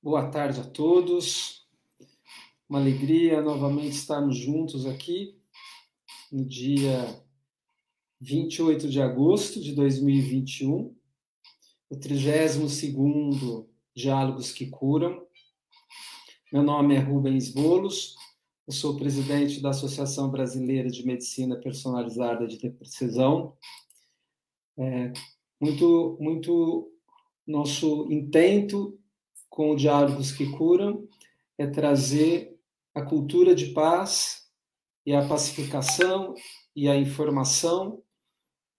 Boa 0.00 0.30
tarde 0.30 0.60
a 0.60 0.64
todos. 0.64 1.66
Uma 2.68 2.78
alegria 2.78 3.42
novamente 3.42 3.96
estarmos 3.96 4.36
juntos 4.36 4.86
aqui 4.86 5.36
no 6.30 6.44
dia 6.44 7.20
28 8.20 8.88
de 8.88 9.02
agosto 9.02 9.60
de 9.60 9.74
2021, 9.74 10.94
o 11.90 11.96
32º 11.96 13.66
Diálogos 13.92 14.52
que 14.52 14.70
Curam. 14.70 15.26
Meu 16.52 16.62
nome 16.62 16.94
é 16.94 17.00
Rubens 17.00 17.50
Bolos, 17.50 18.14
eu 18.68 18.72
sou 18.72 18.96
presidente 18.96 19.60
da 19.60 19.70
Associação 19.70 20.30
Brasileira 20.30 20.88
de 20.88 21.04
Medicina 21.04 21.56
Personalizada 21.56 22.46
de 22.46 22.70
Precisão. 22.70 23.56
É, 24.78 25.12
muito, 25.60 26.16
muito 26.20 26.88
nosso 27.44 28.06
intento 28.12 28.96
com 29.48 29.70
o 29.70 29.76
Diálogos 29.76 30.32
que 30.32 30.50
Curam 30.50 31.08
é 31.56 31.66
trazer 31.66 32.56
a 32.94 33.02
cultura 33.02 33.54
de 33.54 33.66
paz 33.66 34.48
e 35.04 35.14
a 35.14 35.26
pacificação 35.26 36.34
e 36.74 36.88
a 36.88 36.96
informação 36.96 38.02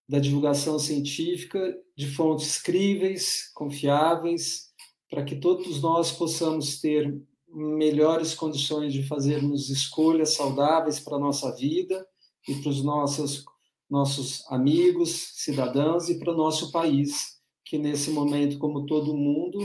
da 0.07 0.19
divulgação 0.19 0.79
científica 0.79 1.77
de 1.95 2.07
fontes 2.07 2.59
críveis, 2.61 3.51
confiáveis, 3.53 4.69
para 5.09 5.23
que 5.23 5.35
todos 5.35 5.81
nós 5.81 6.11
possamos 6.11 6.79
ter 6.79 7.21
melhores 7.47 8.33
condições 8.33 8.93
de 8.93 9.03
fazermos 9.03 9.69
escolhas 9.69 10.33
saudáveis 10.33 10.99
para 10.99 11.17
a 11.17 11.19
nossa 11.19 11.55
vida 11.55 12.05
e 12.47 12.55
para 12.55 12.69
os 12.69 12.83
nossos, 12.83 13.43
nossos 13.89 14.43
amigos, 14.51 15.31
cidadãos 15.35 16.09
e 16.09 16.19
para 16.19 16.33
o 16.33 16.37
nosso 16.37 16.71
país, 16.71 17.39
que 17.65 17.77
nesse 17.77 18.11
momento, 18.11 18.57
como 18.57 18.85
todo 18.85 19.17
mundo, 19.17 19.59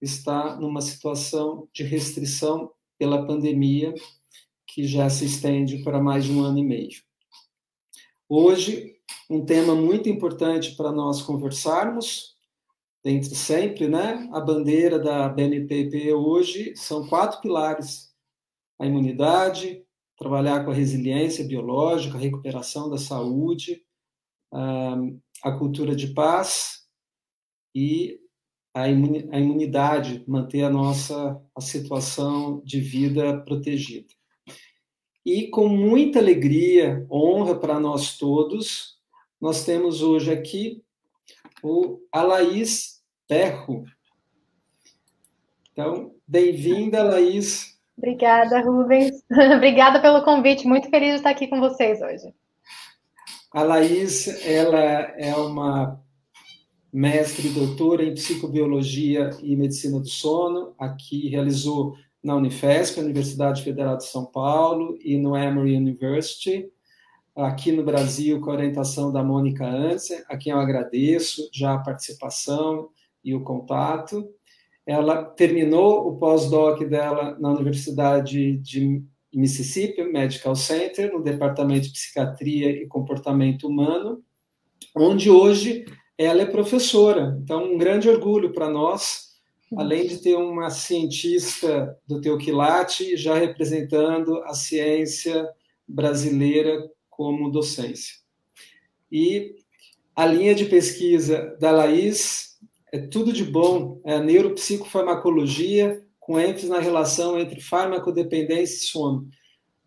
está 0.00 0.56
numa 0.56 0.80
situação 0.80 1.68
de 1.72 1.82
restrição 1.82 2.70
pela 2.98 3.26
pandemia 3.26 3.94
que 4.66 4.84
já 4.86 5.08
se 5.08 5.24
estende 5.24 5.82
para 5.82 6.00
mais 6.00 6.24
de 6.24 6.32
um 6.32 6.42
ano 6.42 6.58
e 6.58 6.64
meio. 6.64 7.02
Hoje, 8.28 8.96
um 9.30 9.44
tema 9.44 9.74
muito 9.74 10.08
importante 10.08 10.74
para 10.76 10.92
nós 10.92 11.22
conversarmos, 11.22 12.36
dentre 13.02 13.34
sempre, 13.34 13.88
né? 13.88 14.28
A 14.32 14.40
bandeira 14.40 14.98
da 14.98 15.28
BNPP 15.28 16.12
hoje 16.12 16.74
são 16.76 17.06
quatro 17.06 17.40
pilares: 17.40 18.12
a 18.78 18.86
imunidade, 18.86 19.84
trabalhar 20.18 20.64
com 20.64 20.70
a 20.70 20.74
resiliência 20.74 21.44
biológica, 21.44 22.16
a 22.16 22.20
recuperação 22.20 22.90
da 22.90 22.98
saúde, 22.98 23.82
a 25.42 25.52
cultura 25.52 25.94
de 25.94 26.08
paz 26.08 26.86
e 27.74 28.18
a 28.76 29.38
imunidade, 29.38 30.22
manter 30.28 30.62
a 30.62 30.70
nossa 30.70 31.40
a 31.54 31.60
situação 31.62 32.60
de 32.62 32.78
vida 32.78 33.40
protegida. 33.40 34.12
E 35.24 35.48
com 35.48 35.66
muita 35.66 36.18
alegria, 36.18 37.06
honra 37.10 37.58
para 37.58 37.80
nós 37.80 38.18
todos, 38.18 38.98
nós 39.40 39.64
temos 39.64 40.02
hoje 40.02 40.30
aqui 40.30 40.82
o 41.62 42.00
Alaís 42.12 43.02
Terro. 43.26 43.84
Então, 45.72 46.14
bem-vinda, 46.28 47.02
Laís. 47.02 47.78
Obrigada, 47.96 48.60
Rubens. 48.60 49.24
Obrigada 49.56 50.02
pelo 50.02 50.22
convite. 50.22 50.68
Muito 50.68 50.90
feliz 50.90 51.12
de 51.12 51.16
estar 51.16 51.30
aqui 51.30 51.48
com 51.48 51.60
vocês 51.60 52.02
hoje. 52.02 52.34
A 53.52 53.62
Laís, 53.62 54.28
ela 54.44 54.78
é 54.78 55.34
uma 55.34 55.98
mestre 56.96 57.48
e 57.48 57.50
doutora 57.50 58.02
em 58.02 58.14
psicobiologia 58.14 59.28
e 59.42 59.54
medicina 59.54 60.00
do 60.00 60.08
sono. 60.08 60.74
Aqui 60.78 61.28
realizou 61.28 61.94
na 62.24 62.34
Unifesp, 62.34 62.98
Universidade 62.98 63.62
Federal 63.62 63.98
de 63.98 64.06
São 64.06 64.24
Paulo, 64.24 64.96
e 65.04 65.18
no 65.18 65.36
Emory 65.36 65.76
University. 65.76 66.66
Aqui 67.36 67.70
no 67.70 67.84
Brasil, 67.84 68.40
com 68.40 68.50
a 68.50 68.54
orientação 68.54 69.12
da 69.12 69.22
Mônica 69.22 69.68
Anser, 69.68 70.24
a 70.26 70.38
quem 70.38 70.52
eu 70.52 70.58
agradeço 70.58 71.50
já 71.52 71.74
a 71.74 71.80
participação 71.80 72.88
e 73.22 73.34
o 73.34 73.44
contato. 73.44 74.26
Ela 74.86 75.22
terminou 75.22 76.08
o 76.08 76.16
pós-doc 76.16 76.82
dela 76.84 77.36
na 77.38 77.50
Universidade 77.50 78.56
de 78.56 79.04
Mississippi 79.34 80.02
Medical 80.02 80.56
Center, 80.56 81.12
no 81.12 81.22
Departamento 81.22 81.88
de 81.88 81.92
Psiquiatria 81.92 82.70
e 82.70 82.86
Comportamento 82.86 83.68
Humano, 83.68 84.24
onde 84.96 85.28
hoje 85.28 85.84
ela 86.18 86.42
é 86.42 86.46
professora, 86.46 87.38
então 87.42 87.74
um 87.74 87.78
grande 87.78 88.08
orgulho 88.08 88.52
para 88.52 88.70
nós, 88.70 89.26
além 89.76 90.06
de 90.06 90.18
ter 90.18 90.34
uma 90.34 90.70
cientista 90.70 91.98
do 92.06 92.20
Teuquilate 92.20 93.16
já 93.16 93.34
representando 93.34 94.38
a 94.44 94.54
ciência 94.54 95.48
brasileira 95.86 96.88
como 97.10 97.50
docência. 97.50 98.14
E 99.10 99.56
a 100.14 100.24
linha 100.26 100.54
de 100.54 100.64
pesquisa 100.64 101.56
da 101.60 101.70
Laís 101.70 102.58
é 102.92 102.98
tudo 102.98 103.32
de 103.32 103.44
bom, 103.44 104.00
é 104.04 104.14
a 104.14 104.22
neuropsicofarmacologia 104.22 106.02
com 106.18 106.40
ênfase 106.40 106.68
na 106.68 106.80
relação 106.80 107.38
entre 107.38 107.60
farmacodependência 107.60 108.76
e 108.76 108.88
sono. 108.88 109.28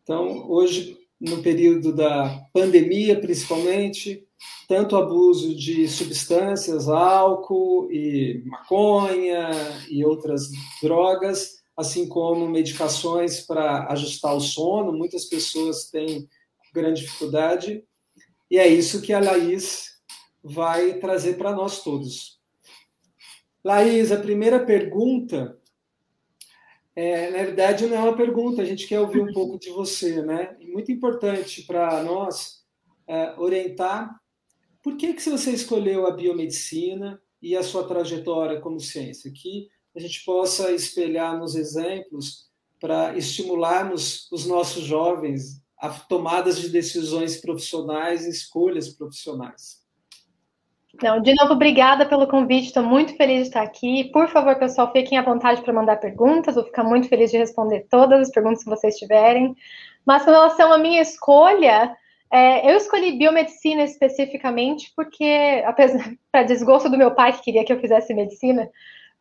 Então, 0.04 0.50
hoje, 0.50 0.98
no 1.20 1.42
período 1.42 1.94
da 1.94 2.42
pandemia, 2.54 3.20
principalmente, 3.20 4.26
tanto 4.68 4.96
abuso 4.96 5.56
de 5.56 5.88
substâncias, 5.88 6.88
álcool 6.88 7.92
e 7.92 8.44
maconha 8.46 9.50
e 9.90 10.06
outras 10.06 10.50
drogas, 10.82 11.60
assim 11.76 12.08
como 12.08 12.48
medicações 12.48 13.42
para 13.42 13.88
ajustar 13.92 14.36
o 14.36 14.40
sono. 14.40 14.94
Muitas 14.94 15.26
pessoas 15.26 15.90
têm 15.90 16.30
grande 16.74 17.02
dificuldade, 17.02 17.84
e 18.50 18.58
é 18.58 18.68
isso 18.68 19.02
que 19.02 19.12
a 19.12 19.20
Laís 19.20 19.96
vai 20.44 20.94
trazer 21.00 21.38
para 21.38 21.52
nós 21.52 21.84
todos. 21.84 22.40
Laís, 23.64 24.12
a 24.12 24.18
primeira 24.18 24.64
pergunta, 24.64 25.60
é, 26.96 27.30
na 27.32 27.38
verdade, 27.40 27.88
não 27.88 27.98
é 27.98 28.00
uma 28.00 28.16
pergunta, 28.16 28.62
a 28.62 28.66
gente 28.66 28.88
quer 28.88 29.00
ouvir 29.00 29.22
um 29.22 29.34
pouco 29.34 29.60
de 29.60 29.70
você, 29.70 30.22
né? 30.22 30.56
muito 30.62 30.92
importante 30.92 31.64
para 31.64 32.04
nós 32.04 32.64
é, 33.08 33.34
orientar 33.38 34.20
por 34.82 34.96
que, 34.98 35.14
que 35.14 35.30
você 35.30 35.52
escolheu 35.52 36.08
a 36.08 36.12
biomedicina 36.12 37.22
e 37.42 37.56
a 37.56 37.64
sua 37.64 37.88
trajetória 37.88 38.60
como 38.60 38.80
ciência? 38.80 39.32
Que 39.32 39.70
a 39.96 40.00
gente 40.00 40.24
possa 40.24 40.72
espelhar 40.72 41.38
nos 41.38 41.56
exemplos 41.56 42.50
para 42.80 43.18
estimularmos 43.18 44.32
os 44.32 44.46
nossos 44.46 44.84
jovens 44.84 45.62
a 45.78 45.90
tomadas 45.90 46.60
de 46.60 46.70
decisões 46.70 47.38
profissionais 47.38 48.26
e 48.26 48.30
escolhas 48.30 48.90
profissionais. 48.90 49.80
Não, 51.02 51.22
de 51.22 51.34
novo, 51.36 51.54
obrigada 51.54 52.06
pelo 52.06 52.28
convite, 52.28 52.68
estou 52.68 52.84
muito 52.84 53.16
feliz 53.16 53.44
de 53.44 53.48
estar 53.48 53.62
aqui. 53.62 54.06
Por 54.12 54.28
favor, 54.28 54.56
pessoal, 54.58 54.92
fiquem 54.92 55.18
à 55.18 55.22
vontade 55.22 55.62
para 55.62 55.74
mandar 55.74 55.98
perguntas, 55.98 56.56
vou 56.56 56.64
ficar 56.66 56.84
muito 56.84 57.08
feliz 57.08 57.32
de 57.32 57.38
responder 57.38 57.86
todas 57.90 58.28
as 58.28 58.32
perguntas 58.32 58.64
que 58.64 58.70
vocês 58.70 58.98
tiverem. 58.98 59.56
Mas 60.06 60.26
com 60.26 60.32
relação 60.32 60.74
à 60.74 60.78
minha 60.78 61.02
escolha, 61.02 61.96
é, 62.32 62.72
eu 62.72 62.78
escolhi 62.78 63.18
biomedicina 63.18 63.84
especificamente 63.84 64.92
porque, 64.96 65.64
para 66.32 66.44
desgosto 66.44 66.90
do 66.90 66.98
meu 66.98 67.12
pai 67.12 67.34
que 67.34 67.42
queria 67.42 67.66
que 67.66 67.74
eu 67.74 67.80
fizesse 67.80 68.14
medicina, 68.14 68.70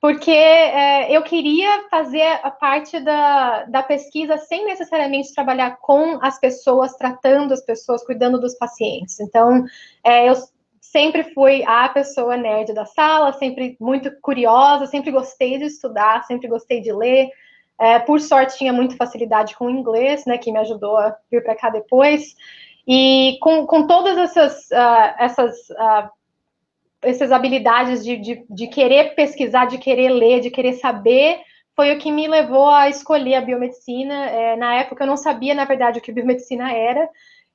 porque 0.01 0.31
é, 0.31 1.11
eu 1.11 1.23
queria 1.23 1.89
fazer 1.91 2.39
a 2.43 2.51
parte 2.51 3.01
da, 3.01 3.65
da 3.65 3.83
pesquisa 3.83 4.37
sem 4.37 4.65
necessariamente 4.65 5.35
trabalhar 5.35 5.79
com 5.81 6.19
as 6.23 6.39
pessoas, 6.39 6.95
tratando 6.95 7.53
as 7.53 7.65
pessoas, 7.65 8.05
cuidando 8.05 8.41
dos 8.41 8.55
pacientes. 8.57 9.19
Então, 9.19 9.65
é, 10.05 10.29
eu 10.29 10.35
sempre 10.81 11.25
fui 11.35 11.65
a 11.67 11.89
pessoa 11.89 12.37
nerd 12.37 12.73
da 12.73 12.85
sala, 12.85 13.33
sempre 13.33 13.77
muito 13.81 14.11
curiosa, 14.21 14.87
sempre 14.87 15.11
gostei 15.11 15.59
de 15.59 15.65
estudar, 15.65 16.25
sempre 16.25 16.47
gostei 16.47 16.81
de 16.81 16.93
ler. 16.93 17.29
É, 17.81 17.99
por 17.99 18.21
sorte, 18.21 18.59
tinha 18.59 18.73
muita 18.73 18.97
facilidade 18.97 19.57
com 19.57 19.67
o 19.67 19.71
inglês, 19.71 20.25
né, 20.27 20.39
que 20.39 20.53
me 20.53 20.59
ajudou 20.59 20.97
a 20.97 21.17
vir 21.31 21.43
para 21.43 21.57
cá 21.57 21.71
depois. 21.71 22.35
E 22.89 23.37
com, 23.43 23.67
com 23.67 23.87
todas 23.87 24.17
essas, 24.17 24.65
uh, 24.71 25.15
essas, 25.19 25.55
uh, 25.69 26.09
essas 27.03 27.31
habilidades 27.31 28.03
de, 28.03 28.17
de, 28.17 28.47
de, 28.49 28.67
querer 28.69 29.15
pesquisar, 29.15 29.67
de 29.67 29.77
querer 29.77 30.09
ler, 30.09 30.41
de 30.41 30.51
querer 30.51 30.73
saber, 30.73 31.39
foi 31.77 31.95
o 31.95 31.99
que 31.99 32.11
me 32.11 32.27
levou 32.27 32.71
a 32.71 32.89
escolher 32.89 33.35
a 33.35 33.41
biomedicina. 33.43 34.15
É, 34.31 34.57
na 34.57 34.75
época 34.77 35.05
eu 35.05 35.07
não 35.07 35.19
sabia, 35.19 35.55
na 35.55 35.67
verdade, 35.67 35.99
o 35.99 36.03
que 36.03 36.11
biomedicina 36.11 36.73
era, 36.73 37.07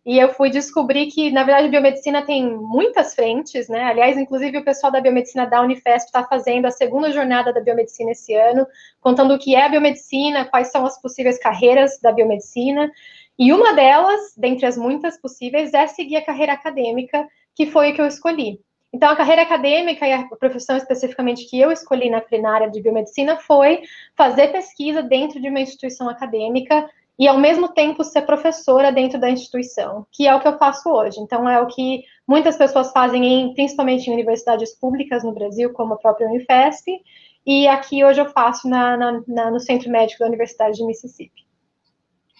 e 0.06 0.20
eu 0.20 0.34
fui 0.34 0.50
descobrir 0.50 1.08
que, 1.08 1.32
na 1.32 1.44
verdade, 1.44 1.68
a 1.68 1.72
biomedicina 1.72 2.22
tem 2.24 2.54
muitas 2.56 3.16
frentes, 3.16 3.70
né? 3.70 3.86
Aliás, 3.86 4.18
inclusive 4.18 4.58
o 4.58 4.64
pessoal 4.64 4.92
da 4.92 5.00
biomedicina 5.00 5.46
da 5.46 5.62
Unifesp 5.62 6.08
está 6.08 6.24
fazendo 6.26 6.66
a 6.66 6.72
segunda 6.72 7.10
jornada 7.10 7.54
da 7.54 7.62
biomedicina 7.62 8.12
esse 8.12 8.34
ano, 8.34 8.68
contando 9.00 9.34
o 9.34 9.40
que 9.40 9.56
é 9.56 9.66
a 9.66 9.70
biomedicina, 9.70 10.44
quais 10.46 10.72
são 10.72 10.86
as 10.86 11.02
possíveis 11.02 11.40
carreiras 11.40 12.00
da 12.02 12.12
biomedicina. 12.12 12.92
E 13.38 13.52
uma 13.52 13.74
delas, 13.74 14.34
dentre 14.38 14.66
as 14.66 14.78
muitas 14.78 15.20
possíveis, 15.20 15.74
é 15.74 15.88
seguir 15.88 16.18
a 16.18 16.26
carreira 16.26 16.54
acadêmica, 16.54 17.28
que 17.56 17.66
foi 17.66 17.92
o 17.92 17.96
que 17.96 18.02
eu 18.02 18.08
escolhi. 18.08 18.60
Então, 18.94 19.10
a 19.10 19.16
carreira 19.16 19.42
acadêmica 19.42 20.08
e 20.08 20.14
a 20.14 20.24
profissão 20.36 20.78
especificamente 20.78 21.50
que 21.50 21.60
eu 21.60 21.72
escolhi 21.72 22.12
na 22.12 22.54
área 22.54 22.70
de 22.70 22.80
biomedicina 22.80 23.38
foi 23.38 23.82
fazer 24.16 24.50
pesquisa 24.50 25.02
dentro 25.02 25.42
de 25.42 25.50
uma 25.50 25.60
instituição 25.60 26.08
acadêmica 26.08 26.88
e, 27.18 27.28
ao 27.28 27.40
mesmo 27.40 27.70
tempo, 27.70 28.04
ser 28.04 28.22
professora 28.22 28.92
dentro 28.92 29.20
da 29.20 29.32
instituição, 29.32 30.06
que 30.12 30.28
é 30.28 30.36
o 30.36 30.40
que 30.40 30.48
eu 30.48 30.60
faço 30.60 30.90
hoje. 30.90 31.20
Então, 31.20 31.50
é 31.50 31.60
o 31.60 31.66
que 31.66 32.04
muitas 32.28 32.56
pessoas 32.56 32.92
fazem, 32.92 33.26
em, 33.26 33.54
principalmente 33.56 34.08
em 34.08 34.14
universidades 34.14 34.76
públicas 34.76 35.24
no 35.24 35.34
Brasil, 35.34 35.74
como 35.74 35.96
a 35.96 35.98
própria 35.98 36.28
Unifesp, 36.28 37.02
e 37.46 37.68
aqui 37.68 38.06
hoje 38.06 38.22
eu 38.22 38.30
faço 38.30 38.70
na, 38.70 39.22
na, 39.28 39.52
no 39.52 39.60
Centro 39.60 39.90
Médico 39.90 40.20
da 40.20 40.28
Universidade 40.28 40.78
de 40.78 40.86
Mississippi. 40.86 41.43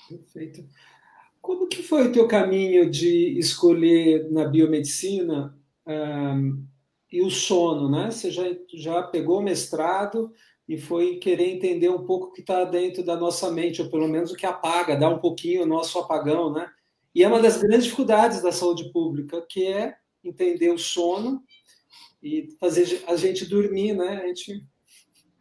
Perfeito. 0.10 0.66
Como 1.42 1.68
que 1.68 1.84
foi 1.84 2.08
o 2.08 2.12
teu 2.12 2.28
caminho 2.28 2.90
de 2.90 3.38
escolher 3.38 4.32
na 4.32 4.46
biomedicina 4.46 5.58
um, 5.86 6.66
e 7.12 7.22
o 7.22 7.30
sono, 7.30 7.90
né? 7.90 8.10
Você 8.10 8.32
já, 8.32 8.44
já 8.74 9.04
pegou 9.04 9.40
o 9.40 9.44
mestrado 9.44 10.32
e 10.68 10.78
foi 10.78 11.18
querer 11.18 11.50
entender 11.50 11.90
um 11.90 12.06
pouco 12.06 12.28
o 12.28 12.32
que 12.32 12.42
está 12.42 12.64
dentro 12.64 13.04
da 13.04 13.16
nossa 13.16 13.52
mente, 13.52 13.82
ou 13.82 13.90
pelo 13.90 14.08
menos 14.08 14.32
o 14.32 14.36
que 14.36 14.46
apaga, 14.46 14.96
dá 14.96 15.10
um 15.10 15.20
pouquinho 15.20 15.64
o 15.64 15.68
nosso 15.68 16.00
apagão, 16.00 16.52
né? 16.54 16.68
E 17.14 17.24
é 17.24 17.28
uma 17.28 17.42
das 17.42 17.58
grandes 17.58 17.84
dificuldades 17.84 18.42
da 18.42 18.52
saúde 18.52 18.92
pública, 18.92 19.46
que 19.48 19.68
é 19.68 19.96
entender 20.24 20.70
o 20.70 20.78
sono 20.78 21.44
e 22.22 22.48
fazer 22.60 23.04
a 23.08 23.16
gente 23.16 23.46
dormir, 23.46 23.94
né? 23.94 24.22
A 24.24 24.28
gente... 24.28 24.66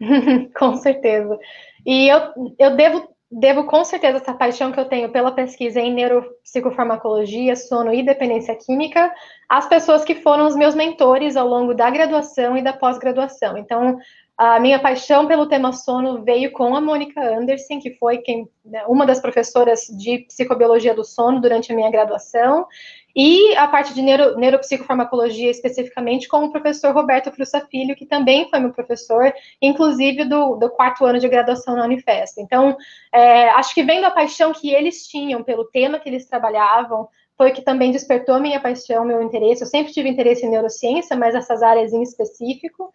Com 0.59 0.77
certeza. 0.77 1.39
E 1.87 2.09
eu, 2.09 2.55
eu 2.59 2.77
devo 2.77 3.12
devo 3.33 3.65
com 3.65 3.83
certeza 3.83 4.19
essa 4.19 4.35
paixão 4.35 4.71
que 4.71 4.79
eu 4.79 4.85
tenho 4.85 5.11
pela 5.11 5.33
pesquisa 5.33 5.81
em 5.81 5.93
neuropsicofarmacologia, 5.93 7.57
sono 7.57 7.93
e 7.93 8.03
dependência 8.03 8.55
química 8.55 9.13
às 9.49 9.67
pessoas 9.67 10.05
que 10.05 10.17
foram 10.17 10.47
os 10.47 10.55
meus 10.55 10.75
mentores 10.75 11.35
ao 11.35 11.49
longo 11.49 11.73
da 11.73 11.89
graduação 11.89 12.57
e 12.59 12.63
da 12.63 12.75
pós-graduação. 12.75 13.57
Então, 13.57 13.99
a 14.37 14.61
minha 14.61 14.79
paixão 14.79 15.27
pelo 15.27 15.47
tema 15.47 15.73
sono 15.73 16.23
veio 16.23 16.53
com 16.53 16.75
a 16.77 16.81
Mônica 16.81 17.21
Anderson, 17.21 17.81
que 17.81 17.95
foi 17.95 18.19
quem, 18.19 18.49
né, 18.65 18.85
uma 18.87 19.07
das 19.07 19.21
professoras 19.21 19.87
de 19.87 20.19
psicobiologia 20.29 20.95
do 20.95 21.05
sono 21.05 21.41
durante 21.41 21.73
a 21.73 21.77
minha 21.77 21.91
graduação, 21.91 22.67
e 23.15 23.55
a 23.57 23.69
parte 23.69 23.93
de 23.95 24.01
neuro, 24.01 24.37
neuropsicofarmacologia 24.39 25.51
especificamente 25.51 26.27
com 26.29 26.45
o 26.45 26.51
professor 26.51 26.95
Roberto 26.95 27.31
Frussa 27.31 27.61
Filho, 27.71 27.95
que 27.95 28.07
também 28.07 28.49
foi 28.49 28.59
meu 28.59 28.73
professor, 28.73 29.33
inclusive 29.61 30.25
do, 30.25 30.57
do 30.57 30.71
quarto 30.71 31.05
ano 31.05 31.19
de 31.19 31.29
graduação 31.29 31.77
na 31.77 31.85
Unifesp. 31.85 32.41
Então, 32.41 32.77
é, 33.13 33.51
acho 33.51 33.75
que 33.75 33.83
vendo 33.83 34.05
a 34.05 34.11
paixão 34.11 34.53
que 34.53 34.73
eles 34.73 35.07
tinham 35.07 35.43
pelo 35.43 35.65
tema 35.65 35.99
que 35.99 36.09
eles 36.09 36.27
trabalhavam, 36.27 37.09
foi 37.37 37.51
que 37.51 37.63
também 37.63 37.91
despertou 37.91 38.41
minha 38.41 38.61
paixão, 38.61 39.05
meu 39.05 39.23
interesse. 39.23 39.63
Eu 39.63 39.67
sempre 39.67 39.93
tive 39.93 40.09
interesse 40.09 40.47
em 40.47 40.51
neurociência, 40.51 41.17
mas 41.17 41.35
essas 41.35 41.63
áreas 41.63 41.93
em 41.93 42.03
específico. 42.03 42.91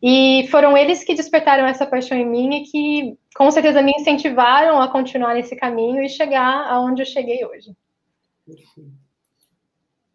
E 0.00 0.46
foram 0.50 0.76
eles 0.76 1.02
que 1.02 1.14
despertaram 1.14 1.66
essa 1.66 1.84
paixão 1.84 2.16
em 2.16 2.26
mim 2.26 2.54
e 2.54 2.62
que, 2.62 3.18
com 3.34 3.50
certeza, 3.50 3.82
me 3.82 3.92
incentivaram 3.98 4.80
a 4.80 4.88
continuar 4.88 5.34
nesse 5.34 5.56
caminho 5.56 6.02
e 6.02 6.08
chegar 6.08 6.70
aonde 6.70 7.02
eu 7.02 7.06
cheguei 7.06 7.44
hoje. 7.44 7.72
Perfeito. 8.46 9.07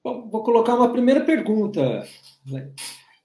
Bom, 0.04 0.28
vou 0.30 0.44
colocar 0.44 0.76
uma 0.76 0.92
primeira 0.92 1.22
pergunta. 1.22 2.06
Né? 2.46 2.72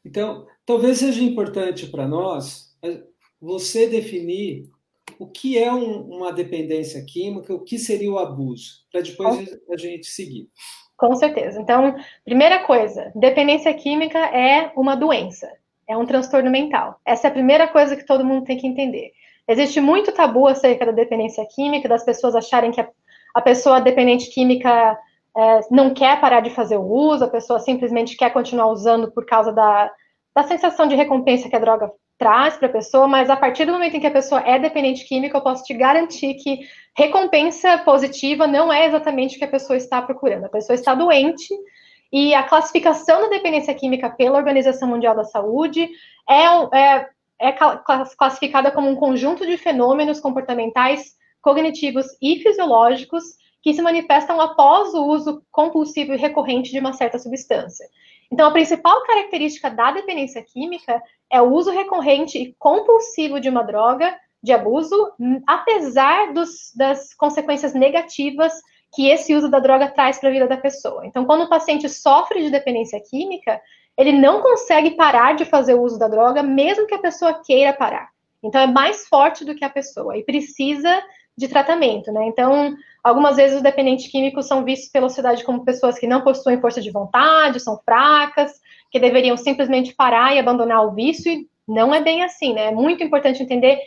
Então, 0.05 0.47
talvez 0.65 0.99
seja 0.99 1.23
importante 1.23 1.89
para 1.89 2.07
nós 2.07 2.77
eh, 2.83 3.03
você 3.41 3.89
definir 3.89 4.71
o 5.19 5.27
que 5.27 5.59
é 5.59 5.73
um, 5.73 6.03
uma 6.03 6.33
dependência 6.33 7.05
química, 7.05 7.53
o 7.53 7.65
que 7.65 7.79
seria 7.79 8.13
o 8.13 8.19
abuso, 8.19 8.85
para 8.93 9.01
depois 9.01 9.49
a 9.69 9.77
gente 9.77 10.07
seguir. 10.07 10.49
Com 10.97 11.15
certeza. 11.17 11.61
Então, 11.61 11.97
primeira 12.25 12.65
coisa, 12.65 13.11
dependência 13.15 13.73
química 13.75 14.19
é 14.19 14.73
uma 14.77 14.95
doença, 14.95 15.51
é 15.89 15.97
um 15.97 16.07
transtorno 16.07 16.51
mental. 16.51 17.01
Essa 17.05 17.27
é 17.27 17.31
a 17.31 17.35
primeira 17.35 17.67
coisa 17.67 17.97
que 17.97 18.07
todo 18.07 18.25
mundo 18.25 18.45
tem 18.45 18.57
que 18.57 18.67
entender. 18.67 19.13
Existe 19.49 19.81
muito 19.81 20.13
tabu 20.13 20.47
acerca 20.47 20.87
da 20.87 20.93
dependência 20.93 21.47
química, 21.47 21.89
das 21.89 22.05
pessoas 22.05 22.37
acharem 22.37 22.71
que 22.71 22.81
a, 22.81 22.89
a 23.35 23.41
pessoa 23.41 23.81
dependente 23.81 24.31
química 24.31 24.99
é, 25.37 25.61
não 25.71 25.95
quer 25.95 26.21
parar 26.21 26.41
de 26.41 26.51
fazer 26.51 26.77
o 26.77 26.87
uso, 26.87 27.25
a 27.25 27.31
pessoa 27.31 27.61
simplesmente 27.61 28.17
quer 28.17 28.31
continuar 28.31 28.69
usando 28.69 29.11
por 29.11 29.25
causa 29.27 29.53
da, 29.53 29.91
da 30.35 30.43
sensação 30.45 30.87
de 30.87 30.95
recompensa 30.95 31.49
que 31.49 31.57
a 31.57 31.61
droga 31.61 31.91
traz 32.19 32.57
para 32.57 32.67
a 32.67 32.73
pessoa, 32.73 33.07
mas 33.07 33.31
a 33.31 33.37
partir 33.37 33.65
do 33.65 33.73
momento 33.73 33.97
em 33.97 34.01
que 34.01 34.07
a 34.07 34.11
pessoa 34.11 34.41
é 34.41 34.59
dependente 34.59 35.05
química, 35.05 35.39
eu 35.39 35.43
posso 35.43 35.63
te 35.63 35.73
garantir 35.73 36.35
que 36.35 36.61
recompensa 36.97 37.79
positiva 37.79 38.47
não 38.47 38.73
é 38.73 38.87
exatamente 38.87 39.37
o 39.37 39.39
que 39.39 39.45
a 39.45 39.49
pessoa 39.49 39.77
está 39.77 40.03
procurando. 40.03 40.47
A 40.47 40.49
pessoa 40.49 40.75
está 40.75 40.97
doente 40.97 41.55
e 42.13 42.35
a 42.35 42.43
classificação 42.43 43.23
da 43.23 43.29
dependência 43.29 43.73
química 43.73 44.11
pela 44.11 44.37
Organização 44.37 44.89
Mundial 44.89 45.15
da 45.15 45.25
Saúde 45.25 45.89
é, 46.29 46.77
é, 46.77 47.09
é 47.41 47.53
classificada 47.53 48.73
como 48.73 48.89
um 48.89 48.97
conjunto 48.97 49.47
de 49.47 49.57
fenômenos 49.57 50.19
comportamentais, 50.19 51.17
cognitivos 51.41 52.07
e 52.21 52.41
fisiológicos 52.41 53.25
que 53.63 53.75
se 53.75 53.83
manifestam 53.83 54.41
após 54.41 54.95
o 54.95 55.07
uso 55.07 55.43
compulsivo 55.51 56.15
e 56.15 56.17
recorrente 56.17 56.71
de 56.71 56.79
uma 56.79 56.93
certa 56.93 57.19
substância. 57.19 57.87
Então, 58.31 58.47
a 58.47 58.51
principal 58.51 59.03
característica 59.05 59.71
da 59.71 59.91
dependência 59.91 60.43
química 60.43 61.03
é 61.31 61.41
o 61.41 61.53
uso 61.53 61.71
recorrente 61.71 62.39
e 62.39 62.55
compulsivo 62.59 63.41
de 63.41 63.49
uma 63.49 63.63
droga 63.63 64.15
de 64.43 64.53
abuso, 64.53 65.13
apesar 65.47 66.33
dos, 66.33 66.73
das 66.75 67.13
consequências 67.15 67.75
negativas 67.75 68.53
que 68.95 69.09
esse 69.09 69.35
uso 69.35 69.51
da 69.51 69.59
droga 69.59 69.89
traz 69.89 70.19
para 70.19 70.29
a 70.29 70.33
vida 70.33 70.47
da 70.47 70.57
pessoa. 70.57 71.07
Então, 71.07 71.25
quando 71.25 71.43
o 71.43 71.49
paciente 71.49 71.89
sofre 71.89 72.43
de 72.43 72.51
dependência 72.51 73.01
química, 73.01 73.61
ele 73.97 74.13
não 74.13 74.41
consegue 74.41 74.93
parar 74.93 75.35
de 75.35 75.45
fazer 75.45 75.75
o 75.75 75.83
uso 75.83 75.99
da 75.99 76.09
droga, 76.09 76.43
mesmo 76.43 76.87
que 76.87 76.95
a 76.95 77.01
pessoa 77.01 77.43
queira 77.45 77.73
parar. 77.73 78.11
Então, 78.43 78.61
é 78.61 78.67
mais 78.67 79.07
forte 79.09 79.45
do 79.45 79.55
que 79.55 79.65
a 79.65 79.71
pessoa 79.71 80.17
e 80.17 80.23
precisa 80.23 81.03
de 81.37 81.49
tratamento, 81.49 82.13
né? 82.13 82.27
Então, 82.27 82.77
algumas 83.03 83.37
vezes 83.37 83.57
os 83.57 83.63
dependentes 83.63 84.11
químicos 84.11 84.47
são 84.47 84.65
vistos 84.65 84.91
pela 84.91 85.09
sociedade 85.09 85.45
como 85.45 85.65
pessoas 85.65 85.99
que 85.99 86.07
não 86.07 86.23
possuem 86.23 86.61
força 86.61 86.81
de 86.81 86.91
vontade, 86.91 87.61
são 87.61 87.79
fracas, 87.85 88.53
que 88.91 88.99
deveriam 88.99 89.37
simplesmente 89.37 89.95
parar 89.95 90.35
e 90.35 90.39
abandonar 90.39 90.85
o 90.87 90.93
vício, 90.93 91.31
e 91.31 91.47
não 91.67 91.95
é 91.95 92.01
bem 92.01 92.23
assim, 92.23 92.55
né? 92.55 92.67
É 92.67 92.73
muito 92.73 93.03
importante 93.05 93.43
entender 93.43 93.79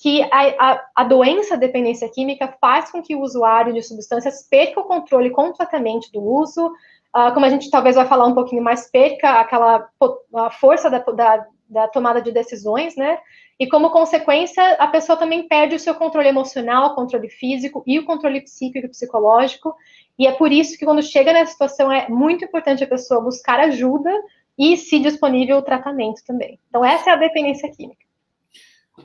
que 0.00 0.22
a, 0.22 0.72
a, 0.72 0.84
a 0.96 1.04
doença 1.04 1.56
dependência 1.56 2.08
química 2.08 2.56
faz 2.60 2.90
com 2.90 3.02
que 3.02 3.16
o 3.16 3.20
usuário 3.20 3.74
de 3.74 3.82
substâncias 3.82 4.46
perca 4.48 4.80
o 4.80 4.84
controle 4.84 5.30
completamente 5.30 6.10
do 6.12 6.22
uso, 6.22 6.66
uh, 6.66 7.32
como 7.34 7.44
a 7.44 7.48
gente 7.48 7.70
talvez 7.70 7.96
vai 7.96 8.06
falar 8.06 8.26
um 8.26 8.34
pouquinho 8.34 8.62
mais, 8.62 8.90
perca 8.90 9.40
aquela 9.40 9.88
a 10.36 10.50
força 10.50 10.88
da, 10.88 10.98
da, 10.98 11.46
da 11.68 11.86
tomada 11.86 12.22
de 12.22 12.32
decisões, 12.32 12.96
né? 12.96 13.18
E 13.58 13.66
como 13.66 13.90
consequência, 13.90 14.62
a 14.74 14.86
pessoa 14.86 15.18
também 15.18 15.46
perde 15.48 15.74
o 15.74 15.80
seu 15.80 15.94
controle 15.94 16.28
emocional, 16.28 16.92
o 16.92 16.94
controle 16.94 17.28
físico 17.28 17.82
e 17.86 17.98
o 17.98 18.04
controle 18.04 18.40
psíquico 18.40 18.86
e 18.86 18.88
psicológico. 18.88 19.74
E 20.18 20.26
é 20.26 20.32
por 20.32 20.52
isso 20.52 20.78
que 20.78 20.84
quando 20.84 21.02
chega 21.02 21.32
nessa 21.32 21.52
situação 21.52 21.90
é 21.90 22.08
muito 22.08 22.44
importante 22.44 22.84
a 22.84 22.88
pessoa 22.88 23.20
buscar 23.20 23.58
ajuda 23.60 24.10
e, 24.56 24.76
se 24.76 24.98
disponível, 24.98 25.58
o 25.58 25.62
tratamento 25.62 26.22
também. 26.24 26.58
Então, 26.68 26.84
essa 26.84 27.10
é 27.10 27.12
a 27.12 27.16
dependência 27.16 27.70
química. 27.70 28.04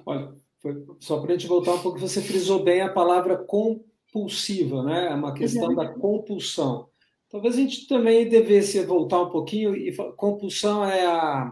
Olha, 0.05 0.33
foi, 0.59 0.85
só 0.99 1.19
para 1.19 1.33
a 1.33 1.37
gente 1.37 1.47
voltar 1.47 1.73
um 1.73 1.79
pouco, 1.79 1.99
você 1.99 2.21
frisou 2.21 2.63
bem 2.63 2.81
a 2.81 2.91
palavra 2.91 3.37
compulsiva, 3.37 4.81
né? 4.83 5.07
É 5.11 5.15
uma 5.15 5.33
questão 5.33 5.69
uhum. 5.69 5.75
da 5.75 5.89
compulsão. 5.89 6.87
Talvez 7.29 7.55
a 7.55 7.57
gente 7.57 7.87
também 7.87 8.29
devesse 8.29 8.83
voltar 8.85 9.21
um 9.21 9.29
pouquinho 9.29 9.75
e 9.75 9.91
compulsão 10.15 10.85
é 10.85 11.05
a, 11.05 11.51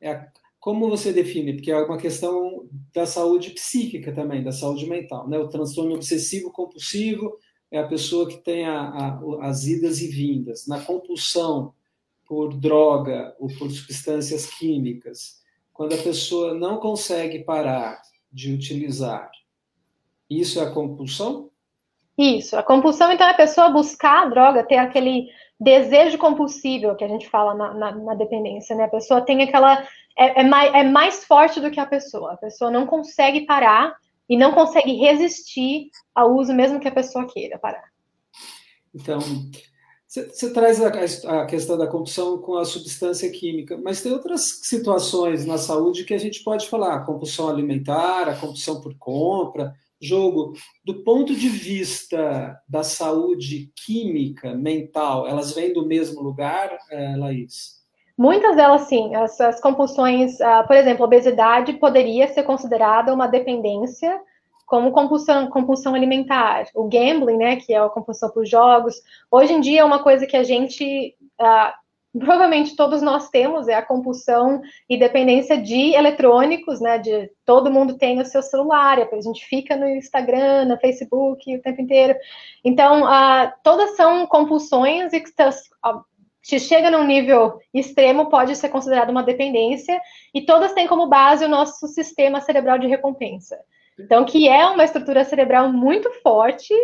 é 0.00 0.10
a 0.10 0.26
como 0.64 0.88
você 0.88 1.12
define? 1.12 1.52
Porque 1.52 1.70
é 1.70 1.76
uma 1.76 1.98
questão 1.98 2.66
da 2.94 3.04
saúde 3.04 3.50
psíquica 3.50 4.14
também, 4.14 4.42
da 4.42 4.50
saúde 4.50 4.88
mental. 4.88 5.28
Né? 5.28 5.38
O 5.38 5.46
transtorno 5.46 5.94
obsessivo 5.94 6.50
compulsivo 6.50 7.36
é 7.70 7.78
a 7.78 7.86
pessoa 7.86 8.26
que 8.26 8.38
tem 8.38 8.64
a, 8.64 8.80
a, 8.80 9.20
as 9.42 9.66
idas 9.66 10.00
e 10.00 10.08
vindas. 10.08 10.66
Na 10.66 10.80
compulsão 10.80 11.74
por 12.24 12.54
droga 12.54 13.36
ou 13.38 13.48
por 13.58 13.70
substâncias 13.70 14.46
químicas, 14.46 15.42
quando 15.70 15.96
a 15.96 15.98
pessoa 15.98 16.54
não 16.54 16.78
consegue 16.78 17.44
parar 17.44 18.00
de 18.32 18.50
utilizar, 18.50 19.30
isso 20.30 20.58
é 20.58 20.62
a 20.62 20.70
compulsão? 20.70 21.50
Isso. 22.16 22.56
A 22.56 22.62
compulsão, 22.62 23.12
então, 23.12 23.26
é 23.26 23.32
a 23.32 23.34
pessoa 23.34 23.68
buscar 23.68 24.22
a 24.22 24.30
droga, 24.30 24.64
ter 24.64 24.78
aquele 24.78 25.28
desejo 25.60 26.16
compulsivo 26.16 26.96
que 26.96 27.04
a 27.04 27.08
gente 27.08 27.28
fala 27.28 27.54
na, 27.54 27.74
na, 27.74 27.92
na 27.96 28.14
dependência, 28.14 28.74
né? 28.74 28.84
A 28.84 28.88
pessoa 28.88 29.20
tem 29.20 29.42
aquela 29.42 29.86
é, 30.16 30.40
é, 30.40 30.44
mais, 30.44 30.74
é 30.74 30.82
mais 30.84 31.24
forte 31.24 31.60
do 31.60 31.70
que 31.70 31.80
a 31.80 31.86
pessoa. 31.86 32.32
A 32.32 32.36
pessoa 32.36 32.70
não 32.70 32.86
consegue 32.86 33.46
parar 33.46 33.96
e 34.28 34.36
não 34.36 34.52
consegue 34.52 34.94
resistir 34.94 35.90
ao 36.14 36.34
uso, 36.34 36.54
mesmo 36.54 36.80
que 36.80 36.88
a 36.88 36.92
pessoa 36.92 37.26
queira 37.26 37.58
parar. 37.58 37.92
Então, 38.94 39.18
você 40.06 40.52
traz 40.52 40.80
a, 40.80 40.88
a, 41.42 41.46
questão 41.46 41.76
da 41.76 41.88
compulsão 41.88 42.38
com 42.38 42.56
a 42.56 42.64
substância 42.64 43.28
química, 43.30 43.76
mas 43.76 44.00
tem 44.00 44.12
outras 44.12 44.60
situações 44.62 45.44
na 45.44 45.58
saúde 45.58 46.04
que 46.04 46.14
a 46.14 46.18
gente 46.18 46.44
pode 46.44 46.68
falar, 46.68 46.94
a 46.94 47.04
compulsão 47.04 47.48
alimentar, 47.48 48.28
a 48.28 48.36
compulsão 48.36 48.80
por 48.80 48.96
compra, 48.96 49.74
jogo. 50.00 50.52
Do 50.84 51.02
ponto 51.02 51.34
de 51.34 51.48
vista 51.48 52.56
da 52.68 52.84
saúde 52.84 53.72
química, 53.74 54.54
mental, 54.54 55.26
elas 55.26 55.52
vêm 55.52 55.72
do 55.72 55.84
mesmo 55.84 56.22
lugar, 56.22 56.78
é, 56.90 57.16
Laís? 57.16 57.83
Muitas 58.16 58.54
delas, 58.54 58.82
sim. 58.82 59.14
As, 59.14 59.40
as 59.40 59.60
compulsões, 59.60 60.38
uh, 60.40 60.66
por 60.66 60.76
exemplo, 60.76 61.04
obesidade 61.04 61.72
poderia 61.74 62.28
ser 62.28 62.44
considerada 62.44 63.12
uma 63.12 63.26
dependência 63.26 64.20
como 64.66 64.92
compulsão, 64.92 65.48
compulsão 65.48 65.94
alimentar. 65.94 66.66
O 66.74 66.84
gambling, 66.84 67.36
né, 67.36 67.56
que 67.56 67.74
é 67.74 67.78
a 67.78 67.88
compulsão 67.88 68.30
por 68.30 68.46
jogos, 68.46 68.94
hoje 69.30 69.52
em 69.52 69.60
dia 69.60 69.80
é 69.80 69.84
uma 69.84 70.02
coisa 70.02 70.26
que 70.26 70.36
a 70.36 70.44
gente, 70.44 71.14
uh, 71.40 72.18
provavelmente 72.18 72.76
todos 72.76 73.02
nós 73.02 73.28
temos, 73.28 73.68
é 73.68 73.74
a 73.74 73.84
compulsão 73.84 74.62
e 74.88 74.96
dependência 74.96 75.60
de 75.60 75.94
eletrônicos, 75.94 76.80
né, 76.80 76.98
de 76.98 77.30
todo 77.44 77.70
mundo 77.70 77.98
tem 77.98 78.20
o 78.20 78.24
seu 78.24 78.42
celular, 78.42 78.98
a 79.00 79.20
gente 79.20 79.44
fica 79.44 79.76
no 79.76 79.88
Instagram, 79.88 80.64
no 80.66 80.78
Facebook 80.78 81.56
o 81.56 81.62
tempo 81.62 81.82
inteiro. 81.82 82.16
Então, 82.64 83.02
uh, 83.02 83.52
todas 83.62 83.96
são 83.96 84.26
compulsões 84.26 85.12
e 85.12 85.20
que 85.20 85.28
se 86.44 86.60
chega 86.60 86.90
num 86.90 87.06
nível 87.06 87.58
extremo, 87.72 88.28
pode 88.28 88.54
ser 88.54 88.68
considerado 88.68 89.08
uma 89.08 89.22
dependência, 89.22 89.98
e 90.34 90.42
todas 90.42 90.74
têm 90.74 90.86
como 90.86 91.08
base 91.08 91.42
o 91.42 91.48
nosso 91.48 91.88
sistema 91.88 92.38
cerebral 92.38 92.78
de 92.78 92.86
recompensa. 92.86 93.58
Então, 93.98 94.26
que 94.26 94.46
é 94.46 94.66
uma 94.66 94.84
estrutura 94.84 95.24
cerebral 95.24 95.72
muito 95.72 96.10
forte, 96.22 96.74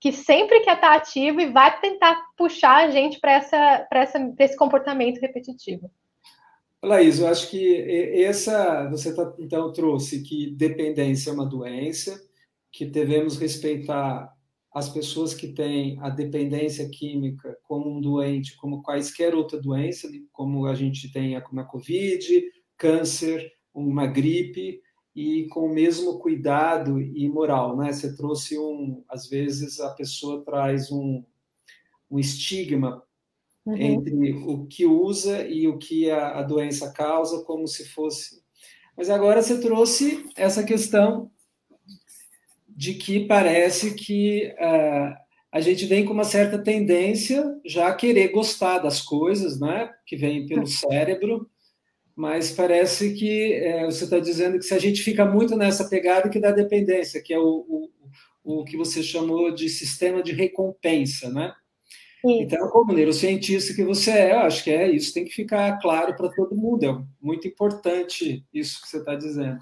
que 0.00 0.12
sempre 0.12 0.60
quer 0.60 0.76
estar 0.76 0.94
ativo 0.94 1.40
e 1.40 1.50
vai 1.50 1.80
tentar 1.80 2.22
puxar 2.36 2.84
a 2.84 2.90
gente 2.90 3.18
para 3.18 3.32
essa, 3.32 3.88
essa, 3.92 4.34
esse 4.38 4.56
comportamento 4.56 5.18
repetitivo. 5.18 5.90
Laís, 6.80 7.18
eu 7.18 7.26
acho 7.26 7.50
que 7.50 8.22
essa 8.22 8.88
você 8.88 9.12
tá, 9.12 9.34
então 9.40 9.72
trouxe 9.72 10.22
que 10.22 10.54
dependência 10.56 11.30
é 11.30 11.32
uma 11.32 11.44
doença, 11.44 12.20
que 12.70 12.84
devemos 12.84 13.36
respeitar 13.36 14.32
as 14.78 14.88
pessoas 14.88 15.34
que 15.34 15.48
têm 15.48 15.98
a 16.00 16.08
dependência 16.08 16.88
química 16.88 17.58
como 17.64 17.90
um 17.90 18.00
doente, 18.00 18.56
como 18.56 18.82
quaisquer 18.82 19.34
outra 19.34 19.60
doença, 19.60 20.08
como 20.32 20.66
a 20.66 20.74
gente 20.74 21.12
tem 21.12 21.36
a, 21.36 21.40
como 21.40 21.60
a 21.60 21.64
Covid, 21.64 22.44
câncer, 22.76 23.52
uma 23.74 24.06
gripe, 24.06 24.80
e 25.14 25.48
com 25.48 25.66
o 25.66 25.74
mesmo 25.74 26.20
cuidado 26.20 27.00
e 27.00 27.28
moral, 27.28 27.76
né? 27.76 27.92
Você 27.92 28.14
trouxe 28.16 28.56
um, 28.56 29.02
às 29.08 29.28
vezes 29.28 29.80
a 29.80 29.90
pessoa 29.90 30.44
traz 30.44 30.92
um, 30.92 31.24
um 32.08 32.20
estigma 32.20 33.02
uhum. 33.66 33.76
entre 33.76 34.32
o 34.34 34.64
que 34.66 34.86
usa 34.86 35.44
e 35.44 35.66
o 35.66 35.76
que 35.76 36.08
a, 36.08 36.38
a 36.38 36.42
doença 36.44 36.92
causa, 36.92 37.42
como 37.42 37.66
se 37.66 37.84
fosse. 37.88 38.40
Mas 38.96 39.10
agora 39.10 39.42
você 39.42 39.60
trouxe 39.60 40.24
essa 40.36 40.62
questão 40.62 41.32
de 42.78 42.94
que 42.94 43.26
parece 43.26 43.96
que 43.96 44.54
uh, 44.56 45.12
a 45.50 45.60
gente 45.60 45.84
vem 45.84 46.04
com 46.04 46.12
uma 46.12 46.22
certa 46.22 46.56
tendência 46.56 47.44
já 47.66 47.88
a 47.88 47.94
querer 47.94 48.28
gostar 48.28 48.78
das 48.78 49.00
coisas, 49.00 49.58
né? 49.58 49.90
Que 50.06 50.14
vem 50.14 50.46
pelo 50.46 50.64
cérebro, 50.64 51.50
mas 52.14 52.52
parece 52.52 53.14
que 53.14 53.54
é, 53.54 53.84
você 53.84 54.04
está 54.04 54.20
dizendo 54.20 54.58
que 54.60 54.64
se 54.64 54.74
a 54.74 54.78
gente 54.78 55.02
fica 55.02 55.24
muito 55.24 55.56
nessa 55.56 55.88
pegada 55.88 56.28
que 56.28 56.38
dá 56.38 56.52
dependência, 56.52 57.20
que 57.20 57.34
é 57.34 57.38
o, 57.40 57.90
o, 58.44 58.60
o 58.60 58.64
que 58.64 58.76
você 58.76 59.02
chamou 59.02 59.52
de 59.52 59.68
sistema 59.68 60.22
de 60.22 60.30
recompensa, 60.30 61.28
né? 61.30 61.52
Isso. 62.24 62.42
Então, 62.42 62.68
como 62.68 62.92
neurocientista 62.92 63.74
que 63.74 63.82
você 63.82 64.12
é, 64.12 64.32
eu 64.34 64.38
acho 64.38 64.62
que 64.62 64.70
é 64.70 64.88
isso, 64.88 65.12
tem 65.12 65.24
que 65.24 65.34
ficar 65.34 65.80
claro 65.80 66.14
para 66.14 66.28
todo 66.28 66.54
mundo. 66.54 66.84
É 66.84 66.96
muito 67.20 67.48
importante 67.48 68.46
isso 68.54 68.80
que 68.80 68.88
você 68.88 68.98
está 68.98 69.16
dizendo. 69.16 69.58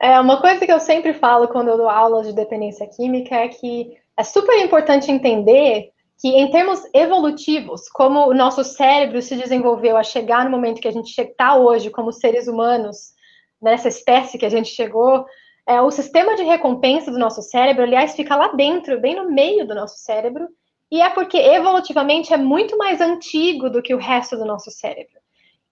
É, 0.00 0.18
uma 0.20 0.40
coisa 0.40 0.64
que 0.64 0.72
eu 0.72 0.78
sempre 0.78 1.12
falo 1.12 1.48
quando 1.48 1.68
eu 1.68 1.76
dou 1.76 1.88
aulas 1.88 2.26
de 2.26 2.32
dependência 2.32 2.86
química 2.86 3.34
é 3.34 3.48
que 3.48 3.96
é 4.16 4.22
super 4.22 4.56
importante 4.64 5.10
entender 5.10 5.90
que, 6.20 6.28
em 6.28 6.50
termos 6.50 6.82
evolutivos, 6.94 7.88
como 7.88 8.26
o 8.28 8.34
nosso 8.34 8.62
cérebro 8.64 9.20
se 9.22 9.36
desenvolveu 9.36 9.96
a 9.96 10.02
chegar 10.02 10.44
no 10.44 10.50
momento 10.50 10.80
que 10.80 10.88
a 10.88 10.92
gente 10.92 11.16
está 11.16 11.56
hoje, 11.56 11.90
como 11.90 12.12
seres 12.12 12.46
humanos, 12.48 13.12
nessa 13.60 13.88
espécie 13.88 14.38
que 14.38 14.46
a 14.46 14.50
gente 14.50 14.68
chegou, 14.68 15.24
é, 15.66 15.80
o 15.80 15.90
sistema 15.90 16.34
de 16.34 16.42
recompensa 16.42 17.10
do 17.10 17.18
nosso 17.18 17.42
cérebro, 17.42 17.82
aliás, 17.82 18.14
fica 18.14 18.34
lá 18.34 18.48
dentro, 18.48 19.00
bem 19.00 19.14
no 19.14 19.30
meio 19.30 19.66
do 19.66 19.74
nosso 19.74 19.98
cérebro, 19.98 20.48
e 20.90 21.02
é 21.02 21.10
porque 21.10 21.36
evolutivamente 21.36 22.32
é 22.32 22.36
muito 22.36 22.76
mais 22.78 23.00
antigo 23.00 23.68
do 23.68 23.82
que 23.82 23.94
o 23.94 23.98
resto 23.98 24.36
do 24.36 24.46
nosso 24.46 24.70
cérebro. 24.70 25.18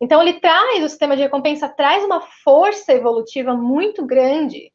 Então, 0.01 0.21
ele 0.21 0.35
traz, 0.35 0.85
o 0.85 0.89
sistema 0.89 1.17
de 1.17 1.23
recompensa 1.23 1.69
traz 1.69 2.05
uma 2.05 2.21
força 2.21 2.93
evolutiva 2.93 3.55
muito 3.55 4.05
grande, 4.05 4.71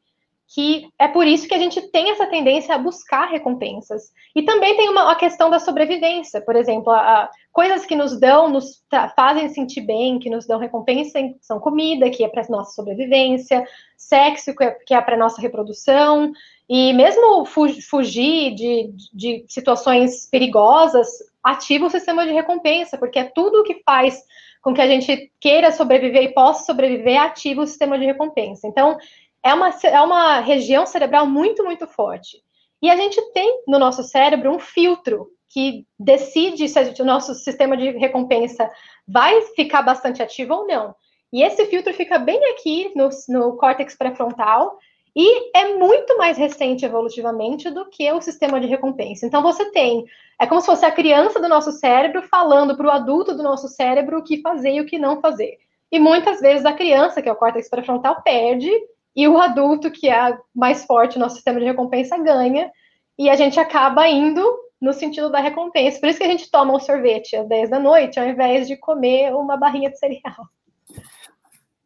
que 0.54 0.88
é 0.98 1.08
por 1.08 1.26
isso 1.26 1.48
que 1.48 1.54
a 1.54 1.58
gente 1.58 1.80
tem 1.90 2.10
essa 2.10 2.26
tendência 2.26 2.74
a 2.74 2.78
buscar 2.78 3.30
recompensas. 3.30 4.12
E 4.36 4.42
também 4.42 4.76
tem 4.76 4.88
uma, 4.88 5.10
a 5.10 5.14
questão 5.14 5.48
da 5.48 5.58
sobrevivência, 5.58 6.42
por 6.42 6.56
exemplo, 6.56 6.92
a, 6.92 6.98
a, 6.98 7.30
coisas 7.50 7.86
que 7.86 7.96
nos 7.96 8.18
dão, 8.20 8.50
nos 8.50 8.84
fazem 9.16 9.48
sentir 9.48 9.80
bem, 9.80 10.18
que 10.18 10.28
nos 10.28 10.46
dão 10.46 10.58
recompensa, 10.58 11.18
são 11.40 11.58
comida, 11.58 12.10
que 12.10 12.22
é 12.22 12.28
para 12.28 12.44
nossa 12.50 12.72
sobrevivência, 12.72 13.66
sexo, 13.96 14.54
que 14.54 14.64
é, 14.64 14.76
é 14.90 15.00
para 15.00 15.16
nossa 15.16 15.40
reprodução, 15.40 16.32
e 16.68 16.92
mesmo 16.92 17.46
fugir 17.46 18.54
de, 18.54 18.92
de 19.12 19.44
situações 19.48 20.26
perigosas 20.26 21.08
ativa 21.42 21.86
o 21.86 21.90
sistema 21.90 22.26
de 22.26 22.32
recompensa, 22.32 22.98
porque 22.98 23.18
é 23.18 23.24
tudo 23.24 23.64
que 23.64 23.82
faz 23.84 24.22
com 24.62 24.72
que 24.72 24.80
a 24.80 24.86
gente 24.86 25.30
queira 25.40 25.72
sobreviver 25.72 26.22
e 26.22 26.32
possa 26.32 26.64
sobreviver, 26.64 27.20
ativa 27.20 27.62
o 27.62 27.66
sistema 27.66 27.98
de 27.98 28.06
recompensa. 28.06 28.66
Então, 28.66 28.96
é 29.42 29.52
uma, 29.52 29.70
é 29.70 30.00
uma 30.00 30.40
região 30.40 30.86
cerebral 30.86 31.26
muito, 31.26 31.64
muito 31.64 31.86
forte. 31.86 32.38
E 32.80 32.88
a 32.88 32.96
gente 32.96 33.20
tem 33.32 33.62
no 33.66 33.78
nosso 33.78 34.02
cérebro 34.04 34.54
um 34.54 34.58
filtro 34.58 35.28
que 35.50 35.84
decide 35.98 36.68
se 36.68 36.84
gente, 36.84 37.02
o 37.02 37.04
nosso 37.04 37.34
sistema 37.34 37.76
de 37.76 37.90
recompensa 37.90 38.70
vai 39.06 39.42
ficar 39.54 39.82
bastante 39.82 40.22
ativo 40.22 40.54
ou 40.54 40.66
não. 40.66 40.94
E 41.32 41.42
esse 41.42 41.66
filtro 41.66 41.92
fica 41.92 42.18
bem 42.18 42.40
aqui 42.52 42.92
no, 42.94 43.08
no 43.28 43.56
córtex 43.56 43.96
pré-frontal, 43.96 44.78
e 45.14 45.56
é 45.56 45.74
muito 45.74 46.16
mais 46.16 46.38
recente 46.38 46.84
evolutivamente 46.84 47.70
do 47.70 47.88
que 47.88 48.10
o 48.10 48.20
sistema 48.20 48.58
de 48.58 48.66
recompensa. 48.66 49.26
Então 49.26 49.42
você 49.42 49.70
tem, 49.70 50.06
é 50.40 50.46
como 50.46 50.60
se 50.60 50.66
fosse 50.66 50.84
a 50.84 50.90
criança 50.90 51.38
do 51.40 51.48
nosso 51.48 51.70
cérebro 51.72 52.22
falando 52.22 52.76
para 52.76 52.86
o 52.86 52.90
adulto 52.90 53.34
do 53.36 53.42
nosso 53.42 53.68
cérebro 53.68 54.18
o 54.18 54.24
que 54.24 54.40
fazer 54.40 54.72
e 54.72 54.80
o 54.80 54.86
que 54.86 54.98
não 54.98 55.20
fazer. 55.20 55.58
E 55.90 55.98
muitas 55.98 56.40
vezes 56.40 56.64
a 56.64 56.72
criança, 56.72 57.20
que 57.20 57.28
é 57.28 57.32
o 57.32 57.36
córtex 57.36 57.68
pré-frontal, 57.68 58.22
perde, 58.22 58.70
e 59.14 59.28
o 59.28 59.38
adulto, 59.38 59.90
que 59.90 60.08
é 60.08 60.38
mais 60.54 60.86
forte 60.86 61.18
no 61.18 61.24
nosso 61.24 61.34
sistema 61.34 61.60
de 61.60 61.66
recompensa, 61.66 62.16
ganha, 62.16 62.72
e 63.18 63.28
a 63.28 63.36
gente 63.36 63.60
acaba 63.60 64.08
indo 64.08 64.42
no 64.80 64.94
sentido 64.94 65.30
da 65.30 65.38
recompensa. 65.38 66.00
Por 66.00 66.08
isso 66.08 66.18
que 66.18 66.24
a 66.24 66.30
gente 66.30 66.50
toma 66.50 66.74
um 66.74 66.80
sorvete 66.80 67.36
às 67.36 67.46
10 67.46 67.68
da 67.68 67.78
noite, 67.78 68.18
ao 68.18 68.26
invés 68.26 68.66
de 68.66 68.76
comer 68.76 69.34
uma 69.34 69.56
barrinha 69.58 69.90
de 69.90 69.98
cereal. 69.98 70.48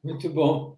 Muito 0.04 0.30
bom. 0.30 0.76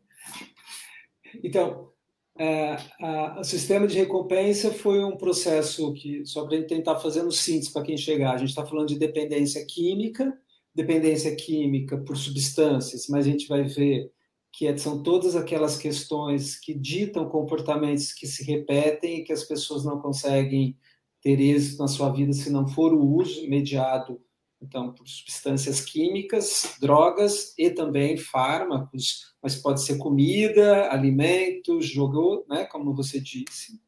Então, 1.45 1.91
é, 2.39 2.77
a, 3.01 3.41
o 3.41 3.45
sistema 3.45 3.87
de 3.87 3.97
recompensa 3.97 4.73
foi 4.73 5.05
um 5.05 5.17
processo 5.17 5.93
que, 5.93 6.25
só 6.25 6.47
para 6.47 6.63
tentar 6.63 6.97
fazer 7.01 7.25
um 7.25 7.31
síntese 7.31 7.73
para 7.73 7.83
quem 7.83 7.97
chegar, 7.97 8.35
a 8.35 8.39
gente 8.39 8.51
está 8.51 8.65
falando 8.65 8.89
de 8.89 8.99
dependência 8.99 9.65
química, 9.67 10.33
dependência 10.75 11.35
química 11.35 11.99
por 11.99 12.17
substâncias, 12.17 13.07
mas 13.09 13.27
a 13.27 13.31
gente 13.31 13.49
vai 13.49 13.65
ver 13.65 14.11
que 14.53 14.67
é, 14.67 14.77
são 14.77 15.03
todas 15.03 15.37
aquelas 15.37 15.77
questões 15.77 16.59
que 16.59 16.73
ditam 16.75 17.29
comportamentos 17.29 18.13
que 18.13 18.27
se 18.27 18.45
repetem 18.45 19.19
e 19.19 19.25
que 19.25 19.33
as 19.33 19.45
pessoas 19.45 19.85
não 19.85 20.01
conseguem 20.01 20.77
ter 21.21 21.41
êxito 21.41 21.79
na 21.79 21.89
sua 21.89 22.11
vida 22.11 22.33
se 22.33 22.51
não 22.51 22.67
for 22.67 22.95
o 22.95 23.05
uso 23.05 23.45
imediato 23.45 24.21
então, 24.61 24.93
por 24.93 25.07
substâncias 25.07 25.81
químicas, 25.81 26.77
drogas 26.81 27.55
e 27.57 27.71
também 27.71 28.17
fármacos, 28.17 29.35
mas 29.43 29.55
pode 29.57 29.83
ser 29.83 29.99
comida, 29.99 30.91
alimentos, 30.91 31.87
jogo, 31.87 32.45
né, 32.49 32.65
como 32.65 32.95
você 32.95 33.21
disse. 33.21 33.81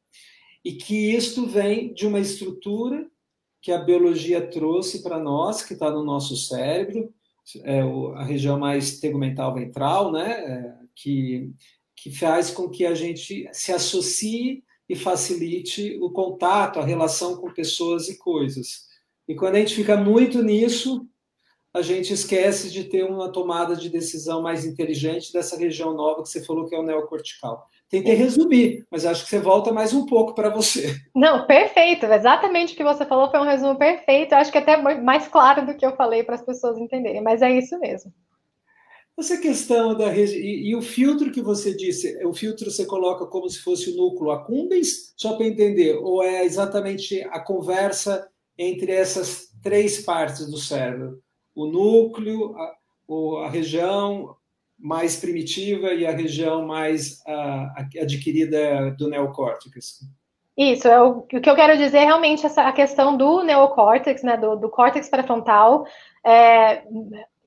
E 0.64 0.72
que 0.72 1.14
isto 1.14 1.46
vem 1.46 1.92
de 1.92 2.06
uma 2.06 2.20
estrutura 2.20 3.10
que 3.60 3.72
a 3.72 3.78
biologia 3.78 4.46
trouxe 4.46 5.02
para 5.02 5.18
nós, 5.18 5.62
que 5.62 5.74
está 5.74 5.90
no 5.90 6.04
nosso 6.04 6.36
cérebro, 6.36 7.12
é 7.64 7.80
a 8.14 8.24
região 8.24 8.58
mais 8.58 9.00
tegumental 9.00 9.54
ventral, 9.54 10.12
né, 10.12 10.30
é, 10.30 10.74
que, 10.94 11.50
que 11.96 12.10
faz 12.10 12.50
com 12.50 12.68
que 12.68 12.86
a 12.86 12.94
gente 12.94 13.48
se 13.52 13.72
associe 13.72 14.62
e 14.88 14.94
facilite 14.94 15.98
o 16.00 16.10
contato, 16.10 16.78
a 16.78 16.84
relação 16.84 17.36
com 17.36 17.52
pessoas 17.52 18.08
e 18.08 18.18
coisas. 18.18 18.89
E 19.30 19.34
quando 19.36 19.54
a 19.54 19.58
gente 19.60 19.76
fica 19.76 19.96
muito 19.96 20.42
nisso, 20.42 21.06
a 21.72 21.82
gente 21.82 22.12
esquece 22.12 22.68
de 22.68 22.82
ter 22.82 23.04
uma 23.04 23.30
tomada 23.30 23.76
de 23.76 23.88
decisão 23.88 24.42
mais 24.42 24.64
inteligente 24.64 25.32
dessa 25.32 25.56
região 25.56 25.94
nova 25.94 26.24
que 26.24 26.28
você 26.28 26.44
falou 26.44 26.66
que 26.66 26.74
é 26.74 26.78
o 26.80 26.82
neocortical. 26.82 27.64
Tentei 27.88 28.14
resumir, 28.14 28.84
mas 28.90 29.06
acho 29.06 29.22
que 29.22 29.30
você 29.30 29.38
volta 29.38 29.72
mais 29.72 29.94
um 29.94 30.04
pouco 30.04 30.34
para 30.34 30.48
você. 30.48 30.96
Não, 31.14 31.46
perfeito. 31.46 32.06
Exatamente 32.06 32.74
o 32.74 32.76
que 32.76 32.82
você 32.82 33.06
falou 33.06 33.30
foi 33.30 33.38
um 33.38 33.44
resumo 33.44 33.78
perfeito. 33.78 34.32
acho 34.32 34.50
que 34.50 34.58
até 34.58 34.76
mais 34.76 35.28
claro 35.28 35.64
do 35.64 35.76
que 35.76 35.86
eu 35.86 35.94
falei 35.94 36.24
para 36.24 36.34
as 36.34 36.42
pessoas 36.42 36.76
entenderem, 36.76 37.22
mas 37.22 37.40
é 37.40 37.56
isso 37.56 37.78
mesmo. 37.78 38.12
Essa 39.16 39.38
questão 39.38 39.96
da 39.96 40.08
região. 40.08 40.40
E, 40.40 40.70
e, 40.70 40.74
o 40.74 40.82
filtro 40.82 41.30
que 41.30 41.40
você 41.40 41.72
disse, 41.72 42.18
o 42.26 42.34
filtro 42.34 42.68
você 42.68 42.84
coloca 42.84 43.24
como 43.26 43.48
se 43.48 43.60
fosse 43.60 43.90
o 43.90 43.96
núcleo 43.96 44.32
accumbens, 44.32 45.12
só 45.16 45.36
para 45.36 45.46
entender, 45.46 45.94
ou 45.98 46.20
é 46.20 46.44
exatamente 46.44 47.22
a 47.30 47.38
conversa 47.38 48.28
entre 48.60 48.92
essas 48.92 49.48
três 49.62 50.04
partes 50.04 50.50
do 50.50 50.58
cérebro: 50.58 51.18
o 51.54 51.66
núcleo, 51.66 52.54
a, 52.56 53.46
a 53.46 53.48
região 53.48 54.36
mais 54.78 55.16
primitiva 55.16 55.92
e 55.92 56.06
a 56.06 56.12
região 56.12 56.66
mais 56.66 57.20
uh, 57.26 58.00
adquirida 58.00 58.90
do 58.92 59.08
neocórtex. 59.08 60.00
Isso, 60.56 60.88
é 60.88 61.02
o, 61.02 61.18
o, 61.18 61.22
que 61.22 61.48
eu 61.48 61.54
quero 61.54 61.76
dizer 61.76 61.98
é 61.98 62.04
realmente 62.04 62.44
essa, 62.44 62.62
a 62.62 62.72
questão 62.72 63.16
do 63.16 63.42
neocórtex, 63.42 64.22
né, 64.22 64.36
do, 64.36 64.56
do 64.56 64.68
córtex 64.68 65.08
pré-frontal, 65.08 65.86
é, 66.24 66.82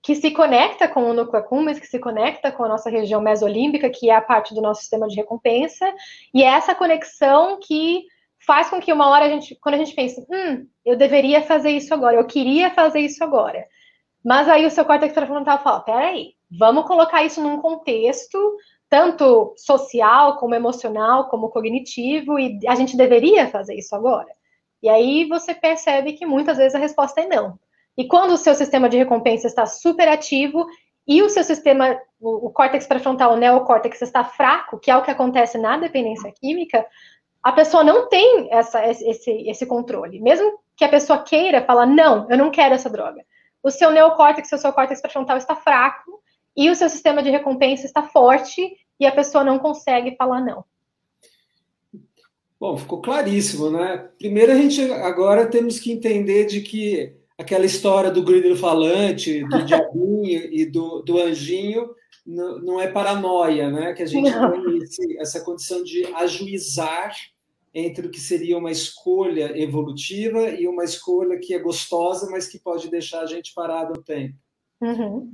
que 0.02 0.16
se 0.16 0.32
conecta 0.32 0.88
com 0.88 1.10
o 1.10 1.14
núcleo 1.14 1.40
accumbens, 1.40 1.80
que 1.80 1.88
se 1.88 2.00
conecta 2.00 2.52
com 2.52 2.64
a 2.64 2.68
nossa 2.68 2.90
região 2.90 3.22
mesolímbica, 3.22 3.90
que 3.90 4.10
é 4.10 4.16
a 4.16 4.22
parte 4.22 4.54
do 4.54 4.62
nosso 4.62 4.82
sistema 4.82 5.08
de 5.08 5.16
recompensa, 5.16 5.92
e 6.34 6.44
é 6.44 6.48
essa 6.48 6.74
conexão 6.74 7.60
que 7.60 8.06
faz 8.46 8.70
com 8.70 8.80
que 8.80 8.92
uma 8.92 9.10
hora 9.10 9.26
a 9.26 9.30
gente, 9.30 9.56
quando 9.56 9.76
a 9.76 9.78
gente 9.78 9.96
pensa, 9.96 10.26
hum, 10.30 10.68
eu 10.86 10.98
deveria 10.98 11.42
fazer 11.42 11.72
isso 11.72 11.94
agora, 11.94 12.16
eu 12.16 12.26
queria 12.26 12.70
fazer 12.72 13.00
isso 13.00 13.24
agora. 13.24 13.66
Mas 14.24 14.48
aí 14.48 14.66
o 14.66 14.72
seu 14.72 14.86
córtex 14.86 15.14
pré-frontal 15.14 15.62
fala, 15.62 15.82
peraí, 15.82 16.34
vamos 16.50 16.86
colocar 16.86 17.24
isso 17.24 17.42
num 17.42 17.60
contexto 17.60 18.38
tanto 18.90 19.56
social, 19.58 20.38
como 20.38 20.54
emocional, 20.54 21.28
como 21.28 21.50
cognitivo, 21.50 22.38
e 22.38 22.60
a 22.68 22.76
gente 22.76 22.96
deveria 22.96 23.48
fazer 23.48 23.74
isso 23.74 23.96
agora. 23.96 24.30
E 24.84 24.88
aí 24.88 25.26
você 25.28 25.56
percebe 25.56 26.14
que 26.14 26.28
muitas 26.28 26.58
vezes 26.58 26.76
a 26.76 26.80
resposta 26.80 27.22
é 27.22 27.26
não. 27.26 27.58
E 27.98 28.06
quando 28.08 28.34
o 28.34 28.38
seu 28.38 28.54
sistema 28.54 28.88
de 28.88 28.98
recompensa 28.98 29.48
está 29.48 29.66
super 29.66 30.08
ativo 30.08 30.68
e 31.08 31.24
o 31.24 31.30
seu 31.30 31.44
sistema, 31.44 32.00
o, 32.20 32.48
o 32.48 32.50
córtex 32.52 32.86
pré-frontal, 32.86 33.34
o 33.34 33.38
neocórtex 33.38 34.00
está 34.02 34.24
fraco, 34.24 34.80
que 34.80 34.92
é 34.92 34.96
o 34.96 35.02
que 35.02 35.10
acontece 35.10 35.58
na 35.58 35.76
dependência 35.76 36.32
química, 36.32 36.86
a 37.44 37.52
pessoa 37.52 37.84
não 37.84 38.08
tem 38.08 38.48
essa, 38.52 38.88
esse, 38.90 39.32
esse 39.50 39.66
controle. 39.66 40.22
Mesmo 40.22 40.60
que 40.78 40.86
a 40.86 40.90
pessoa 40.90 41.22
queira 41.22 41.64
falar, 41.64 41.86
não, 41.86 42.26
eu 42.32 42.38
não 42.38 42.50
quero 42.50 42.74
essa 42.74 42.90
droga. 42.90 43.22
O 43.62 43.70
seu 43.70 43.92
neocórtex, 43.92 44.50
o 44.52 44.58
seu 44.58 44.72
córtex 44.72 45.02
pré-frontal 45.02 45.38
está 45.38 45.56
fraco 45.56 46.22
e 46.56 46.70
o 46.70 46.76
seu 46.76 46.90
sistema 46.90 47.22
de 47.22 47.30
recompensa 47.30 47.86
está 47.86 48.04
forte 48.04 48.78
e 49.00 49.06
a 49.06 49.12
pessoa 49.12 49.44
não 49.44 49.60
consegue 49.60 50.16
falar 50.16 50.40
não. 50.40 50.64
Bom, 52.60 52.78
ficou 52.78 53.02
claríssimo, 53.02 53.70
né? 53.70 54.10
Primeiro 54.18 54.54
a 54.54 54.56
gente 54.56 54.82
agora 54.94 55.46
temos 55.46 55.80
que 55.80 55.92
entender 55.92 56.46
de 56.46 56.62
que 56.62 57.14
aquela 57.38 57.66
história 57.66 58.10
do 58.10 58.24
grilo 58.24 58.56
falante, 58.56 59.44
do 59.50 59.64
diabinho 59.66 60.48
e 60.50 60.66
do, 60.66 61.02
do 61.02 61.20
anjinho 61.20 61.90
não, 62.26 62.80
é 62.80 62.88
paranoia, 62.88 63.70
né? 63.70 63.94
Que 63.94 64.04
a 64.04 64.06
gente 64.06 64.32
tem 64.32 64.78
esse, 64.78 65.18
essa 65.20 65.42
condição 65.42 65.84
de 65.84 66.06
ajuizar 66.16 67.14
entre 67.74 68.08
o 68.08 68.12
que 68.12 68.20
seria 68.20 68.58
uma 68.58 68.72
escolha 68.72 69.58
evolutiva 69.60 70.50
e 70.50 70.68
uma 70.68 70.84
escolha 70.84 71.40
que 71.40 71.54
é 71.54 71.60
gostosa, 71.60 72.30
mas 72.30 72.48
que 72.48 72.60
pode 72.60 72.90
deixar 72.90 73.22
a 73.22 73.26
gente 73.26 73.54
parado 73.54 73.94
no 73.94 74.04
tempo. 74.04 74.36
Uhum. 74.80 75.34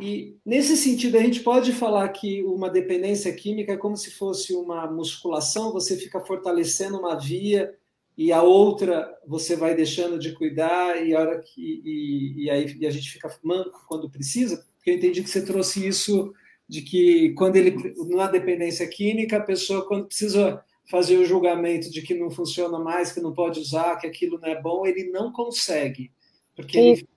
E 0.00 0.36
nesse 0.44 0.76
sentido, 0.76 1.16
a 1.16 1.20
gente 1.20 1.40
pode 1.40 1.72
falar 1.72 2.08
que 2.08 2.42
uma 2.42 2.68
dependência 2.68 3.32
química 3.32 3.72
é 3.72 3.76
como 3.76 3.96
se 3.96 4.10
fosse 4.10 4.54
uma 4.54 4.90
musculação, 4.90 5.72
você 5.72 5.96
fica 5.96 6.20
fortalecendo 6.20 6.98
uma 6.98 7.14
via 7.14 7.74
e 8.16 8.32
a 8.32 8.42
outra 8.42 9.14
você 9.26 9.54
vai 9.54 9.74
deixando 9.74 10.18
de 10.18 10.32
cuidar 10.32 10.96
e 11.04 11.14
a 11.14 11.20
hora 11.20 11.40
que 11.40 11.82
e, 11.84 12.44
e 12.44 12.50
aí 12.50 12.76
e 12.80 12.86
a 12.86 12.90
gente 12.90 13.10
fica 13.10 13.38
manco 13.42 13.84
quando 13.86 14.10
precisa 14.10 14.64
eu 14.86 14.94
entendi 14.94 15.22
que 15.22 15.30
você 15.30 15.44
trouxe 15.44 15.86
isso 15.86 16.32
de 16.68 16.82
que 16.82 17.32
quando 17.34 17.56
ele 17.56 17.94
na 18.08 18.26
dependência 18.26 18.86
química 18.88 19.36
a 19.36 19.42
pessoa 19.42 19.86
quando 19.86 20.06
precisa 20.06 20.62
fazer 20.90 21.16
o 21.16 21.24
julgamento 21.24 21.90
de 21.90 22.02
que 22.02 22.14
não 22.14 22.30
funciona 22.30 22.78
mais 22.78 23.12
que 23.12 23.20
não 23.20 23.32
pode 23.32 23.60
usar 23.60 23.96
que 23.96 24.06
aquilo 24.06 24.38
não 24.38 24.48
é 24.48 24.60
bom 24.60 24.86
ele 24.86 25.10
não 25.10 25.32
consegue 25.32 26.10
porque 26.54 26.78
ele, 26.78 27.08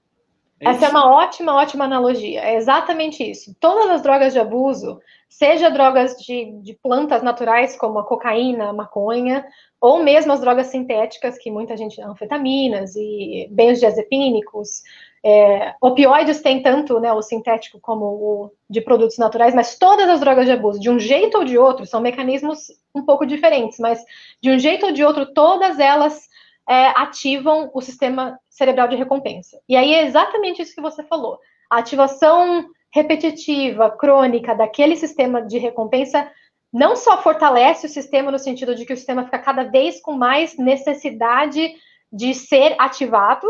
é 0.59 0.71
essa 0.71 0.87
é 0.87 0.89
uma 0.89 1.09
ótima, 1.09 1.55
ótima 1.55 1.85
analogia. 1.85 2.41
É 2.41 2.57
exatamente 2.57 3.23
isso. 3.23 3.55
Todas 3.59 3.89
as 3.89 4.01
drogas 4.01 4.33
de 4.33 4.39
abuso, 4.39 4.99
seja 5.29 5.69
drogas 5.69 6.17
de, 6.17 6.51
de 6.61 6.73
plantas 6.73 7.23
naturais, 7.23 7.77
como 7.77 7.99
a 7.99 8.05
cocaína, 8.05 8.69
a 8.69 8.73
maconha, 8.73 9.45
ou 9.79 10.03
mesmo 10.03 10.33
as 10.33 10.41
drogas 10.41 10.67
sintéticas, 10.67 11.37
que 11.37 11.49
muita 11.49 11.77
gente, 11.77 12.01
anfetaminas 12.01 12.93
e 12.97 13.47
benzodiazepínicos, 13.51 14.81
é, 15.23 15.73
opioides 15.81 16.41
tem 16.41 16.61
tanto 16.61 16.99
né, 16.99 17.11
o 17.11 17.21
sintético 17.21 17.79
como 17.81 18.05
o 18.05 18.51
de 18.69 18.81
produtos 18.81 19.17
naturais, 19.17 19.53
mas 19.53 19.77
todas 19.77 20.07
as 20.09 20.19
drogas 20.19 20.45
de 20.45 20.51
abuso, 20.51 20.79
de 20.79 20.89
um 20.89 20.99
jeito 20.99 21.37
ou 21.37 21.43
de 21.43 21.57
outro, 21.57 21.85
são 21.85 21.99
mecanismos 21.99 22.67
um 22.93 23.03
pouco 23.03 23.25
diferentes, 23.25 23.79
mas 23.79 24.03
de 24.41 24.51
um 24.51 24.59
jeito 24.59 24.85
ou 24.85 24.91
de 24.91 25.03
outro, 25.03 25.33
todas 25.33 25.79
elas 25.79 26.29
é, 26.67 26.87
ativam 26.95 27.69
o 27.73 27.81
sistema 27.81 28.39
cerebral 28.49 28.87
de 28.87 28.95
recompensa. 28.95 29.59
E 29.67 29.75
aí 29.75 29.93
é 29.93 30.05
exatamente 30.05 30.61
isso 30.61 30.75
que 30.75 30.81
você 30.81 31.03
falou. 31.03 31.39
A 31.69 31.79
ativação 31.79 32.65
repetitiva, 32.91 33.89
crônica 33.91 34.55
daquele 34.55 34.95
sistema 34.95 35.41
de 35.41 35.57
recompensa 35.57 36.31
não 36.71 36.95
só 36.95 37.21
fortalece 37.21 37.87
o 37.87 37.89
sistema 37.89 38.31
no 38.31 38.37
sentido 38.37 38.75
de 38.75 38.85
que 38.85 38.93
o 38.93 38.97
sistema 38.97 39.25
fica 39.25 39.39
cada 39.39 39.63
vez 39.63 39.99
com 40.01 40.13
mais 40.13 40.57
necessidade 40.57 41.73
de 42.11 42.33
ser 42.33 42.75
ativado, 42.79 43.47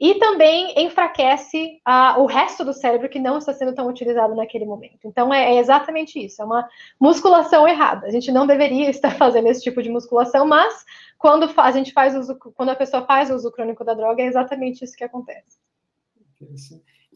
e 0.00 0.14
também 0.14 0.74
enfraquece 0.80 1.80
o 2.18 2.26
resto 2.26 2.64
do 2.64 2.72
cérebro 2.72 3.08
que 3.08 3.18
não 3.18 3.38
está 3.38 3.52
sendo 3.52 3.74
tão 3.74 3.88
utilizado 3.88 4.34
naquele 4.34 4.64
momento. 4.64 5.00
Então 5.04 5.34
é, 5.34 5.54
é, 5.54 5.58
exatamente 5.58 6.24
isso, 6.24 6.40
é 6.40 6.44
uma 6.44 6.68
musculação 7.00 7.66
errada. 7.66 8.06
A 8.06 8.10
gente 8.10 8.30
não 8.30 8.46
deveria 8.46 8.88
estar 8.90 9.10
fazendo 9.16 9.48
esse 9.48 9.62
tipo 9.62 9.82
de 9.82 9.90
musculação, 9.90 10.46
mas 10.46 10.84
quando 11.18 11.50
a 11.56 11.70
gente 11.72 11.92
faz 11.92 12.14
uso, 12.14 12.38
quando 12.54 12.68
a 12.68 12.76
pessoa 12.76 13.04
faz 13.04 13.30
uso 13.30 13.50
crônico 13.50 13.84
da 13.84 13.94
droga, 13.94 14.22
é 14.22 14.26
exatamente 14.26 14.84
isso 14.84 14.96
que 14.96 15.04
acontece. 15.04 15.58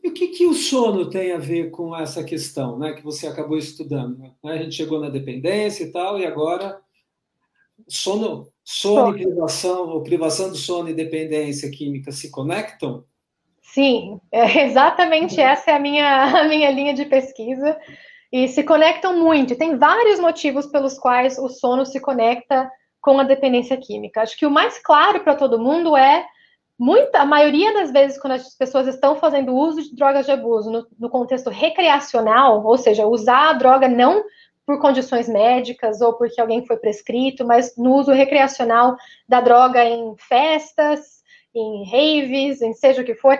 E 0.02 0.08
o 0.08 0.12
que, 0.12 0.28
que 0.28 0.46
o 0.46 0.52
sono 0.52 1.08
tem 1.08 1.30
a 1.30 1.38
ver 1.38 1.70
com 1.70 1.96
essa 1.96 2.24
questão, 2.24 2.76
né, 2.76 2.92
que 2.92 3.04
você 3.04 3.28
acabou 3.28 3.56
estudando? 3.56 4.18
Né? 4.18 4.32
A 4.42 4.56
gente 4.56 4.74
chegou 4.74 4.98
na 4.98 5.08
dependência 5.08 5.84
e 5.84 5.92
tal, 5.92 6.18
e 6.18 6.26
agora 6.26 6.80
sono, 7.86 8.51
sono 8.64 9.16
e 9.16 9.24
privação, 9.24 9.88
ou 9.88 10.02
privação 10.02 10.48
do 10.48 10.56
sono 10.56 10.88
e 10.88 10.94
dependência 10.94 11.70
química 11.70 12.12
se 12.12 12.30
conectam? 12.30 13.04
Sim, 13.60 14.20
é 14.30 14.66
exatamente 14.66 15.40
essa 15.40 15.70
é 15.70 15.74
a 15.74 15.78
minha, 15.78 16.24
a 16.40 16.44
minha 16.44 16.70
linha 16.70 16.94
de 16.94 17.04
pesquisa. 17.06 17.78
E 18.30 18.48
se 18.48 18.62
conectam 18.62 19.18
muito. 19.18 19.56
Tem 19.56 19.76
vários 19.76 20.18
motivos 20.18 20.66
pelos 20.66 20.98
quais 20.98 21.38
o 21.38 21.48
sono 21.48 21.84
se 21.84 22.00
conecta 22.00 22.70
com 23.00 23.18
a 23.18 23.24
dependência 23.24 23.76
química. 23.76 24.22
Acho 24.22 24.38
que 24.38 24.46
o 24.46 24.50
mais 24.50 24.78
claro 24.78 25.20
para 25.20 25.34
todo 25.34 25.58
mundo 25.58 25.96
é 25.96 26.24
muita, 26.78 27.20
a 27.20 27.26
maioria 27.26 27.74
das 27.74 27.92
vezes 27.92 28.18
quando 28.18 28.32
as 28.32 28.56
pessoas 28.56 28.86
estão 28.86 29.16
fazendo 29.16 29.54
uso 29.54 29.82
de 29.82 29.94
drogas 29.94 30.24
de 30.24 30.32
abuso 30.32 30.70
no, 30.70 30.86
no 30.98 31.10
contexto 31.10 31.50
recreacional, 31.50 32.64
ou 32.64 32.78
seja, 32.78 33.06
usar 33.06 33.50
a 33.50 33.52
droga 33.52 33.86
não 33.86 34.24
por 34.72 34.80
condições 34.80 35.28
médicas 35.28 36.00
ou 36.00 36.14
porque 36.14 36.40
alguém 36.40 36.64
foi 36.64 36.78
prescrito, 36.78 37.44
mas 37.44 37.76
no 37.76 37.94
uso 37.94 38.10
recreacional 38.10 38.96
da 39.28 39.38
droga 39.38 39.84
em 39.84 40.16
festas, 40.16 41.22
em 41.54 41.84
raves, 41.84 42.62
em 42.62 42.72
seja 42.72 43.02
o 43.02 43.04
que 43.04 43.14
for, 43.14 43.38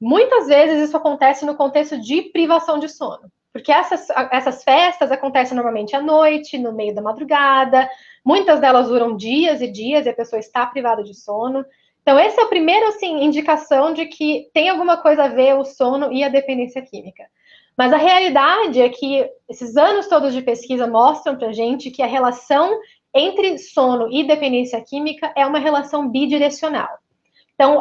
muitas 0.00 0.48
vezes 0.48 0.88
isso 0.88 0.96
acontece 0.96 1.46
no 1.46 1.54
contexto 1.54 2.00
de 2.00 2.22
privação 2.22 2.80
de 2.80 2.88
sono. 2.88 3.30
Porque 3.52 3.70
essas, 3.70 4.08
essas 4.32 4.64
festas 4.64 5.12
acontecem 5.12 5.54
normalmente 5.54 5.94
à 5.94 6.02
noite, 6.02 6.58
no 6.58 6.72
meio 6.72 6.92
da 6.92 7.02
madrugada, 7.02 7.88
muitas 8.24 8.58
delas 8.58 8.88
duram 8.88 9.16
dias 9.16 9.60
e 9.60 9.68
dias 9.68 10.04
e 10.04 10.08
a 10.08 10.14
pessoa 10.14 10.40
está 10.40 10.66
privada 10.66 11.04
de 11.04 11.14
sono. 11.14 11.64
Então, 12.00 12.18
esse 12.18 12.40
é 12.40 12.42
o 12.42 12.48
primeiro, 12.48 12.88
assim, 12.88 13.22
indicação 13.22 13.94
de 13.94 14.06
que 14.06 14.50
tem 14.52 14.68
alguma 14.68 14.96
coisa 14.96 15.24
a 15.24 15.28
ver 15.28 15.54
o 15.54 15.64
sono 15.64 16.12
e 16.12 16.24
a 16.24 16.28
dependência 16.28 16.82
química. 16.82 17.22
Mas 17.76 17.92
a 17.92 17.96
realidade 17.96 18.80
é 18.80 18.88
que 18.88 19.28
esses 19.48 19.76
anos 19.76 20.06
todos 20.06 20.34
de 20.34 20.42
pesquisa 20.42 20.86
mostram 20.86 21.36
para 21.36 21.52
gente 21.52 21.90
que 21.90 22.02
a 22.02 22.06
relação 22.06 22.78
entre 23.14 23.58
sono 23.58 24.10
e 24.10 24.26
dependência 24.26 24.82
química 24.82 25.32
é 25.36 25.46
uma 25.46 25.58
relação 25.58 26.08
bidirecional. 26.08 26.88
Então, 27.54 27.80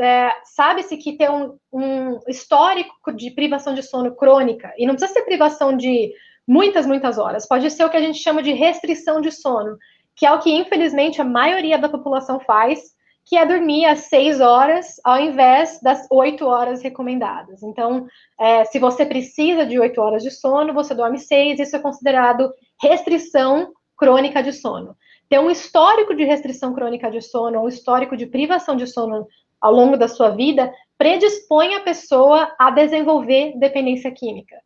é, 0.00 0.34
sabe-se 0.44 0.96
que 0.96 1.16
tem 1.16 1.30
um, 1.30 1.56
um, 1.72 2.18
histórico 2.28 3.12
de 3.12 3.30
privação 3.30 3.74
de 3.74 3.82
sono 3.82 4.14
crônica, 4.14 4.72
e 4.76 4.86
não 4.86 4.94
precisa 4.94 5.12
ser 5.12 5.24
privação 5.24 5.76
de 5.76 6.12
muitas, 6.46 6.84
muitas 6.84 7.16
horas, 7.16 7.46
pode 7.46 7.70
ser 7.70 7.84
o 7.84 7.90
que 7.90 7.96
a 7.96 8.02
gente 8.02 8.18
chama 8.18 8.42
de 8.42 8.52
restrição 8.52 9.20
de 9.20 9.30
sono, 9.30 9.78
que 10.14 10.26
é 10.26 10.32
o 10.32 10.40
que, 10.40 10.50
infelizmente, 10.50 11.20
a 11.20 11.24
maioria 11.24 11.78
da 11.78 11.88
população 11.88 12.38
faz, 12.40 12.93
que 13.26 13.36
é 13.36 13.46
dormir 13.46 13.86
às 13.86 14.00
seis 14.00 14.40
horas 14.40 15.00
ao 15.02 15.18
invés 15.18 15.80
das 15.80 16.06
oito 16.10 16.46
horas 16.46 16.82
recomendadas. 16.82 17.62
Então, 17.62 18.06
é, 18.38 18.64
se 18.66 18.78
você 18.78 19.06
precisa 19.06 19.64
de 19.64 19.78
oito 19.78 20.00
horas 20.00 20.22
de 20.22 20.30
sono, 20.30 20.74
você 20.74 20.94
dorme 20.94 21.18
seis, 21.18 21.58
isso 21.58 21.76
é 21.76 21.78
considerado 21.78 22.52
restrição 22.80 23.72
crônica 23.96 24.42
de 24.42 24.52
sono. 24.52 24.94
Ter 25.28 25.38
um 25.38 25.50
histórico 25.50 26.14
de 26.14 26.24
restrição 26.24 26.74
crônica 26.74 27.10
de 27.10 27.22
sono, 27.22 27.62
um 27.62 27.68
histórico 27.68 28.16
de 28.16 28.26
privação 28.26 28.76
de 28.76 28.86
sono 28.86 29.26
ao 29.60 29.72
longo 29.72 29.96
da 29.96 30.08
sua 30.08 30.30
vida, 30.30 30.70
predispõe 30.98 31.74
a 31.74 31.80
pessoa 31.80 32.54
a 32.58 32.70
desenvolver 32.70 33.58
dependência 33.58 34.10
química. 34.10 34.56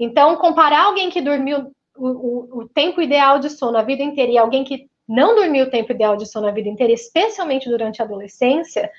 Então, 0.00 0.36
comparar 0.36 0.86
alguém 0.86 1.10
que 1.10 1.20
dormiu 1.20 1.70
o, 1.96 2.08
o, 2.08 2.60
o 2.60 2.68
tempo 2.68 3.00
ideal 3.00 3.38
de 3.38 3.50
sono 3.50 3.78
a 3.78 3.82
vida 3.82 4.02
inteira 4.02 4.32
e 4.32 4.38
alguém 4.38 4.64
que 4.64 4.88
não 5.08 5.34
dormir 5.34 5.62
o 5.62 5.70
tempo 5.70 5.92
ideal 5.92 6.16
de 6.16 6.26
sono 6.26 6.46
a 6.46 6.52
vida 6.52 6.68
inteira, 6.68 6.92
especialmente 6.92 7.68
durante 7.68 8.02
a 8.02 8.04
adolescência, 8.04 8.90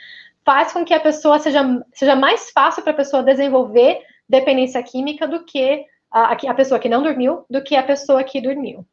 faz 0.43 0.74
com 0.74 0.84
que 0.84 0.93
a 0.93 1.00
pessoa 1.00 1.38
seja, 1.38 1.63
seja 1.93 2.15
mais 2.15 2.50
fácil 2.50 2.82
para 2.82 2.93
a 2.93 2.95
pessoa 2.95 3.22
desenvolver 3.22 4.02
dependência 4.28 4.82
química 4.82 5.28
do 5.28 5.45
que 5.45 5.86
a, 6.12 6.32
a 6.32 6.54
pessoa 6.54 6.80
que 6.80 6.89
não 6.89 7.04
dormiu, 7.04 7.45
do 7.50 7.63
que 7.63 7.76
a 7.76 7.84
pessoa 7.84 8.24
que 8.24 8.41
dormiu. 8.41 8.86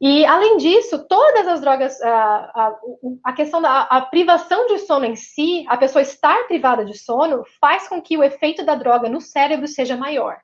E, 0.00 0.24
além 0.26 0.56
disso, 0.56 1.06
todas 1.08 1.46
as 1.46 1.60
drogas, 1.60 2.00
a, 2.02 2.10
a, 2.10 2.80
a 3.24 3.32
questão 3.32 3.62
da 3.62 3.82
a 3.82 4.00
privação 4.02 4.66
de 4.66 4.78
sono 4.80 5.04
em 5.04 5.16
si, 5.16 5.64
a 5.68 5.76
pessoa 5.76 6.02
estar 6.02 6.46
privada 6.46 6.84
de 6.84 6.98
sono, 6.98 7.44
faz 7.60 7.88
com 7.88 8.02
que 8.02 8.18
o 8.18 8.24
efeito 8.24 8.64
da 8.64 8.74
droga 8.74 9.08
no 9.08 9.20
cérebro 9.20 9.66
seja 9.66 9.96
maior. 9.96 10.38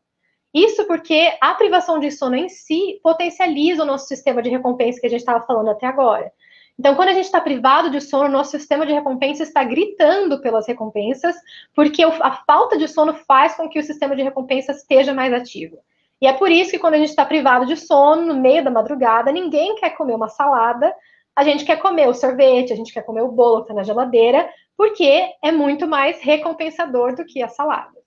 Isso 0.52 0.84
porque 0.86 1.32
a 1.40 1.54
privação 1.54 1.98
de 1.98 2.10
sono 2.10 2.34
em 2.34 2.48
si 2.48 2.98
potencializa 3.02 3.82
o 3.82 3.86
nosso 3.86 4.06
sistema 4.06 4.42
de 4.42 4.50
recompensa 4.50 5.00
que 5.00 5.06
a 5.06 5.10
gente 5.10 5.20
estava 5.20 5.44
falando 5.46 5.70
até 5.70 5.86
agora. 5.86 6.32
Então, 6.80 6.94
quando 6.94 7.10
a 7.10 7.12
gente 7.12 7.26
está 7.26 7.40
privado 7.40 7.90
de 7.90 8.00
sono, 8.00 8.28
nosso 8.28 8.52
sistema 8.52 8.86
de 8.86 8.92
recompensa 8.94 9.42
está 9.42 9.62
gritando 9.62 10.40
pelas 10.40 10.66
recompensas, 10.66 11.36
porque 11.74 12.02
a 12.02 12.42
falta 12.46 12.78
de 12.78 12.88
sono 12.88 13.12
faz 13.12 13.54
com 13.54 13.68
que 13.68 13.78
o 13.78 13.82
sistema 13.82 14.16
de 14.16 14.22
recompensa 14.22 14.72
esteja 14.72 15.12
mais 15.12 15.30
ativo. 15.32 15.78
E 16.20 16.26
é 16.26 16.32
por 16.32 16.50
isso 16.50 16.70
que 16.70 16.78
quando 16.78 16.94
a 16.94 16.98
gente 16.98 17.10
está 17.10 17.24
privado 17.24 17.66
de 17.66 17.76
sono, 17.76 18.26
no 18.26 18.40
meio 18.40 18.64
da 18.64 18.70
madrugada, 18.70 19.30
ninguém 19.30 19.74
quer 19.76 19.90
comer 19.90 20.14
uma 20.14 20.28
salada, 20.28 20.94
a 21.36 21.44
gente 21.44 21.66
quer 21.66 21.76
comer 21.76 22.08
o 22.08 22.14
sorvete, 22.14 22.72
a 22.72 22.76
gente 22.76 22.92
quer 22.94 23.02
comer 23.02 23.22
o 23.22 23.32
bolo 23.32 23.58
que 23.58 23.62
está 23.64 23.74
na 23.74 23.82
geladeira, 23.82 24.48
porque 24.74 25.28
é 25.42 25.52
muito 25.52 25.86
mais 25.86 26.20
recompensador 26.22 27.14
do 27.14 27.26
que 27.26 27.42
a 27.42 27.48
salada. 27.48 27.99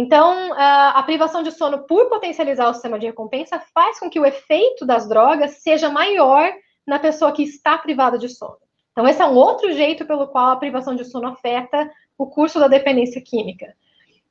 Então, 0.00 0.52
a 0.56 1.02
privação 1.02 1.42
de 1.42 1.50
sono, 1.50 1.80
por 1.80 2.08
potencializar 2.08 2.68
o 2.68 2.72
sistema 2.72 3.00
de 3.00 3.06
recompensa, 3.06 3.60
faz 3.74 3.98
com 3.98 4.08
que 4.08 4.20
o 4.20 4.24
efeito 4.24 4.86
das 4.86 5.08
drogas 5.08 5.60
seja 5.60 5.90
maior 5.90 6.52
na 6.86 7.00
pessoa 7.00 7.32
que 7.32 7.42
está 7.42 7.76
privada 7.76 8.16
de 8.16 8.28
sono. 8.28 8.58
Então, 8.92 9.08
esse 9.08 9.20
é 9.20 9.26
um 9.26 9.34
outro 9.34 9.72
jeito 9.72 10.06
pelo 10.06 10.28
qual 10.28 10.50
a 10.50 10.56
privação 10.56 10.94
de 10.94 11.04
sono 11.04 11.26
afeta 11.26 11.90
o 12.16 12.28
curso 12.28 12.60
da 12.60 12.68
dependência 12.68 13.20
química. 13.20 13.74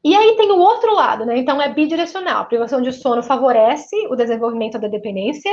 E 0.01 0.15
aí 0.15 0.37
tem 0.37 0.49
o 0.51 0.57
outro 0.57 0.95
lado, 0.95 1.25
né? 1.25 1.37
Então 1.37 1.61
é 1.61 1.67
bidirecional. 1.67 2.43
A 2.43 2.45
privação 2.45 2.81
de 2.81 2.93
sono 2.93 3.21
favorece 3.21 3.93
o 4.07 4.15
desenvolvimento 4.15 4.79
da 4.79 4.87
dependência 4.87 5.51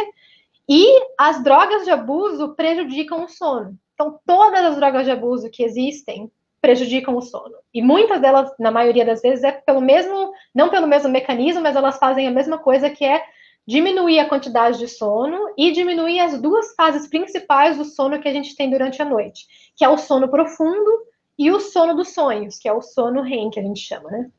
e 0.69 0.87
as 1.19 1.43
drogas 1.43 1.85
de 1.85 1.91
abuso 1.91 2.55
prejudicam 2.55 3.25
o 3.25 3.29
sono. 3.29 3.77
Então 3.95 4.21
todas 4.25 4.65
as 4.65 4.77
drogas 4.77 5.07
de 5.07 5.11
abuso 5.11 5.51
que 5.51 5.65
existem 5.65 6.31
prejudicam 6.65 7.15
o 7.15 7.21
sono. 7.21 7.57
E 7.75 7.83
muitas 7.83 8.23
delas, 8.23 8.51
na 8.59 8.71
maioria 8.71 9.05
das 9.05 9.21
vezes, 9.21 9.45
é 9.45 9.53
pelo 9.53 9.83
mesmo, 9.83 10.33
não 10.55 10.71
pelo 10.71 10.87
mesmo 10.87 11.11
mecanismo, 11.11 11.61
mas 11.61 11.77
elas 11.77 11.99
fazem 11.99 12.27
a 12.27 12.31
mesma 12.31 12.57
coisa 12.57 12.89
que 12.89 13.05
é 13.05 13.23
diminuir 13.69 14.19
a 14.19 14.27
quantidade 14.27 14.79
de 14.79 14.89
sono 14.89 15.53
e 15.59 15.73
diminuir 15.73 16.21
as 16.21 16.41
duas 16.41 16.75
fases 16.75 17.07
principais 17.07 17.77
do 17.77 17.85
sono 17.85 18.19
que 18.19 18.27
a 18.27 18.33
gente 18.33 18.57
tem 18.57 18.71
durante 18.71 19.03
a 19.03 19.05
noite, 19.05 19.47
que 19.77 19.85
é 19.85 19.89
o 19.91 19.99
sono 19.99 20.27
profundo 20.27 20.91
e 21.39 21.51
o 21.51 21.61
sono 21.61 21.95
dos 21.95 22.15
sonhos, 22.15 22.59
que 22.59 22.67
é 22.67 22.73
o 22.73 22.81
sono 22.81 23.21
REM, 23.21 23.51
que 23.51 23.61
a 23.61 23.63
gente 23.63 23.81
chama, 23.81 24.11
né? 24.11 24.31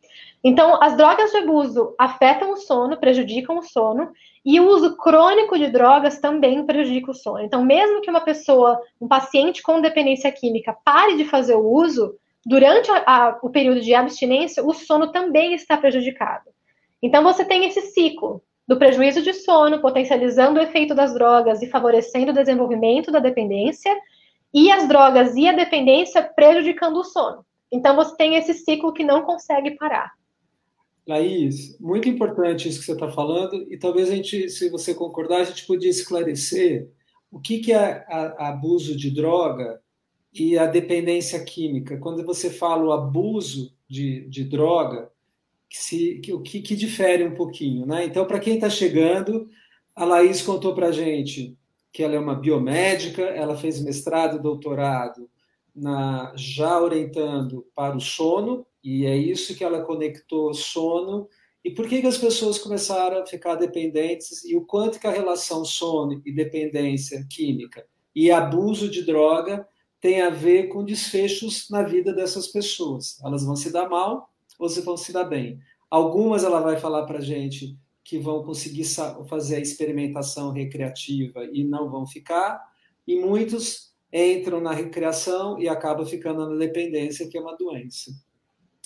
Então, 0.43 0.81
as 0.81 0.95
drogas 0.95 1.31
de 1.31 1.37
abuso 1.37 1.95
afetam 1.97 2.53
o 2.53 2.57
sono, 2.57 2.97
prejudicam 2.97 3.57
o 3.57 3.63
sono, 3.63 4.11
e 4.45 4.59
o 4.59 4.67
uso 4.67 4.95
crônico 4.95 5.57
de 5.57 5.67
drogas 5.67 6.19
também 6.19 6.63
prejudica 6.65 7.09
o 7.09 7.15
sono. 7.15 7.39
Então, 7.39 7.65
mesmo 7.65 8.01
que 8.01 8.09
uma 8.09 8.21
pessoa, 8.21 8.79
um 9.01 9.07
paciente 9.07 9.63
com 9.63 9.81
dependência 9.81 10.31
química, 10.31 10.77
pare 10.85 11.17
de 11.17 11.25
fazer 11.25 11.55
o 11.55 11.67
uso, 11.67 12.15
durante 12.45 12.91
a, 12.91 13.03
a, 13.07 13.39
o 13.41 13.49
período 13.49 13.81
de 13.81 13.95
abstinência, 13.95 14.63
o 14.63 14.71
sono 14.71 15.11
também 15.11 15.55
está 15.55 15.75
prejudicado. 15.75 16.51
Então, 17.01 17.23
você 17.23 17.43
tem 17.43 17.65
esse 17.65 17.81
ciclo 17.81 18.41
do 18.67 18.77
prejuízo 18.77 19.21
de 19.21 19.33
sono, 19.33 19.81
potencializando 19.81 20.59
o 20.59 20.63
efeito 20.63 20.93
das 20.93 21.13
drogas 21.13 21.61
e 21.61 21.67
favorecendo 21.67 22.31
o 22.31 22.35
desenvolvimento 22.35 23.11
da 23.11 23.19
dependência, 23.19 23.95
e 24.53 24.71
as 24.71 24.87
drogas 24.87 25.35
e 25.35 25.47
a 25.47 25.53
dependência 25.53 26.21
prejudicando 26.21 26.97
o 26.97 27.03
sono. 27.03 27.45
Então 27.71 27.95
você 27.95 28.15
tem 28.15 28.35
esse 28.35 28.53
ciclo 28.53 28.93
que 28.93 29.03
não 29.03 29.23
consegue 29.23 29.71
parar. 29.71 30.13
Laís, 31.07 31.79
muito 31.79 32.09
importante 32.09 32.67
isso 32.67 32.79
que 32.79 32.85
você 32.85 32.93
está 32.93 33.11
falando, 33.11 33.71
e 33.71 33.77
talvez 33.77 34.09
a 34.09 34.15
gente, 34.15 34.49
se 34.49 34.69
você 34.69 34.93
concordar, 34.93 35.41
a 35.41 35.43
gente 35.43 35.65
podia 35.65 35.89
esclarecer 35.89 36.89
o 37.31 37.39
que, 37.39 37.59
que 37.59 37.71
é 37.71 38.05
a, 38.07 38.35
a 38.37 38.49
abuso 38.49 38.95
de 38.95 39.11
droga 39.11 39.79
e 40.33 40.57
a 40.57 40.65
dependência 40.65 41.43
química. 41.43 41.97
Quando 41.97 42.25
você 42.25 42.49
fala 42.49 42.83
o 42.83 42.91
abuso 42.91 43.73
de, 43.87 44.27
de 44.29 44.43
droga, 44.43 45.11
se, 45.69 46.19
que, 46.19 46.33
o 46.33 46.41
que, 46.41 46.61
que 46.61 46.75
difere 46.75 47.23
um 47.23 47.35
pouquinho, 47.35 47.85
né? 47.85 48.05
Então, 48.05 48.25
para 48.25 48.39
quem 48.39 48.55
está 48.55 48.69
chegando, 48.69 49.47
a 49.95 50.05
Laís 50.05 50.41
contou 50.41 50.73
para 50.73 50.87
a 50.87 50.91
gente 50.91 51.57
que 51.91 52.03
ela 52.03 52.15
é 52.15 52.19
uma 52.19 52.35
biomédica, 52.35 53.21
ela 53.21 53.55
fez 53.55 53.81
mestrado 53.81 54.41
doutorado 54.41 55.29
na, 55.75 56.33
já 56.35 56.79
orientando 56.79 57.67
para 57.75 57.97
o 57.97 58.01
sono, 58.01 58.65
e 58.83 59.05
é 59.05 59.15
isso 59.17 59.55
que 59.55 59.63
ela 59.63 59.81
conectou 59.81 60.53
sono. 60.53 61.27
E 61.63 61.71
por 61.71 61.87
que, 61.89 62.01
que 62.01 62.07
as 62.07 62.17
pessoas 62.17 62.57
começaram 62.59 63.21
a 63.21 63.25
ficar 63.25 63.55
dependentes 63.55 64.45
e 64.45 64.55
o 64.55 64.65
quanto 64.65 64.99
que 64.99 65.07
a 65.07 65.11
relação 65.11 65.65
sono 65.65 66.21
e 66.25 66.31
dependência 66.31 67.25
química 67.29 67.85
e 68.15 68.31
abuso 68.31 68.89
de 68.89 69.03
droga 69.03 69.67
tem 69.99 70.21
a 70.21 70.29
ver 70.29 70.67
com 70.67 70.85
desfechos 70.85 71.67
na 71.69 71.81
vida 71.81 72.13
dessas 72.13 72.47
pessoas. 72.47 73.19
Elas 73.23 73.43
vão 73.43 73.55
se 73.55 73.71
dar 73.71 73.89
mal 73.89 74.29
ou 74.59 74.69
se 74.69 74.81
vão 74.81 74.95
se 74.95 75.11
dar 75.11 75.25
bem. 75.25 75.59
Algumas 75.89 76.43
ela 76.43 76.59
vai 76.59 76.77
falar 76.77 77.05
para 77.05 77.19
gente 77.19 77.77
que 78.03 78.19
vão 78.19 78.43
conseguir 78.43 78.85
fazer 79.27 79.55
a 79.55 79.59
experimentação 79.59 80.51
recreativa 80.51 81.43
e 81.51 81.63
não 81.63 81.89
vão 81.89 82.05
ficar, 82.05 82.61
e 83.07 83.19
muitos 83.19 83.94
entram 84.15 84.61
na 84.61 84.71
recreação 84.71 85.59
e 85.59 85.67
acabam 85.67 86.05
ficando 86.05 86.49
na 86.49 86.55
dependência, 86.55 87.27
que 87.27 87.37
é 87.37 87.41
uma 87.41 87.57
doença. 87.57 88.11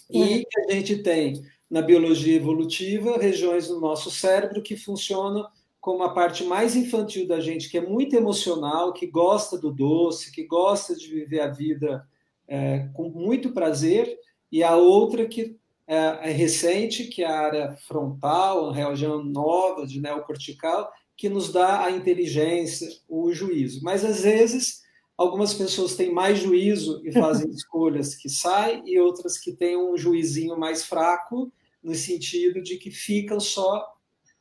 E 0.09 0.21
uhum. 0.21 0.43
a 0.67 0.73
gente 0.73 0.97
tem 1.03 1.43
na 1.69 1.83
biologia 1.83 2.35
evolutiva 2.35 3.19
regiões 3.19 3.67
do 3.67 3.79
nosso 3.79 4.09
cérebro 4.09 4.63
que 4.63 4.75
funcionam 4.75 5.47
como 5.79 6.03
a 6.03 6.13
parte 6.13 6.43
mais 6.43 6.75
infantil 6.75 7.27
da 7.27 7.39
gente, 7.39 7.69
que 7.69 7.77
é 7.77 7.81
muito 7.81 8.15
emocional, 8.15 8.91
que 8.91 9.05
gosta 9.05 9.57
do 9.57 9.71
doce, 9.71 10.31
que 10.31 10.43
gosta 10.45 10.95
de 10.95 11.07
viver 11.07 11.41
a 11.41 11.47
vida 11.47 12.05
é, 12.47 12.89
com 12.93 13.09
muito 13.09 13.53
prazer, 13.53 14.17
e 14.51 14.63
a 14.63 14.75
outra 14.75 15.27
que 15.27 15.57
é, 15.87 16.29
é 16.29 16.31
recente, 16.31 17.05
que 17.05 17.23
é 17.23 17.27
a 17.27 17.39
área 17.39 17.75
frontal, 17.87 18.69
a 18.69 18.73
região 18.73 19.23
nova 19.23 19.85
de 19.85 20.01
neocortical, 20.01 20.91
que 21.15 21.29
nos 21.29 21.51
dá 21.51 21.85
a 21.85 21.91
inteligência, 21.91 22.87
o 23.07 23.31
juízo. 23.31 23.81
Mas 23.83 24.03
às 24.03 24.23
vezes 24.23 24.81
algumas 25.19 25.53
pessoas 25.53 25.97
têm 25.97 26.13
mais 26.13 26.39
juízo 26.39 27.01
e 27.03 27.11
fazem 27.11 27.49
escolhas 27.51 28.15
que 28.15 28.29
saem, 28.29 28.81
e 28.85 28.97
outras 28.97 29.37
que 29.37 29.51
têm 29.51 29.77
um 29.77 29.97
juizinho 29.97 30.57
mais 30.57 30.85
fraco, 30.85 31.51
no 31.83 31.93
sentido 31.93 32.61
de 32.61 32.77
que 32.77 32.89
ficam 32.89 33.39
só 33.39 33.85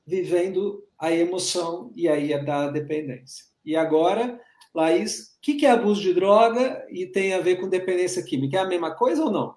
vivendo 0.06 0.84
a 0.96 1.12
emoção, 1.12 1.90
e 1.96 2.08
aí 2.08 2.32
é 2.32 2.42
da 2.42 2.68
dependência. 2.68 3.44
E 3.64 3.74
agora, 3.74 4.40
Laís, 4.72 5.36
o 5.36 5.40
que 5.40 5.66
é 5.66 5.70
abuso 5.70 6.00
de 6.00 6.14
droga 6.14 6.86
e 6.90 7.06
tem 7.06 7.34
a 7.34 7.40
ver 7.40 7.56
com 7.56 7.68
dependência 7.68 8.22
química? 8.22 8.58
É 8.58 8.60
a 8.60 8.66
mesma 8.66 8.94
coisa 8.94 9.24
ou 9.24 9.30
não? 9.30 9.56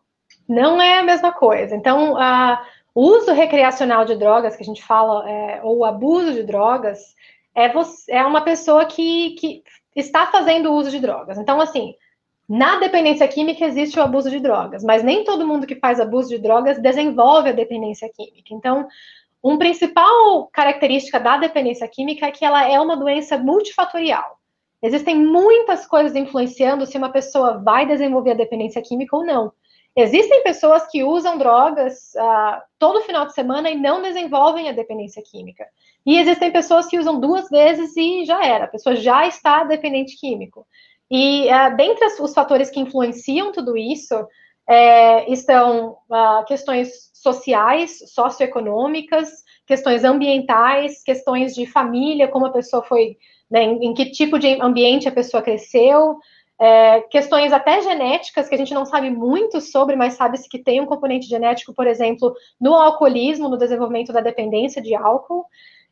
Não 0.50 0.82
é 0.82 1.00
a 1.00 1.04
mesma 1.04 1.32
coisa. 1.32 1.76
Então, 1.76 2.18
a, 2.18 2.66
o 2.96 3.02
uso 3.02 3.32
recreacional 3.32 4.06
de 4.06 4.16
drogas, 4.16 4.56
que 4.56 4.64
a 4.64 4.66
gente 4.66 4.84
fala, 4.84 5.30
é, 5.30 5.62
ou 5.64 5.80
o 5.80 5.86
abuso 5.86 6.34
de 6.34 6.44
drogas, 6.44 7.00
é, 7.54 7.72
você, 7.72 8.12
é 8.12 8.24
uma 8.24 8.42
pessoa 8.42 8.86
que, 8.86 9.32
que 9.36 9.64
está 9.96 10.28
fazendo 10.28 10.74
uso 10.74 10.90
de 10.90 11.00
drogas. 11.00 11.38
Então, 11.38 11.60
assim, 11.60 11.94
na 12.48 12.80
dependência 12.80 13.28
química 13.28 13.66
existe 13.66 13.98
o 14.00 14.04
abuso 14.04 14.30
de 14.30 14.40
drogas, 14.40 14.84
mas 14.84 15.04
nem 15.04 15.24
todo 15.24 15.48
mundo 15.48 15.68
que 15.68 15.76
faz 15.76 16.00
abuso 16.00 16.30
de 16.30 16.38
drogas 16.38 16.82
desenvolve 16.82 17.50
a 17.50 17.54
dependência 17.54 18.10
química. 18.14 18.54
Então, 18.54 18.88
uma 19.42 19.58
principal 19.58 20.48
característica 20.52 21.20
da 21.20 21.38
dependência 21.38 21.88
química 21.88 22.28
é 22.28 22.32
que 22.32 22.46
ela 22.46 22.70
é 22.70 22.80
uma 22.80 22.96
doença 22.96 23.38
multifatorial. 23.38 24.38
Existem 24.84 25.16
muitas 25.16 25.86
coisas 25.86 26.16
influenciando 26.16 26.86
se 26.86 26.98
uma 26.98 27.10
pessoa 27.10 27.60
vai 27.60 27.86
desenvolver 27.86 28.32
a 28.32 28.36
dependência 28.36 28.82
química 28.82 29.16
ou 29.16 29.26
não. 29.26 29.52
Existem 29.96 30.42
pessoas 30.44 30.88
que 30.88 31.04
usam 31.04 31.38
drogas 31.38 32.14
uh, 32.16 32.62
todo 32.80 33.02
final 33.04 33.26
de 33.26 33.34
semana 33.34 33.70
e 33.70 33.76
não 33.76 34.02
desenvolvem 34.02 34.70
a 34.70 34.72
dependência 34.72 35.22
química. 35.22 35.66
E 36.06 36.18
existem 36.18 36.52
pessoas 36.52 36.88
que 36.88 36.98
usam 36.98 37.20
duas 37.20 37.50
vezes 37.50 37.96
e 37.96 38.26
já 38.26 38.44
era, 38.46 38.66
a 38.66 38.70
pessoa 38.70 38.96
já 38.96 39.28
está 39.28 39.64
dependente 39.64 40.20
químico. 40.20 40.66
E 41.10 41.48
uh, 41.48 41.76
dentre 41.76 42.06
os 42.22 42.34
fatores 42.34 42.70
que 42.70 42.80
influenciam 42.80 43.52
tudo 43.52 43.78
isso 43.78 44.16
é, 44.68 45.32
estão 45.32 45.98
uh, 46.10 46.46
questões 46.48 47.12
sociais, 47.14 48.00
socioeconômicas, 48.14 49.30
questões 49.68 50.04
ambientais, 50.04 51.04
questões 51.04 51.54
de 51.54 51.66
família, 51.66 52.28
como 52.28 52.46
a 52.46 52.52
pessoa 52.52 52.82
foi, 52.84 53.18
né, 53.50 53.64
em, 53.64 53.88
em 53.88 53.94
que 53.94 54.12
tipo 54.12 54.40
de 54.40 54.60
ambiente 54.62 55.08
a 55.08 55.12
pessoa 55.12 55.44
cresceu, 55.44 56.18
é, 56.62 57.02
questões 57.02 57.52
até 57.52 57.82
genéticas 57.82 58.48
que 58.48 58.54
a 58.54 58.58
gente 58.58 58.74
não 58.74 58.86
sabe 58.86 59.10
muito 59.10 59.60
sobre, 59.60 59.96
mas 59.96 60.14
sabe-se 60.14 60.48
que 60.48 60.60
tem 60.60 60.80
um 60.80 60.86
componente 60.86 61.28
genético, 61.28 61.74
por 61.74 61.88
exemplo, 61.88 62.36
no 62.60 62.76
alcoolismo, 62.76 63.50
no 63.50 63.58
desenvolvimento 63.58 64.14
da 64.14 64.22
dependência 64.22 64.80
de 64.80 64.94
álcool. 64.94 65.44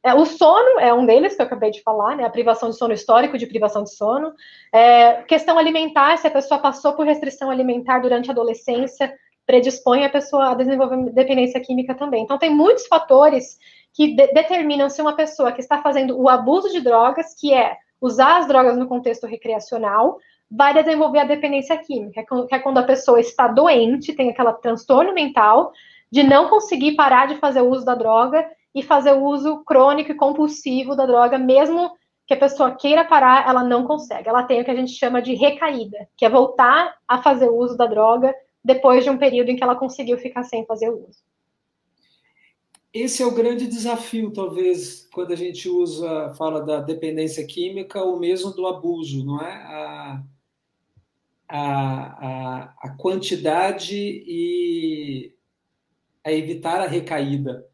É, 0.04 0.14
o 0.14 0.26
sono 0.26 0.80
é 0.80 0.94
um 0.94 1.06
deles 1.06 1.36
que 1.36 1.42
eu 1.42 1.46
acabei 1.46 1.72
de 1.72 1.82
falar, 1.82 2.16
né? 2.16 2.24
A 2.24 2.30
privação 2.30 2.70
de 2.70 2.78
sono 2.78 2.94
histórico 2.94 3.38
de 3.38 3.46
privação 3.46 3.84
de 3.84 3.94
sono. 3.94 4.34
É, 4.74 5.24
questão 5.24 5.58
alimentar, 5.58 6.18
se 6.18 6.28
a 6.28 6.32
pessoa 6.32 6.60
passou 6.60 6.94
por 6.94 7.06
restrição 7.06 7.52
alimentar 7.52 8.00
durante 8.00 8.30
a 8.30 8.32
adolescência, 8.32 9.14
predispõe 9.46 10.06
a 10.06 10.10
pessoa 10.10 10.52
a 10.52 10.54
desenvolver 10.54 11.12
dependência 11.12 11.60
química 11.60 11.94
também. 11.96 12.24
Então, 12.24 12.38
tem 12.38 12.50
muitos 12.50 12.88
fatores 12.88 13.58
que 13.94 14.16
de 14.16 14.28
determinam 14.28 14.90
se 14.90 15.02
uma 15.02 15.16
pessoa 15.16 15.52
que 15.52 15.60
está 15.60 15.82
fazendo 15.82 16.18
o 16.18 16.30
abuso 16.30 16.72
de 16.72 16.80
drogas, 16.80 17.36
que 17.38 17.54
é 17.54 17.76
usar 18.00 18.38
as 18.38 18.48
drogas 18.48 18.78
no 18.78 18.88
contexto 18.88 19.28
recreacional, 19.28 20.18
vai 20.50 20.74
desenvolver 20.74 21.20
a 21.20 21.26
dependência 21.26 21.76
química, 21.78 22.24
que 22.48 22.56
é 22.56 22.60
quando 22.60 22.78
a 22.78 22.84
pessoa 22.84 23.20
está 23.20 23.48
doente, 23.48 24.14
tem 24.14 24.30
aquele 24.30 24.54
transtorno 24.54 25.14
mental 25.14 25.74
de 26.12 26.24
não 26.24 26.48
conseguir 26.48 26.96
parar 26.96 27.28
de 27.28 27.36
fazer 27.36 27.62
o 27.62 27.70
uso 27.70 27.86
da 27.86 27.94
droga 27.94 28.50
e 28.74 28.84
fazer 28.84 29.14
o 29.14 29.24
uso 29.24 29.64
crônico 29.64 30.12
e 30.12 30.16
compulsivo 30.16 30.96
da 30.96 31.06
droga, 31.06 31.38
mesmo 31.38 31.92
que 32.28 32.34
a 32.34 32.40
pessoa 32.40 32.76
queira 32.76 33.04
parar, 33.04 33.50
ela 33.50 33.64
não 33.64 33.86
consegue. 33.86 34.30
Ela 34.30 34.44
tem 34.44 34.62
o 34.62 34.66
que 34.66 34.70
a 34.72 34.76
gente 34.76 34.92
chama 34.92 35.22
de 35.22 35.34
recaída, 35.34 36.08
que 36.16 36.26
é 36.26 36.30
voltar 36.30 36.96
a 37.08 37.22
fazer 37.22 37.50
uso 37.50 37.76
da 37.76 37.88
droga 37.88 38.34
depois 38.64 39.04
de 39.04 39.10
um 39.10 39.18
período 39.18 39.50
em 39.50 39.56
que 39.56 39.64
ela 39.64 39.76
conseguiu 39.76 40.18
ficar 40.18 40.44
sem 40.44 40.66
fazer 40.66 40.90
o 40.90 41.08
uso. 41.08 41.24
Esse 42.94 43.22
é 43.22 43.26
o 43.26 43.34
grande 43.34 43.68
desafio, 43.68 44.32
talvez, 44.32 45.08
quando 45.14 45.32
a 45.32 45.36
gente 45.36 45.70
usa, 45.70 46.34
fala 46.36 46.62
da 46.62 46.82
dependência 46.82 47.46
química 47.46 48.04
ou 48.04 48.20
mesmo 48.20 48.52
do 48.52 48.66
abuso, 48.66 49.24
não 49.24 49.40
é? 49.42 49.54
A, 49.54 50.24
a, 51.48 51.62
a, 52.28 52.74
a 52.80 52.90
quantidade 52.98 53.96
e 53.96 55.34
a 56.24 56.32
evitar 56.32 56.82
a 56.82 56.88
recaída. 56.88 57.69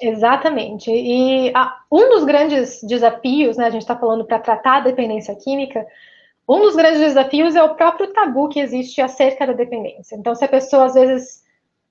Exatamente. 0.00 0.90
E 0.90 1.52
um 1.90 2.10
dos 2.10 2.24
grandes 2.24 2.82
desafios, 2.82 3.56
né, 3.56 3.66
a 3.66 3.70
gente 3.70 3.82
está 3.82 3.96
falando 3.96 4.24
para 4.24 4.38
tratar 4.38 4.76
a 4.76 4.80
dependência 4.80 5.34
química, 5.34 5.86
um 6.48 6.60
dos 6.60 6.76
grandes 6.76 7.00
desafios 7.00 7.56
é 7.56 7.62
o 7.62 7.74
próprio 7.74 8.12
tabu 8.12 8.48
que 8.48 8.60
existe 8.60 9.00
acerca 9.00 9.46
da 9.46 9.52
dependência. 9.52 10.14
Então, 10.16 10.34
se 10.34 10.44
a 10.44 10.48
pessoa 10.48 10.84
às 10.86 10.94
vezes 10.94 11.44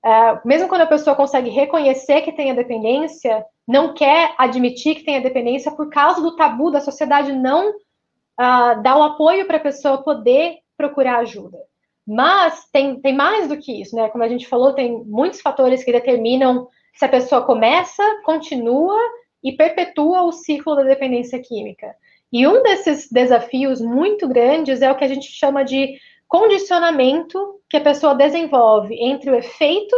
Uh, 0.06 0.38
mesmo 0.46 0.68
quando 0.68 0.82
a 0.82 0.86
pessoa 0.86 1.16
consegue 1.16 1.50
reconhecer 1.50 2.22
que 2.22 2.30
tem 2.30 2.52
a 2.52 2.54
dependência, 2.54 3.44
não 3.66 3.92
quer 3.92 4.36
admitir 4.38 4.94
que 4.94 5.02
tem 5.02 5.16
a 5.16 5.20
dependência 5.20 5.72
por 5.72 5.90
causa 5.90 6.22
do 6.22 6.36
tabu 6.36 6.70
da 6.70 6.80
sociedade 6.80 7.32
não 7.32 7.70
uh, 7.70 8.80
dar 8.82 8.96
o 8.96 9.02
apoio 9.02 9.48
para 9.48 9.56
a 9.56 9.60
pessoa 9.60 10.04
poder 10.04 10.58
procurar 10.76 11.18
ajuda. 11.18 11.58
Mas 12.06 12.68
tem, 12.70 13.00
tem 13.00 13.16
mais 13.16 13.48
do 13.48 13.56
que 13.56 13.80
isso, 13.80 13.96
né? 13.96 14.08
Como 14.08 14.22
a 14.22 14.28
gente 14.28 14.46
falou, 14.46 14.72
tem 14.74 15.02
muitos 15.04 15.40
fatores 15.40 15.82
que 15.82 15.90
determinam 15.90 16.68
se 16.96 17.04
a 17.04 17.08
pessoa 17.08 17.42
começa, 17.42 18.02
continua 18.24 18.98
e 19.44 19.52
perpetua 19.52 20.22
o 20.22 20.32
ciclo 20.32 20.74
da 20.74 20.82
dependência 20.82 21.38
química. 21.38 21.94
E 22.32 22.46
um 22.46 22.62
desses 22.62 23.10
desafios 23.10 23.80
muito 23.80 24.26
grandes 24.26 24.82
é 24.82 24.90
o 24.90 24.96
que 24.96 25.04
a 25.04 25.08
gente 25.08 25.30
chama 25.30 25.64
de 25.64 25.98
condicionamento 26.26 27.60
que 27.70 27.76
a 27.76 27.80
pessoa 27.80 28.14
desenvolve 28.14 28.94
entre 29.00 29.30
o 29.30 29.34
efeito 29.34 29.94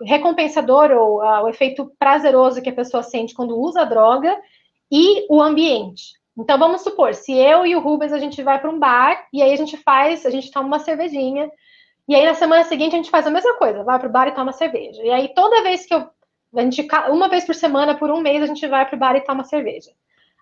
recompensador 0.00 0.92
ou 0.92 1.18
uh, 1.18 1.42
o 1.42 1.48
efeito 1.48 1.90
prazeroso 1.98 2.62
que 2.62 2.70
a 2.70 2.74
pessoa 2.74 3.02
sente 3.02 3.34
quando 3.34 3.58
usa 3.58 3.80
a 3.80 3.84
droga 3.84 4.36
e 4.90 5.26
o 5.28 5.42
ambiente. 5.42 6.12
Então 6.36 6.56
vamos 6.56 6.82
supor, 6.82 7.14
se 7.14 7.32
eu 7.32 7.66
e 7.66 7.74
o 7.74 7.80
Rubens 7.80 8.12
a 8.12 8.18
gente 8.18 8.40
vai 8.42 8.60
para 8.60 8.70
um 8.70 8.78
bar 8.78 9.26
e 9.32 9.42
aí 9.42 9.52
a 9.52 9.56
gente 9.56 9.76
faz, 9.76 10.24
a 10.24 10.30
gente 10.30 10.52
toma 10.52 10.68
uma 10.68 10.78
cervejinha 10.78 11.50
e 12.06 12.14
aí 12.14 12.24
na 12.24 12.34
semana 12.34 12.62
seguinte 12.62 12.94
a 12.94 12.96
gente 12.96 13.10
faz 13.10 13.26
a 13.26 13.30
mesma 13.30 13.54
coisa, 13.54 13.82
vai 13.82 13.98
para 13.98 14.08
o 14.08 14.12
bar 14.12 14.28
e 14.28 14.34
toma 14.34 14.52
cerveja. 14.52 15.02
E 15.02 15.10
aí 15.10 15.34
toda 15.34 15.62
vez 15.62 15.84
que 15.84 15.92
eu 15.92 16.08
a 16.54 16.62
gente 16.62 16.86
uma 17.10 17.28
vez 17.28 17.44
por 17.44 17.54
semana 17.54 17.94
por 17.94 18.10
um 18.10 18.20
mês 18.20 18.42
a 18.42 18.46
gente 18.46 18.66
vai 18.66 18.86
para 18.86 18.96
o 18.96 18.98
bar 18.98 19.16
e 19.16 19.20
toma 19.20 19.44
cerveja. 19.44 19.90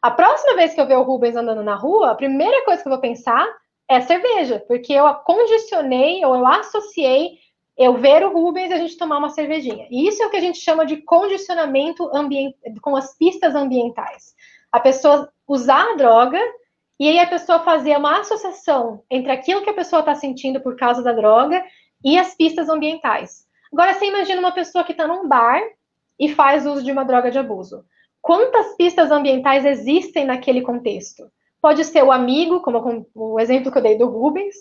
A 0.00 0.10
próxima 0.10 0.54
vez 0.54 0.74
que 0.74 0.80
eu 0.80 0.86
ver 0.86 0.96
o 0.96 1.02
Rubens 1.02 1.36
andando 1.36 1.62
na 1.62 1.74
rua, 1.74 2.12
a 2.12 2.14
primeira 2.14 2.64
coisa 2.64 2.82
que 2.82 2.88
eu 2.88 2.92
vou 2.92 3.00
pensar 3.00 3.46
é 3.88 4.00
cerveja, 4.00 4.62
porque 4.66 4.92
eu 4.92 5.12
condicionei 5.14 6.24
ou 6.24 6.34
eu 6.36 6.46
associei 6.46 7.38
eu 7.76 7.94
ver 7.94 8.24
o 8.24 8.32
Rubens 8.32 8.70
e 8.70 8.74
a 8.74 8.78
gente 8.78 8.96
tomar 8.96 9.18
uma 9.18 9.28
cervejinha. 9.28 9.86
E 9.90 10.08
isso 10.08 10.22
é 10.22 10.26
o 10.26 10.30
que 10.30 10.36
a 10.36 10.40
gente 10.40 10.58
chama 10.58 10.86
de 10.86 10.98
condicionamento 10.98 12.08
com 12.80 12.96
as 12.96 13.16
pistas 13.16 13.54
ambientais. 13.54 14.34
A 14.72 14.80
pessoa 14.80 15.30
usar 15.46 15.92
a 15.92 15.96
droga 15.96 16.40
e 16.98 17.08
aí 17.08 17.18
a 17.18 17.26
pessoa 17.26 17.60
fazer 17.60 17.96
uma 17.96 18.20
associação 18.20 19.02
entre 19.10 19.30
aquilo 19.30 19.62
que 19.62 19.70
a 19.70 19.74
pessoa 19.74 20.00
está 20.00 20.14
sentindo 20.14 20.60
por 20.60 20.76
causa 20.76 21.02
da 21.02 21.12
droga 21.12 21.62
e 22.02 22.18
as 22.18 22.34
pistas 22.34 22.68
ambientais. 22.68 23.46
Agora, 23.72 23.92
você 23.92 24.06
imagina 24.06 24.40
uma 24.40 24.52
pessoa 24.52 24.84
que 24.84 24.92
está 24.92 25.06
num 25.06 25.28
bar 25.28 25.60
e 26.18 26.28
faz 26.28 26.66
uso 26.66 26.82
de 26.82 26.92
uma 26.92 27.04
droga 27.04 27.30
de 27.30 27.38
abuso. 27.38 27.84
Quantas 28.20 28.76
pistas 28.76 29.10
ambientais 29.10 29.64
existem 29.64 30.24
naquele 30.24 30.62
contexto? 30.62 31.30
Pode 31.60 31.84
ser 31.84 32.02
o 32.02 32.12
amigo, 32.12 32.60
como 32.60 33.06
o 33.14 33.40
exemplo 33.40 33.70
que 33.70 33.78
eu 33.78 33.82
dei 33.82 33.96
do 33.96 34.08
Rubens, 34.08 34.54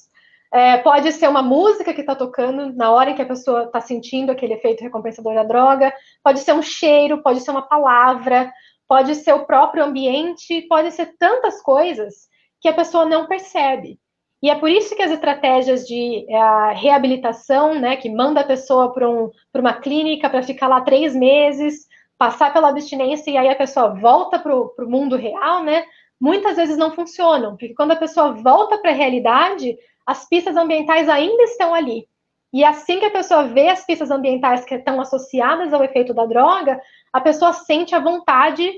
é, 0.53 0.77
pode 0.77 1.11
ser 1.11 1.27
uma 1.27 1.41
música 1.41 1.93
que 1.93 2.01
está 2.01 2.15
tocando 2.15 2.73
na 2.75 2.91
hora 2.91 3.09
em 3.09 3.15
que 3.15 3.21
a 3.21 3.25
pessoa 3.25 3.63
está 3.63 3.81
sentindo 3.81 4.31
aquele 4.31 4.53
efeito 4.53 4.83
recompensador 4.83 5.33
da 5.33 5.43
droga, 5.43 5.93
pode 6.23 6.39
ser 6.39 6.53
um 6.53 6.61
cheiro, 6.61 7.21
pode 7.21 7.41
ser 7.41 7.51
uma 7.51 7.63
palavra, 7.67 8.51
pode 8.87 9.15
ser 9.15 9.33
o 9.33 9.45
próprio 9.45 9.83
ambiente, 9.83 10.61
pode 10.69 10.91
ser 10.91 11.15
tantas 11.17 11.61
coisas 11.61 12.27
que 12.61 12.69
a 12.69 12.73
pessoa 12.73 13.05
não 13.05 13.27
percebe. 13.27 13.99
E 14.45 14.49
é 14.51 14.53
por 14.53 14.69
isso 14.69 14.95
que 14.95 15.01
as 15.01 15.09
estratégias 15.09 15.87
de 15.87 16.23
é, 16.29 16.73
reabilitação, 16.75 17.73
né, 17.73 17.95
que 17.95 18.11
manda 18.11 18.41
a 18.41 18.43
pessoa 18.43 18.93
para 18.93 19.09
um, 19.09 19.31
uma 19.55 19.73
clínica 19.73 20.29
para 20.29 20.43
ficar 20.43 20.67
lá 20.67 20.81
três 20.81 21.15
meses, 21.15 21.87
passar 22.15 22.53
pela 22.53 22.69
abstinência 22.69 23.31
e 23.31 23.37
aí 23.37 23.49
a 23.49 23.55
pessoa 23.55 23.95
volta 23.95 24.37
para 24.37 24.55
o 24.55 24.71
mundo 24.81 25.15
real, 25.15 25.63
né, 25.63 25.83
muitas 26.21 26.57
vezes 26.57 26.77
não 26.77 26.91
funcionam, 26.91 27.57
porque 27.57 27.73
quando 27.73 27.93
a 27.93 27.95
pessoa 27.95 28.33
volta 28.33 28.77
para 28.77 28.91
a 28.91 28.93
realidade, 28.93 29.75
as 30.05 30.29
pistas 30.29 30.55
ambientais 30.55 31.09
ainda 31.09 31.41
estão 31.41 31.73
ali. 31.73 32.07
E 32.53 32.63
assim 32.63 32.99
que 32.99 33.05
a 33.05 33.11
pessoa 33.11 33.45
vê 33.45 33.69
as 33.69 33.83
pistas 33.83 34.11
ambientais 34.11 34.63
que 34.63 34.75
estão 34.75 35.01
associadas 35.01 35.73
ao 35.73 35.83
efeito 35.83 36.13
da 36.13 36.27
droga, 36.27 36.79
a 37.11 37.19
pessoa 37.19 37.51
sente 37.51 37.95
a 37.95 37.99
vontade, 37.99 38.71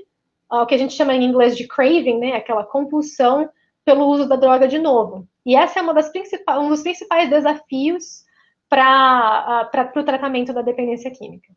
o 0.50 0.66
que 0.66 0.76
a 0.76 0.78
gente 0.78 0.94
chama 0.94 1.14
em 1.14 1.26
inglês 1.26 1.58
de 1.58 1.68
craving, 1.68 2.20
né, 2.20 2.36
aquela 2.38 2.64
compulsão 2.64 3.50
pelo 3.88 4.06
uso 4.06 4.28
da 4.28 4.36
droga 4.36 4.68
de 4.68 4.78
novo. 4.78 5.26
E 5.46 5.56
essa 5.56 5.80
é 5.80 5.82
uma 5.82 5.94
das 5.94 6.12
um 6.60 6.68
dos 6.68 6.82
principais 6.82 7.30
desafios 7.30 8.26
para 8.70 9.72
o 9.96 10.04
tratamento 10.04 10.52
da 10.52 10.62
dependência 10.62 11.10
química 11.10 11.54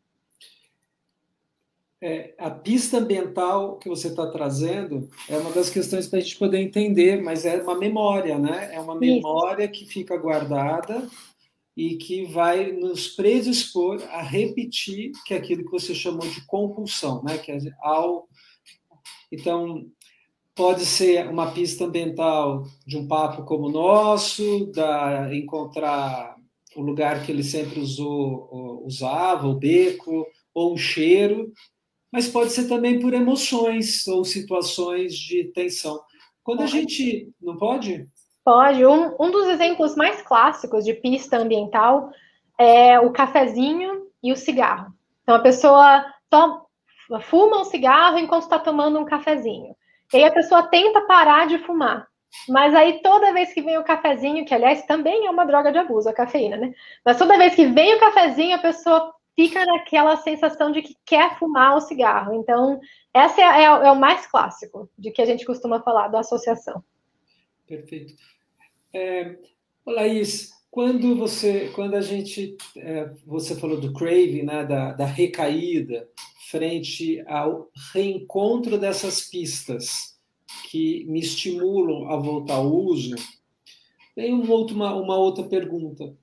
é, 2.01 2.33
a 2.39 2.49
pista 2.49 2.97
ambiental 2.97 3.77
que 3.77 3.87
você 3.87 4.07
está 4.07 4.25
trazendo 4.31 5.07
é 5.29 5.37
uma 5.37 5.51
das 5.51 5.69
questões 5.69 6.07
para 6.07 6.17
a 6.17 6.21
gente 6.21 6.37
poder 6.37 6.59
entender, 6.59 7.21
mas 7.21 7.45
é 7.45 7.61
uma 7.61 7.77
memória, 7.77 8.39
né? 8.39 8.73
É 8.73 8.79
uma 8.79 8.95
memória 8.95 9.65
Isso. 9.65 9.73
que 9.73 9.85
fica 9.85 10.17
guardada 10.17 11.07
e 11.77 11.97
que 11.97 12.25
vai 12.25 12.71
nos 12.71 13.07
predispor 13.07 14.01
a 14.09 14.21
repetir 14.21 15.11
que 15.25 15.33
é 15.35 15.37
aquilo 15.37 15.63
que 15.63 15.71
você 15.71 15.93
chamou 15.93 16.27
de 16.27 16.43
compulsão, 16.47 17.21
né? 17.23 17.37
Que 17.37 17.51
é 17.51 17.59
ao 17.81 18.27
então 19.31 19.85
pode 20.55 20.85
ser 20.85 21.27
uma 21.27 21.51
pista 21.51 21.85
ambiental 21.85 22.63
de 22.85 22.97
um 22.97 23.07
papo 23.07 23.43
como 23.43 23.67
o 23.67 23.71
nosso, 23.71 24.71
da 24.71 25.33
encontrar 25.33 26.35
o 26.75 26.81
lugar 26.81 27.25
que 27.25 27.31
ele 27.31 27.43
sempre 27.43 27.79
usou, 27.79 28.83
usava, 28.85 29.47
o 29.47 29.55
beco, 29.55 30.25
ou 30.53 30.73
um 30.73 30.77
cheiro, 30.77 31.51
mas 32.11 32.27
pode 32.27 32.51
ser 32.51 32.67
também 32.67 32.99
por 32.99 33.13
emoções 33.13 34.05
ou 34.07 34.23
situações 34.25 35.13
de 35.13 35.45
tensão. 35.53 35.99
Quando 36.43 36.63
a 36.63 36.67
gente. 36.67 37.29
Não 37.41 37.57
pode? 37.57 38.07
Pode. 38.43 38.85
Um, 38.85 39.15
um 39.19 39.31
dos 39.31 39.47
exemplos 39.47 39.95
mais 39.95 40.21
clássicos 40.21 40.83
de 40.83 40.93
pista 40.93 41.37
ambiental 41.37 42.09
é 42.57 42.99
o 42.99 43.11
cafezinho 43.11 44.07
e 44.21 44.31
o 44.31 44.35
cigarro. 44.35 44.93
Então, 45.23 45.35
a 45.35 45.39
pessoa 45.39 46.05
toma, 46.29 46.65
fuma 47.21 47.61
um 47.61 47.65
cigarro 47.65 48.17
enquanto 48.17 48.43
está 48.43 48.59
tomando 48.59 48.99
um 48.99 49.05
cafezinho. 49.05 49.75
E 50.13 50.17
aí 50.17 50.23
a 50.25 50.31
pessoa 50.31 50.63
tenta 50.63 51.01
parar 51.01 51.47
de 51.47 51.57
fumar. 51.59 52.07
Mas 52.47 52.73
aí 52.73 53.01
toda 53.01 53.33
vez 53.33 53.53
que 53.53 53.61
vem 53.61 53.77
o 53.77 53.83
cafezinho, 53.83 54.45
que 54.45 54.53
aliás 54.53 54.85
também 54.85 55.25
é 55.25 55.29
uma 55.29 55.45
droga 55.45 55.71
de 55.71 55.77
abuso, 55.77 56.09
a 56.09 56.13
cafeína, 56.13 56.57
né? 56.57 56.73
Mas 57.05 57.17
toda 57.17 57.37
vez 57.37 57.55
que 57.55 57.65
vem 57.65 57.95
o 57.95 57.99
cafezinho, 57.99 58.55
a 58.55 58.59
pessoa 58.59 59.13
fica 59.35 59.65
naquela 59.65 60.17
sensação 60.17 60.71
de 60.71 60.81
que 60.81 60.95
quer 61.05 61.37
fumar 61.37 61.75
o 61.75 61.81
cigarro. 61.81 62.33
Então, 62.33 62.79
essa 63.13 63.41
é, 63.41 63.43
é, 63.43 63.63
é, 63.63 63.91
o 63.91 63.99
mais 63.99 64.25
clássico 64.27 64.89
de 64.97 65.11
que 65.11 65.21
a 65.21 65.25
gente 65.25 65.45
costuma 65.45 65.81
falar 65.81 66.07
da 66.07 66.19
associação. 66.19 66.83
Perfeito. 67.67 68.13
É, 68.93 69.37
Laís, 69.85 70.51
quando 70.69 71.15
você, 71.15 71.69
quando 71.75 71.95
a 71.95 72.01
gente, 72.01 72.55
é, 72.77 73.09
você 73.25 73.55
falou 73.55 73.79
do 73.79 73.93
craving, 73.93 74.43
né, 74.43 74.65
da, 74.65 74.93
da 74.93 75.05
recaída, 75.05 76.07
frente 76.51 77.23
ao 77.25 77.71
reencontro 77.93 78.77
dessas 78.77 79.21
pistas 79.21 80.19
que 80.69 81.05
me 81.05 81.19
estimulam 81.19 82.11
a 82.11 82.17
voltar 82.17 82.55
ao 82.55 82.71
uso, 82.71 83.15
tem 84.13 84.33
um 84.33 84.51
outro, 84.51 84.75
uma, 84.75 84.93
uma 84.93 85.17
outra 85.17 85.45
pergunta 85.45 86.13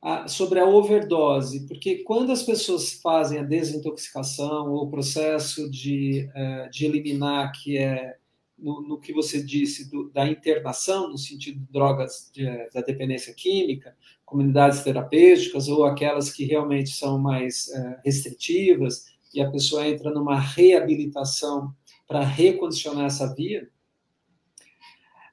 a, 0.00 0.26
sobre 0.26 0.58
a 0.58 0.66
overdose, 0.66 1.66
porque 1.66 1.98
quando 1.98 2.32
as 2.32 2.42
pessoas 2.42 2.94
fazem 2.94 3.38
a 3.38 3.42
desintoxicação 3.42 4.72
ou 4.72 4.84
o 4.84 4.90
processo 4.90 5.70
de, 5.70 6.28
é, 6.34 6.68
de 6.68 6.86
eliminar, 6.86 7.52
que 7.52 7.76
é 7.76 8.16
no, 8.58 8.80
no 8.80 8.98
que 8.98 9.12
você 9.12 9.42
disse 9.42 9.90
do, 9.90 10.10
da 10.10 10.26
internação, 10.26 11.10
no 11.10 11.18
sentido 11.18 11.58
de 11.58 11.72
drogas 11.72 12.30
de, 12.32 12.44
da 12.72 12.80
dependência 12.80 13.34
química, 13.34 13.94
comunidades 14.24 14.82
terapêuticas 14.82 15.68
ou 15.68 15.84
aquelas 15.84 16.30
que 16.30 16.44
realmente 16.44 16.90
são 16.90 17.18
mais 17.18 17.68
é, 17.68 18.00
restritivas 18.04 19.13
e 19.34 19.40
a 19.40 19.50
pessoa 19.50 19.86
entra 19.86 20.10
numa 20.10 20.38
reabilitação 20.38 21.74
para 22.06 22.20
recondicionar 22.20 23.06
essa 23.06 23.34
via, 23.34 23.68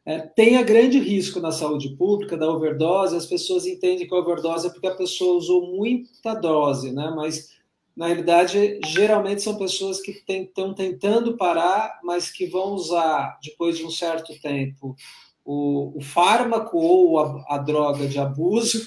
é, 0.04 0.20
tenha 0.20 0.64
grande 0.64 1.00
risco 1.00 1.40
na 1.40 1.52
saúde 1.52 1.96
pública 1.96 2.36
da 2.36 2.50
overdose. 2.50 3.16
As 3.16 3.26
pessoas 3.26 3.68
entendem 3.68 4.08
que 4.08 4.14
a 4.14 4.18
overdose 4.18 4.68
é 4.68 4.70
porque 4.72 4.88
a 4.88 4.96
pessoa 4.96 5.38
usou 5.38 5.76
muita 5.76 6.34
dose, 6.34 6.92
né? 6.92 7.14
Mas 7.16 7.52
na 7.96 8.08
realidade, 8.08 8.80
geralmente 8.86 9.42
são 9.42 9.58
pessoas 9.58 10.02
que 10.02 10.12
estão 10.12 10.74
tentando 10.74 11.38
parar, 11.38 12.00
mas 12.04 12.32
que 12.32 12.48
vão 12.48 12.74
usar, 12.74 13.38
depois 13.44 13.78
de 13.78 13.86
um 13.86 13.92
certo 13.92 14.34
tempo, 14.42 14.96
o, 15.44 15.98
o 15.98 16.02
fármaco 16.02 16.78
ou 16.78 17.20
a, 17.20 17.46
a, 17.50 17.58
droga 17.58 18.08
de 18.08 18.18
abuso, 18.18 18.82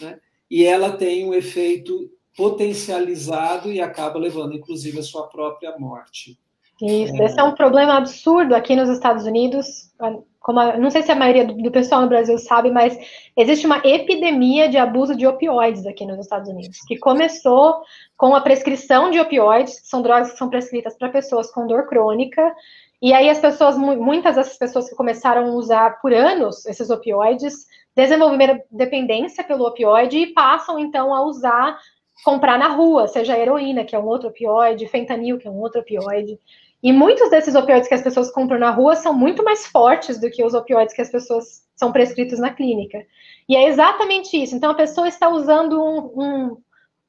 né? 0.00 0.20
e 0.50 0.64
ela 0.64 0.92
tem 0.92 1.26
um 1.26 1.34
efeito 1.34 2.10
potencializado 2.36 3.70
e 3.70 3.80
acaba 3.80 4.18
levando, 4.18 4.54
inclusive, 4.54 4.98
a 4.98 5.02
sua 5.02 5.28
própria 5.28 5.76
morte. 5.78 6.38
Isso, 6.80 7.14
é... 7.22 7.24
esse 7.26 7.38
é 7.38 7.42
um 7.42 7.54
problema 7.54 7.96
absurdo 7.96 8.54
aqui 8.54 8.74
nos 8.74 8.88
Estados 8.88 9.24
Unidos. 9.26 9.92
Como 10.40 10.60
a, 10.60 10.76
não 10.76 10.90
sei 10.90 11.02
se 11.02 11.10
a 11.10 11.14
maioria 11.14 11.46
do, 11.46 11.54
do, 11.54 11.70
pessoal 11.70 12.02
no 12.02 12.08
Brasil 12.08 12.36
sabe, 12.36 12.70
mas 12.70 12.98
existe 13.36 13.64
uma 13.64 13.78
epidemia 13.78 14.68
de 14.68 14.76
abuso 14.76 15.16
de 15.16 15.26
opioides 15.26 15.86
aqui 15.86 16.04
nos 16.04 16.18
Estados 16.18 16.50
Unidos, 16.50 16.78
que 16.86 16.98
começou 16.98 17.80
com 18.16 18.34
a 18.34 18.40
prescrição 18.40 19.10
de 19.10 19.18
opioides, 19.18 19.80
que 19.80 19.86
são 19.86 20.02
drogas 20.02 20.32
que 20.32 20.38
são 20.38 20.50
prescritas 20.50 20.96
para 20.98 21.08
pessoas 21.08 21.50
com 21.50 21.66
dor 21.66 21.86
crônica. 21.86 22.54
E 23.00 23.12
aí 23.12 23.30
as 23.30 23.38
pessoas, 23.38 23.78
muitas 23.78 24.36
dessas 24.36 24.58
pessoas 24.58 24.88
que 24.88 24.94
começaram 24.94 25.46
a 25.46 25.54
usar 25.54 26.00
por 26.00 26.12
anos 26.12 26.66
esses 26.66 26.90
opioides, 26.90 27.66
desenvolveram 27.96 28.60
dependência 28.70 29.44
pelo 29.44 29.66
opioide 29.66 30.18
e 30.18 30.32
passam 30.34 30.78
então 30.78 31.14
a 31.14 31.22
usar 31.22 31.78
comprar 32.24 32.58
na 32.58 32.68
rua, 32.68 33.06
seja 33.06 33.38
heroína, 33.38 33.84
que 33.84 33.94
é 33.94 33.98
um 33.98 34.06
outro 34.06 34.28
opioide, 34.28 34.88
fentanil, 34.88 35.38
que 35.38 35.46
é 35.46 35.50
um 35.50 35.60
outro 35.60 35.82
opioide. 35.82 36.38
E 36.82 36.92
muitos 36.92 37.30
desses 37.30 37.54
opioides 37.54 37.88
que 37.88 37.94
as 37.94 38.02
pessoas 38.02 38.30
compram 38.30 38.58
na 38.58 38.70
rua 38.70 38.96
são 38.96 39.12
muito 39.12 39.44
mais 39.44 39.66
fortes 39.66 40.18
do 40.18 40.30
que 40.30 40.42
os 40.42 40.54
opioides 40.54 40.94
que 40.94 41.02
as 41.02 41.10
pessoas 41.10 41.62
são 41.76 41.92
prescritos 41.92 42.38
na 42.38 42.50
clínica. 42.50 43.04
E 43.48 43.54
é 43.56 43.68
exatamente 43.68 44.42
isso. 44.42 44.54
Então, 44.54 44.70
a 44.70 44.74
pessoa 44.74 45.06
está 45.06 45.28
usando 45.28 45.82
um, 45.82 46.22
um, 46.22 46.56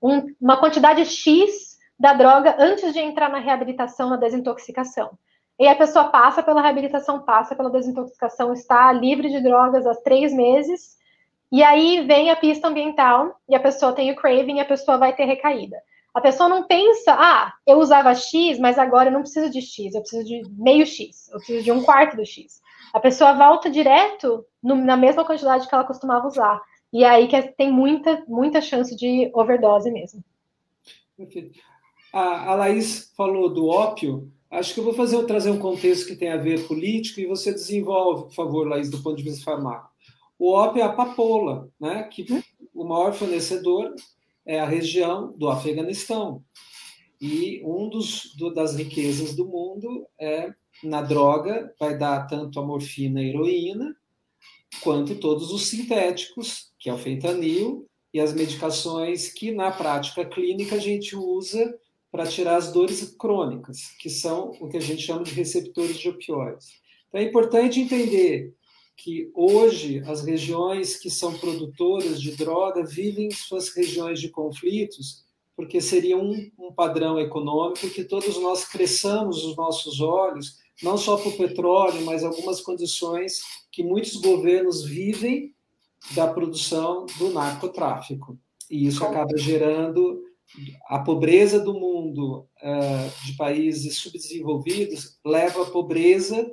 um, 0.02 0.36
uma 0.40 0.58
quantidade 0.58 1.06
X 1.06 1.78
da 1.98 2.14
droga 2.14 2.56
antes 2.60 2.94
de 2.94 3.00
entrar 3.00 3.30
na 3.30 3.40
reabilitação, 3.40 4.10
na 4.10 4.18
desintoxicação. 4.18 5.18
E 5.58 5.68
a 5.68 5.76
pessoa 5.76 6.06
passa 6.06 6.44
pela 6.44 6.62
reabilitação, 6.62 7.22
passa 7.22 7.56
pela 7.56 7.70
desintoxicação, 7.70 8.52
está 8.52 8.92
livre 8.92 9.30
de 9.30 9.42
drogas 9.42 9.88
há 9.88 9.96
três 9.96 10.34
meses 10.34 10.96
e 11.56 11.64
aí 11.64 12.06
vem 12.06 12.30
a 12.30 12.36
pista 12.36 12.68
ambiental 12.68 13.40
e 13.48 13.56
a 13.56 13.60
pessoa 13.62 13.94
tem 13.94 14.12
o 14.12 14.16
craving 14.18 14.58
e 14.58 14.60
a 14.60 14.66
pessoa 14.66 14.98
vai 14.98 15.16
ter 15.16 15.24
recaída. 15.24 15.78
A 16.14 16.20
pessoa 16.20 16.50
não 16.50 16.68
pensa, 16.68 17.14
ah, 17.14 17.54
eu 17.66 17.80
usava 17.80 18.14
X, 18.14 18.60
mas 18.60 18.78
agora 18.78 19.08
eu 19.08 19.14
não 19.14 19.22
preciso 19.22 19.50
de 19.50 19.62
X, 19.62 19.96
eu 19.96 20.02
preciso 20.02 20.26
de 20.26 20.42
meio 20.52 20.86
X, 20.86 21.30
eu 21.30 21.38
preciso 21.38 21.64
de 21.64 21.72
um 21.72 21.82
quarto 21.82 22.18
do 22.18 22.26
X. 22.26 22.60
A 22.94 23.00
pessoa 23.00 23.32
volta 23.32 23.70
direto 23.70 24.46
no, 24.62 24.76
na 24.76 24.98
mesma 24.98 25.24
quantidade 25.24 25.66
que 25.66 25.74
ela 25.74 25.86
costumava 25.86 26.28
usar. 26.28 26.62
E 26.92 27.06
é 27.06 27.10
aí 27.10 27.30
que 27.30 27.42
tem 27.54 27.72
muita, 27.72 28.22
muita 28.28 28.60
chance 28.60 28.94
de 28.94 29.32
overdose 29.34 29.90
mesmo. 29.90 30.22
Perfeito. 31.16 31.58
A, 32.12 32.52
a 32.52 32.56
Laís 32.56 33.14
falou 33.16 33.48
do 33.48 33.68
ópio. 33.68 34.30
Acho 34.52 34.74
que 34.74 34.82
eu 34.82 34.84
vou 34.84 34.94
fazer, 34.94 35.24
trazer 35.24 35.52
um 35.52 35.60
contexto 35.60 36.06
que 36.06 36.18
tem 36.18 36.34
a 36.34 36.38
ver 36.38 36.68
político 36.68 37.22
e 37.22 37.26
você 37.26 37.54
desenvolve, 37.54 38.26
por 38.26 38.34
favor, 38.34 38.68
Laís, 38.68 38.90
do 38.90 39.02
ponto 39.02 39.16
de 39.16 39.24
vista 39.24 39.46
farmácico. 39.46 39.95
O 40.38 40.52
ópio 40.52 40.82
é 40.82 40.86
a 40.86 40.94
papoula, 40.94 41.70
né? 41.80 42.04
que 42.04 42.26
o 42.74 42.84
maior 42.84 43.14
fornecedor 43.14 43.94
é 44.46 44.60
a 44.60 44.66
região 44.66 45.34
do 45.38 45.50
Afeganistão. 45.50 46.44
E 47.20 47.62
um 47.64 47.90
dos 47.90 48.36
do, 48.36 48.54
das 48.54 48.76
riquezas 48.76 49.36
do 49.36 49.46
mundo 49.46 50.06
é 50.20 50.54
na 50.84 51.02
droga, 51.02 51.74
vai 51.80 51.98
dar 51.98 52.28
tanto 52.28 52.60
a 52.60 52.66
morfina 52.66 53.22
e 53.22 53.26
a 53.26 53.30
heroína, 53.30 53.96
quanto 54.82 55.16
todos 55.16 55.52
os 55.52 55.68
sintéticos, 55.68 56.74
que 56.78 56.90
é 56.90 56.94
o 56.94 56.98
fentanil, 56.98 57.88
e 58.14 58.20
as 58.20 58.34
medicações 58.34 59.32
que 59.32 59.52
na 59.52 59.72
prática 59.72 60.26
clínica 60.26 60.76
a 60.76 60.80
gente 60.80 61.16
usa 61.16 61.78
para 62.12 62.26
tirar 62.26 62.56
as 62.56 62.72
dores 62.72 63.14
crônicas, 63.18 63.90
que 64.00 64.10
são 64.10 64.52
o 64.62 64.70
que 64.70 64.78
a 64.78 64.82
gente 64.82 65.02
chama 65.02 65.24
de 65.24 65.32
receptores 65.32 65.98
de 65.98 66.10
opioides. 66.10 66.68
Então 67.10 67.20
é 67.20 67.24
importante 67.24 67.82
entender 67.82 68.54
que 68.98 69.30
hoje 69.34 70.02
as 70.08 70.24
regiões 70.24 70.96
que 70.98 71.10
são 71.10 71.38
produtoras 71.38 72.22
de 72.22 72.32
droga 72.32 72.84
vivem 72.86 73.30
suas 73.32 73.70
regiões 73.70 74.20
de 74.20 74.30
conflitos, 74.30 75.26
porque 75.56 75.82
seria 75.82 76.18
um, 76.18 76.52
um 76.58 76.74
padrão 76.74 77.20
econômico 77.20 77.90
que 77.90 78.04
todos 78.04 78.38
nós 78.42 78.66
cresçamos 78.66 79.44
os 79.44 79.56
nossos 79.56 80.02
olhos, 80.02 80.58
não 80.82 80.98
só 80.98 81.18
para 81.18 81.30
o 81.30 81.38
petróleo, 81.38 82.06
mas 82.06 82.24
algumas 82.24 82.62
condições 82.62 83.40
que 83.72 83.84
muitos 83.84 84.16
governos 84.16 84.84
vivem 84.84 85.54
da 86.14 86.28
produção 86.28 87.06
do 87.18 87.30
narcotráfico. 87.32 88.38
E 88.70 88.88
isso 88.88 89.04
acaba 89.04 89.38
gerando 89.38 90.22
a 90.88 91.00
pobreza 91.00 91.60
do 91.60 91.74
mundo 91.74 92.48
uh, 92.62 93.26
de 93.26 93.34
países 93.34 93.98
subdesenvolvidos 93.98 95.18
leva 95.26 95.64
à 95.64 95.66
pobreza 95.66 96.52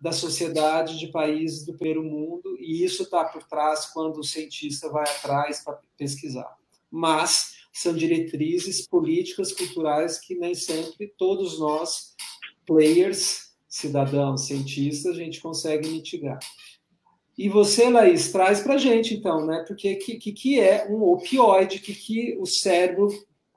da 0.00 0.12
sociedade 0.12 0.98
de 0.98 1.08
países 1.08 1.64
do 1.64 1.74
primeiro 1.74 2.02
mundo, 2.02 2.56
e 2.60 2.84
isso 2.84 3.02
está 3.02 3.24
por 3.24 3.42
trás 3.44 3.86
quando 3.86 4.18
o 4.18 4.24
cientista 4.24 4.88
vai 4.88 5.02
atrás 5.02 5.64
para 5.64 5.80
pesquisar. 5.96 6.56
Mas 6.90 7.56
são 7.72 7.94
diretrizes 7.94 8.86
políticas, 8.86 9.52
culturais 9.52 10.18
que 10.18 10.34
nem 10.34 10.54
sempre 10.54 11.12
todos 11.16 11.58
nós, 11.58 12.14
players, 12.66 13.52
cidadãos, 13.68 14.46
cientistas, 14.46 15.16
a 15.16 15.18
gente 15.18 15.40
consegue 15.40 15.88
mitigar. 15.88 16.38
E 17.36 17.48
você, 17.48 17.88
Laís, 17.88 18.32
traz 18.32 18.60
para 18.60 18.74
a 18.74 18.78
gente, 18.78 19.14
então, 19.14 19.46
né? 19.46 19.64
Porque 19.66 19.94
que, 19.94 20.16
que, 20.16 20.32
que 20.32 20.60
é 20.60 20.88
um 20.90 21.02
opioide, 21.04 21.78
que, 21.78 21.94
que 21.94 22.36
o 22.40 22.46
cérebro 22.46 23.08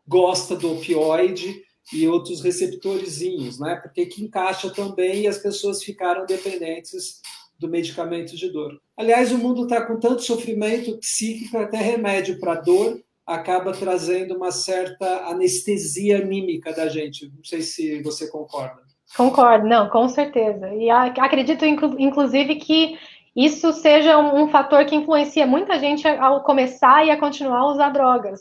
gosta 0.07 0.55
do 0.55 0.73
opioide, 0.73 1.63
e 1.93 2.07
outros 2.07 2.41
receptorzinhos, 2.41 3.59
né? 3.59 3.75
Porque 3.75 4.05
que 4.05 4.23
encaixa 4.23 4.69
também 4.69 5.21
e 5.21 5.27
as 5.27 5.37
pessoas 5.37 5.83
ficaram 5.83 6.25
dependentes 6.25 7.21
do 7.59 7.69
medicamento 7.69 8.35
de 8.35 8.49
dor. 8.49 8.79
Aliás, 8.97 9.31
o 9.31 9.37
mundo 9.37 9.63
está 9.63 9.85
com 9.85 9.99
tanto 9.99 10.23
sofrimento 10.23 10.97
psíquico, 10.97 11.57
até 11.57 11.77
remédio 11.77 12.39
para 12.39 12.55
dor 12.55 12.99
acaba 13.25 13.71
trazendo 13.71 14.35
uma 14.35 14.51
certa 14.51 15.27
anestesia 15.27 16.17
anímica 16.17 16.73
da 16.73 16.87
gente. 16.89 17.31
Não 17.35 17.43
sei 17.43 17.61
se 17.61 18.01
você 18.01 18.29
concorda. 18.29 18.81
Concordo, 19.15 19.67
não, 19.67 19.89
com 19.89 20.07
certeza. 20.09 20.73
E 20.73 20.89
acredito, 20.89 21.65
inclusive, 21.65 22.55
que 22.55 22.97
isso 23.35 23.71
seja 23.73 24.17
um 24.17 24.47
fator 24.49 24.85
que 24.85 24.95
influencia 24.95 25.45
muita 25.45 25.79
gente 25.79 26.07
ao 26.07 26.43
começar 26.43 27.05
e 27.05 27.11
a 27.11 27.19
continuar 27.19 27.59
a 27.59 27.71
usar 27.71 27.89
drogas. 27.89 28.39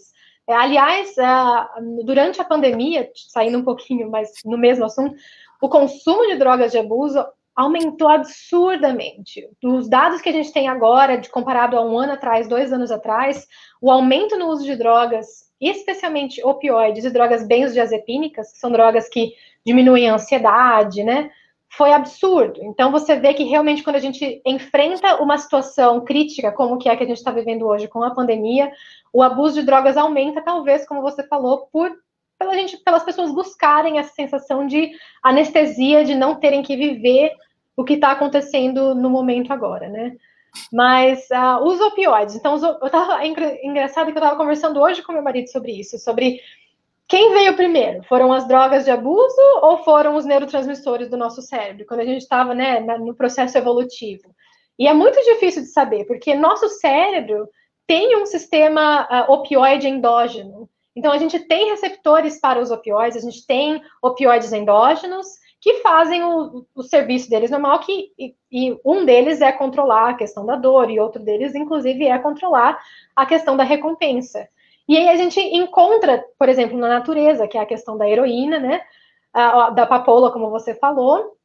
É, 0.51 0.53
aliás, 0.53 1.15
durante 2.05 2.41
a 2.41 2.45
pandemia, 2.45 3.09
saindo 3.15 3.59
um 3.59 3.63
pouquinho 3.63 4.11
mais 4.11 4.33
no 4.45 4.59
mesmo 4.59 4.85
assunto, 4.85 5.15
o 5.63 5.69
consumo 5.69 6.27
de 6.27 6.35
drogas 6.35 6.73
de 6.73 6.79
abuso 6.79 7.25
aumentou 7.55 8.09
absurdamente. 8.09 9.49
Dos 9.63 9.89
dados 9.89 10.21
que 10.21 10.29
a 10.29 10.33
gente 10.33 10.53
tem 10.53 10.67
agora, 10.67 11.17
de 11.17 11.29
comparado 11.29 11.79
a 11.79 11.85
um 11.85 11.97
ano 11.97 12.15
atrás, 12.15 12.49
dois 12.49 12.73
anos 12.73 12.91
atrás, 12.91 13.47
o 13.81 13.93
aumento 13.93 14.37
no 14.37 14.49
uso 14.49 14.65
de 14.65 14.75
drogas, 14.75 15.45
especialmente 15.61 16.45
opioides 16.45 17.05
e 17.05 17.11
drogas 17.11 17.47
benzodiazepínicas, 17.47 18.51
que 18.51 18.59
são 18.59 18.73
drogas 18.73 19.09
que 19.09 19.33
diminuem 19.65 20.11
a 20.11 20.15
ansiedade, 20.15 21.05
né? 21.05 21.31
Foi 21.71 21.93
absurdo. 21.93 22.61
Então 22.63 22.91
você 22.91 23.17
vê 23.17 23.33
que 23.33 23.45
realmente 23.45 23.83
quando 23.83 23.97
a 23.97 24.01
gente 24.01 24.43
enfrenta 24.45 25.23
uma 25.23 25.39
situação 25.39 26.05
crítica, 26.05 26.53
como 26.53 26.79
que 26.79 26.89
é 26.89 26.97
que 26.97 27.05
a 27.05 27.07
gente 27.07 27.19
está 27.19 27.31
vivendo 27.31 27.67
hoje 27.67 27.87
com 27.87 28.03
a 28.03 28.15
pandemia, 28.15 28.73
o 29.13 29.23
abuso 29.23 29.61
de 29.61 29.67
drogas 29.67 29.97
aumenta, 29.97 30.43
talvez, 30.43 30.87
como 30.87 31.01
você 31.01 31.27
falou, 31.27 31.69
por 31.73 31.91
pela 32.39 32.55
gente, 32.55 32.79
pelas 32.79 33.05
pessoas 33.05 33.31
buscarem 33.33 33.99
essa 33.99 34.15
sensação 34.15 34.67
de 34.67 34.91
anestesia, 35.23 36.05
de 36.05 36.15
não 36.15 36.37
terem 36.37 36.63
que 36.63 36.75
viver 36.75 37.35
o 37.77 37.85
que 37.85 37.95
está 37.95 38.13
acontecendo 38.13 38.95
no 38.95 39.11
momento 39.11 39.53
agora, 39.53 39.91
né? 39.91 40.17
Mas 40.73 41.29
uh, 41.31 41.63
os 41.63 41.81
opioides, 41.81 42.35
então 42.35 42.55
os, 42.55 42.63
eu 42.63 42.91
tava 42.91 43.25
engraçado 43.27 44.07
que 44.07 44.13
eu 44.13 44.23
estava 44.23 44.37
conversando 44.37 44.81
hoje 44.81 45.03
com 45.03 45.13
meu 45.13 45.23
marido 45.23 45.49
sobre 45.49 45.73
isso, 45.73 45.99
sobre 45.99 46.41
quem 47.11 47.33
veio 47.33 47.57
primeiro? 47.57 48.05
Foram 48.05 48.33
as 48.33 48.47
drogas 48.47 48.85
de 48.85 48.91
abuso 48.93 49.41
ou 49.63 49.79
foram 49.79 50.15
os 50.15 50.25
neurotransmissores 50.25 51.11
do 51.11 51.17
nosso 51.17 51.43
cérebro, 51.43 51.85
quando 51.85 52.01
a 52.01 52.05
gente 52.05 52.23
estava 52.23 52.55
né, 52.55 52.79
no 52.79 53.17
processo 53.17 53.59
evolutivo? 53.59 54.33
E 54.79 54.87
é 54.87 54.95
muito 54.95 55.21
difícil 55.25 55.63
de 55.63 55.69
saber, 55.69 56.05
porque 56.05 56.37
nosso 56.37 56.69
cérebro 56.69 57.49
tem 57.85 58.17
um 58.17 58.25
sistema 58.25 59.09
uh, 59.11 59.33
opioide 59.33 59.89
endógeno. 59.89 60.71
Então, 60.95 61.11
a 61.11 61.19
gente 61.19 61.41
tem 61.41 61.71
receptores 61.71 62.41
para 62.41 62.61
os 62.61 62.71
opioides, 62.71 63.17
a 63.17 63.29
gente 63.29 63.45
tem 63.45 63.83
opioides 64.01 64.53
endógenos 64.53 65.27
que 65.61 65.81
fazem 65.81 66.23
o, 66.23 66.65
o 66.77 66.83
serviço 66.85 67.29
deles 67.29 67.51
normal, 67.51 67.81
que, 67.81 68.13
e, 68.17 68.37
e, 68.53 68.79
um 68.85 69.05
deles 69.05 69.41
é 69.41 69.51
controlar 69.51 70.11
a 70.11 70.15
questão 70.15 70.47
da 70.47 70.55
dor, 70.55 70.89
e 70.89 71.01
outro 71.01 71.21
deles, 71.21 71.57
inclusive, 71.57 72.07
é 72.07 72.19
controlar 72.21 72.79
a 73.17 73.27
questão 73.27 73.57
da 73.57 73.65
recompensa. 73.65 74.49
E 74.91 74.97
aí 74.97 75.09
a 75.09 75.15
gente 75.15 75.39
encontra, 75.39 76.25
por 76.37 76.49
exemplo, 76.49 76.77
na 76.77 76.89
natureza, 76.89 77.47
que 77.47 77.57
é 77.57 77.61
a 77.61 77.67
questão 77.67 77.97
da 77.97 78.11
heroína, 78.11 78.59
né? 78.59 78.81
Da 79.33 79.87
papoula, 79.87 80.33
como 80.33 80.51
você 80.51 80.75
falou, 80.75 81.37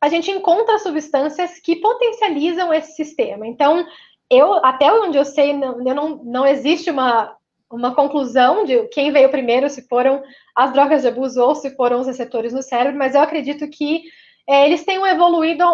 a 0.00 0.08
gente 0.08 0.30
encontra 0.30 0.78
substâncias 0.78 1.58
que 1.58 1.74
potencializam 1.74 2.72
esse 2.72 2.92
sistema. 2.92 3.48
Então, 3.48 3.84
eu, 4.30 4.64
até 4.64 4.92
onde 4.92 5.18
eu 5.18 5.24
sei, 5.24 5.52
não, 5.52 5.78
não, 5.78 6.22
não 6.22 6.46
existe 6.46 6.88
uma, 6.88 7.36
uma 7.68 7.92
conclusão 7.96 8.64
de 8.64 8.86
quem 8.90 9.10
veio 9.10 9.28
primeiro, 9.28 9.68
se 9.68 9.88
foram 9.88 10.22
as 10.54 10.72
drogas 10.72 11.02
de 11.02 11.08
abuso 11.08 11.42
ou 11.42 11.56
se 11.56 11.74
foram 11.74 11.98
os 11.98 12.06
receptores 12.06 12.52
no 12.52 12.62
cérebro, 12.62 12.96
mas 12.96 13.16
eu 13.16 13.22
acredito 13.22 13.68
que 13.68 14.04
é, 14.48 14.66
eles 14.66 14.84
tenham 14.84 15.04
evoluído 15.04 15.64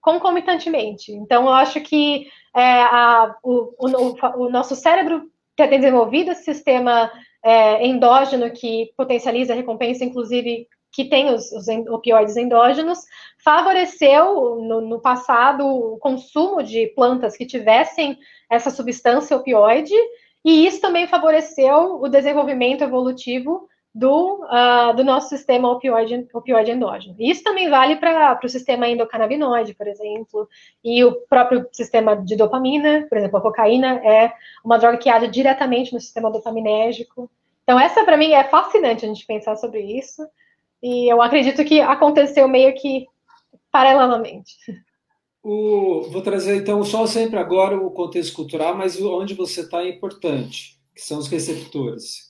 concomitantemente. 0.00 1.12
Então, 1.12 1.44
eu 1.44 1.52
acho 1.52 1.82
que 1.82 2.28
é, 2.54 2.80
a, 2.82 3.36
o, 3.42 3.74
o, 3.78 4.44
o, 4.46 4.48
nosso 4.48 4.74
cérebro 4.74 5.30
tem 5.56 5.80
desenvolvido 5.80 6.30
esse 6.30 6.44
sistema 6.44 7.10
é, 7.44 7.86
endógeno 7.86 8.50
que 8.50 8.92
potencializa 8.96 9.52
a 9.52 9.56
recompensa, 9.56 10.04
inclusive 10.04 10.66
que 10.92 11.04
tem 11.04 11.32
os, 11.32 11.52
os 11.52 11.68
opioides 11.90 12.36
endógenos, 12.36 13.00
favoreceu 13.44 14.56
no, 14.56 14.80
no, 14.80 15.00
passado 15.00 15.66
o 15.66 15.98
consumo 15.98 16.62
de 16.62 16.86
plantas 16.88 17.36
que 17.36 17.44
tivessem 17.44 18.18
essa 18.50 18.70
substância 18.70 19.36
opioide, 19.36 19.94
e 20.44 20.66
isso 20.66 20.80
também 20.80 21.06
favoreceu 21.06 22.00
o 22.00 22.08
desenvolvimento 22.08 22.82
evolutivo 22.82 23.68
do, 23.96 24.44
uh, 24.44 24.94
do 24.94 25.02
nosso 25.02 25.30
sistema 25.30 25.70
opioide, 25.70 26.28
opioide 26.34 26.70
endógeno. 26.70 27.16
Isso 27.18 27.42
também 27.42 27.70
vale 27.70 27.96
para 27.96 28.38
o 28.44 28.48
sistema 28.48 28.86
endocannabinoide, 28.86 29.72
por 29.72 29.88
exemplo, 29.88 30.46
e 30.84 31.02
o 31.02 31.12
próprio 31.12 31.66
sistema 31.72 32.14
de 32.14 32.36
dopamina, 32.36 33.06
por 33.08 33.16
exemplo, 33.16 33.38
a 33.38 33.40
cocaína 33.40 34.02
é 34.04 34.34
uma 34.62 34.76
droga 34.76 34.98
que 34.98 35.08
age 35.08 35.28
diretamente 35.28 35.94
no 35.94 36.00
sistema 36.00 36.30
dopaminérgico. 36.30 37.30
Então, 37.62 37.80
essa 37.80 38.04
para 38.04 38.18
mim 38.18 38.32
é 38.32 38.44
fascinante 38.44 39.06
a 39.06 39.08
gente 39.08 39.24
pensar 39.24 39.56
sobre 39.56 39.80
isso. 39.80 40.28
E 40.82 41.10
eu 41.10 41.22
acredito 41.22 41.64
que 41.64 41.80
aconteceu 41.80 42.46
meio 42.46 42.74
que 42.74 43.06
paralelamente. 43.72 44.56
O, 45.42 46.02
vou 46.10 46.20
trazer 46.20 46.56
então 46.56 46.84
só 46.84 47.06
sempre 47.06 47.38
agora 47.38 47.78
o 47.78 47.90
contexto 47.90 48.36
cultural, 48.36 48.76
mas 48.76 49.00
onde 49.00 49.32
você 49.32 49.62
está 49.62 49.82
é 49.82 49.88
importante, 49.88 50.78
que 50.94 51.00
são 51.00 51.18
os 51.18 51.28
receptores. 51.28 52.25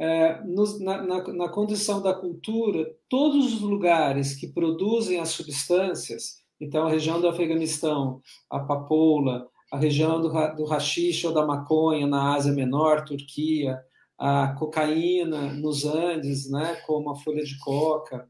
É, 0.00 0.40
na, 0.80 1.02
na, 1.02 1.32
na, 1.32 1.48
condição 1.48 2.00
da 2.00 2.14
cultura, 2.14 2.88
todos 3.08 3.54
os 3.54 3.60
lugares 3.60 4.36
que 4.36 4.46
produzem 4.46 5.18
as 5.18 5.30
substâncias, 5.30 6.36
então 6.60 6.86
a 6.86 6.90
região 6.90 7.20
do 7.20 7.26
Afeganistão, 7.26 8.20
a 8.48 8.60
papoula, 8.60 9.48
a 9.72 9.76
região 9.76 10.20
do, 10.20 10.28
do 10.54 10.64
rachixe 10.64 11.26
ou 11.26 11.34
da 11.34 11.44
maconha 11.44 12.06
na 12.06 12.34
Ásia 12.34 12.52
Menor, 12.52 13.04
Turquia, 13.04 13.76
a 14.16 14.54
cocaína 14.58 15.52
nos 15.54 15.84
Andes, 15.84 16.50
né, 16.50 16.76
como 16.86 17.10
a 17.10 17.16
folha 17.16 17.44
de 17.44 17.58
coca, 17.58 18.28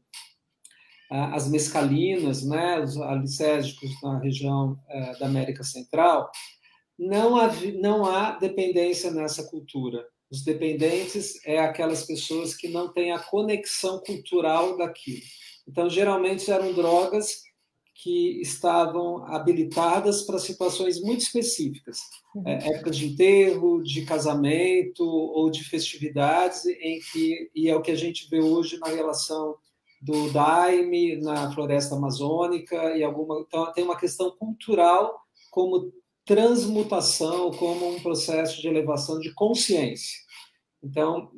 as 1.09 1.49
mescalinas, 1.49 2.45
né, 2.45 2.79
os 2.79 2.95
alicérgicos 2.97 3.89
na 4.03 4.19
região 4.19 4.77
é, 4.87 5.17
da 5.17 5.25
América 5.25 5.63
Central, 5.63 6.29
não 6.97 7.35
há, 7.35 7.49
não 7.81 8.05
há 8.05 8.31
dependência 8.37 9.09
nessa 9.09 9.49
cultura. 9.49 10.05
Os 10.31 10.43
dependentes 10.43 11.39
é 11.45 11.59
aquelas 11.59 12.05
pessoas 12.05 12.55
que 12.55 12.67
não 12.67 12.87
têm 12.87 13.11
a 13.11 13.19
conexão 13.19 13.99
cultural 13.99 14.77
daquilo. 14.77 15.21
Então, 15.67 15.89
geralmente 15.89 16.49
eram 16.51 16.73
drogas 16.73 17.43
que 18.01 18.39
estavam 18.41 19.25
habilitadas 19.25 20.21
para 20.21 20.39
situações 20.39 21.01
muito 21.01 21.21
específicas, 21.21 21.99
é, 22.45 22.69
épocas 22.69 22.97
de 22.97 23.07
enterro, 23.07 23.83
de 23.83 24.05
casamento 24.05 25.03
ou 25.03 25.49
de 25.49 25.63
festividades, 25.65 26.65
em 26.65 26.99
que 27.11 27.51
e 27.53 27.67
é 27.69 27.75
o 27.75 27.81
que 27.81 27.91
a 27.91 27.95
gente 27.95 28.29
vê 28.29 28.39
hoje 28.39 28.79
na 28.79 28.87
relação 28.87 29.55
do 30.01 30.31
Daime 30.31 31.17
na 31.17 31.51
floresta 31.51 31.95
amazônica 31.95 32.95
e 32.95 33.03
alguma 33.03 33.41
então 33.41 33.71
tem 33.73 33.83
uma 33.83 33.97
questão 33.97 34.31
cultural 34.31 35.19
como 35.51 35.91
transmutação, 36.29 37.49
como 37.49 37.89
um 37.89 37.99
processo 37.99 38.61
de 38.61 38.67
elevação 38.67 39.19
de 39.19 39.33
consciência. 39.33 40.15
Então, 40.83 41.31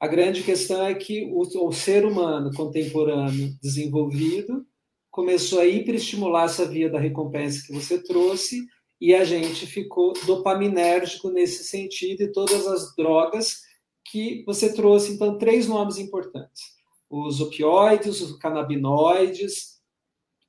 a 0.00 0.08
grande 0.08 0.42
questão 0.42 0.84
é 0.84 0.92
que 0.92 1.24
o, 1.32 1.42
o 1.68 1.72
ser 1.72 2.04
humano 2.04 2.52
contemporâneo 2.52 3.54
desenvolvido 3.62 4.66
começou 5.08 5.60
a 5.60 5.66
hiperestimular 5.66 6.46
essa 6.46 6.66
via 6.66 6.90
da 6.90 6.98
recompensa 6.98 7.64
que 7.64 7.72
você 7.72 8.02
trouxe 8.02 8.66
e 9.00 9.14
a 9.14 9.24
gente 9.24 9.66
ficou 9.66 10.12
dopaminérgico 10.26 11.30
nesse 11.30 11.62
sentido 11.62 12.24
e 12.24 12.32
todas 12.32 12.66
as 12.66 12.96
drogas 12.96 13.60
que 14.04 14.42
você 14.44 14.74
trouxe. 14.74 15.12
Então, 15.12 15.38
três 15.38 15.68
nomes 15.68 15.96
importantes: 15.96 16.60
os 17.08 17.40
opioides, 17.40 18.20
os 18.20 18.36
canabinoides, 18.38 19.77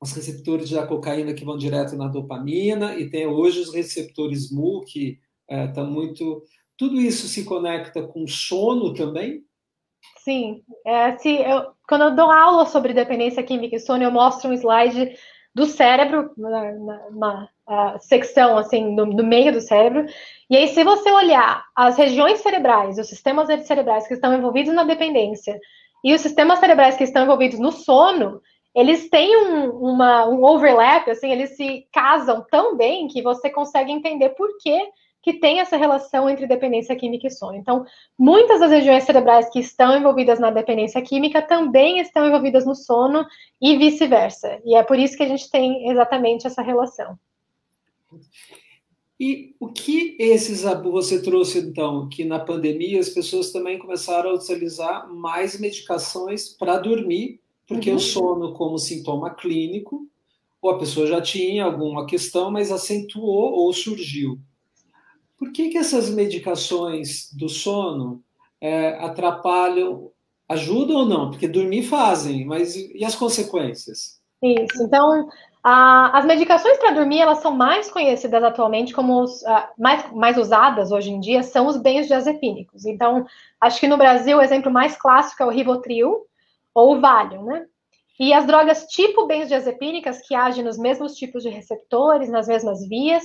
os 0.01 0.13
receptores 0.13 0.69
da 0.69 0.87
cocaína 0.87 1.33
que 1.33 1.43
vão 1.43 1.57
direto 1.57 1.95
na 1.95 2.07
dopamina 2.07 2.95
e 2.95 3.09
tem 3.09 3.27
hoje 3.27 3.59
os 3.59 3.73
receptores 3.73 4.51
MU 4.51 4.81
que 4.85 5.19
está 5.49 5.81
é, 5.81 5.85
muito. 5.85 6.43
Tudo 6.77 7.01
isso 7.01 7.27
se 7.27 7.43
conecta 7.43 8.01
com 8.03 8.25
sono 8.25 8.93
também? 8.93 9.43
Sim, 10.23 10.63
é, 10.85 11.17
se 11.17 11.29
eu, 11.41 11.71
quando 11.87 12.05
eu 12.05 12.15
dou 12.15 12.31
aula 12.31 12.65
sobre 12.65 12.93
dependência 12.93 13.43
química 13.43 13.75
e 13.75 13.79
sono, 13.79 14.03
eu 14.03 14.11
mostro 14.11 14.49
um 14.49 14.53
slide 14.53 15.13
do 15.53 15.65
cérebro, 15.65 16.31
na, 16.37 16.71
na, 16.71 17.49
na 17.67 17.99
secção 17.99 18.57
assim, 18.57 18.95
no, 18.95 19.05
no, 19.05 19.23
meio 19.23 19.51
do 19.51 19.59
cérebro. 19.59 20.05
E 20.49 20.55
aí, 20.55 20.67
se 20.69 20.83
você 20.83 21.11
olhar 21.11 21.65
as 21.75 21.97
regiões 21.97 22.39
cerebrais, 22.39 22.97
os 22.97 23.09
sistemas 23.09 23.47
cerebrais 23.65 24.07
que 24.07 24.13
estão 24.13 24.33
envolvidos 24.33 24.73
na 24.73 24.83
dependência 24.83 25.59
e 26.03 26.13
os 26.13 26.21
sistemas 26.21 26.59
cerebrais 26.59 26.95
que 26.95 27.03
estão 27.03 27.23
envolvidos 27.23 27.59
no 27.59 27.71
sono, 27.71 28.41
eles 28.79 29.09
têm 29.09 29.35
um, 29.35 29.69
uma, 29.71 30.27
um 30.27 30.43
overlap, 30.43 31.09
assim, 31.09 31.31
eles 31.31 31.55
se 31.55 31.87
casam 31.91 32.45
tão 32.49 32.77
bem 32.77 33.07
que 33.07 33.21
você 33.21 33.49
consegue 33.49 33.91
entender 33.91 34.29
por 34.29 34.57
que 34.57 34.79
que 35.21 35.33
tem 35.33 35.59
essa 35.59 35.75
relação 35.75 36.29
entre 36.29 36.47
dependência 36.47 36.95
química 36.95 37.27
e 37.27 37.31
sono. 37.31 37.57
Então, 37.57 37.85
muitas 38.17 38.61
das 38.61 38.71
regiões 38.71 39.03
cerebrais 39.03 39.49
que 39.49 39.59
estão 39.59 39.97
envolvidas 39.97 40.39
na 40.39 40.49
dependência 40.49 41.01
química 41.01 41.41
também 41.41 41.99
estão 41.99 42.25
envolvidas 42.25 42.65
no 42.65 42.73
sono 42.73 43.25
e 43.61 43.77
vice-versa. 43.77 44.61
E 44.63 44.75
é 44.75 44.83
por 44.83 44.97
isso 44.97 45.17
que 45.17 45.23
a 45.23 45.27
gente 45.27 45.49
tem 45.49 45.89
exatamente 45.89 46.47
essa 46.47 46.61
relação. 46.61 47.19
E 49.19 49.53
o 49.59 49.67
que 49.67 50.15
esses 50.17 50.63
você 50.83 51.21
trouxe 51.21 51.59
então 51.59 52.07
que 52.07 52.23
na 52.23 52.39
pandemia 52.39 53.01
as 53.01 53.09
pessoas 53.09 53.51
também 53.51 53.77
começaram 53.77 54.29
a 54.29 54.35
utilizar 54.35 55.13
mais 55.13 55.59
medicações 55.59 56.47
para 56.47 56.79
dormir, 56.79 57.41
porque 57.69 57.91
uhum. 57.91 57.97
o 57.97 57.99
sono 57.99 58.53
como 58.53 58.79
sintoma 58.79 59.29
clínico, 59.29 60.07
ou 60.59 60.71
a 60.71 60.79
pessoa 60.79 61.05
já 61.05 61.21
tinha 61.21 61.63
alguma 61.63 62.07
questão, 62.07 62.49
mas 62.49 62.71
acentuou 62.71 63.53
ou 63.53 63.71
surgiu. 63.71 64.39
Por 65.37 65.51
que, 65.51 65.69
que 65.69 65.77
essas 65.77 66.09
medicações 66.09 67.31
do 67.31 67.47
sono 67.47 68.21
é, 68.59 68.95
atrapalham, 68.95 70.11
ajudam 70.49 70.97
ou 70.97 71.05
não? 71.05 71.29
Porque 71.29 71.47
dormir 71.47 71.83
fazem, 71.83 72.43
mas 72.43 72.75
e 72.75 73.05
as 73.05 73.15
consequências? 73.15 74.19
Isso, 74.41 74.83
então 74.83 75.29
as 75.61 76.25
medicações 76.25 76.77
para 76.77 76.91
dormir 76.91 77.19
elas 77.19 77.39
são 77.39 77.55
mais 77.55 77.91
conhecidas 77.91 78.41
atualmente 78.43 78.93
como 78.93 79.21
os, 79.21 79.43
mais, 79.77 80.11
mais 80.13 80.37
usadas 80.37 80.91
hoje 80.91 81.11
em 81.11 81.19
dia 81.19 81.43
são 81.43 81.67
os 81.67 81.77
benzodiazepínicos. 81.77 82.85
Então, 82.85 83.25
acho 83.61 83.79
que 83.79 83.87
no 83.87 83.97
Brasil 83.97 84.37
o 84.37 84.41
exemplo 84.41 84.71
mais 84.71 84.97
clássico 84.97 85.43
é 85.43 85.45
o 85.45 85.49
Rivotril 85.49 86.28
ou 86.73 86.99
Valium, 86.99 87.45
né? 87.45 87.65
E 88.19 88.33
as 88.33 88.45
drogas 88.45 88.85
tipo 88.87 89.25
benzodiazepínicas 89.25 90.19
que 90.27 90.35
agem 90.35 90.63
nos 90.63 90.77
mesmos 90.77 91.15
tipos 91.15 91.41
de 91.41 91.49
receptores, 91.49 92.29
nas 92.29 92.47
mesmas 92.47 92.85
vias, 92.87 93.23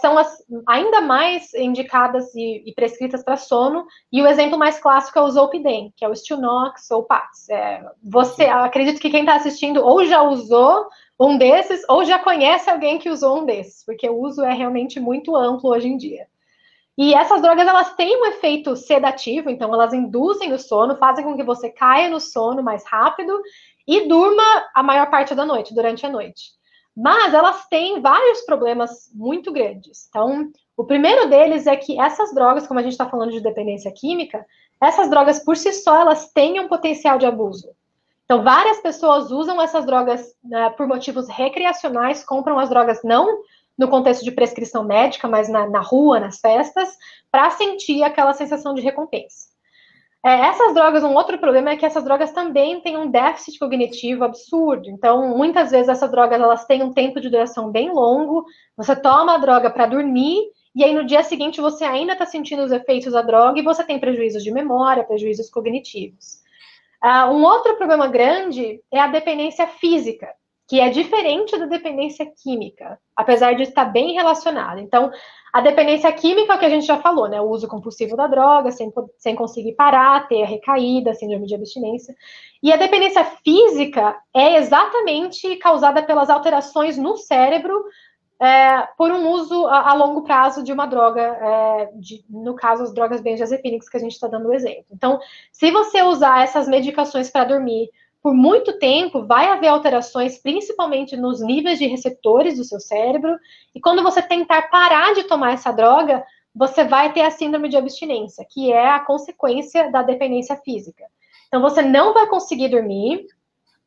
são 0.00 0.16
as 0.16 0.38
ainda 0.68 1.00
mais 1.00 1.52
indicadas 1.54 2.34
e, 2.34 2.62
e 2.64 2.72
prescritas 2.74 3.24
para 3.24 3.36
sono, 3.36 3.84
e 4.10 4.22
o 4.22 4.26
exemplo 4.26 4.58
mais 4.58 4.78
clássico 4.78 5.18
é 5.18 5.22
o 5.22 5.30
Zolpidem, 5.30 5.92
que 5.96 6.04
é 6.04 6.08
o 6.08 6.14
Stilnox 6.14 6.90
ou 6.90 7.02
Pax. 7.02 7.48
É, 7.50 7.82
você, 8.02 8.44
acredito 8.44 9.00
que 9.00 9.10
quem 9.10 9.20
está 9.20 9.34
assistindo 9.34 9.84
ou 9.84 10.04
já 10.04 10.22
usou 10.22 10.88
um 11.18 11.36
desses, 11.36 11.82
ou 11.88 12.04
já 12.04 12.18
conhece 12.18 12.70
alguém 12.70 12.98
que 12.98 13.10
usou 13.10 13.40
um 13.40 13.44
desses, 13.44 13.84
porque 13.84 14.08
o 14.08 14.20
uso 14.20 14.42
é 14.42 14.52
realmente 14.52 14.98
muito 14.98 15.36
amplo 15.36 15.70
hoje 15.70 15.88
em 15.88 15.96
dia. 15.96 16.26
E 16.96 17.14
essas 17.14 17.40
drogas, 17.40 17.66
elas 17.66 17.94
têm 17.94 18.20
um 18.20 18.26
efeito 18.26 18.76
sedativo, 18.76 19.48
então 19.48 19.72
elas 19.72 19.94
induzem 19.94 20.52
o 20.52 20.58
sono, 20.58 20.96
fazem 20.96 21.24
com 21.24 21.36
que 21.36 21.42
você 21.42 21.70
caia 21.70 22.10
no 22.10 22.20
sono 22.20 22.62
mais 22.62 22.84
rápido 22.84 23.32
e 23.86 24.06
durma 24.06 24.42
a 24.74 24.82
maior 24.82 25.10
parte 25.10 25.34
da 25.34 25.44
noite, 25.44 25.74
durante 25.74 26.04
a 26.04 26.10
noite. 26.10 26.50
Mas 26.94 27.32
elas 27.32 27.66
têm 27.68 28.00
vários 28.02 28.42
problemas 28.42 29.10
muito 29.14 29.50
grandes. 29.50 30.06
Então, 30.08 30.50
o 30.76 30.84
primeiro 30.84 31.30
deles 31.30 31.66
é 31.66 31.74
que 31.76 31.98
essas 31.98 32.34
drogas, 32.34 32.66
como 32.66 32.78
a 32.78 32.82
gente 32.82 32.92
está 32.92 33.08
falando 33.08 33.32
de 33.32 33.40
dependência 33.40 33.90
química, 33.90 34.44
essas 34.80 35.08
drogas 35.08 35.38
por 35.38 35.56
si 35.56 35.72
só 35.72 36.00
elas 36.00 36.30
têm 36.32 36.60
um 36.60 36.68
potencial 36.68 37.16
de 37.16 37.24
abuso. 37.24 37.70
Então, 38.24 38.42
várias 38.42 38.80
pessoas 38.80 39.30
usam 39.30 39.60
essas 39.60 39.86
drogas 39.86 40.34
né, 40.44 40.70
por 40.70 40.86
motivos 40.86 41.28
recreacionais, 41.28 42.24
compram 42.24 42.58
as 42.58 42.68
drogas 42.68 43.00
não 43.02 43.40
no 43.78 43.88
contexto 43.88 44.24
de 44.24 44.30
prescrição 44.30 44.84
médica, 44.84 45.28
mas 45.28 45.48
na, 45.48 45.68
na 45.68 45.80
rua, 45.80 46.20
nas 46.20 46.38
festas, 46.38 46.96
para 47.30 47.50
sentir 47.50 48.02
aquela 48.02 48.32
sensação 48.32 48.74
de 48.74 48.82
recompensa. 48.82 49.52
É, 50.24 50.30
essas 50.46 50.72
drogas, 50.72 51.02
um 51.02 51.14
outro 51.14 51.36
problema 51.36 51.70
é 51.70 51.76
que 51.76 51.84
essas 51.84 52.04
drogas 52.04 52.30
também 52.30 52.80
têm 52.80 52.96
um 52.96 53.10
déficit 53.10 53.58
cognitivo 53.58 54.22
absurdo. 54.22 54.88
Então, 54.88 55.36
muitas 55.36 55.72
vezes 55.72 55.88
essas 55.88 56.10
drogas 56.12 56.40
elas 56.40 56.64
têm 56.64 56.82
um 56.82 56.92
tempo 56.92 57.20
de 57.20 57.28
duração 57.28 57.72
bem 57.72 57.90
longo. 57.90 58.44
Você 58.76 58.94
toma 58.94 59.34
a 59.34 59.38
droga 59.38 59.68
para 59.68 59.86
dormir 59.86 60.38
e 60.74 60.84
aí 60.84 60.94
no 60.94 61.04
dia 61.04 61.24
seguinte 61.24 61.60
você 61.60 61.84
ainda 61.84 62.12
está 62.12 62.24
sentindo 62.24 62.62
os 62.62 62.70
efeitos 62.70 63.12
da 63.12 63.20
droga 63.20 63.58
e 63.58 63.64
você 63.64 63.82
tem 63.82 63.98
prejuízos 63.98 64.44
de 64.44 64.52
memória, 64.52 65.02
prejuízos 65.02 65.50
cognitivos. 65.50 66.40
Uh, 67.02 67.32
um 67.32 67.42
outro 67.42 67.76
problema 67.76 68.06
grande 68.06 68.80
é 68.92 69.00
a 69.00 69.08
dependência 69.08 69.66
física 69.66 70.28
que 70.68 70.80
é 70.80 70.88
diferente 70.88 71.58
da 71.58 71.66
dependência 71.66 72.26
química, 72.42 72.98
apesar 73.16 73.54
de 73.54 73.64
estar 73.64 73.84
bem 73.86 74.14
relacionada. 74.14 74.80
Então, 74.80 75.10
a 75.52 75.60
dependência 75.60 76.10
química 76.12 76.52
é 76.52 76.56
o 76.56 76.58
que 76.58 76.64
a 76.64 76.70
gente 76.70 76.86
já 76.86 76.98
falou, 76.98 77.28
né? 77.28 77.40
O 77.40 77.50
uso 77.50 77.68
compulsivo 77.68 78.16
da 78.16 78.26
droga, 78.26 78.70
sem, 78.70 78.90
sem 79.18 79.34
conseguir 79.34 79.74
parar, 79.74 80.26
ter 80.28 80.42
a 80.42 80.46
recaída, 80.46 81.12
síndrome 81.12 81.46
de 81.46 81.54
abstinência. 81.54 82.14
E 82.62 82.72
a 82.72 82.76
dependência 82.76 83.24
física 83.44 84.16
é 84.34 84.56
exatamente 84.56 85.56
causada 85.56 86.02
pelas 86.02 86.30
alterações 86.30 86.96
no 86.96 87.16
cérebro 87.16 87.84
é, 88.42 88.88
por 88.98 89.12
um 89.12 89.30
uso 89.30 89.66
a, 89.66 89.90
a, 89.90 89.94
longo 89.94 90.22
prazo 90.22 90.64
de 90.64 90.72
uma 90.72 90.84
droga, 90.84 91.20
é, 91.20 91.90
de, 91.94 92.24
no 92.28 92.56
caso, 92.56 92.82
as 92.82 92.92
drogas 92.92 93.20
benzodiazepínicas 93.20 93.88
que 93.88 93.96
a 93.96 94.00
gente 94.00 94.12
está 94.12 94.26
dando 94.26 94.48
o 94.48 94.52
exemplo. 94.52 94.86
Então, 94.90 95.20
se 95.52 95.70
você 95.70 96.02
usar 96.02 96.42
essas 96.42 96.66
medicações 96.66 97.30
para 97.30 97.44
dormir 97.44 97.88
por 98.22 98.32
muito 98.32 98.78
tempo 98.78 99.26
vai 99.26 99.48
haver 99.48 99.68
alterações, 99.68 100.38
principalmente 100.38 101.16
nos 101.16 101.40
níveis 101.40 101.78
de 101.78 101.86
receptores 101.86 102.56
do 102.56 102.64
seu 102.64 102.78
cérebro, 102.78 103.36
e 103.74 103.80
quando 103.80 104.02
você 104.02 104.22
tentar 104.22 104.70
parar 104.70 105.12
de 105.14 105.24
tomar 105.24 105.54
essa 105.54 105.72
droga, 105.72 106.24
você 106.54 106.84
vai 106.84 107.12
ter 107.12 107.22
a 107.22 107.30
síndrome 107.30 107.68
de 107.68 107.76
abstinência, 107.76 108.46
que 108.48 108.72
é 108.72 108.88
a 108.88 109.00
consequência 109.00 109.90
da 109.90 110.02
dependência 110.02 110.56
física. 110.56 111.04
Então, 111.48 111.60
você 111.60 111.82
não 111.82 112.14
vai 112.14 112.26
conseguir 112.28 112.68
dormir 112.68 113.26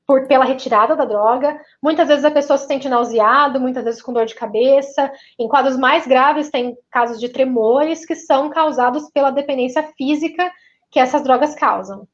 por, 0.06 0.28
pela 0.28 0.46
retirada 0.46 0.96
da 0.96 1.06
droga. 1.06 1.60
Muitas 1.82 2.08
vezes 2.08 2.26
a 2.26 2.32
pessoa 2.32 2.58
se 2.58 2.68
sente 2.68 2.90
nauseado, 2.90 3.60
muitas 3.60 3.84
vezes 3.84 4.02
com 4.02 4.14
dor 4.14 4.26
de 4.26 4.36
cabeça. 4.36 5.12
Em 5.40 5.48
quadros 5.48 5.78
mais 5.78 6.06
graves, 6.06 6.50
tem 6.50 6.78
casos 6.92 7.20
de 7.20 7.30
tremores 7.30 8.06
que 8.06 8.16
são 8.16 8.50
causados 8.50 9.10
pela 9.12 9.32
dependência 9.32 9.84
física 9.98 10.52
que 10.92 11.00
essas 11.00 11.24
drogas 11.24 11.56
causam. 11.56 12.08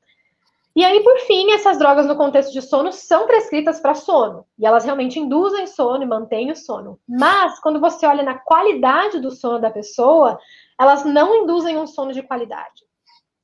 E 0.74 0.86
aí, 0.86 1.04
por 1.04 1.18
fim, 1.20 1.52
essas 1.52 1.78
drogas 1.78 2.06
no 2.06 2.16
contexto 2.16 2.54
de 2.54 2.62
sono 2.62 2.94
são 2.94 3.28
prescritas 3.28 3.82
para 3.82 3.94
sono. 3.94 4.46
E 4.58 4.66
elas 4.66 4.86
realmente 4.86 5.20
induzem 5.20 5.68
sono 5.68 6.04
e 6.04 6.08
mantêm 6.08 6.50
o 6.50 6.56
sono. 6.56 6.98
Mas, 7.08 7.60
quando 7.60 7.80
você 7.80 8.06
olha 8.06 8.24
na 8.24 8.38
qualidade 8.38 9.20
do 9.20 9.32
sono 9.32 9.60
da 9.60 9.70
pessoa, 9.70 10.40
elas 10.80 11.04
não 11.04 11.44
induzem 11.44 11.78
um 11.78 11.86
sono 11.86 12.14
de 12.14 12.24
qualidade. 12.24 12.86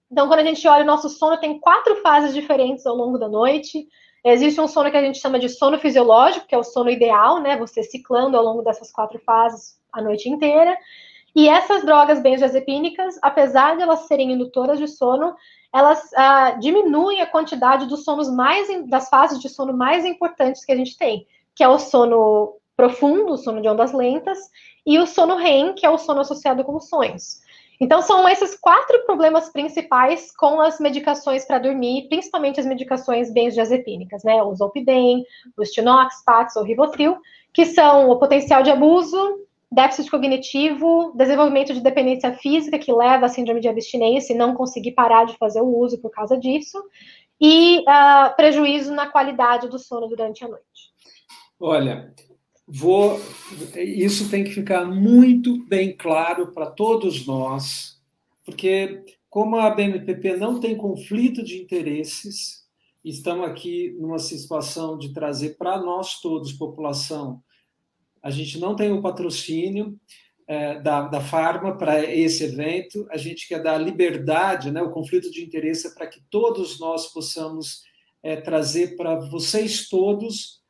Então, 0.09 0.27
quando 0.27 0.39
a 0.39 0.43
gente 0.43 0.65
olha 0.67 0.83
o 0.83 0.87
nosso 0.87 1.09
sono, 1.09 1.37
tem 1.37 1.59
quatro 1.59 1.97
fases 1.97 2.33
diferentes 2.33 2.85
ao 2.85 2.95
longo 2.95 3.17
da 3.17 3.27
noite. 3.27 3.87
Existe 4.23 4.59
um 4.61 4.67
sono 4.67 4.89
que 4.89 4.97
a 4.97 5.01
gente 5.01 5.19
chama 5.19 5.37
de 5.37 5.49
sono 5.49 5.77
fisiológico, 5.77 6.47
que 6.47 6.55
é 6.55 6.57
o 6.57 6.63
sono 6.63 6.89
ideal, 6.89 7.41
né? 7.41 7.57
Você 7.57 7.83
ciclando 7.83 8.37
ao 8.37 8.43
longo 8.43 8.61
dessas 8.61 8.89
quatro 8.89 9.19
fases 9.19 9.77
a 9.91 10.01
noite 10.01 10.29
inteira. 10.29 10.77
E 11.35 11.47
essas 11.47 11.85
drogas 11.85 12.21
benzodiazepínicas, 12.21 13.19
apesar 13.21 13.75
de 13.75 13.83
elas 13.83 14.07
serem 14.07 14.31
indutoras 14.31 14.79
de 14.79 14.87
sono, 14.87 15.35
elas 15.77 16.11
ah, 16.15 16.51
diminuem 16.59 17.21
a 17.21 17.27
quantidade 17.27 17.85
dos 17.85 18.03
sonos 18.03 18.29
mais 18.29 18.67
das 18.87 19.09
fases 19.09 19.39
de 19.39 19.47
sono 19.47 19.73
mais 19.75 20.05
importantes 20.05 20.65
que 20.65 20.71
a 20.71 20.75
gente 20.75 20.97
tem, 20.97 21.27
que 21.55 21.63
é 21.63 21.67
o 21.67 21.77
sono 21.77 22.55
profundo, 22.75 23.33
o 23.33 23.37
sono 23.37 23.61
de 23.61 23.67
ondas 23.67 23.93
lentas, 23.93 24.39
e 24.85 24.97
o 24.97 25.05
sono 25.05 25.35
REM, 25.35 25.73
que 25.73 25.85
é 25.85 25.89
o 25.89 25.97
sono 25.97 26.21
associado 26.21 26.63
com 26.63 26.79
sonhos. 26.79 27.41
Então, 27.79 28.01
são 28.01 28.27
esses 28.27 28.55
quatro 28.55 29.05
problemas 29.05 29.49
principais 29.49 30.35
com 30.35 30.59
as 30.59 30.79
medicações 30.79 31.45
para 31.45 31.59
dormir, 31.59 32.07
principalmente 32.09 32.59
as 32.59 32.65
medicações 32.65 33.31
benzodiazepínicas, 33.31 34.23
né? 34.23 34.41
O 34.41 34.55
Zolpidem, 34.55 35.23
o 35.55 35.63
Stinox, 35.63 36.23
Pax 36.25 36.55
ou 36.55 36.63
Rivotril, 36.63 37.17
que 37.53 37.65
são 37.65 38.09
o 38.09 38.17
potencial 38.17 38.63
de 38.63 38.71
abuso, 38.71 39.46
déficit 39.71 40.09
cognitivo, 40.09 41.13
desenvolvimento 41.15 41.73
de 41.73 41.81
dependência 41.81 42.33
física, 42.33 42.79
que 42.79 42.91
leva 42.91 43.25
à 43.25 43.29
síndrome 43.29 43.59
de 43.59 43.67
abstinência 43.67 44.33
e 44.33 44.37
não 44.37 44.55
conseguir 44.55 44.91
parar 44.93 45.25
de 45.25 45.37
fazer 45.37 45.61
o 45.61 45.77
uso 45.77 45.99
por 45.99 46.09
causa 46.09 46.37
disso, 46.37 46.81
e 47.39 47.79
uh, 47.79 48.35
prejuízo 48.35 48.93
na 48.93 49.07
qualidade 49.07 49.67
do 49.67 49.77
sono 49.77 50.07
durante 50.07 50.43
a 50.43 50.47
noite. 50.47 50.63
Olha, 51.59 52.13
vou. 52.67 53.19
Isso 53.75 54.29
tem 54.29 54.43
que 54.43 54.51
ficar 54.51 54.85
muito 54.85 55.63
bem 55.65 55.95
claro 55.95 56.51
para 56.51 56.67
todos 56.67 57.25
nós, 57.27 58.01
porque 58.45 59.03
como 59.29 59.57
a 59.57 59.69
BMPP 59.69 60.37
não 60.37 60.59
tem 60.59 60.75
conflito 60.75 61.43
de 61.43 61.61
interesses, 61.61 62.65
estamos 63.03 63.47
aqui 63.47 63.95
numa 63.99 64.19
situação 64.19 64.97
de 64.97 65.13
trazer 65.13 65.57
para 65.57 65.77
nós 65.77 66.19
todos, 66.19 66.53
população, 66.53 67.43
a 68.27 68.29
gente 68.29 68.59
não 68.59 68.75
tem 68.75 68.91
o 68.91 69.01
patrocínio 69.01 69.97
é, 70.45 70.81
da, 70.81 71.07
da 71.07 71.21
Farma 71.21 71.77
para 71.77 72.03
esse 72.03 72.43
evento, 72.43 73.07
a 73.09 73.15
gente 73.15 73.47
quer 73.47 73.63
dar 73.63 73.77
liberdade, 73.77 74.69
né, 74.69 74.81
o 74.81 74.91
conflito 74.91 75.31
de 75.31 75.41
interesse 75.41 75.95
para 75.95 76.07
que 76.07 76.19
todos 76.29 76.77
nós 76.77 77.07
possamos 77.13 77.83
é, 78.21 78.35
trazer 78.35 78.97
para 78.97 79.15
vocês 79.15 79.87
todos 79.87 80.61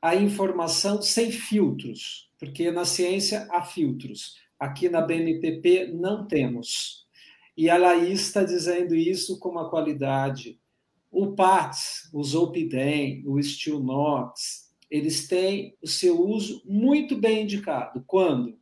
a 0.00 0.14
informação 0.14 1.02
sem 1.02 1.32
filtros, 1.32 2.30
porque 2.38 2.70
na 2.70 2.84
ciência 2.84 3.48
há 3.50 3.60
filtros. 3.60 4.36
Aqui 4.56 4.88
na 4.88 5.00
BNPP 5.00 5.88
não 5.92 6.28
temos. 6.28 7.08
E 7.56 7.68
a 7.68 7.76
Laís 7.76 8.20
está 8.20 8.44
dizendo 8.44 8.94
isso 8.94 9.36
com 9.40 9.48
uma 9.48 9.68
qualidade. 9.68 10.60
O 11.10 11.32
PATS, 11.34 12.08
o 12.12 12.22
Zolpidem, 12.22 13.24
o 13.26 13.42
Stilnox, 13.42 14.69
eles 14.90 15.28
têm 15.28 15.76
o 15.80 15.86
seu 15.86 16.20
uso 16.20 16.62
muito 16.64 17.16
bem 17.16 17.44
indicado. 17.44 18.02
Quando? 18.06 18.58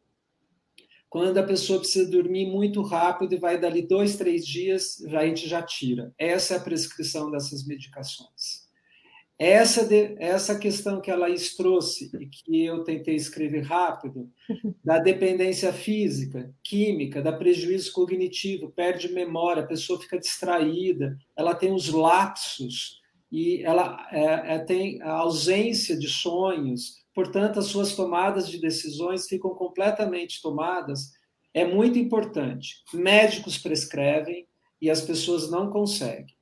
Quando 1.08 1.38
a 1.38 1.42
pessoa 1.42 1.78
precisa 1.78 2.10
dormir 2.10 2.46
muito 2.46 2.82
rápido 2.82 3.34
e 3.34 3.38
vai 3.38 3.58
dali 3.58 3.80
dois, 3.80 4.16
três 4.16 4.46
dias, 4.46 5.02
a 5.06 5.24
gente 5.24 5.48
já 5.48 5.62
tira. 5.62 6.12
Essa 6.18 6.54
é 6.54 6.56
a 6.58 6.60
prescrição 6.60 7.30
dessas 7.30 7.66
medicações. 7.66 8.68
Essa, 9.38 9.86
de, 9.86 10.16
essa 10.18 10.58
questão 10.58 11.00
que 11.00 11.12
a 11.12 11.16
Laís 11.16 11.54
trouxe 11.54 12.10
e 12.20 12.26
que 12.26 12.64
eu 12.64 12.82
tentei 12.82 13.14
escrever 13.14 13.60
rápido, 13.60 14.28
da 14.84 14.98
dependência 14.98 15.72
física, 15.72 16.52
química, 16.62 17.22
da 17.22 17.32
prejuízo 17.32 17.92
cognitivo, 17.92 18.72
perde 18.72 19.12
memória, 19.12 19.62
a 19.62 19.66
pessoa 19.66 20.00
fica 20.00 20.18
distraída, 20.18 21.16
ela 21.36 21.54
tem 21.54 21.72
os 21.72 21.88
lapsos, 21.88 23.00
e 23.30 23.62
ela 23.62 24.06
é, 24.10 24.54
é, 24.54 24.58
tem 24.60 25.00
a 25.02 25.12
ausência 25.12 25.98
de 25.98 26.08
sonhos, 26.08 26.96
portanto, 27.14 27.58
as 27.58 27.66
suas 27.66 27.94
tomadas 27.94 28.48
de 28.48 28.58
decisões 28.58 29.26
ficam 29.26 29.50
completamente 29.50 30.40
tomadas. 30.40 31.12
É 31.52 31.66
muito 31.66 31.98
importante. 31.98 32.82
Médicos 32.92 33.58
prescrevem 33.58 34.46
e 34.80 34.90
as 34.90 35.00
pessoas 35.00 35.50
não 35.50 35.70
conseguem. 35.70 36.34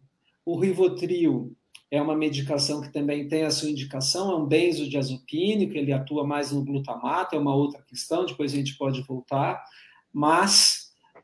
O 0.45 0.59
Rivotril 0.59 1.57
é 1.91 2.01
uma 2.01 2.17
medicação 2.17 2.81
que 2.81 2.93
também 2.93 3.29
tem 3.29 3.45
a 3.45 3.51
sua 3.51 3.71
indicação, 3.71 4.31
é 4.31 4.37
um 4.37 4.47
benzodiazepínico, 4.47 5.77
ele 5.77 5.93
atua 5.93 6.27
mais 6.27 6.53
no 6.53 6.65
glutamato, 6.65 7.35
é 7.35 7.39
uma 7.39 7.55
outra 7.55 7.83
questão, 7.83 8.27
depois 8.27 8.53
a 8.53 8.57
gente 8.57 8.77
pode 8.77 9.03
voltar, 9.03 9.65
mas 10.13 10.76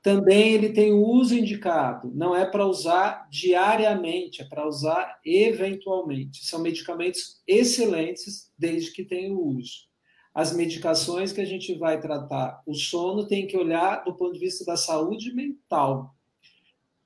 também 0.03 0.55
ele 0.55 0.71
tem 0.71 0.93
o 0.93 1.07
uso 1.07 1.33
indicado, 1.37 2.11
não 2.13 2.35
é 2.35 2.45
para 2.45 2.67
usar 2.67 3.29
diariamente, 3.31 4.43
é 4.43 4.45
para 4.45 4.67
usar 4.67 5.21
eventualmente. 5.25 6.45
São 6.45 6.61
medicamentos 6.61 7.41
excelentes 7.47 8.51
desde 8.59 8.91
que 8.91 9.05
tenham 9.05 9.41
uso. 9.41 9.87
As 10.35 10.53
medicações 10.57 11.31
que 11.33 11.41
a 11.41 11.45
gente 11.45 11.75
vai 11.75 12.01
tratar, 12.01 12.63
o 12.67 12.75
sono 12.75 13.29
tem 13.29 13.47
que 13.47 13.57
olhar 13.57 14.03
do 14.03 14.15
ponto 14.15 14.33
de 14.33 14.41
vista 14.41 14.65
da 14.65 14.77
saúde 14.77 15.33
mental. 15.33 16.17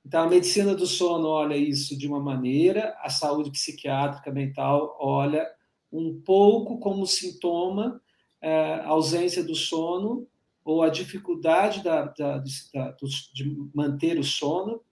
Então, 0.04 0.22
a 0.22 0.28
medicina 0.28 0.74
do 0.74 0.86
sono 0.86 1.26
olha 1.26 1.56
isso 1.56 1.98
de 1.98 2.06
uma 2.06 2.20
maneira, 2.20 2.96
a 3.02 3.10
saúde 3.10 3.50
psiquiátrica 3.50 4.30
mental 4.30 4.96
olha 4.98 5.46
um 5.92 6.18
pouco 6.24 6.78
como 6.78 7.06
sintoma, 7.06 8.00
é, 8.40 8.80
ausência 8.84 9.42
do 9.42 9.54
sono 9.54 10.26
ou 10.66 10.82
a 10.82 10.88
dificuldade 10.88 11.80
da, 11.80 12.06
da, 12.06 12.38
da, 12.38 12.96
de 13.32 13.56
manter 13.72 14.18
o 14.18 14.24
sono 14.24 14.82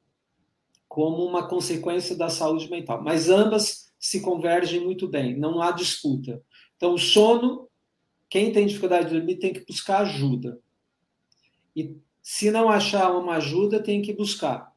como 0.87 1.25
uma 1.25 1.49
consequência 1.49 2.17
da 2.17 2.31
saúde 2.31 2.71
mental. 2.71 3.03
Mas 3.03 3.29
ambas 3.29 3.93
se 3.99 4.21
convergem 4.21 4.85
muito 4.85 5.09
bem, 5.09 5.37
não 5.37 5.61
há 5.61 5.73
disputa. 5.73 6.41
Então, 6.77 6.95
o 6.95 6.99
sono, 6.99 7.69
quem 8.31 8.53
tem 8.53 8.69
dificuldade 8.69 9.09
de 9.09 9.15
dormir 9.15 9.41
tem 9.41 9.53
que 9.53 9.67
buscar 9.67 10.03
ajuda. 10.03 10.61
E 11.75 11.97
se 12.23 12.53
não 12.53 12.69
achar 12.69 13.11
uma 13.11 13.39
ajuda, 13.39 13.83
tem 13.83 14.01
que 14.01 14.13
buscar. 14.13 14.73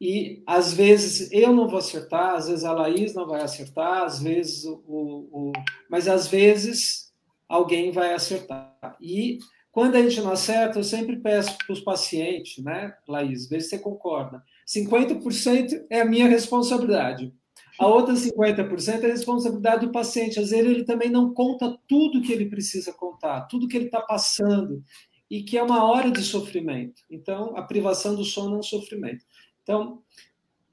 E 0.00 0.42
às 0.48 0.72
vezes 0.72 1.30
eu 1.30 1.52
não 1.52 1.68
vou 1.68 1.78
acertar, 1.78 2.34
às 2.34 2.48
vezes 2.48 2.64
a 2.64 2.72
Laís 2.72 3.14
não 3.14 3.28
vai 3.28 3.42
acertar, 3.42 4.02
às 4.02 4.20
vezes 4.20 4.64
o, 4.64 4.82
o 4.88 5.52
mas 5.88 6.08
às 6.08 6.26
vezes 6.26 7.14
alguém 7.48 7.92
vai 7.92 8.14
acertar. 8.14 8.67
E 9.00 9.38
quando 9.70 9.96
a 9.96 10.02
gente 10.02 10.20
não 10.20 10.32
acerta, 10.32 10.78
eu 10.78 10.84
sempre 10.84 11.16
peço 11.16 11.56
para 11.58 11.72
os 11.72 11.80
pacientes, 11.80 12.62
né, 12.62 12.94
Laís, 13.06 13.48
vê 13.48 13.60
se 13.60 13.70
você 13.70 13.78
concorda. 13.78 14.42
50% 14.66 15.86
é 15.90 16.00
a 16.00 16.04
minha 16.04 16.26
responsabilidade. 16.26 17.32
A 17.78 17.86
outra 17.86 18.14
50% 18.14 19.04
é 19.04 19.06
a 19.06 19.12
responsabilidade 19.12 19.86
do 19.86 19.92
paciente. 19.92 20.40
Às 20.40 20.50
vezes 20.50 20.66
ele 20.66 20.84
também 20.84 21.08
não 21.08 21.32
conta 21.32 21.78
tudo 21.86 22.20
que 22.20 22.32
ele 22.32 22.46
precisa 22.46 22.92
contar, 22.92 23.42
tudo 23.42 23.68
que 23.68 23.76
ele 23.76 23.86
está 23.86 24.00
passando, 24.00 24.82
e 25.30 25.42
que 25.42 25.56
é 25.56 25.62
uma 25.62 25.84
hora 25.84 26.10
de 26.10 26.22
sofrimento. 26.22 27.02
Então, 27.08 27.56
a 27.56 27.62
privação 27.62 28.16
do 28.16 28.24
sono 28.24 28.56
é 28.56 28.58
um 28.58 28.62
sofrimento. 28.62 29.24
Então, 29.62 30.02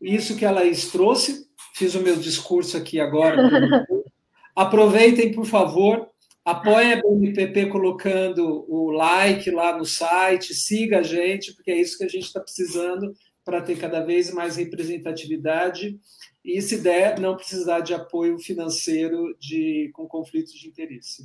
isso 0.02 0.36
que 0.36 0.46
a 0.46 0.52
Laís 0.52 0.92
trouxe, 0.92 1.48
fiz 1.76 1.94
o 1.94 2.02
meu 2.02 2.16
discurso 2.16 2.76
aqui 2.76 3.00
agora. 3.00 3.38
Aproveitem, 4.56 5.34
por 5.34 5.46
favor, 5.46 6.10
apoiem 6.46 6.94
a 6.94 7.02
BNPP 7.02 7.66
colocando 7.66 8.66
o 8.72 8.92
like 8.92 9.50
lá 9.50 9.76
no 9.76 9.84
site, 9.84 10.54
siga 10.54 11.00
a 11.00 11.04
gente, 11.04 11.54
porque 11.54 11.72
é 11.72 11.82
isso 11.82 11.98
que 11.98 12.04
a 12.04 12.08
gente 12.08 12.26
está 12.26 12.40
precisando 12.40 13.16
para 13.44 13.62
ter 13.62 13.78
cada 13.80 14.02
vez 14.02 14.32
mais 14.32 14.56
representatividade 14.56 16.00
e, 16.44 16.62
se 16.62 16.82
der, 16.82 17.20
não 17.20 17.36
precisar 17.36 17.80
de 17.80 17.96
apoio 17.96 18.38
financeiro 18.38 19.36
de, 19.40 19.90
com 19.94 20.08
conflitos 20.08 20.54
de 20.54 20.68
interesse. 20.68 21.24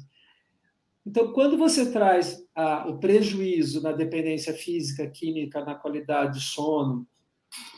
Então, 1.07 1.33
quando 1.33 1.59
você 1.59 1.91
traz 1.91 2.43
o 2.87 2.99
prejuízo 2.99 3.83
na 3.83 3.93
dependência 3.93 4.55
física, 4.55 5.07
química, 5.07 5.65
na 5.65 5.75
qualidade 5.75 6.39
de 6.39 6.45
sono, 6.45 7.07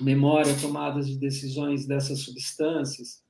memória, 0.01 0.55
tomadas 0.61 1.09
de 1.09 1.19
decisões 1.19 1.87
dessas 1.87 2.21
substâncias, 2.21 3.23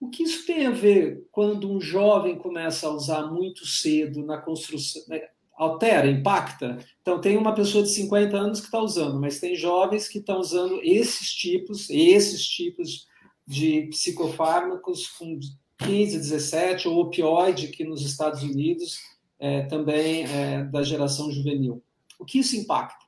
o 0.00 0.08
que 0.08 0.22
isso 0.22 0.46
tem 0.46 0.66
a 0.66 0.70
ver 0.70 1.26
quando 1.30 1.70
um 1.70 1.80
jovem 1.80 2.36
começa 2.36 2.86
a 2.86 2.92
usar 2.92 3.26
muito 3.32 3.66
cedo 3.66 4.24
na 4.24 4.38
construção, 4.38 5.02
né, 5.08 5.22
altera, 5.56 6.10
impacta. 6.10 6.76
Então, 7.00 7.20
tem 7.20 7.36
uma 7.36 7.54
pessoa 7.54 7.82
de 7.82 7.90
50 7.90 8.36
anos 8.36 8.60
que 8.60 8.66
está 8.66 8.78
usando, 8.78 9.18
mas 9.18 9.40
tem 9.40 9.56
jovens 9.56 10.06
que 10.06 10.18
estão 10.18 10.38
usando 10.38 10.80
esses 10.82 11.32
tipos, 11.32 11.88
esses 11.88 12.46
tipos 12.46 13.06
de 13.46 13.86
psicofármacos 13.88 15.06
com 15.08 15.38
15, 15.78 16.18
17, 16.18 16.88
ou 16.88 17.00
opioide, 17.00 17.68
que 17.68 17.84
nos 17.84 18.04
Estados 18.04 18.42
Unidos 18.42 18.98
é, 19.38 19.62
também 19.62 20.24
é, 20.24 20.64
da 20.64 20.82
geração 20.82 21.30
juvenil. 21.30 21.82
O 22.18 22.24
que 22.24 22.38
isso 22.38 22.56
impacta? 22.56 23.05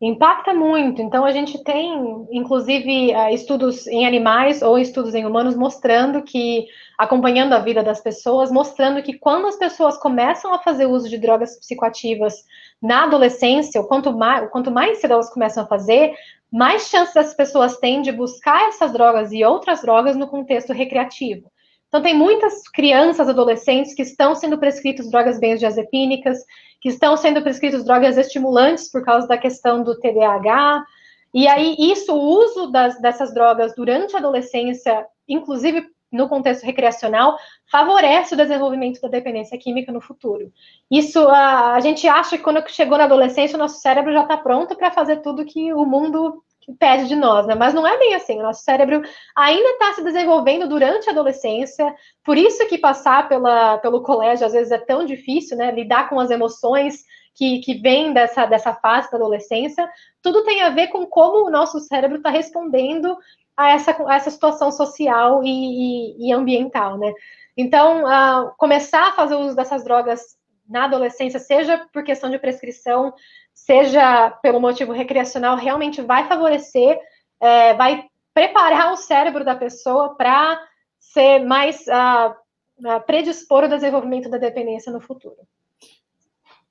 Impacta 0.00 0.52
muito. 0.52 1.00
Então, 1.00 1.24
a 1.24 1.32
gente 1.32 1.64
tem, 1.64 2.26
inclusive, 2.30 3.12
é, 3.12 3.32
estudos 3.32 3.86
em 3.86 4.06
animais 4.06 4.60
ou 4.60 4.78
estudos 4.78 5.14
em 5.14 5.24
humanos 5.24 5.56
mostrando 5.56 6.22
que, 6.22 6.66
acompanhando 6.98 7.54
a 7.54 7.60
vida 7.60 7.82
das 7.82 8.00
pessoas, 8.00 8.50
mostrando 8.52 9.02
que 9.02 9.18
quando 9.18 9.46
as 9.46 9.56
pessoas 9.56 9.96
começam 9.96 10.52
a 10.52 10.58
fazer 10.58 10.84
uso 10.84 11.08
de 11.08 11.16
drogas 11.16 11.58
psicoativas 11.58 12.34
na 12.82 13.04
adolescência, 13.04 13.82
quanto 13.84 14.12
mais, 14.12 14.50
quanto 14.50 14.70
mais 14.70 14.98
cedo 14.98 15.14
elas 15.14 15.32
começam 15.32 15.64
a 15.64 15.66
fazer, 15.66 16.14
mais 16.52 16.88
chances 16.88 17.16
as 17.16 17.34
pessoas 17.34 17.78
têm 17.78 18.02
de 18.02 18.12
buscar 18.12 18.68
essas 18.68 18.92
drogas 18.92 19.32
e 19.32 19.42
outras 19.44 19.80
drogas 19.80 20.14
no 20.14 20.28
contexto 20.28 20.74
recreativo. 20.74 21.50
Então, 21.96 22.04
tem 22.04 22.14
muitas 22.14 22.68
crianças, 22.68 23.26
adolescentes 23.26 23.94
que 23.94 24.02
estão 24.02 24.34
sendo 24.34 24.58
prescritos 24.58 25.10
drogas 25.10 25.40
benzodiazepínicas, 25.40 26.44
que 26.78 26.90
estão 26.90 27.16
sendo 27.16 27.40
prescritos 27.40 27.86
drogas 27.86 28.18
estimulantes 28.18 28.90
por 28.92 29.02
causa 29.02 29.26
da 29.26 29.38
questão 29.38 29.82
do 29.82 29.98
TDAH. 29.98 30.84
E 31.32 31.48
aí, 31.48 31.74
isso, 31.78 32.12
o 32.12 32.20
uso 32.20 32.66
das, 32.66 33.00
dessas 33.00 33.32
drogas 33.32 33.74
durante 33.74 34.14
a 34.14 34.18
adolescência, 34.18 35.06
inclusive 35.26 35.86
no 36.12 36.28
contexto 36.28 36.64
recreacional, 36.64 37.38
favorece 37.72 38.34
o 38.34 38.36
desenvolvimento 38.36 39.00
da 39.00 39.08
dependência 39.08 39.56
química 39.56 39.90
no 39.90 40.02
futuro. 40.02 40.52
Isso, 40.90 41.18
a, 41.28 41.72
a 41.72 41.80
gente 41.80 42.06
acha 42.06 42.36
que 42.36 42.44
quando 42.44 42.62
chegou 42.68 42.98
na 42.98 43.04
adolescência, 43.04 43.56
o 43.56 43.58
nosso 43.58 43.80
cérebro 43.80 44.12
já 44.12 44.20
está 44.20 44.36
pronto 44.36 44.76
para 44.76 44.90
fazer 44.90 45.22
tudo 45.22 45.46
que 45.46 45.72
o 45.72 45.86
mundo 45.86 46.44
pede 46.78 47.06
de 47.06 47.16
nós, 47.16 47.46
né? 47.46 47.54
Mas 47.54 47.72
não 47.72 47.86
é 47.86 47.96
bem 47.98 48.14
assim. 48.14 48.38
O 48.38 48.42
nosso 48.42 48.62
cérebro 48.62 49.02
ainda 49.34 49.68
está 49.70 49.92
se 49.94 50.02
desenvolvendo 50.02 50.68
durante 50.68 51.08
a 51.08 51.12
adolescência, 51.12 51.94
por 52.24 52.36
isso 52.36 52.66
que 52.68 52.78
passar 52.78 53.28
pela, 53.28 53.78
pelo 53.78 54.02
colégio 54.02 54.46
às 54.46 54.52
vezes 54.52 54.72
é 54.72 54.78
tão 54.78 55.04
difícil, 55.04 55.56
né? 55.56 55.70
Lidar 55.70 56.08
com 56.08 56.18
as 56.18 56.30
emoções 56.30 57.04
que, 57.34 57.60
que 57.60 57.74
vêm 57.74 58.12
dessa, 58.12 58.46
dessa 58.46 58.74
fase 58.74 59.10
da 59.10 59.16
adolescência. 59.16 59.88
Tudo 60.22 60.44
tem 60.44 60.62
a 60.62 60.70
ver 60.70 60.88
com 60.88 61.06
como 61.06 61.46
o 61.46 61.50
nosso 61.50 61.78
cérebro 61.80 62.16
está 62.16 62.30
respondendo 62.30 63.16
a 63.56 63.70
essa, 63.70 63.96
a 64.06 64.16
essa 64.16 64.30
situação 64.30 64.70
social 64.70 65.42
e, 65.44 65.48
e, 65.48 66.28
e 66.28 66.32
ambiental, 66.32 66.98
né? 66.98 67.12
Então, 67.56 68.04
uh, 68.04 68.52
começar 68.58 69.08
a 69.08 69.12
fazer 69.12 69.34
uso 69.34 69.56
dessas 69.56 69.82
drogas 69.82 70.36
na 70.68 70.84
adolescência, 70.84 71.38
seja 71.38 71.86
por 71.92 72.02
questão 72.02 72.28
de 72.28 72.38
prescrição, 72.38 73.14
seja 73.56 74.30
pelo 74.42 74.60
motivo 74.60 74.92
recreacional, 74.92 75.56
realmente 75.56 76.02
vai 76.02 76.28
favorecer, 76.28 77.00
é, 77.40 77.72
vai 77.74 78.06
preparar 78.34 78.92
o 78.92 78.98
cérebro 78.98 79.42
da 79.42 79.56
pessoa 79.56 80.14
para 80.14 80.60
ser 81.00 81.38
mais 81.40 81.86
uh, 81.86 83.00
predispor 83.06 83.64
o 83.64 83.68
desenvolvimento 83.68 84.28
da 84.28 84.36
dependência 84.36 84.92
no 84.92 85.00
futuro. 85.00 85.38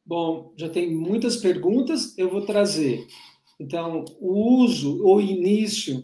Bom, 0.05 0.53
já 0.55 0.69
tem 0.69 0.93
muitas 0.95 1.37
perguntas, 1.37 2.15
eu 2.19 2.29
vou 2.29 2.45
trazer. 2.45 3.07
Então, 3.59 4.05
o 4.21 4.63
uso 4.63 5.03
ou 5.03 5.19
início 5.19 6.03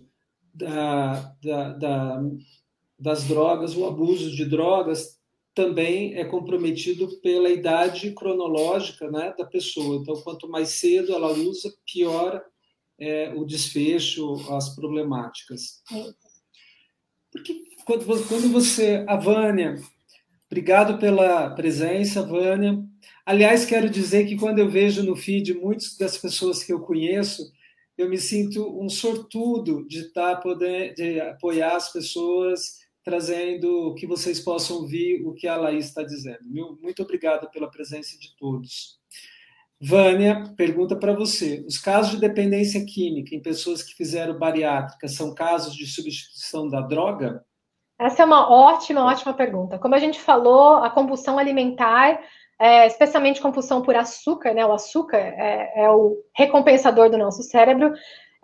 da, 0.52 1.36
da, 1.44 1.70
da, 1.74 2.24
das 2.98 3.28
drogas, 3.28 3.78
o 3.78 3.86
abuso 3.86 4.32
de 4.32 4.46
drogas, 4.46 5.21
também 5.54 6.16
é 6.16 6.24
comprometido 6.24 7.08
pela 7.22 7.50
idade 7.50 8.12
cronológica 8.12 9.10
né, 9.12 9.34
da 9.38 9.46
pessoa. 9.46 9.98
Então, 9.98 10.16
quanto 10.22 10.50
mais 10.50 10.70
cedo 10.70 11.14
ela 11.14 11.32
usa, 11.32 11.74
pior 11.92 12.44
é 13.00 13.34
o 13.36 13.44
desfecho, 13.44 14.36
as 14.54 14.76
problemáticas. 14.76 15.82
Porque 17.32 17.64
quando, 17.86 18.06
quando 18.28 18.52
você. 18.52 19.04
A 19.08 19.16
Vânia, 19.16 19.82
obrigado 20.46 21.00
pela 21.00 21.50
presença, 21.50 22.22
Vânia. 22.22 22.84
Aliás, 23.26 23.66
quero 23.66 23.90
dizer 23.90 24.28
que 24.28 24.38
quando 24.38 24.60
eu 24.60 24.70
vejo 24.70 25.04
no 25.04 25.16
feed 25.16 25.54
muitas 25.54 25.98
das 25.98 26.18
pessoas 26.18 26.64
que 26.64 26.72
eu 26.72 26.82
conheço, 26.82 27.52
eu 27.98 28.10
me 28.10 28.18
sinto 28.18 28.80
um 28.80 28.90
sortudo 28.90 29.86
de 29.88 30.12
tá 30.12 30.36
poder 30.36 30.94
de 30.94 31.20
apoiar 31.20 31.76
as 31.76 31.92
pessoas 31.92 32.81
trazendo 33.04 33.94
que 33.96 34.06
vocês 34.06 34.40
possam 34.40 34.78
ouvir 34.78 35.26
o 35.26 35.34
que 35.34 35.48
a 35.48 35.56
Laís 35.56 35.86
está 35.86 36.04
dizendo. 36.04 36.78
Muito 36.82 37.02
obrigado 37.04 37.50
pela 37.50 37.70
presença 37.70 38.18
de 38.20 38.36
todos. 38.38 39.00
Vânia, 39.82 40.44
pergunta 40.56 40.96
para 40.96 41.14
você: 41.14 41.66
os 41.68 41.80
casos 41.80 42.12
de 42.12 42.20
dependência 42.20 42.86
química 42.86 43.36
em 43.36 43.42
pessoas 43.42 43.82
que 43.82 43.96
fizeram 43.96 44.38
bariátrica 44.38 45.08
são 45.08 45.34
casos 45.34 45.76
de 45.76 45.88
substituição 45.88 46.70
da 46.70 46.82
droga? 46.82 47.44
Essa 48.00 48.22
é 48.22 48.26
uma 48.26 48.52
ótima, 48.52 49.06
ótima 49.06 49.34
pergunta. 49.34 49.80
Como 49.80 49.96
a 49.96 50.00
gente 50.00 50.20
falou, 50.20 50.78
a 50.78 50.90
compulsão 50.90 51.38
alimentar, 51.38 52.20
é, 52.60 52.86
especialmente 52.86 53.42
compulsão 53.42 53.82
por 53.82 53.96
açúcar, 53.96 54.54
né? 54.54 54.64
O 54.66 54.74
açúcar 54.74 55.18
é, 55.18 55.84
é 55.84 55.90
o 55.90 56.18
recompensador 56.36 57.10
do 57.10 57.18
nosso 57.18 57.42
cérebro. 57.42 57.92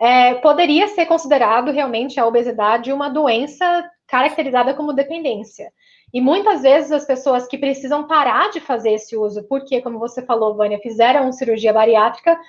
É, 0.00 0.34
poderia 0.34 0.88
ser 0.88 1.06
considerado 1.06 1.70
realmente 1.70 2.18
a 2.18 2.26
obesidade 2.26 2.92
uma 2.92 3.08
doença 3.08 3.88
caracterizada 4.08 4.74
como 4.74 4.92
dependência. 4.92 5.70
E 6.12 6.20
muitas 6.20 6.62
vezes 6.62 6.90
as 6.90 7.04
pessoas 7.04 7.46
que 7.46 7.58
precisam 7.58 8.06
parar 8.06 8.50
de 8.50 8.60
fazer 8.60 8.92
esse 8.92 9.16
uso, 9.16 9.44
porque, 9.46 9.82
como 9.82 9.98
você 9.98 10.22
falou, 10.22 10.56
Vânia, 10.56 10.80
fizeram 10.80 11.30
cirurgia 11.30 11.72
bariátrica, 11.72 12.40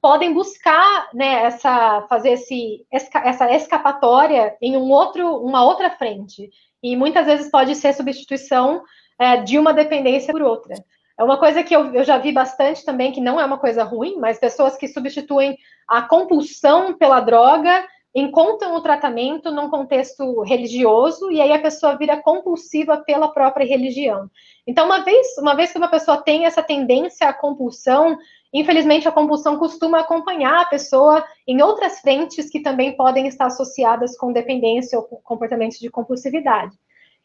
podem 0.00 0.34
buscar 0.34 1.08
né, 1.14 1.44
essa, 1.44 2.02
fazer 2.08 2.32
esse, 2.32 2.86
essa 2.92 3.50
escapatória 3.52 4.54
em 4.60 4.76
um 4.76 4.90
outro, 4.90 5.36
uma 5.38 5.64
outra 5.64 5.90
frente. 5.90 6.50
E 6.82 6.94
muitas 6.94 7.26
vezes 7.26 7.50
pode 7.50 7.74
ser 7.74 7.94
substituição 7.94 8.82
é, 9.18 9.38
de 9.38 9.58
uma 9.58 9.72
dependência 9.72 10.32
por 10.32 10.42
outra. 10.42 10.74
É 11.18 11.24
uma 11.24 11.38
coisa 11.38 11.62
que 11.62 11.74
eu, 11.74 11.94
eu 11.94 12.04
já 12.04 12.18
vi 12.18 12.30
bastante 12.30 12.84
também, 12.84 13.10
que 13.10 13.22
não 13.22 13.40
é 13.40 13.44
uma 13.44 13.56
coisa 13.56 13.82
ruim, 13.82 14.16
mas 14.18 14.38
pessoas 14.38 14.76
que 14.76 14.86
substituem 14.86 15.56
a 15.88 16.02
compulsão 16.02 16.92
pela 16.92 17.20
droga 17.20 17.86
encontram 18.18 18.74
o 18.74 18.80
tratamento 18.80 19.50
num 19.50 19.68
contexto 19.68 20.40
religioso 20.40 21.30
e 21.30 21.38
aí 21.38 21.52
a 21.52 21.60
pessoa 21.60 21.98
vira 21.98 22.16
compulsiva 22.16 22.96
pela 22.96 23.28
própria 23.28 23.66
religião. 23.66 24.30
Então, 24.66 24.86
uma 24.86 25.04
vez, 25.04 25.36
uma 25.36 25.54
vez 25.54 25.70
que 25.70 25.76
uma 25.76 25.88
pessoa 25.88 26.16
tem 26.22 26.46
essa 26.46 26.62
tendência 26.62 27.28
à 27.28 27.32
compulsão, 27.34 28.16
infelizmente 28.54 29.06
a 29.06 29.12
compulsão 29.12 29.58
costuma 29.58 30.00
acompanhar 30.00 30.62
a 30.62 30.64
pessoa 30.64 31.22
em 31.46 31.60
outras 31.60 32.00
frentes 32.00 32.48
que 32.48 32.60
também 32.60 32.96
podem 32.96 33.26
estar 33.26 33.46
associadas 33.46 34.16
com 34.16 34.32
dependência 34.32 34.98
ou 34.98 35.04
comportamentos 35.04 35.78
de 35.78 35.90
compulsividade. 35.90 36.74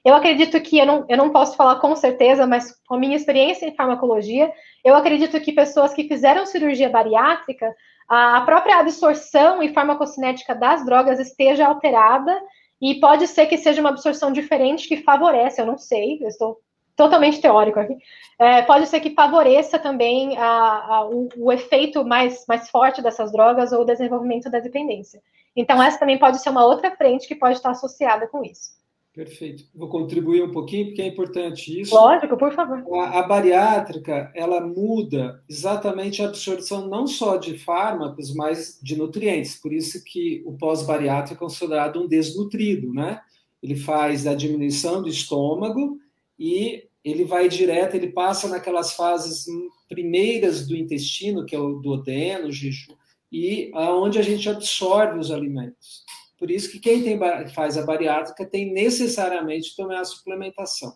Eu 0.04 0.14
acredito 0.14 0.60
que, 0.60 0.78
eu 0.78 0.86
não, 0.86 1.06
eu 1.08 1.16
não 1.16 1.30
posso 1.30 1.56
falar 1.56 1.80
com 1.80 1.96
certeza, 1.96 2.46
mas 2.46 2.76
com 2.86 2.96
a 2.96 3.00
minha 3.00 3.16
experiência 3.16 3.66
em 3.66 3.76
farmacologia, 3.76 4.52
eu 4.84 4.94
acredito 4.94 5.40
que 5.40 5.54
pessoas 5.54 5.94
que 5.94 6.08
fizeram 6.08 6.46
cirurgia 6.46 6.90
bariátrica 6.90 7.74
a 8.14 8.42
própria 8.42 8.78
absorção 8.78 9.64
e 9.64 9.74
farmacocinética 9.74 10.54
das 10.54 10.84
drogas 10.84 11.18
esteja 11.18 11.66
alterada 11.66 12.38
e 12.82 13.00
pode 13.00 13.26
ser 13.26 13.46
que 13.46 13.58
seja 13.58 13.80
uma 13.80 13.92
absorção 13.92 14.34
diferente 14.34 14.86
que 14.86 14.98
favorece, 14.98 15.62
eu 15.62 15.66
não 15.66 15.78
sei, 15.78 16.22
eu 16.22 16.28
estou 16.28 16.60
totalmente 16.94 17.40
teórico 17.40 17.80
aqui, 17.80 17.96
é, 18.38 18.64
pode 18.64 18.88
ser 18.88 19.00
que 19.00 19.14
favoreça 19.14 19.80
também 19.80 20.38
a, 20.38 20.44
a, 20.44 21.06
o, 21.06 21.30
o, 21.38 21.54
efeito 21.54 22.04
mais, 22.04 22.46
mais 22.50 22.70
forte 22.70 23.02
dessas 23.02 23.32
drogas 23.32 23.72
ou 23.72 23.84
o 23.84 23.86
desenvolvimento 23.86 24.50
da 24.50 24.60
dependência. 24.60 25.22
Então, 25.56 25.82
essa 25.82 25.98
também 25.98 26.20
pode 26.20 26.42
ser 26.42 26.50
uma 26.50 26.66
outra 26.66 26.92
frente 26.92 27.30
que 27.30 27.36
pode 27.36 27.56
estar 27.56 27.72
associada 27.72 28.28
com 28.28 28.44
isso. 28.44 28.72
Perfeito. 29.14 29.66
Vou 29.76 29.90
contribuir 29.90 30.42
um 30.42 30.52
pouquinho, 30.52 30.86
porque 30.86 31.02
é 31.02 31.08
importante 31.08 31.82
isso. 31.82 31.94
Lógico, 31.94 32.38
por 32.38 32.54
favor. 32.54 32.82
A, 32.96 33.20
a, 33.20 33.24
bariátrica, 33.24 34.32
ela 34.34 34.62
muda 34.62 35.44
exatamente 35.50 36.22
a 36.22 36.28
absorção 36.28 36.88
não 36.88 37.06
só 37.06 37.36
de 37.36 37.58
fármacos, 37.58 38.34
mas 38.34 38.80
de 38.82 38.96
nutrientes. 38.96 39.58
Por 39.58 39.74
isso 39.74 40.02
que 40.06 40.42
o 40.46 40.54
pós-bariátrico 40.54 41.44
é 41.44 41.48
considerado 41.48 42.02
um 42.02 42.08
desnutrido, 42.08 42.94
né? 42.94 43.20
Ele 43.62 43.76
faz 43.76 44.26
a 44.26 44.34
diminuição 44.34 45.02
do 45.02 45.10
estômago 45.10 45.98
e 46.40 46.88
ele 47.04 47.26
vai 47.26 47.50
direto, 47.50 47.96
ele 47.96 48.12
passa 48.12 48.48
naquelas 48.48 48.94
fases 48.94 49.46
primeiras 49.90 50.66
do 50.66 50.76
intestino, 50.76 51.46
que 51.46 51.56
é 51.56 51.60
o 51.60 51.80
duodeno, 51.80 52.48
o 52.48 52.52
jejum, 52.52 52.94
e 53.30 53.72
aonde 53.74 54.20
a 54.20 54.22
gente 54.22 54.48
absorve 54.48 55.20
os 55.20 55.32
alimentos. 55.32 56.06
Por 56.42 56.50
isso 56.50 56.72
que 56.72 56.80
quem 56.80 57.04
tem, 57.04 57.20
faz 57.54 57.78
a 57.78 57.86
bariátrica 57.86 58.44
tem 58.44 58.74
necessariamente 58.74 59.70
que 59.70 59.76
tomar 59.76 60.00
a 60.00 60.04
suplementação. 60.04 60.92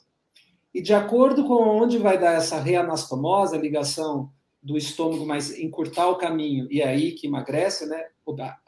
E 0.73 0.81
de 0.81 0.91
acordo 0.91 1.45
com 1.45 1.61
onde 1.61 1.99
vai 1.99 2.17
dar 2.17 2.33
essa 2.33 2.59
reanastomose, 2.59 3.55
a 3.55 3.59
ligação 3.59 4.31
do 4.59 4.75
estômago, 4.75 5.23
mas 5.23 5.55
encurtar 5.59 6.07
o 6.07 6.15
caminho, 6.15 6.67
e 6.71 6.81
é 6.81 6.87
aí 6.87 7.11
que 7.11 7.27
emagrece, 7.27 7.85
né? 7.85 8.05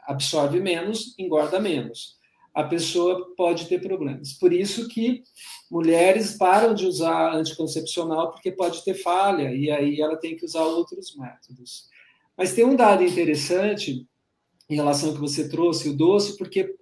Absorve 0.06 0.60
menos, 0.60 1.18
engorda 1.18 1.58
menos. 1.58 2.16
A 2.54 2.62
pessoa 2.62 3.34
pode 3.36 3.66
ter 3.66 3.80
problemas. 3.80 4.34
Por 4.34 4.52
isso 4.52 4.86
que 4.86 5.24
mulheres 5.68 6.36
param 6.36 6.74
de 6.74 6.86
usar 6.86 7.34
anticoncepcional 7.34 8.30
porque 8.30 8.52
pode 8.52 8.84
ter 8.84 8.94
falha, 8.94 9.52
e 9.52 9.68
aí 9.68 10.00
ela 10.00 10.16
tem 10.16 10.36
que 10.36 10.44
usar 10.44 10.62
outros 10.62 11.16
métodos. 11.16 11.88
Mas 12.36 12.52
tem 12.52 12.64
um 12.64 12.76
dado 12.76 13.02
interessante 13.02 14.06
em 14.68 14.74
relação 14.74 15.10
ao 15.10 15.14
que 15.14 15.20
você 15.20 15.48
trouxe, 15.48 15.88
o 15.88 15.96
doce, 15.96 16.36
porque 16.36 16.74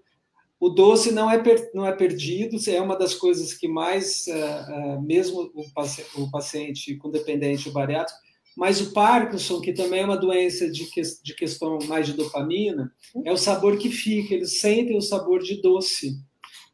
o 0.58 0.70
doce 0.70 1.12
não 1.12 1.30
é, 1.30 1.38
per, 1.38 1.70
não 1.74 1.86
é 1.86 1.92
perdido, 1.92 2.58
é 2.68 2.80
uma 2.80 2.96
das 2.96 3.14
coisas 3.14 3.52
que 3.52 3.68
mais, 3.68 4.24
uh, 4.26 4.96
uh, 4.96 5.02
mesmo 5.02 5.50
o, 5.54 5.70
paciente, 5.72 6.10
o 6.16 6.30
paciente 6.30 6.96
com 6.96 7.10
dependente 7.10 7.70
bariátrico, 7.70 8.18
mas 8.56 8.80
o 8.80 8.92
Parkinson, 8.92 9.60
que 9.60 9.74
também 9.74 10.00
é 10.00 10.04
uma 10.04 10.16
doença 10.16 10.70
de, 10.70 10.86
que, 10.86 11.02
de 11.22 11.34
questão 11.34 11.78
mais 11.86 12.06
de 12.06 12.14
dopamina, 12.14 12.90
é 13.22 13.30
o 13.30 13.36
sabor 13.36 13.76
que 13.76 13.90
fica, 13.90 14.34
eles 14.34 14.60
sentem 14.60 14.96
o 14.96 15.02
sabor 15.02 15.42
de 15.42 15.60
doce. 15.60 16.18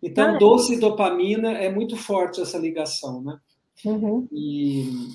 Então, 0.00 0.36
ah, 0.36 0.38
doce 0.38 0.74
e 0.74 0.78
dopamina 0.78 1.52
é 1.52 1.70
muito 1.70 1.96
forte 1.96 2.40
essa 2.40 2.56
ligação, 2.56 3.20
né? 3.22 3.36
Uhum. 3.84 4.28
E 4.30 5.08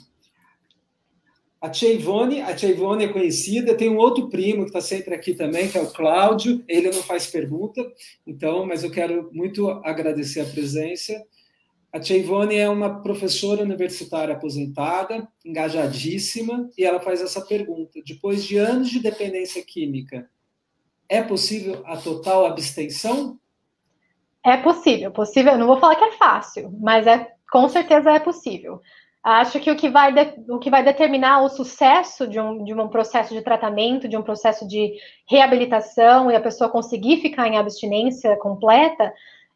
a 1.60 1.70
Tia 1.70 1.92
Ivone, 1.92 2.42
a 2.42 2.56
Tia 2.56 2.70
Ivone 2.70 3.06
é 3.06 3.08
conhecida, 3.08 3.76
tem 3.76 3.90
um 3.90 3.98
outro 3.98 4.30
primo 4.30 4.64
que 4.64 4.70
está 4.70 4.82
sempre 4.82 5.16
aqui 5.16 5.34
também, 5.34 5.70
que 5.70 5.78
é 5.78 5.82
o 5.82 5.92
Cláudio, 5.92 6.64
ele 6.68 6.92
não 6.92 7.02
faz 7.02 7.28
pergunta, 7.28 7.82
então, 8.26 8.66
mas 8.66 8.84
eu 8.84 8.92
quero 8.92 9.30
muito 9.34 9.68
agradecer 9.84 10.42
a 10.42 10.46
presença. 10.46 11.14
A 11.92 12.00
Tia 12.00 12.18
Ivone 12.18 12.56
é 12.56 12.70
uma 12.70 13.02
professora 13.02 13.64
universitária 13.64 14.36
aposentada, 14.36 15.28
engajadíssima, 15.44 16.70
e 16.78 16.86
ela 16.86 17.00
faz 17.00 17.22
essa 17.22 17.42
pergunta: 17.42 18.02
depois 18.06 18.44
de 18.44 18.58
anos 18.58 18.90
de 18.90 19.00
dependência 19.00 19.64
química, 19.66 20.30
é 21.10 21.24
possível 21.24 21.82
a 21.86 21.98
total 21.98 22.46
abstenção? 22.46 23.40
É 24.46 24.58
possível, 24.58 25.12
possível. 25.12 25.54
Eu 25.54 25.60
não 25.60 25.68
vou 25.68 25.80
falar 25.80 25.96
que 25.96 26.04
é 26.04 26.12
fácil, 26.18 26.72
mas 26.80 27.08
é 27.08 27.32
com 27.52 27.68
certeza 27.68 28.12
é 28.12 28.20
possível. 28.20 28.82
Acho 29.24 29.60
que 29.60 29.70
o 29.70 29.76
que 29.76 29.90
vai, 29.90 30.14
de, 30.14 30.34
o 30.50 30.58
que 30.58 30.70
vai 30.70 30.84
determinar 30.84 31.42
o 31.42 31.50
sucesso 31.50 32.28
de 32.28 32.40
um, 32.40 32.64
de 32.64 32.74
um 32.74 32.88
processo 32.88 33.34
de 33.34 33.42
tratamento, 33.42 34.08
de 34.08 34.16
um 34.16 34.24
processo 34.24 34.68
de 34.68 34.94
reabilitação 35.30 36.32
e 36.32 36.36
a 36.36 36.40
pessoa 36.40 36.70
conseguir 36.70 37.18
ficar 37.18 37.48
em 37.48 37.58
abstinência 37.58 38.38
completa 38.38 39.14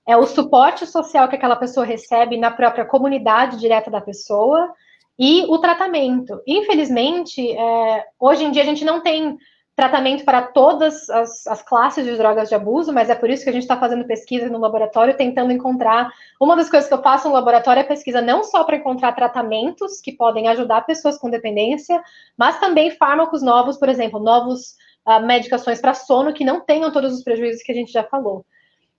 é 0.08 0.18
o 0.18 0.26
suporte 0.26 0.86
social 0.86 1.30
que 1.30 1.36
aquela 1.36 1.56
pessoa 1.56 1.86
recebe 1.86 2.36
na 2.38 2.52
própria 2.52 2.86
comunidade 2.86 3.58
direta 3.58 3.90
da 3.90 4.02
pessoa 4.02 4.74
e 5.18 5.46
o 5.48 5.58
tratamento. 5.60 6.42
Infelizmente, 6.48 7.52
é, 7.52 8.06
hoje 8.20 8.44
em 8.44 8.52
dia 8.52 8.64
a 8.64 8.66
gente 8.66 8.84
não 8.84 9.02
tem 9.02 9.38
tratamento 9.76 10.26
para 10.26 10.42
todas 10.42 11.10
as, 11.10 11.48
as, 11.48 11.62
classes 11.62 12.06
de 12.06 12.16
drogas 12.18 12.50
de 12.50 12.56
abuso, 12.56 12.92
mas 12.92 13.10
é 13.10 13.16
por 13.16 13.30
isso 13.30 13.44
que 13.44 13.50
a 13.50 13.54
gente 13.54 13.64
está 13.64 13.78
fazendo 13.78 14.06
pesquisa 14.06 14.50
no 14.50 14.60
laboratório, 14.60 15.16
tentando 15.16 15.52
encontrar. 15.52 16.12
Uma 16.40 16.56
das 16.56 16.70
coisas 16.70 16.88
que 16.88 16.94
eu 16.94 17.02
faço 17.02 17.28
no 17.28 17.34
laboratório 17.34 17.80
é 17.80 17.84
pesquisa 17.84 18.22
não 18.22 18.44
só 18.44 18.64
para 18.64 18.78
encontrar 18.78 19.14
tratamentos 19.14 20.02
que 20.02 20.12
podem 20.12 20.48
ajudar 20.50 20.86
pessoas 20.86 21.18
com 21.18 21.30
dependência, 21.30 22.02
mas 22.38 22.60
também 22.60 22.92
fármacos 22.92 23.42
novos, 23.42 23.78
por 23.78 23.88
exemplo, 23.88 24.20
novos 24.20 24.76
uh, 25.08 25.26
medicações 25.26 25.80
para 25.80 25.94
sono 25.94 26.34
que 26.34 26.44
não 26.44 26.62
tenham 26.62 26.92
todos 26.92 27.14
os 27.14 27.24
prejuízos 27.24 27.64
que 27.64 27.72
a 27.72 27.76
gente 27.76 27.92
já 27.92 28.04
falou. 28.04 28.46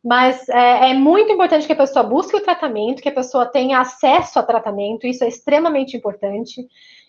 Mas 0.03 0.49
é, 0.49 0.91
é, 0.91 0.95
muito 0.95 1.31
importante 1.31 1.67
que 1.67 1.73
a 1.73 1.77
pessoa 1.77 2.03
busque 2.03 2.37
o 2.37 2.41
tratamento, 2.41 3.01
que 3.01 3.09
a 3.09 3.15
pessoa 3.15 3.47
tenha 3.47 3.79
acesso 3.79 4.37
a 4.39 4.43
tratamento, 4.43 5.07
isso 5.07 5.23
é 5.23 5.29
extremamente 5.29 5.97
importante 5.97 6.67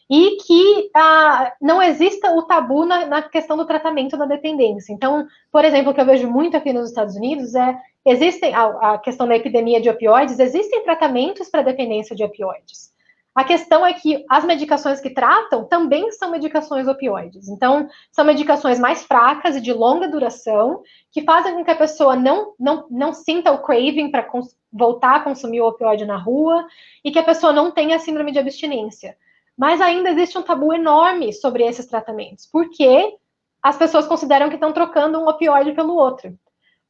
e 0.09 0.37
que 0.37 0.89
ah, 0.95 1.53
não 1.61 1.81
exista 1.81 2.31
o 2.31 2.43
tabu 2.43 2.85
na, 2.85 3.05
na, 3.05 3.21
questão 3.21 3.57
do 3.57 3.65
tratamento 3.65 4.17
da 4.17 4.25
dependência. 4.25 4.93
Então, 4.93 5.25
por 5.51 5.63
exemplo, 5.63 5.91
o 5.91 5.93
que 5.93 6.01
eu 6.01 6.05
vejo 6.05 6.29
muito 6.29 6.57
aqui 6.57 6.73
nos 6.73 6.89
Estados 6.89 7.15
Unidos 7.15 7.55
é 7.55 7.77
existem 8.05 8.53
a, 8.53 8.93
a 8.93 8.97
questão 8.97 9.27
da 9.27 9.35
epidemia 9.35 9.79
de 9.79 9.89
opioides, 9.89 10.39
existem 10.39 10.83
tratamentos 10.83 11.49
para 11.49 11.61
dependência 11.61 12.15
de 12.15 12.23
opioides. 12.23 12.93
A 13.35 13.43
questão 13.43 13.83
é 13.83 13.93
que 13.93 14.23
as 14.29 14.45
medicações 14.45 14.99
que 14.99 15.09
tratam 15.09 15.65
também 15.65 16.11
são 16.11 16.29
medicações 16.29 16.87
opioides. 16.87 17.47
Então, 17.47 17.89
são 18.11 18.23
medicações 18.23 18.79
mais 18.79 19.03
fracas 19.03 19.55
e 19.55 19.61
de 19.61 19.73
longa 19.73 20.07
duração, 20.07 20.83
que 21.11 21.23
fazem 21.23 21.55
com 21.55 21.65
que 21.65 21.71
a 21.71 21.75
pessoa 21.75 22.15
não, 22.15 22.53
não, 22.59 22.85
não 22.91 23.11
sinta 23.11 23.51
o 23.51 23.63
craving 23.63 24.11
para 24.11 24.29
voltar 24.71 25.15
a 25.15 25.19
consumir 25.21 25.61
o 25.61 25.67
opioide 25.67 26.05
na 26.05 26.15
rua 26.15 26.67
e 27.03 27.11
que 27.11 27.17
a 27.17 27.23
pessoa 27.23 27.51
não 27.51 27.71
tenha 27.71 27.97
síndrome 27.97 28.31
de 28.31 28.37
abstinência. 28.37 29.17
Mas 29.57 29.81
ainda 29.81 30.09
existe 30.09 30.37
um 30.37 30.41
tabu 30.43 30.73
enorme 30.73 31.31
sobre 31.31 31.63
esses 31.63 31.85
tratamentos, 31.85 32.47
porque 32.51 33.15
as 33.61 33.77
pessoas 33.77 34.07
consideram 34.07 34.49
que 34.49 34.55
estão 34.55 34.73
trocando 34.73 35.19
um 35.19 35.27
opioide 35.27 35.73
pelo 35.73 35.95
outro. 35.95 36.37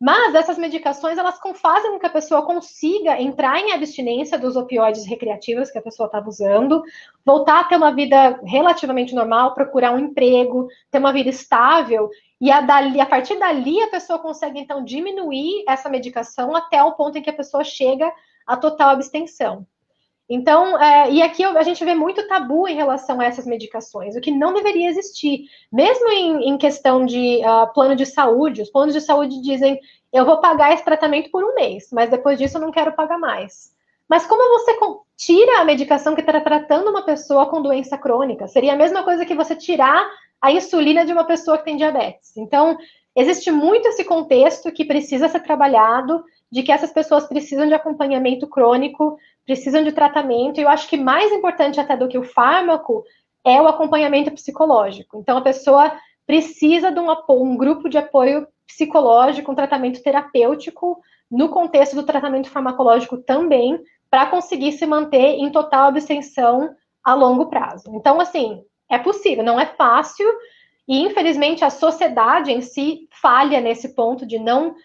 Mas 0.05 0.35
essas 0.35 0.57
medicações, 0.57 1.17
elas 1.17 1.39
fazem 1.55 1.91
com 1.91 1.99
que 1.99 2.05
a 2.05 2.09
pessoa 2.09 2.45
consiga 2.45 3.21
entrar 3.21 3.57
em 3.59 3.71
abstinência 3.71 4.37
dos 4.37 4.57
opioides 4.57 5.05
recreativos 5.05 5.71
que 5.71 5.77
a 5.77 5.81
pessoa 5.81 6.07
estava 6.07 6.27
usando, 6.27 6.83
voltar 7.25 7.61
a 7.61 7.63
ter 7.63 7.77
uma 7.77 7.93
vida 7.93 8.37
relativamente 8.43 9.15
normal, 9.15 9.53
procurar 9.53 9.93
um 9.93 9.99
emprego, 9.99 10.67
ter 10.91 10.97
uma 10.97 11.13
vida 11.13 11.29
estável, 11.29 12.09
e 12.41 12.51
a, 12.51 12.59
dali, 12.59 12.99
a 12.99 13.05
partir 13.05 13.39
dali 13.39 13.81
a 13.81 13.87
pessoa 13.87 14.19
consegue, 14.19 14.59
então, 14.59 14.83
diminuir 14.83 15.63
essa 15.69 15.87
medicação 15.87 16.53
até 16.53 16.83
o 16.83 16.91
ponto 16.91 17.17
em 17.17 17.21
que 17.21 17.29
a 17.29 17.33
pessoa 17.33 17.63
chega 17.63 18.11
à 18.45 18.57
total 18.57 18.89
abstenção. 18.89 19.65
Então, 20.29 20.81
é, 20.81 21.11
e 21.11 21.21
aqui 21.21 21.43
a 21.43 21.63
gente 21.63 21.83
vê 21.83 21.93
muito 21.93 22.27
tabu 22.27 22.67
em 22.67 22.75
relação 22.75 23.19
a 23.19 23.25
essas 23.25 23.45
medicações, 23.45 24.15
o 24.15 24.21
que 24.21 24.31
não 24.31 24.53
deveria 24.53 24.89
existir. 24.89 25.45
Mesmo 25.71 26.09
em, 26.09 26.49
em 26.49 26.57
questão 26.57 27.05
de 27.05 27.41
uh, 27.45 27.71
plano 27.73 27.95
de 27.95 28.05
saúde, 28.05 28.61
os 28.61 28.69
planos 28.69 28.93
de 28.93 29.01
saúde 29.01 29.41
dizem: 29.41 29.79
eu 30.11 30.25
vou 30.25 30.39
pagar 30.39 30.73
esse 30.73 30.85
tratamento 30.85 31.29
por 31.29 31.43
um 31.43 31.55
mês, 31.55 31.89
mas 31.91 32.09
depois 32.09 32.37
disso 32.37 32.57
eu 32.57 32.61
não 32.61 32.71
quero 32.71 32.93
pagar 32.93 33.17
mais. 33.17 33.73
Mas 34.07 34.25
como 34.25 34.59
você 34.59 34.77
tira 35.17 35.59
a 35.59 35.65
medicação 35.65 36.13
que 36.13 36.21
está 36.21 36.39
tratando 36.39 36.89
uma 36.89 37.03
pessoa 37.03 37.47
com 37.47 37.61
doença 37.61 37.97
crônica? 37.97 38.47
Seria 38.47 38.73
a 38.73 38.77
mesma 38.77 39.03
coisa 39.03 39.25
que 39.25 39.35
você 39.35 39.55
tirar 39.55 40.07
a 40.41 40.51
insulina 40.51 41.05
de 41.05 41.13
uma 41.13 41.23
pessoa 41.23 41.57
que 41.57 41.65
tem 41.65 41.77
diabetes. 41.77 42.35
Então, 42.37 42.77
existe 43.15 43.49
muito 43.49 43.87
esse 43.87 44.03
contexto 44.03 44.71
que 44.71 44.85
precisa 44.85 45.29
ser 45.29 45.39
trabalhado, 45.39 46.23
de 46.51 46.61
que 46.61 46.71
essas 46.71 46.91
pessoas 46.91 47.25
precisam 47.25 47.65
de 47.65 47.73
acompanhamento 47.73 48.45
crônico 48.47 49.17
precisam 49.45 49.83
de 49.83 49.91
tratamento, 49.91 50.59
e 50.59 50.63
eu 50.63 50.69
acho 50.69 50.87
que 50.87 50.97
mais 50.97 51.31
importante 51.31 51.79
até 51.79 51.97
do 51.97 52.07
que 52.07 52.17
o 52.17 52.23
fármaco 52.23 53.03
é 53.45 53.61
o 53.61 53.67
acompanhamento 53.67 54.31
psicológico. 54.31 55.19
Então, 55.19 55.37
a 55.37 55.41
pessoa 55.41 55.91
precisa 56.25 56.91
de 56.91 56.99
um, 56.99 57.09
apoio, 57.09 57.43
um 57.43 57.57
grupo 57.57 57.89
de 57.89 57.97
apoio 57.97 58.47
psicológico, 58.65 59.51
um 59.51 59.55
tratamento 59.55 60.01
terapêutico, 60.01 61.01
no 61.29 61.49
contexto 61.49 61.95
do 61.95 62.03
tratamento 62.03 62.49
farmacológico 62.49 63.17
também, 63.17 63.79
para 64.09 64.27
conseguir 64.27 64.71
se 64.73 64.85
manter 64.85 65.39
em 65.39 65.51
total 65.51 65.85
abstenção 65.85 66.73
a 67.03 67.13
longo 67.13 67.47
prazo. 67.47 67.91
Então, 67.95 68.21
assim, 68.21 68.63
é 68.89 68.97
possível, 68.97 69.43
não 69.43 69.59
é 69.59 69.65
fácil, 69.65 70.27
e 70.87 71.01
infelizmente 71.01 71.65
a 71.65 71.69
sociedade 71.69 72.51
em 72.51 72.61
si 72.61 73.07
falha 73.21 73.59
nesse 73.59 73.95
ponto 73.95 74.25
de 74.25 74.37
não, 74.37 74.75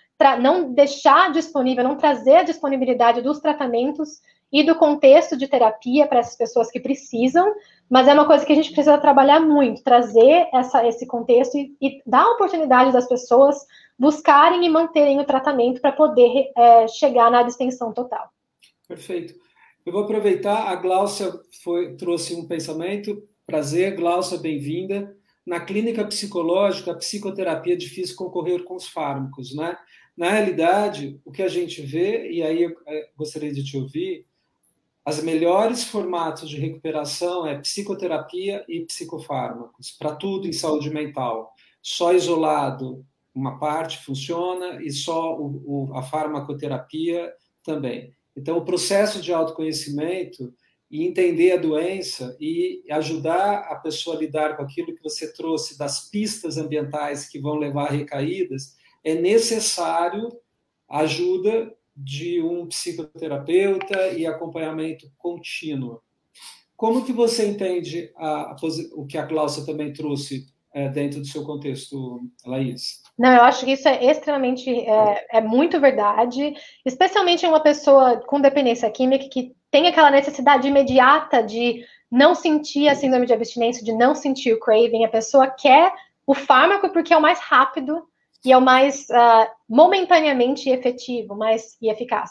não 0.40 0.72
deixar 0.72 1.30
disponível, 1.30 1.84
não 1.84 1.96
trazer 1.96 2.36
a 2.36 2.42
disponibilidade 2.42 3.20
dos 3.20 3.40
tratamentos 3.40 4.20
e 4.53 4.62
do 4.62 4.74
contexto 4.74 5.36
de 5.36 5.46
terapia 5.46 6.07
para 6.07 6.20
essas 6.20 6.36
pessoas 6.36 6.70
que 6.70 6.80
precisam, 6.80 7.55
mas 7.88 8.09
é 8.09 8.14
uma 8.14 8.26
coisa 8.26 8.44
que 8.44 8.53
a 8.53 8.57
gente 8.57 8.72
precisa 8.72 8.99
trabalhar 8.99 9.40
muito, 9.40 9.82
trazer 9.82 10.49
essa, 10.53 10.86
esse 10.86 11.07
contexto 11.07 11.57
e, 11.57 11.76
e 11.80 12.03
dar 12.07 12.22
a 12.22 12.32
oportunidade 12.32 12.92
das 12.92 13.09
pessoas 13.09 13.57
buscarem 13.99 14.64
e 14.64 14.70
manterem 14.70 15.20
o 15.20 15.24
tratamento 15.24 15.80
para 15.80 15.92
poder 15.92 16.51
é, 16.57 16.88
chegar 16.88 17.30
na 17.30 17.42
distensão 17.42 17.92
total. 17.92 18.30
Perfeito. 18.86 19.34
Eu 19.84 19.92
vou 19.92 20.03
aproveitar, 20.03 20.68
a 20.68 20.76
Gláucia 20.76 21.32
foi, 21.62 21.96
trouxe 21.96 22.34
um 22.34 22.46
pensamento. 22.46 23.22
Prazer, 23.46 23.96
Gláucia, 23.96 24.38
bem-vinda. 24.38 25.16
Na 25.46 25.61
clínica 25.61 26.05
psicológica, 26.05 26.92
a 26.92 26.94
psicoterapia 26.94 27.72
é 27.72 27.76
difícil 27.76 28.14
concorrer 28.14 28.64
com 28.64 28.74
os 28.74 28.86
fármacos, 28.86 29.55
né? 29.55 29.76
Na 30.14 30.30
realidade, 30.30 31.20
o 31.24 31.32
que 31.32 31.42
a 31.42 31.49
gente 31.49 31.80
vê, 31.80 32.30
e 32.30 32.42
aí 32.42 32.64
eu 32.64 32.76
é, 32.86 33.09
gostaria 33.16 33.53
de 33.53 33.64
te 33.64 33.76
ouvir, 33.76 34.26
as 35.09 35.22
melhores 35.22 35.84
formatos 35.84 36.50
de 36.50 36.59
recuperação 36.59 37.46
é 37.46 37.59
psicoterapia 37.59 38.62
e 38.68 38.84
psicofármacos, 38.84 39.90
para 39.90 40.14
tudo 40.14 40.46
em 40.46 40.52
saúde 40.52 40.90
mental. 40.90 41.50
Só 41.80 42.12
isolado 42.12 43.06
uma 43.34 43.59
parte 43.59 44.04
funciona 44.04 44.82
e 44.82 44.90
só 44.90 45.34
o, 45.34 45.62
o, 45.64 45.96
a 45.96 46.02
farmacoterapia 46.02 47.32
também. 47.64 48.12
Então, 48.36 48.59
o 48.59 48.64
processo 48.66 49.22
de 49.22 49.32
autoconhecimento 49.32 50.52
e 50.90 51.06
entender 51.06 51.52
a 51.52 51.56
doença 51.56 52.36
e 52.38 52.84
ajudar 52.90 53.61
a 53.61 53.76
pessoa 53.76 54.14
a 54.14 54.18
lidar 54.18 54.59
com 54.59 54.62
aquilo 54.62 54.94
que 54.94 55.02
você 55.02 55.32
trouxe 55.32 55.78
das 55.78 56.11
pistas 56.11 56.59
ambientais 56.59 57.26
que 57.26 57.40
vão 57.40 57.54
levar 57.54 57.86
a 57.86 57.92
recaídas, 57.92 58.76
é 59.02 59.14
necessário 59.14 60.28
ajuda 60.86 61.74
de 62.01 62.40
um 62.40 62.66
psicoterapeuta 62.66 64.09
e 64.09 64.24
acompanhamento 64.24 65.11
contínuo. 65.18 66.01
Como 66.76 67.05
que 67.05 67.12
você 67.12 67.49
entende 67.49 68.12
a, 68.16 68.53
a, 68.53 68.57
o 68.94 69.05
que 69.05 69.18
a 69.18 69.26
Cláudia 69.26 69.66
também 69.66 69.92
trouxe 69.92 70.46
é, 70.72 70.88
dentro 70.88 71.18
do 71.18 71.26
seu 71.26 71.44
contexto, 71.44 72.20
Laís? 72.46 73.03
Não, 73.18 73.34
eu 73.34 73.42
acho 73.42 73.64
que 73.64 73.72
isso 73.72 73.88
é 73.88 74.05
extremamente, 74.05 74.70
é, 74.70 75.26
é, 75.32 75.40
muito 75.40 75.80
verdade, 75.80 76.55
especialmente 76.86 77.44
em 77.44 77.49
uma 77.49 77.59
pessoa 77.59 78.18
com 78.20 78.40
dependência 78.40 78.88
química 78.92 79.28
que 79.28 79.57
tem 79.72 79.88
aquela 79.88 80.11
necessidade 80.11 80.68
imediata 80.68 81.42
de 81.42 81.84
não 82.09 82.32
sentir 82.32 82.88
a 82.88 82.94
síndrome 82.94 83.26
de 83.26 83.32
abstinência, 83.32 83.84
de 83.84 83.92
não 83.92 84.14
sentir 84.14 84.53
o 84.53 84.61
craving. 84.61 85.05
A 85.05 85.09
pessoa 85.09 85.49
quer 85.49 85.92
o 86.24 86.32
fármaco 86.32 86.90
porque 86.90 87.12
é 87.12 87.16
o 87.16 87.22
mais 87.22 87.40
rápido 87.40 88.07
e 88.45 88.53
é 88.53 88.57
o 88.57 88.61
mais 88.61 89.07
uh, 89.11 89.49
momentaneamente 89.68 90.70
efetivo, 90.70 91.34
mais 91.34 91.76
e 91.82 91.91
eficaz. 91.91 92.30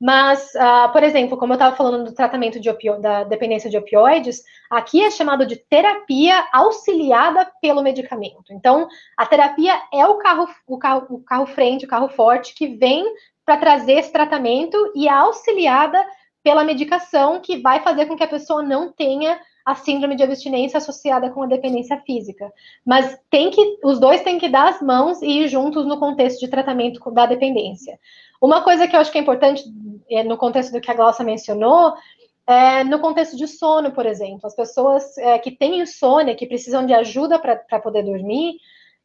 Mas, 0.00 0.54
uh, 0.54 0.92
por 0.92 1.02
exemplo, 1.02 1.36
como 1.36 1.52
eu 1.52 1.56
estava 1.56 1.74
falando 1.74 2.04
do 2.04 2.14
tratamento 2.14 2.60
de 2.60 2.70
opio 2.70 3.00
da 3.00 3.24
dependência 3.24 3.68
de 3.68 3.76
opioides, 3.76 4.42
aqui 4.70 5.02
é 5.02 5.10
chamado 5.10 5.44
de 5.44 5.56
terapia 5.56 6.46
auxiliada 6.52 7.50
pelo 7.60 7.82
medicamento. 7.82 8.52
Então, 8.52 8.86
a 9.16 9.26
terapia 9.26 9.74
é 9.92 10.06
o 10.06 10.16
carro, 10.18 10.48
o 10.68 10.78
carro, 10.78 11.06
o 11.10 11.24
carro 11.24 11.46
frente, 11.46 11.84
o 11.84 11.88
carro 11.88 12.08
forte 12.08 12.54
que 12.54 12.76
vem 12.76 13.04
para 13.44 13.56
trazer 13.56 13.94
esse 13.94 14.12
tratamento 14.12 14.76
e 14.94 15.08
é 15.08 15.10
auxiliada 15.10 16.04
pela 16.44 16.62
medicação 16.62 17.40
que 17.40 17.60
vai 17.60 17.80
fazer 17.80 18.06
com 18.06 18.16
que 18.16 18.22
a 18.22 18.28
pessoa 18.28 18.62
não 18.62 18.92
tenha 18.92 19.40
a 19.68 19.74
síndrome 19.74 20.16
de 20.16 20.22
abstinência 20.22 20.78
associada 20.78 21.28
com 21.28 21.42
a 21.42 21.46
dependência 21.46 21.98
física. 21.98 22.50
Mas 22.86 23.20
tem 23.28 23.50
que, 23.50 23.78
os 23.84 24.00
dois 24.00 24.22
têm 24.22 24.38
que 24.38 24.48
dar 24.48 24.70
as 24.70 24.80
mãos 24.80 25.20
e 25.20 25.42
ir 25.42 25.48
juntos 25.48 25.84
no 25.86 26.00
contexto 26.00 26.40
de 26.40 26.48
tratamento 26.48 26.98
da 27.10 27.26
dependência. 27.26 28.00
Uma 28.40 28.62
coisa 28.62 28.88
que 28.88 28.96
eu 28.96 29.00
acho 29.00 29.12
que 29.12 29.18
é 29.18 29.20
importante 29.20 29.62
é, 30.10 30.24
no 30.24 30.38
contexto 30.38 30.72
do 30.72 30.80
que 30.80 30.90
a 30.90 30.94
Glaucia 30.94 31.22
mencionou, 31.22 31.92
é, 32.46 32.82
no 32.82 32.98
contexto 32.98 33.36
de 33.36 33.46
sono, 33.46 33.92
por 33.92 34.06
exemplo, 34.06 34.46
as 34.46 34.56
pessoas 34.56 35.18
é, 35.18 35.38
que 35.38 35.50
têm 35.50 35.80
insônia, 35.80 36.34
que 36.34 36.46
precisam 36.46 36.86
de 36.86 36.94
ajuda 36.94 37.38
para 37.38 37.78
poder 37.78 38.04
dormir, 38.04 38.54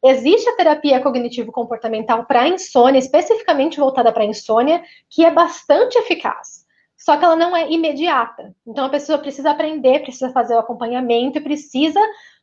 existe 0.02 0.48
a 0.48 0.56
terapia 0.56 0.98
cognitivo-comportamental 0.98 2.24
para 2.24 2.48
insônia, 2.48 2.98
especificamente 2.98 3.78
voltada 3.78 4.10
para 4.10 4.24
insônia, 4.24 4.82
que 5.10 5.26
é 5.26 5.30
bastante 5.30 5.98
eficaz 5.98 6.63
só 7.04 7.18
que 7.18 7.24
ela 7.24 7.36
não 7.36 7.54
é 7.54 7.70
imediata. 7.70 8.56
Então 8.66 8.86
a 8.86 8.88
pessoa 8.88 9.18
precisa 9.18 9.50
aprender, 9.50 10.00
precisa 10.00 10.30
fazer 10.32 10.54
o 10.54 10.58
acompanhamento 10.58 11.36
e 11.36 11.42
precisa 11.42 12.00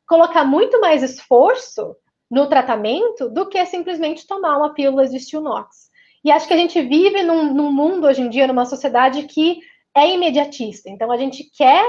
colocar 0.08 0.46
muito 0.46 0.80
mais 0.80 1.02
esforço 1.02 1.96
no 2.30 2.48
tratamento 2.48 3.28
do 3.28 3.50
que 3.50 3.66
simplesmente 3.66 4.28
tomar 4.28 4.56
uma 4.58 4.72
pílula 4.72 5.08
de 5.08 5.20
Stilnox. 5.20 5.90
E 6.24 6.32
acho 6.32 6.48
que 6.48 6.54
a 6.54 6.58
gente 6.58 6.80
vive 6.80 7.24
num, 7.24 7.52
num 7.52 7.72
mundo 7.72 8.06
hoje 8.06 8.22
em 8.22 8.30
dia, 8.30 8.46
numa 8.46 8.68
sociedade 8.68 9.24
que 9.24 9.58
é 9.96 10.08
imediatista. 10.12 10.92
Então 10.92 11.12
a 11.12 11.18
gente 11.18 11.44
quer 11.58 11.84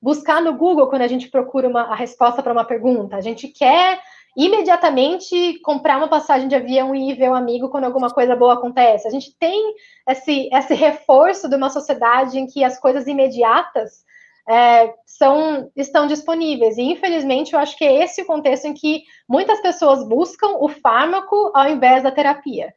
buscar 0.00 0.42
no 0.42 0.52
Google 0.52 0.86
quando 0.88 1.02
a 1.02 1.08
gente 1.08 1.30
procura 1.30 1.66
uma, 1.66 1.84
a 1.84 1.94
resposta 1.94 2.42
para 2.42 2.52
uma 2.52 2.64
pergunta. 2.66 3.16
A 3.16 3.22
gente 3.22 3.48
quer 3.48 4.02
imediatamente 4.36 5.58
comprar 5.60 5.96
uma 5.96 6.08
passagem 6.08 6.48
de 6.48 6.54
avião 6.54 6.94
e 6.94 7.10
ir 7.10 7.14
ver 7.14 7.30
um 7.30 7.34
amigo 7.34 7.68
quando 7.68 7.84
alguma 7.84 8.10
coisa 8.10 8.36
boa 8.36 8.54
acontece. 8.54 9.08
A 9.08 9.10
gente 9.10 9.36
tem 9.38 9.74
esse, 10.08 10.48
esse 10.52 10.74
reforço 10.74 11.48
de 11.48 11.56
uma 11.56 11.70
sociedade 11.70 12.38
em 12.38 12.46
que 12.46 12.62
as 12.62 12.78
coisas 12.78 13.06
imediatas 13.06 14.04
é, 14.48 14.94
são, 15.04 15.70
estão 15.76 16.06
disponíveis. 16.06 16.78
E, 16.78 16.82
infelizmente, 16.82 17.52
eu 17.52 17.58
acho 17.58 17.76
que 17.76 17.84
é 17.84 18.02
esse 18.02 18.22
o 18.22 18.26
contexto 18.26 18.66
em 18.66 18.74
que 18.74 19.02
muitas 19.28 19.60
pessoas 19.60 20.08
buscam 20.08 20.56
o 20.58 20.68
fármaco 20.68 21.52
ao 21.54 21.68
invés 21.68 22.02
da 22.02 22.10
terapia. 22.10 22.72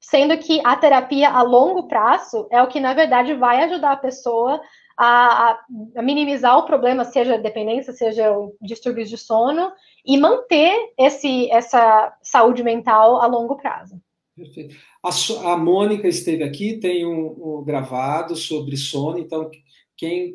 Sendo 0.00 0.36
que 0.38 0.60
a 0.64 0.76
terapia 0.76 1.30
a 1.30 1.42
longo 1.42 1.88
prazo 1.88 2.46
é 2.50 2.62
o 2.62 2.68
que, 2.68 2.78
na 2.78 2.92
verdade, 2.92 3.34
vai 3.34 3.64
ajudar 3.64 3.92
a 3.92 3.96
pessoa 3.96 4.60
a, 4.98 5.60
a 5.96 6.02
minimizar 6.02 6.58
o 6.58 6.66
problema, 6.66 7.04
seja 7.04 7.38
dependência, 7.38 7.92
seja 7.92 8.34
distúrbios 8.60 9.08
de 9.08 9.16
sono, 9.16 9.70
e 10.04 10.18
manter 10.18 10.74
esse, 10.98 11.48
essa 11.50 12.12
saúde 12.20 12.64
mental 12.64 13.20
a 13.20 13.26
longo 13.26 13.56
prazo. 13.56 14.00
Perfeito. 14.34 14.76
A, 15.02 15.52
a 15.52 15.56
Mônica 15.56 16.08
esteve 16.08 16.42
aqui, 16.42 16.78
tem 16.78 17.06
um, 17.06 17.60
um, 17.60 17.64
gravado 17.64 18.34
sobre 18.34 18.76
sono, 18.76 19.18
então 19.18 19.48
quem 19.96 20.34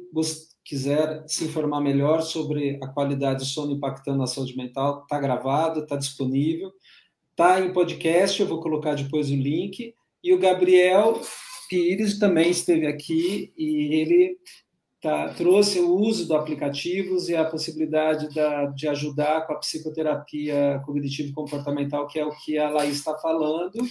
quiser 0.64 1.24
se 1.28 1.44
informar 1.44 1.82
melhor 1.82 2.22
sobre 2.22 2.80
a 2.82 2.88
qualidade 2.88 3.40
do 3.40 3.46
sono 3.46 3.74
impactando 3.74 4.24
a 4.24 4.28
saúde 4.28 4.56
mental, 4.56 5.02
está 5.02 5.20
gravado, 5.20 5.82
está 5.82 5.98
disponível, 5.98 6.72
está 7.32 7.60
em 7.60 7.74
podcast, 7.74 8.42
eu 8.42 8.48
vou 8.48 8.62
colocar 8.62 8.96
depois 8.96 9.30
o 9.30 9.36
link. 9.36 9.94
E 10.24 10.34
o 10.34 10.40
Gabriel 10.40 11.20
Pires 11.74 12.20
também 12.20 12.52
esteve 12.52 12.86
aqui 12.86 13.52
e 13.58 13.96
ele 13.96 14.38
tá, 15.02 15.30
trouxe 15.30 15.80
o 15.80 15.96
uso 15.96 16.28
de 16.28 16.34
aplicativos 16.36 17.30
e 17.30 17.36
a 17.36 17.44
possibilidade 17.44 18.32
da, 18.32 18.68
de 18.68 18.88
ajudar 18.88 19.48
com 19.48 19.54
a 19.54 19.58
psicoterapia 19.58 20.80
cognitivo-comportamental, 20.86 22.06
que 22.06 22.20
é 22.20 22.26
o 22.26 22.30
que 22.30 22.60
a 22.60 22.70
Laís 22.70 22.98
está 22.98 23.18
falando. 23.18 23.84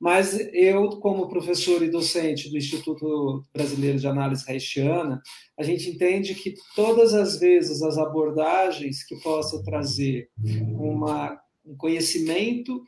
Mas 0.00 0.36
eu, 0.52 0.88
como 0.98 1.28
professor 1.28 1.84
e 1.84 1.88
docente 1.88 2.50
do 2.50 2.58
Instituto 2.58 3.44
Brasileiro 3.52 4.00
de 4.00 4.08
Análise 4.08 4.44
Reichiana, 4.44 5.22
a 5.56 5.62
gente 5.62 5.88
entende 5.88 6.34
que 6.34 6.54
todas 6.74 7.14
as 7.14 7.38
vezes 7.38 7.80
as 7.80 7.96
abordagens 7.96 9.04
que 9.04 9.14
possam 9.20 9.62
trazer 9.62 10.28
uma, 10.76 11.40
um 11.64 11.76
conhecimento 11.76 12.82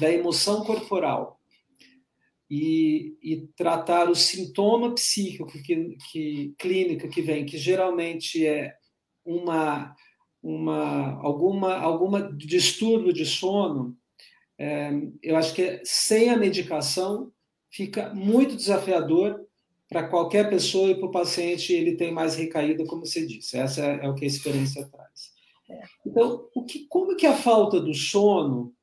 da 0.00 0.10
emoção 0.10 0.64
corporal 0.64 1.35
e, 2.50 3.16
e 3.22 3.48
tratar 3.56 4.08
o 4.08 4.14
sintoma 4.14 4.94
psíquico 4.94 5.46
que, 5.46 5.96
que 6.10 6.54
clínica 6.58 7.08
que 7.08 7.22
vem, 7.22 7.44
que 7.44 7.58
geralmente 7.58 8.46
é 8.46 8.74
uma 9.24 9.94
uma 10.42 11.20
alguma 11.22 11.74
alguma 11.74 12.32
distúrbio 12.32 13.12
de 13.12 13.26
sono, 13.26 13.96
é, 14.58 14.90
eu 15.22 15.36
acho 15.36 15.52
que 15.54 15.80
sem 15.84 16.30
a 16.30 16.36
medicação 16.36 17.32
fica 17.70 18.14
muito 18.14 18.54
desafiador 18.54 19.44
para 19.88 20.08
qualquer 20.08 20.48
pessoa 20.48 20.90
e 20.90 20.94
para 20.94 21.06
o 21.06 21.10
paciente 21.10 21.72
ele 21.72 21.96
tem 21.96 22.12
mais 22.12 22.36
recaída, 22.36 22.84
como 22.86 23.04
você 23.04 23.26
disse. 23.26 23.56
Essa 23.56 23.84
é, 23.84 24.06
é 24.06 24.08
o 24.08 24.14
que 24.14 24.24
a 24.24 24.28
experiência 24.28 24.88
traz. 24.88 25.32
É. 25.68 25.80
Então, 26.06 26.48
o 26.54 26.64
que, 26.64 26.86
como 26.88 27.16
que 27.16 27.26
a 27.26 27.36
falta 27.36 27.80
do 27.80 27.94
sono 27.94 28.74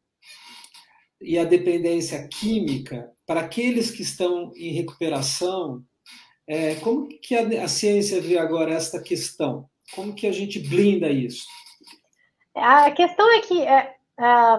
e 1.23 1.37
a 1.37 1.43
dependência 1.43 2.27
química 2.27 3.11
para 3.25 3.41
aqueles 3.41 3.89
que 3.89 4.01
estão 4.01 4.51
em 4.55 4.73
recuperação, 4.73 5.81
é, 6.47 6.75
como 6.75 7.07
que 7.07 7.35
a, 7.35 7.63
a, 7.63 7.67
ciência 7.67 8.21
vê 8.21 8.37
agora 8.37 8.73
esta 8.73 9.01
questão? 9.01 9.65
Como 9.95 10.13
que 10.13 10.27
a 10.27 10.31
gente 10.31 10.59
blinda 10.59 11.09
isso? 11.09 11.45
A 12.55 12.91
questão 12.91 13.31
é 13.33 13.39
que 13.41 13.61
é, 13.61 13.95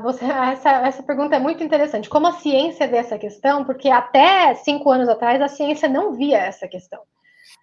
você, 0.03 0.25
essa, 0.25 0.71
essa 0.87 1.03
pergunta 1.03 1.37
é 1.37 1.39
muito 1.39 1.63
interessante. 1.63 2.09
Como 2.09 2.27
a 2.27 2.33
ciência 2.33 2.89
vê 2.89 2.97
essa 2.97 3.19
questão? 3.19 3.65
Porque 3.65 3.89
até 3.89 4.55
cinco 4.55 4.91
anos 4.91 5.09
atrás 5.09 5.41
a 5.41 5.49
ciência 5.49 5.89
não 5.89 6.15
via 6.15 6.39
essa 6.39 6.67
questão. 6.67 7.03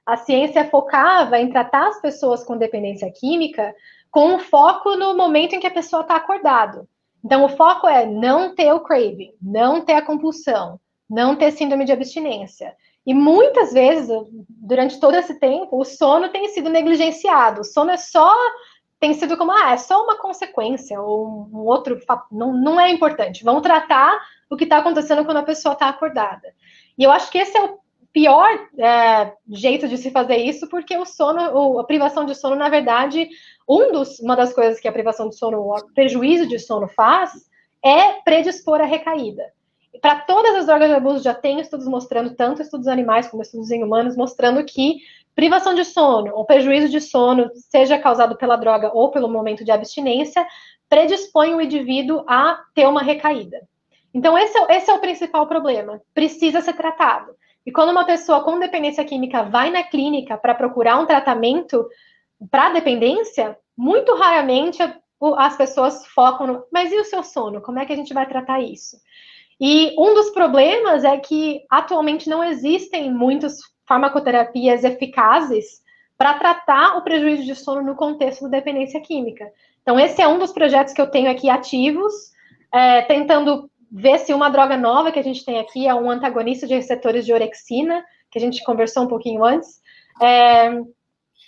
A 0.05 0.17
ciência 0.17 0.69
focava 0.69 1.39
em 1.39 1.49
tratar 1.49 1.87
as 1.87 2.01
pessoas 2.01 2.43
com 2.43 2.57
dependência 2.57 3.11
química 3.11 3.73
com 4.09 4.35
um 4.35 4.39
foco 4.39 4.95
no 4.95 5.15
momento 5.15 5.53
em 5.53 5.59
que 5.59 5.67
a 5.67 5.71
pessoa 5.71 6.01
está 6.01 6.17
acordado. 6.17 6.87
Então, 7.23 7.45
o 7.45 7.49
foco 7.49 7.87
é 7.87 8.05
não 8.05 8.55
ter 8.55 8.71
o 8.73 8.79
craving, 8.79 9.33
não 9.41 9.81
ter 9.81 9.93
a 9.93 10.01
compulsão, 10.01 10.79
não 11.09 11.35
ter 11.35 11.51
síndrome 11.51 11.85
de 11.85 11.91
abstinência. 11.91 12.75
E 13.05 13.13
muitas 13.13 13.73
vezes, 13.73 14.09
durante 14.49 14.99
todo 14.99 15.15
esse 15.15 15.39
tempo, 15.39 15.79
o 15.79 15.85
sono 15.85 16.29
tem 16.29 16.47
sido 16.49 16.69
negligenciado. 16.69 17.61
O 17.61 17.65
sono 17.65 17.91
é 17.91 17.97
só 17.97 18.33
tem 18.99 19.15
sido 19.15 19.35
como, 19.35 19.51
ah, 19.51 19.71
é 19.71 19.77
só 19.77 20.03
uma 20.03 20.15
consequência, 20.15 21.01
ou 21.01 21.49
um 21.51 21.65
outro, 21.65 21.99
não, 22.31 22.53
não 22.53 22.79
é 22.79 22.91
importante. 22.91 23.43
Vamos 23.43 23.63
tratar 23.63 24.21
o 24.47 24.55
que 24.55 24.63
está 24.63 24.77
acontecendo 24.77 25.25
quando 25.25 25.37
a 25.37 25.43
pessoa 25.43 25.73
está 25.73 25.89
acordada. 25.89 26.53
E 26.95 27.03
eu 27.03 27.11
acho 27.11 27.31
que 27.31 27.39
esse 27.39 27.57
é 27.57 27.63
o 27.63 27.79
pior 28.13 28.49
é, 28.77 29.33
jeito 29.49 29.87
de 29.87 29.97
se 29.97 30.11
fazer 30.11 30.37
isso, 30.37 30.67
porque 30.67 30.97
o 30.97 31.05
sono, 31.05 31.79
a 31.79 31.83
privação 31.83 32.25
de 32.25 32.35
sono, 32.35 32.55
na 32.55 32.69
verdade, 32.69 33.29
um 33.67 33.91
dos, 33.91 34.19
uma 34.19 34.35
das 34.35 34.53
coisas 34.53 34.79
que 34.79 34.87
a 34.87 34.91
privação 34.91 35.29
de 35.29 35.37
sono, 35.37 35.59
o 35.59 35.93
prejuízo 35.93 36.45
de 36.47 36.59
sono 36.59 36.87
faz, 36.87 37.31
é 37.83 38.21
predispor 38.23 38.81
a 38.81 38.85
recaída. 38.85 39.43
Para 40.01 40.21
todas 40.21 40.55
as 40.55 40.65
drogas 40.65 40.89
de 40.89 40.95
abuso, 40.95 41.23
já 41.23 41.33
tem 41.33 41.59
estudos 41.59 41.87
mostrando, 41.87 42.35
tanto 42.35 42.61
estudos 42.61 42.87
animais 42.87 43.27
como 43.27 43.43
estudos 43.43 43.71
em 43.71 43.83
humanos, 43.83 44.15
mostrando 44.15 44.63
que 44.63 44.97
privação 45.35 45.73
de 45.73 45.85
sono 45.85 46.33
ou 46.35 46.45
prejuízo 46.45 46.89
de 46.89 46.99
sono, 46.99 47.49
seja 47.53 47.97
causado 47.97 48.35
pela 48.35 48.57
droga 48.57 48.91
ou 48.93 49.11
pelo 49.11 49.29
momento 49.29 49.63
de 49.63 49.71
abstinência, 49.71 50.45
predispõe 50.89 51.53
o 51.53 51.61
indivíduo 51.61 52.23
a 52.27 52.59
ter 52.73 52.87
uma 52.87 53.01
recaída. 53.01 53.61
Então, 54.13 54.37
esse 54.37 54.57
é, 54.57 54.77
esse 54.77 54.91
é 54.91 54.93
o 54.93 54.99
principal 54.99 55.47
problema. 55.47 56.01
Precisa 56.13 56.61
ser 56.61 56.73
tratado. 56.73 57.33
E 57.65 57.71
quando 57.71 57.91
uma 57.91 58.05
pessoa 58.05 58.43
com 58.43 58.59
dependência 58.59 59.05
química 59.05 59.43
vai 59.43 59.69
na 59.69 59.83
clínica 59.83 60.37
para 60.37 60.55
procurar 60.55 60.97
um 60.99 61.05
tratamento 61.05 61.87
para 62.49 62.71
dependência, 62.71 63.57
muito 63.77 64.15
raramente 64.15 64.79
as 65.37 65.55
pessoas 65.55 66.05
focam 66.07 66.47
no. 66.47 66.63
Mas 66.71 66.91
e 66.91 66.97
o 66.97 67.05
seu 67.05 67.23
sono? 67.23 67.61
Como 67.61 67.79
é 67.79 67.85
que 67.85 67.93
a 67.93 67.95
gente 67.95 68.13
vai 68.13 68.27
tratar 68.27 68.59
isso? 68.61 68.97
E 69.59 69.93
um 69.97 70.15
dos 70.15 70.31
problemas 70.31 71.03
é 71.03 71.17
que 71.17 71.61
atualmente 71.69 72.27
não 72.27 72.43
existem 72.43 73.11
muitas 73.13 73.59
farmacoterapias 73.87 74.83
eficazes 74.83 75.81
para 76.17 76.33
tratar 76.35 76.97
o 76.97 77.03
prejuízo 77.03 77.43
de 77.43 77.55
sono 77.55 77.81
no 77.83 77.95
contexto 77.95 78.43
da 78.43 78.57
dependência 78.57 79.01
química. 79.01 79.51
Então, 79.81 79.99
esse 79.99 80.21
é 80.21 80.27
um 80.27 80.37
dos 80.37 80.51
projetos 80.51 80.93
que 80.93 81.01
eu 81.01 81.09
tenho 81.09 81.29
aqui 81.29 81.49
ativos, 81.49 82.13
é, 82.71 83.01
tentando 83.03 83.70
ver 83.91 84.19
se 84.19 84.33
uma 84.33 84.49
droga 84.49 84.77
nova 84.77 85.11
que 85.11 85.19
a 85.19 85.23
gente 85.23 85.43
tem 85.43 85.59
aqui 85.59 85.87
é 85.87 85.93
um 85.93 86.09
antagonista 86.09 86.65
de 86.65 86.73
receptores 86.73 87.25
de 87.25 87.33
orexina, 87.33 88.03
que 88.31 88.37
a 88.37 88.41
gente 88.41 88.63
conversou 88.63 89.03
um 89.03 89.07
pouquinho 89.07 89.43
antes, 89.43 89.81
é, 90.21 90.71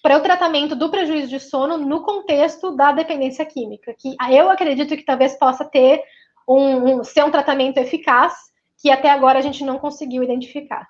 para 0.02 0.18
o 0.18 0.22
tratamento 0.22 0.76
do 0.76 0.90
prejuízo 0.90 1.30
de 1.30 1.40
sono 1.40 1.78
no 1.78 2.04
contexto 2.04 2.76
da 2.76 2.92
dependência 2.92 3.46
química, 3.46 3.96
que 3.98 4.16
eu 4.30 4.50
acredito 4.50 4.98
que 4.98 5.06
talvez 5.06 5.38
possa 5.38 5.64
ter 5.64 6.02
um, 6.48 7.00
um 7.00 7.04
ser 7.04 7.24
um 7.24 7.32
tratamento 7.32 7.78
eficaz, 7.78 8.34
que 8.82 8.92
até 8.92 9.10
agora 9.10 9.40
a 9.40 9.42
gente 9.42 9.64
não 9.64 9.80
conseguiu 9.80 10.22
identificar. 10.22 10.86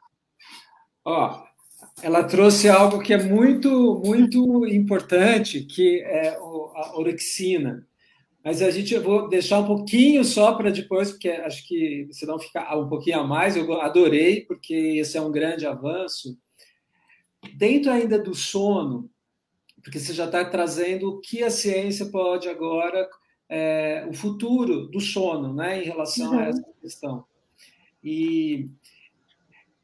Ó, 1.06 1.44
ela 2.02 2.24
trouxe 2.24 2.68
algo 2.68 3.00
que 3.00 3.14
é 3.14 3.22
muito, 3.22 4.02
muito 4.04 4.66
importante, 4.66 5.62
que 5.62 6.02
é 6.02 6.36
a 6.36 6.98
orexina. 6.98 7.86
Mas 8.44 8.62
a 8.62 8.70
gente 8.70 8.94
eu 8.94 9.02
vou 9.02 9.30
deixar 9.30 9.60
um 9.60 9.66
pouquinho 9.66 10.24
só 10.26 10.54
para 10.54 10.70
depois, 10.70 11.12
porque 11.12 11.30
acho 11.30 11.66
que 11.66 12.08
senão 12.12 12.38
fica 12.38 12.78
um 12.78 12.90
pouquinho 12.90 13.22
a 13.22 13.24
mais. 13.24 13.56
Eu 13.56 13.72
adorei, 13.82 14.42
porque 14.42 14.74
esse 14.74 15.18
é 15.18 15.22
um 15.22 15.32
grande 15.32 15.66
avanço. 15.66 16.38
Dentro 17.56 17.90
ainda 17.90 18.20
do 18.20 18.36
sono, 18.36 19.10
porque 19.82 19.98
você 19.98 20.14
já 20.14 20.26
está 20.26 20.44
trazendo 20.44 21.10
o 21.10 21.22
que 21.22 21.42
a 21.42 21.50
ciência 21.50 22.08
pode 22.08 22.50
agora, 22.50 23.10
é, 23.48 24.06
o 24.10 24.14
futuro 24.14 24.88
do 24.88 25.00
sono, 25.00 25.54
né, 25.54 25.82
em 25.82 25.86
relação 25.86 26.32
uhum. 26.32 26.40
a 26.40 26.44
essa 26.46 26.66
questão. 26.82 27.26
E, 28.04 28.70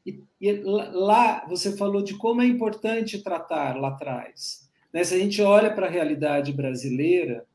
e, 0.04 0.22
e, 0.38 0.52
lá 0.62 1.46
você 1.48 1.76
falou 1.76 2.02
de 2.02 2.14
como 2.14 2.42
é 2.42 2.46
importante 2.46 3.22
tratar 3.22 3.78
lá 3.78 3.88
atrás. 3.88 4.68
Né? 4.92 5.02
Se 5.04 5.14
a 5.14 5.18
gente 5.18 5.40
olha 5.40 5.72
para 5.72 5.86
a 5.86 5.90
realidade 5.90 6.52
brasileira, 6.52 7.46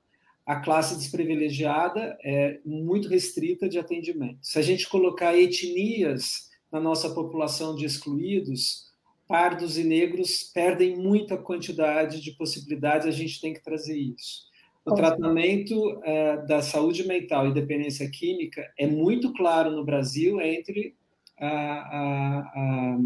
a 0.45 0.57
classe 0.57 0.95
desprivilegiada 0.95 2.17
é 2.23 2.59
muito 2.63 3.07
restrita 3.07 3.67
de 3.67 3.79
atendimento. 3.79 4.39
Se 4.41 4.59
a 4.59 4.61
gente 4.61 4.87
colocar 4.87 5.35
etnias 5.35 6.49
na 6.71 6.79
nossa 6.79 7.09
população 7.09 7.75
de 7.75 7.85
excluídos, 7.85 8.85
pardos 9.27 9.77
e 9.77 9.83
negros 9.83 10.43
perdem 10.53 10.95
muita 10.97 11.35
quantidade 11.35 12.21
de 12.21 12.31
possibilidades, 12.33 13.07
a 13.07 13.11
gente 13.11 13.41
tem 13.41 13.53
que 13.53 13.63
trazer 13.63 13.97
isso. 13.97 14.45
O 14.85 14.93
tratamento 14.93 15.99
é, 16.03 16.37
da 16.45 16.61
saúde 16.61 17.07
mental 17.07 17.47
e 17.47 17.53
dependência 17.53 18.07
química 18.07 18.71
é 18.77 18.85
muito 18.85 19.33
claro 19.33 19.71
no 19.71 19.83
Brasil 19.83 20.39
entre 20.39 20.95
a, 21.39 21.47
a, 21.47 22.39
a, 22.39 22.97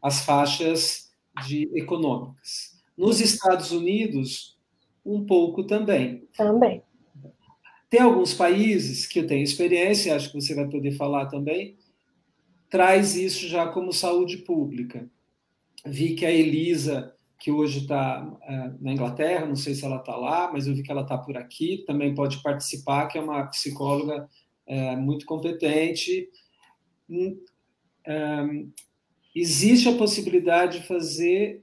as 0.00 0.24
faixas 0.24 1.12
de 1.46 1.68
econômicas. 1.74 2.80
Nos 2.96 3.20
Estados 3.20 3.70
Unidos, 3.70 4.53
um 5.04 5.24
pouco 5.24 5.64
também. 5.64 6.26
Também. 6.36 6.82
Tem 7.90 8.00
alguns 8.00 8.34
países 8.34 9.06
que 9.06 9.20
eu 9.20 9.26
tenho 9.26 9.42
experiência, 9.42 10.16
acho 10.16 10.32
que 10.32 10.40
você 10.40 10.54
vai 10.54 10.68
poder 10.68 10.92
falar 10.92 11.26
também, 11.26 11.76
traz 12.68 13.14
isso 13.14 13.46
já 13.46 13.68
como 13.68 13.92
saúde 13.92 14.38
pública. 14.38 15.08
Vi 15.86 16.14
que 16.14 16.26
a 16.26 16.30
Elisa, 16.30 17.14
que 17.38 17.52
hoje 17.52 17.80
está 17.80 18.36
é, 18.42 18.72
na 18.80 18.92
Inglaterra, 18.92 19.46
não 19.46 19.54
sei 19.54 19.74
se 19.74 19.84
ela 19.84 19.98
está 19.98 20.16
lá, 20.16 20.50
mas 20.52 20.66
eu 20.66 20.74
vi 20.74 20.82
que 20.82 20.90
ela 20.90 21.02
está 21.02 21.16
por 21.16 21.36
aqui, 21.36 21.84
também 21.86 22.14
pode 22.14 22.42
participar, 22.42 23.06
que 23.06 23.18
é 23.18 23.20
uma 23.20 23.46
psicóloga 23.46 24.28
é, 24.66 24.96
muito 24.96 25.26
competente. 25.26 26.28
Hum, 27.08 27.38
é, 28.06 28.44
existe 29.36 29.88
a 29.88 29.96
possibilidade 29.96 30.80
de 30.80 30.86
fazer 30.86 31.62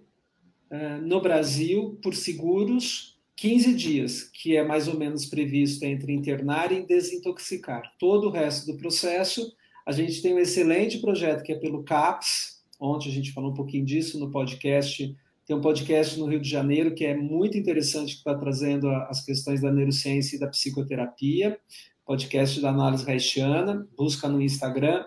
é, 0.69 0.97
no 0.99 1.19
Brasil, 1.19 1.99
por 2.01 2.15
seguros, 2.15 3.19
15 3.41 3.73
dias, 3.73 4.21
que 4.21 4.55
é 4.55 4.63
mais 4.63 4.87
ou 4.87 4.95
menos 4.95 5.25
previsto 5.25 5.83
entre 5.83 6.13
internar 6.13 6.71
e 6.71 6.85
desintoxicar. 6.85 7.81
Todo 7.97 8.27
o 8.27 8.29
resto 8.29 8.71
do 8.71 8.77
processo, 8.77 9.51
a 9.83 9.91
gente 9.91 10.21
tem 10.21 10.35
um 10.35 10.37
excelente 10.37 10.99
projeto 10.99 11.41
que 11.41 11.51
é 11.51 11.55
pelo 11.55 11.81
CAPS, 11.83 12.61
ontem 12.79 13.09
a 13.09 13.11
gente 13.11 13.31
falou 13.31 13.49
um 13.49 13.55
pouquinho 13.55 13.83
disso 13.83 14.19
no 14.19 14.29
podcast. 14.29 15.17
Tem 15.43 15.55
um 15.55 15.59
podcast 15.59 16.19
no 16.19 16.27
Rio 16.27 16.39
de 16.39 16.47
Janeiro 16.47 16.93
que 16.93 17.03
é 17.03 17.17
muito 17.17 17.57
interessante, 17.57 18.11
que 18.11 18.19
está 18.19 18.35
trazendo 18.35 18.87
as 18.87 19.25
questões 19.25 19.59
da 19.59 19.71
neurociência 19.71 20.35
e 20.35 20.39
da 20.39 20.45
psicoterapia. 20.45 21.59
Podcast 22.05 22.61
da 22.61 22.69
análise 22.69 23.09
haitiana. 23.09 23.87
Busca 23.97 24.27
no 24.27 24.39
Instagram, 24.39 25.03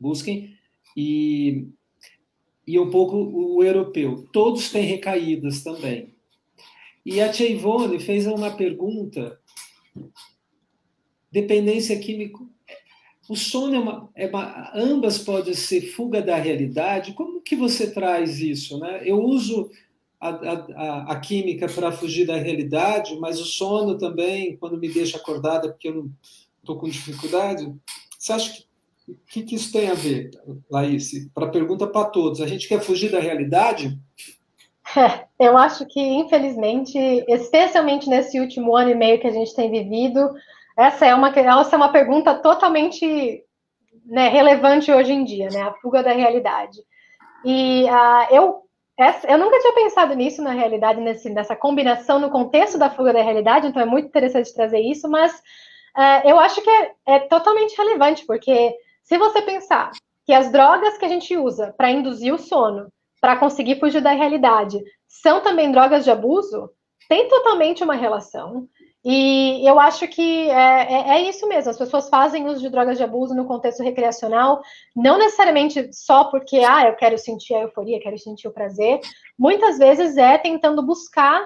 busquem. 0.00 0.56
E, 0.96 1.68
e 2.66 2.78
um 2.78 2.88
pouco 2.88 3.16
o 3.18 3.62
europeu. 3.62 4.26
Todos 4.32 4.70
têm 4.70 4.86
recaídas 4.86 5.62
também. 5.62 6.18
E 7.04 7.20
a 7.20 7.30
Tia 7.30 7.48
Ivone 7.48 7.98
fez 7.98 8.26
uma 8.26 8.50
pergunta: 8.50 9.38
dependência 11.30 11.98
química. 11.98 12.38
O 13.28 13.36
sono 13.36 13.76
é 13.76 13.78
uma, 13.78 14.10
é 14.16 14.26
uma, 14.26 14.72
ambas 14.74 15.18
podem 15.18 15.54
ser 15.54 15.82
fuga 15.92 16.20
da 16.20 16.36
realidade. 16.36 17.12
Como 17.12 17.40
que 17.40 17.54
você 17.54 17.90
traz 17.90 18.40
isso, 18.40 18.78
né? 18.78 19.02
Eu 19.04 19.20
uso 19.22 19.70
a, 20.20 20.28
a, 20.30 21.12
a 21.12 21.20
química 21.20 21.68
para 21.68 21.92
fugir 21.92 22.26
da 22.26 22.36
realidade, 22.36 23.16
mas 23.20 23.40
o 23.40 23.44
sono 23.44 23.96
também, 23.96 24.56
quando 24.56 24.76
me 24.76 24.88
deixa 24.88 25.16
acordada 25.16 25.68
porque 25.68 25.88
eu 25.88 25.94
não 25.94 26.10
estou 26.58 26.76
com 26.76 26.88
dificuldade. 26.88 27.72
Você 28.18 28.32
acha 28.32 28.52
que 28.52 28.70
o 29.08 29.18
que, 29.26 29.42
que, 29.42 29.54
isso 29.56 29.72
tem 29.72 29.88
a 29.88 29.94
ver, 29.94 30.30
Laís? 30.70 31.28
Para 31.34 31.48
pergunta 31.48 31.86
para 31.86 32.08
todos. 32.08 32.40
A 32.40 32.46
gente 32.46 32.68
quer 32.68 32.80
fugir 32.80 33.10
da 33.10 33.18
realidade? 33.18 33.98
É, 34.96 35.26
eu 35.38 35.56
acho 35.56 35.86
que, 35.86 36.00
infelizmente, 36.00 36.98
especialmente 37.28 38.08
nesse 38.08 38.40
último 38.40 38.76
ano 38.76 38.90
e 38.90 38.94
meio 38.94 39.20
que 39.20 39.26
a 39.26 39.32
gente 39.32 39.54
tem 39.54 39.70
vivido, 39.70 40.30
essa 40.76 41.06
é 41.06 41.14
uma, 41.14 41.28
essa 41.28 41.74
é 41.74 41.76
uma 41.76 41.92
pergunta 41.92 42.34
totalmente 42.34 43.44
né, 44.04 44.28
relevante 44.28 44.90
hoje 44.92 45.12
em 45.12 45.24
dia, 45.24 45.48
né? 45.50 45.62
A 45.62 45.74
fuga 45.74 46.02
da 46.02 46.12
realidade. 46.12 46.78
E 47.44 47.84
uh, 47.84 48.34
eu, 48.34 48.62
essa, 48.98 49.26
eu 49.28 49.38
nunca 49.38 49.58
tinha 49.60 49.74
pensado 49.74 50.14
nisso 50.14 50.42
na 50.42 50.52
realidade, 50.52 51.00
nesse, 51.00 51.30
nessa 51.30 51.54
combinação 51.54 52.18
no 52.18 52.30
contexto 52.30 52.78
da 52.78 52.90
fuga 52.90 53.12
da 53.12 53.22
realidade, 53.22 53.66
então 53.66 53.80
é 53.80 53.86
muito 53.86 54.08
interessante 54.08 54.52
trazer 54.54 54.80
isso, 54.80 55.08
mas 55.08 55.32
uh, 55.32 56.28
eu 56.28 56.38
acho 56.38 56.60
que 56.60 56.70
é, 56.70 56.92
é 57.06 57.18
totalmente 57.20 57.76
relevante, 57.76 58.26
porque 58.26 58.74
se 59.04 59.16
você 59.16 59.42
pensar 59.42 59.90
que 60.26 60.32
as 60.32 60.50
drogas 60.50 60.98
que 60.98 61.04
a 61.04 61.08
gente 61.08 61.36
usa 61.36 61.74
para 61.76 61.90
induzir 61.90 62.34
o 62.34 62.38
sono 62.38 62.88
para 63.20 63.36
conseguir 63.36 63.78
fugir 63.78 64.00
da 64.00 64.12
realidade 64.12 64.82
são 65.06 65.40
também 65.40 65.70
drogas 65.70 66.04
de 66.04 66.10
abuso, 66.10 66.70
tem 67.08 67.28
totalmente 67.28 67.82
uma 67.82 67.94
relação. 67.94 68.68
E 69.04 69.66
eu 69.66 69.80
acho 69.80 70.06
que 70.08 70.50
é, 70.50 70.92
é, 70.92 71.08
é, 71.08 71.22
isso 71.22 71.48
mesmo, 71.48 71.70
as 71.70 71.78
pessoas 71.78 72.08
fazem 72.10 72.46
uso 72.46 72.60
de 72.60 72.68
drogas 72.68 72.98
de 72.98 73.04
abuso 73.04 73.34
no 73.34 73.46
contexto 73.46 73.82
recreacional, 73.82 74.60
não 74.94 75.18
necessariamente 75.18 75.90
só 75.92 76.24
porque, 76.24 76.58
ah, 76.58 76.86
eu 76.86 76.94
quero 76.94 77.16
sentir 77.16 77.54
a 77.54 77.62
euforia, 77.62 78.00
quero 78.00 78.18
sentir 78.18 78.46
o 78.46 78.52
prazer, 78.52 79.00
muitas 79.38 79.78
vezes 79.78 80.18
é 80.18 80.36
tentando 80.36 80.82
buscar 80.82 81.42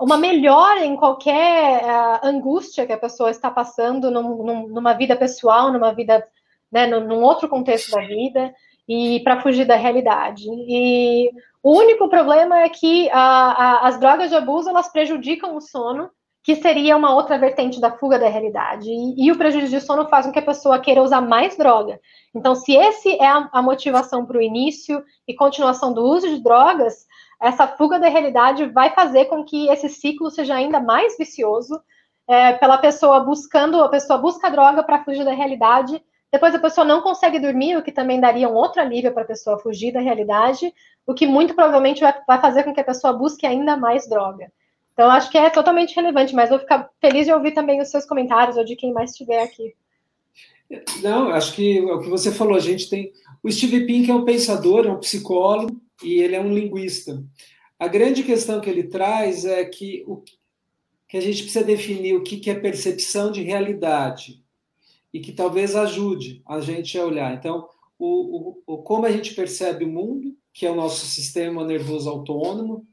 uma 0.00 0.16
melhora 0.16 0.84
em 0.84 0.96
qualquer 0.96 1.82
uh, 1.82 2.26
angústia 2.26 2.86
que 2.86 2.92
a 2.92 2.98
pessoa 2.98 3.30
está 3.30 3.50
passando 3.50 4.10
num, 4.10 4.42
num, 4.42 4.68
numa 4.68 4.94
vida 4.94 5.16
pessoal, 5.16 5.72
numa 5.72 5.92
vida, 5.92 6.24
né, 6.70 6.86
num, 6.86 7.00
num 7.00 7.22
outro 7.22 7.48
contexto 7.48 7.90
da 7.90 8.00
vida. 8.00 8.54
E 8.92 9.20
para 9.20 9.40
fugir 9.40 9.64
da 9.64 9.76
realidade. 9.76 10.44
E 10.48 11.30
o 11.62 11.78
único 11.78 12.08
problema 12.08 12.60
é 12.60 12.68
que 12.68 13.08
a, 13.10 13.18
a, 13.18 13.88
as 13.88 13.98
drogas 13.98 14.28
de 14.28 14.36
abuso 14.36 14.68
elas 14.68 14.92
prejudicam 14.92 15.56
o 15.56 15.60
sono, 15.60 16.10
que 16.42 16.56
seria 16.56 16.96
uma 16.96 17.14
outra 17.14 17.38
vertente 17.38 17.80
da 17.80 17.92
fuga 17.92 18.18
da 18.18 18.28
realidade. 18.28 18.90
E, 18.90 19.26
e 19.26 19.32
o 19.32 19.38
prejuízo 19.38 19.70
de 19.70 19.80
sono 19.80 20.08
faz 20.08 20.26
com 20.26 20.32
que 20.32 20.40
a 20.40 20.44
pessoa 20.44 20.78
queira 20.78 21.02
usar 21.02 21.20
mais 21.20 21.56
droga. 21.56 22.00
Então, 22.34 22.54
se 22.54 22.74
esse 22.74 23.14
é 23.14 23.26
a, 23.26 23.48
a 23.52 23.62
motivação 23.62 24.26
para 24.26 24.38
o 24.38 24.42
início 24.42 25.02
e 25.26 25.34
continuação 25.34 25.94
do 25.94 26.02
uso 26.02 26.28
de 26.28 26.42
drogas, 26.42 27.06
essa 27.40 27.66
fuga 27.66 27.98
da 27.98 28.08
realidade 28.08 28.66
vai 28.66 28.90
fazer 28.90 29.26
com 29.26 29.44
que 29.44 29.68
esse 29.68 29.88
ciclo 29.88 30.30
seja 30.30 30.54
ainda 30.54 30.80
mais 30.80 31.16
vicioso, 31.16 31.80
é, 32.28 32.52
pela 32.54 32.78
pessoa 32.78 33.20
buscando, 33.20 33.82
a 33.82 33.88
pessoa 33.88 34.18
busca 34.18 34.50
droga 34.50 34.82
para 34.82 35.04
fugir 35.04 35.24
da 35.24 35.32
realidade, 35.32 36.02
depois 36.32 36.54
a 36.54 36.58
pessoa 36.58 36.86
não 36.86 37.02
consegue 37.02 37.38
dormir, 37.38 37.76
o 37.76 37.82
que 37.82 37.92
também 37.92 38.18
daria 38.18 38.48
um 38.48 38.54
outro 38.54 38.80
alívio 38.80 39.12
para 39.12 39.22
a 39.22 39.26
pessoa 39.26 39.58
fugir 39.58 39.92
da 39.92 40.00
realidade, 40.00 40.72
o 41.06 41.12
que 41.12 41.26
muito 41.26 41.54
provavelmente 41.54 42.00
vai, 42.00 42.40
fazer 42.40 42.64
com 42.64 42.72
que 42.72 42.80
a 42.80 42.84
pessoa 42.84 43.12
busque 43.12 43.46
ainda 43.46 43.76
mais 43.76 44.08
droga. 44.08 44.50
Então, 44.94 45.10
acho 45.10 45.30
que 45.30 45.36
é 45.36 45.50
totalmente 45.50 45.94
relevante, 45.94 46.34
mas 46.34 46.48
vou 46.48 46.58
ficar 46.58 46.88
feliz 46.98 47.26
de 47.26 47.32
ouvir 47.32 47.52
também 47.52 47.82
os 47.82 47.90
seus 47.90 48.06
comentários 48.06 48.56
ou 48.56 48.64
de 48.64 48.74
quem 48.74 48.94
mais 48.94 49.10
estiver 49.10 49.42
aqui. 49.42 49.74
Não, 51.02 51.28
acho 51.28 51.54
que 51.54 51.78
é 51.78 51.82
o 51.82 52.00
que 52.00 52.08
você 52.08 52.32
falou, 52.32 52.56
a 52.56 52.60
gente 52.60 52.88
tem. 52.88 53.12
O 53.42 53.52
Steve 53.52 53.84
Pink 53.84 54.10
é 54.10 54.14
um 54.14 54.24
pensador, 54.24 54.86
é 54.86 54.90
um 54.90 55.00
psicólogo 55.00 55.78
e 56.02 56.14
ele 56.14 56.34
é 56.34 56.40
um 56.40 56.52
linguista. 56.52 57.22
A 57.78 57.88
grande 57.88 58.22
questão 58.22 58.58
que 58.58 58.70
ele 58.70 58.84
traz 58.84 59.44
é 59.44 59.62
que, 59.66 60.02
o, 60.06 60.22
que 61.06 61.18
a 61.18 61.20
gente 61.20 61.42
precisa 61.42 61.64
definir 61.64 62.14
o 62.14 62.22
que 62.22 62.48
é 62.48 62.54
percepção 62.54 63.30
de 63.30 63.42
realidade 63.42 64.41
e 65.12 65.20
que 65.20 65.32
talvez 65.32 65.76
ajude 65.76 66.42
a 66.48 66.60
gente 66.60 66.98
a 66.98 67.04
olhar. 67.04 67.34
Então, 67.34 67.68
o, 67.98 68.62
o, 68.66 68.74
o 68.74 68.82
como 68.82 69.06
a 69.06 69.10
gente 69.10 69.34
percebe 69.34 69.84
o 69.84 69.88
mundo, 69.88 70.34
que 70.52 70.66
é 70.66 70.70
o 70.70 70.76
nosso 70.76 71.06
sistema 71.06 71.64
nervoso 71.64 72.08
autônomo, 72.08 72.86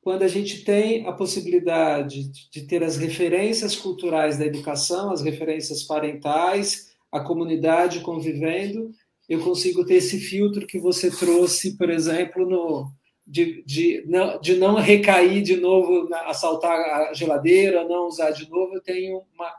quando 0.00 0.22
a 0.22 0.28
gente 0.28 0.64
tem 0.64 1.06
a 1.06 1.12
possibilidade 1.12 2.30
de 2.50 2.66
ter 2.66 2.84
as 2.84 2.96
referências 2.98 3.74
culturais 3.74 4.36
da 4.36 4.44
educação, 4.44 5.10
as 5.10 5.22
referências 5.22 5.82
parentais, 5.82 6.94
a 7.10 7.20
comunidade 7.20 8.00
convivendo, 8.00 8.90
eu 9.26 9.42
consigo 9.42 9.84
ter 9.84 9.94
esse 9.94 10.18
filtro 10.18 10.66
que 10.66 10.78
você 10.78 11.10
trouxe, 11.10 11.78
por 11.78 11.88
exemplo, 11.88 12.44
no, 12.44 12.90
de, 13.26 13.62
de, 13.64 14.04
não, 14.06 14.38
de 14.40 14.56
não 14.56 14.74
recair 14.74 15.42
de 15.42 15.56
novo, 15.56 16.12
assaltar 16.26 16.78
a 16.78 17.14
geladeira, 17.14 17.88
não 17.88 18.06
usar 18.06 18.30
de 18.32 18.48
novo, 18.50 18.74
eu 18.74 18.82
tenho 18.82 19.22
uma 19.34 19.50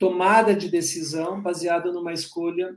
tomada 0.00 0.56
de 0.56 0.70
decisão 0.70 1.42
baseada 1.42 1.92
numa 1.92 2.14
escolha 2.14 2.74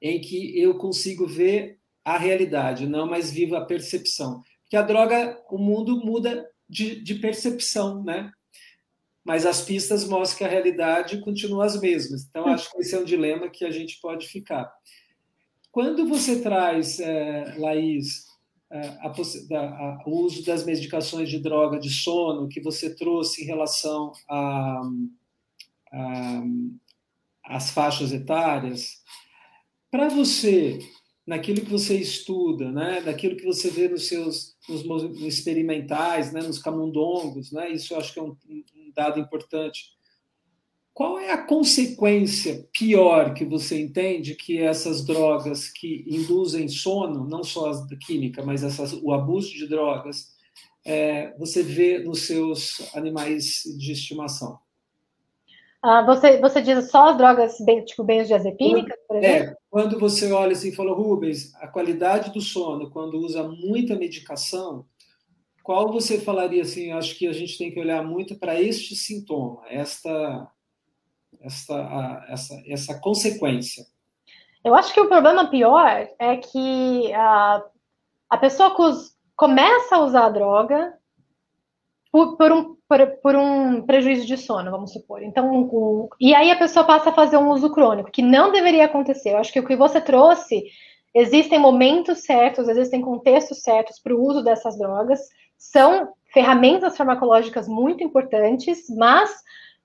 em 0.00 0.18
que 0.18 0.58
eu 0.58 0.78
consigo 0.78 1.26
ver 1.26 1.78
a 2.02 2.16
realidade, 2.16 2.86
não 2.86 3.06
mais 3.06 3.30
vivo 3.30 3.54
a 3.54 3.66
percepção. 3.66 4.42
Porque 4.62 4.78
a 4.78 4.82
droga, 4.82 5.38
o 5.50 5.58
mundo 5.58 6.02
muda 6.02 6.48
de, 6.68 7.02
de 7.02 7.16
percepção, 7.16 8.02
né? 8.02 8.32
Mas 9.22 9.44
as 9.44 9.60
pistas 9.60 10.08
mostram 10.08 10.38
que 10.38 10.44
a 10.44 10.48
realidade 10.48 11.20
continua 11.20 11.66
as 11.66 11.78
mesmas. 11.78 12.24
Então, 12.24 12.46
acho 12.46 12.70
que 12.70 12.78
esse 12.78 12.94
é 12.94 12.98
um 12.98 13.04
dilema 13.04 13.50
que 13.50 13.64
a 13.64 13.70
gente 13.70 14.00
pode 14.00 14.26
ficar. 14.26 14.72
Quando 15.70 16.08
você 16.08 16.40
traz, 16.40 16.98
é, 16.98 17.56
Laís, 17.58 18.24
é, 18.70 18.78
a, 18.78 19.08
a, 19.08 20.02
o 20.06 20.22
uso 20.22 20.42
das 20.46 20.64
medicações 20.64 21.28
de 21.28 21.38
droga 21.38 21.78
de 21.78 21.90
sono 21.90 22.48
que 22.48 22.60
você 22.60 22.94
trouxe 22.94 23.42
em 23.42 23.46
relação 23.46 24.12
a 24.30 24.80
as 27.44 27.70
faixas 27.70 28.12
etárias, 28.12 29.02
para 29.90 30.08
você, 30.08 30.78
naquilo 31.26 31.60
que 31.60 31.70
você 31.70 31.96
estuda, 31.96 32.70
né, 32.70 33.00
naquilo 33.00 33.36
que 33.36 33.44
você 33.44 33.70
vê 33.70 33.88
nos 33.88 34.06
seus 34.08 34.56
nos, 34.68 34.84
experimentais, 35.22 36.32
né, 36.32 36.42
nos 36.42 36.58
camundongos, 36.58 37.52
né, 37.52 37.70
isso 37.70 37.94
eu 37.94 37.98
acho 37.98 38.12
que 38.12 38.18
é 38.18 38.22
um, 38.22 38.36
um 38.48 38.92
dado 38.94 39.20
importante. 39.20 39.96
Qual 40.92 41.18
é 41.18 41.30
a 41.30 41.44
consequência 41.44 42.66
pior 42.72 43.34
que 43.34 43.44
você 43.44 43.78
entende 43.78 44.34
que 44.34 44.58
essas 44.58 45.04
drogas 45.04 45.68
que 45.68 46.04
induzem 46.08 46.68
sono, 46.68 47.28
não 47.28 47.44
só 47.44 47.68
as 47.68 47.86
química, 48.06 48.42
mas 48.42 48.62
essas, 48.62 48.94
o 48.94 49.12
abuso 49.12 49.52
de 49.52 49.68
drogas, 49.68 50.34
é, 50.86 51.36
você 51.38 51.62
vê 51.62 51.98
nos 51.98 52.20
seus 52.20 52.80
animais 52.94 53.62
de 53.78 53.92
estimação? 53.92 54.58
Ah, 55.88 56.02
você, 56.02 56.40
você 56.40 56.60
diz 56.60 56.90
só 56.90 57.10
as 57.10 57.16
drogas, 57.16 57.60
bem, 57.60 57.84
tipo 57.84 58.02
benzodiazepínicas, 58.02 58.98
por 59.06 59.18
exemplo? 59.18 59.52
É, 59.52 59.56
quando 59.70 60.00
você 60.00 60.32
olha 60.32 60.50
assim 60.50 60.70
e 60.70 60.74
fala, 60.74 60.92
Rubens, 60.92 61.54
a 61.60 61.68
qualidade 61.68 62.32
do 62.32 62.40
sono, 62.40 62.90
quando 62.90 63.20
usa 63.20 63.44
muita 63.44 63.94
medicação, 63.94 64.84
qual 65.62 65.92
você 65.92 66.18
falaria 66.18 66.62
assim, 66.62 66.90
acho 66.90 67.16
que 67.16 67.28
a 67.28 67.32
gente 67.32 67.56
tem 67.56 67.70
que 67.70 67.78
olhar 67.78 68.02
muito 68.02 68.36
para 68.36 68.60
este 68.60 68.96
sintoma, 68.96 69.62
esta, 69.68 70.50
esta, 71.40 72.26
essa, 72.30 72.62
essa 72.66 73.00
consequência? 73.00 73.86
Eu 74.64 74.74
acho 74.74 74.92
que 74.92 75.00
o 75.00 75.08
problema 75.08 75.48
pior 75.48 76.08
é 76.18 76.36
que 76.36 77.12
a, 77.12 77.64
a 78.28 78.36
pessoa 78.36 78.74
começa 79.36 79.94
a 79.94 80.04
usar 80.04 80.26
a 80.26 80.30
droga 80.30 80.98
por, 82.10 82.36
por 82.36 82.50
um 82.50 82.75
por, 82.88 83.06
por, 83.22 83.34
um 83.34 83.82
prejuízo 83.82 84.26
de 84.26 84.36
sono, 84.36 84.70
vamos 84.70 84.92
supor. 84.92 85.22
Então, 85.22 86.08
e 86.20 86.34
aí 86.34 86.50
a 86.50 86.58
pessoa 86.58 86.84
passa 86.84 87.10
a 87.10 87.14
fazer 87.14 87.36
um 87.36 87.50
uso 87.50 87.70
crônico, 87.70 88.10
que 88.10 88.22
não 88.22 88.52
deveria 88.52 88.84
acontecer. 88.84 89.32
Eu 89.32 89.38
acho 89.38 89.52
que 89.52 89.60
o 89.60 89.66
que 89.66 89.76
você 89.76 90.00
trouxe, 90.00 90.64
existem 91.14 91.58
momentos 91.58 92.24
certos, 92.24 92.68
existem 92.68 93.00
contextos 93.00 93.62
certos 93.62 93.98
para 93.98 94.14
o 94.14 94.24
uso 94.24 94.42
dessas 94.42 94.78
drogas, 94.78 95.20
são 95.58 96.12
ferramentas 96.32 96.96
farmacológicas 96.96 97.66
muito 97.66 98.04
importantes, 98.04 98.84
mas 98.96 99.30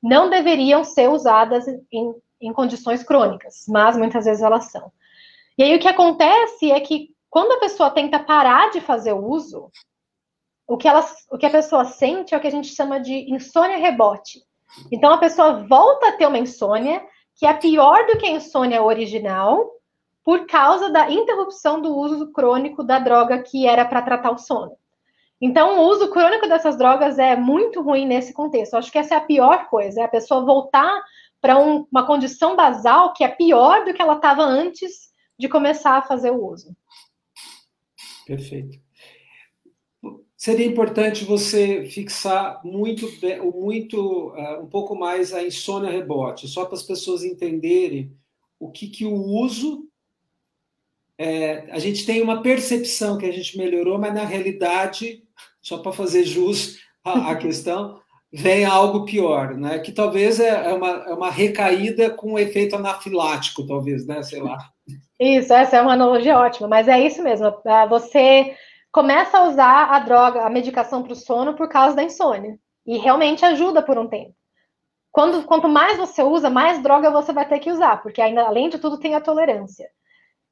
não 0.01 0.29
deveriam 0.29 0.83
ser 0.83 1.09
usadas 1.09 1.65
em, 1.91 2.13
em 2.41 2.53
condições 2.53 3.03
crônicas, 3.03 3.65
mas 3.67 3.97
muitas 3.97 4.25
vezes 4.25 4.43
elas 4.43 4.71
são. 4.71 4.91
E 5.57 5.63
aí 5.63 5.75
o 5.75 5.79
que 5.79 5.87
acontece 5.87 6.71
é 6.71 6.79
que 6.79 7.09
quando 7.29 7.53
a 7.53 7.59
pessoa 7.59 7.89
tenta 7.89 8.19
parar 8.19 8.71
de 8.71 8.81
fazer 8.81 9.13
o 9.13 9.25
uso, 9.25 9.71
o 10.71 10.77
que, 10.77 10.87
elas, 10.87 11.27
o 11.29 11.37
que 11.37 11.45
a 11.45 11.49
pessoa 11.49 11.83
sente 11.83 12.33
é 12.33 12.37
o 12.37 12.39
que 12.39 12.47
a 12.47 12.51
gente 12.51 12.69
chama 12.69 12.97
de 12.97 13.29
insônia 13.29 13.75
rebote. 13.75 14.41
Então 14.89 15.11
a 15.11 15.17
pessoa 15.17 15.65
volta 15.67 16.07
a 16.07 16.11
ter 16.13 16.25
uma 16.25 16.39
insônia 16.39 17.05
que 17.35 17.45
é 17.45 17.53
pior 17.53 18.05
do 18.05 18.17
que 18.17 18.25
a 18.25 18.31
insônia 18.31 18.81
original, 18.81 19.69
por 20.23 20.45
causa 20.45 20.89
da 20.89 21.11
interrupção 21.11 21.81
do 21.81 21.93
uso 21.93 22.31
crônico 22.31 22.85
da 22.85 22.99
droga 22.99 23.43
que 23.43 23.67
era 23.67 23.83
para 23.83 24.01
tratar 24.01 24.31
o 24.31 24.37
sono. 24.37 24.77
Então, 25.41 25.79
o 25.79 25.89
uso 25.89 26.09
crônico 26.11 26.47
dessas 26.47 26.77
drogas 26.77 27.17
é 27.17 27.35
muito 27.35 27.81
ruim 27.81 28.05
nesse 28.05 28.31
contexto. 28.31 28.73
Eu 28.73 28.79
acho 28.79 28.91
que 28.91 28.99
essa 28.99 29.15
é 29.15 29.17
a 29.17 29.21
pior 29.21 29.67
coisa, 29.69 30.01
é 30.01 30.03
a 30.03 30.07
pessoa 30.07 30.45
voltar 30.45 31.03
para 31.41 31.57
um, 31.57 31.87
uma 31.91 32.05
condição 32.05 32.55
basal 32.55 33.11
que 33.11 33.23
é 33.23 33.27
pior 33.27 33.83
do 33.83 33.93
que 33.93 34.01
ela 34.01 34.17
estava 34.17 34.43
antes 34.43 35.11
de 35.37 35.49
começar 35.49 35.97
a 35.97 36.03
fazer 36.03 36.29
o 36.29 36.45
uso. 36.45 36.73
Perfeito 38.27 38.90
seria 40.41 40.65
importante 40.65 41.23
você 41.23 41.83
fixar 41.83 42.61
muito, 42.65 43.07
muito 43.43 44.29
uh, 44.29 44.59
um 44.59 44.65
pouco 44.65 44.95
mais 44.95 45.35
a 45.35 45.43
insônia 45.43 45.91
rebote, 45.91 46.47
só 46.47 46.65
para 46.65 46.73
as 46.73 46.81
pessoas 46.81 47.23
entenderem 47.23 48.11
o 48.59 48.71
que, 48.71 48.87
que 48.87 49.05
o 49.05 49.13
uso. 49.13 49.87
É, 51.15 51.69
a 51.69 51.77
gente 51.77 52.07
tem 52.07 52.23
uma 52.23 52.41
percepção 52.41 53.19
que 53.19 53.25
a 53.27 53.31
gente 53.31 53.55
melhorou, 53.55 53.99
mas 53.99 54.15
na 54.15 54.25
realidade, 54.25 55.21
só 55.61 55.77
para 55.77 55.91
fazer 55.91 56.23
jus 56.23 56.79
à, 57.03 57.29
à 57.29 57.35
questão, 57.35 58.01
vem 58.33 58.65
algo 58.65 59.05
pior, 59.05 59.55
né? 59.55 59.77
Que 59.77 59.91
talvez 59.91 60.39
é, 60.39 60.71
é 60.71 60.73
uma, 60.73 60.89
é 60.89 61.13
uma 61.13 61.29
recaída 61.29 62.09
com 62.09 62.33
um 62.33 62.39
efeito 62.39 62.75
anafilático, 62.75 63.67
talvez, 63.67 64.07
né? 64.07 64.23
Sei 64.23 64.41
lá. 64.41 64.57
Isso, 65.19 65.53
essa 65.53 65.77
é 65.77 65.81
uma 65.83 65.93
analogia 65.93 66.39
ótima, 66.39 66.67
mas 66.67 66.87
é 66.87 66.99
isso 66.99 67.21
mesmo. 67.21 67.45
É, 67.63 67.87
você 67.87 68.55
começa 68.91 69.37
a 69.37 69.47
usar 69.47 69.85
a 69.91 69.99
droga, 69.99 70.41
a 70.41 70.49
medicação 70.49 71.01
para 71.01 71.13
o 71.13 71.15
sono 71.15 71.53
por 71.55 71.69
causa 71.69 71.95
da 71.95 72.03
insônia. 72.03 72.57
E 72.85 72.97
realmente 72.97 73.45
ajuda 73.45 73.81
por 73.81 73.97
um 73.97 74.07
tempo. 74.07 74.33
Quando, 75.11 75.43
quanto 75.43 75.67
mais 75.67 75.97
você 75.97 76.23
usa, 76.23 76.49
mais 76.49 76.81
droga 76.81 77.11
você 77.11 77.33
vai 77.33 77.47
ter 77.47 77.59
que 77.59 77.71
usar, 77.71 78.01
porque 78.01 78.21
ainda, 78.21 78.43
além 78.43 78.69
de 78.69 78.79
tudo, 78.79 78.97
tem 78.97 79.13
a 79.13 79.21
tolerância. 79.21 79.87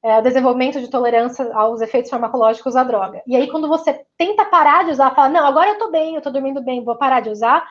É, 0.04 0.20
o 0.20 0.22
desenvolvimento 0.22 0.80
de 0.80 0.90
tolerância 0.90 1.54
aos 1.54 1.82
efeitos 1.82 2.10
farmacológicos 2.10 2.74
da 2.74 2.84
droga. 2.84 3.22
E 3.28 3.36
aí, 3.36 3.50
quando 3.50 3.68
você 3.68 4.06
tenta 4.18 4.46
parar 4.46 4.86
de 4.86 4.92
usar, 4.92 5.14
fala, 5.14 5.30
não, 5.30 5.46
agora 5.46 5.72
eu 5.72 5.78
tô 5.78 5.92
bem, 5.92 6.16
eu 6.16 6.22
tô 6.22 6.30
dormindo 6.30 6.62
bem, 6.62 6.84
vou 6.84 6.98
parar 6.98 7.22
de 7.22 7.30
usar, 7.30 7.66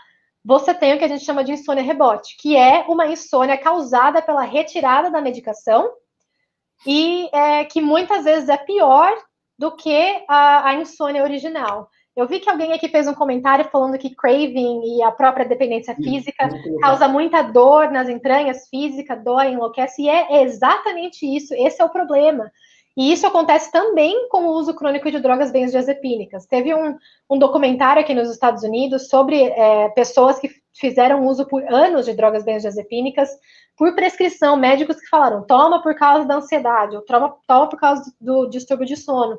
você 0.44 0.74
tem 0.74 0.94
o 0.94 0.98
que 0.98 1.04
a 1.04 1.08
gente 1.08 1.24
chama 1.24 1.44
de 1.44 1.52
insônia 1.52 1.82
rebote, 1.82 2.36
que 2.38 2.56
é 2.56 2.84
uma 2.88 3.06
insônia 3.06 3.56
causada 3.56 4.22
pela 4.22 4.42
retirada 4.42 5.10
da 5.10 5.20
medicação 5.20 5.90
e 6.86 7.28
é, 7.32 7.64
que 7.64 7.80
muitas 7.80 8.24
vezes 8.24 8.48
é 8.48 8.56
pior 8.56 9.14
do 9.58 9.74
que 9.74 10.24
a, 10.28 10.68
a 10.68 10.74
insônia 10.74 11.22
original. 11.22 11.90
Eu 12.16 12.26
vi 12.26 12.40
que 12.40 12.50
alguém 12.50 12.72
aqui 12.72 12.88
fez 12.88 13.06
um 13.06 13.14
comentário 13.14 13.64
falando 13.66 13.98
que 13.98 14.14
craving 14.14 14.96
e 14.96 15.02
a 15.02 15.12
própria 15.12 15.46
dependência 15.46 15.94
física 15.94 16.48
causa 16.80 17.06
muita 17.06 17.42
dor 17.42 17.92
nas 17.92 18.08
entranhas 18.08 18.68
física, 18.68 19.14
dói, 19.14 19.52
enlouquece, 19.52 20.02
e 20.02 20.08
é 20.08 20.42
exatamente 20.42 21.24
isso, 21.24 21.54
esse 21.54 21.80
é 21.80 21.84
o 21.84 21.90
problema. 21.90 22.50
E 22.96 23.12
isso 23.12 23.24
acontece 23.24 23.70
também 23.70 24.28
com 24.28 24.46
o 24.46 24.54
uso 24.54 24.74
crônico 24.74 25.08
de 25.08 25.20
drogas 25.20 25.52
benzodiazepínicas. 25.52 26.46
Teve 26.46 26.74
um, 26.74 26.96
um 27.30 27.38
documentário 27.38 28.02
aqui 28.02 28.12
nos 28.12 28.28
Estados 28.28 28.64
Unidos 28.64 29.08
sobre 29.08 29.40
é, 29.40 29.88
pessoas 29.90 30.40
que 30.40 30.50
fizeram 30.78 31.26
uso 31.26 31.46
por 31.46 31.62
anos 31.64 32.06
de 32.06 32.14
drogas 32.14 32.44
benzodiazepínicas 32.44 33.30
por 33.76 33.94
prescrição, 33.94 34.56
médicos 34.56 35.00
que 35.00 35.08
falaram, 35.08 35.46
toma 35.46 35.82
por 35.82 35.94
causa 35.94 36.26
da 36.26 36.36
ansiedade, 36.36 36.96
ou 36.96 37.02
toma, 37.02 37.36
toma 37.46 37.68
por 37.68 37.78
causa 37.78 38.02
do, 38.20 38.42
do 38.42 38.50
distúrbio 38.50 38.86
de 38.86 38.96
sono. 38.96 39.38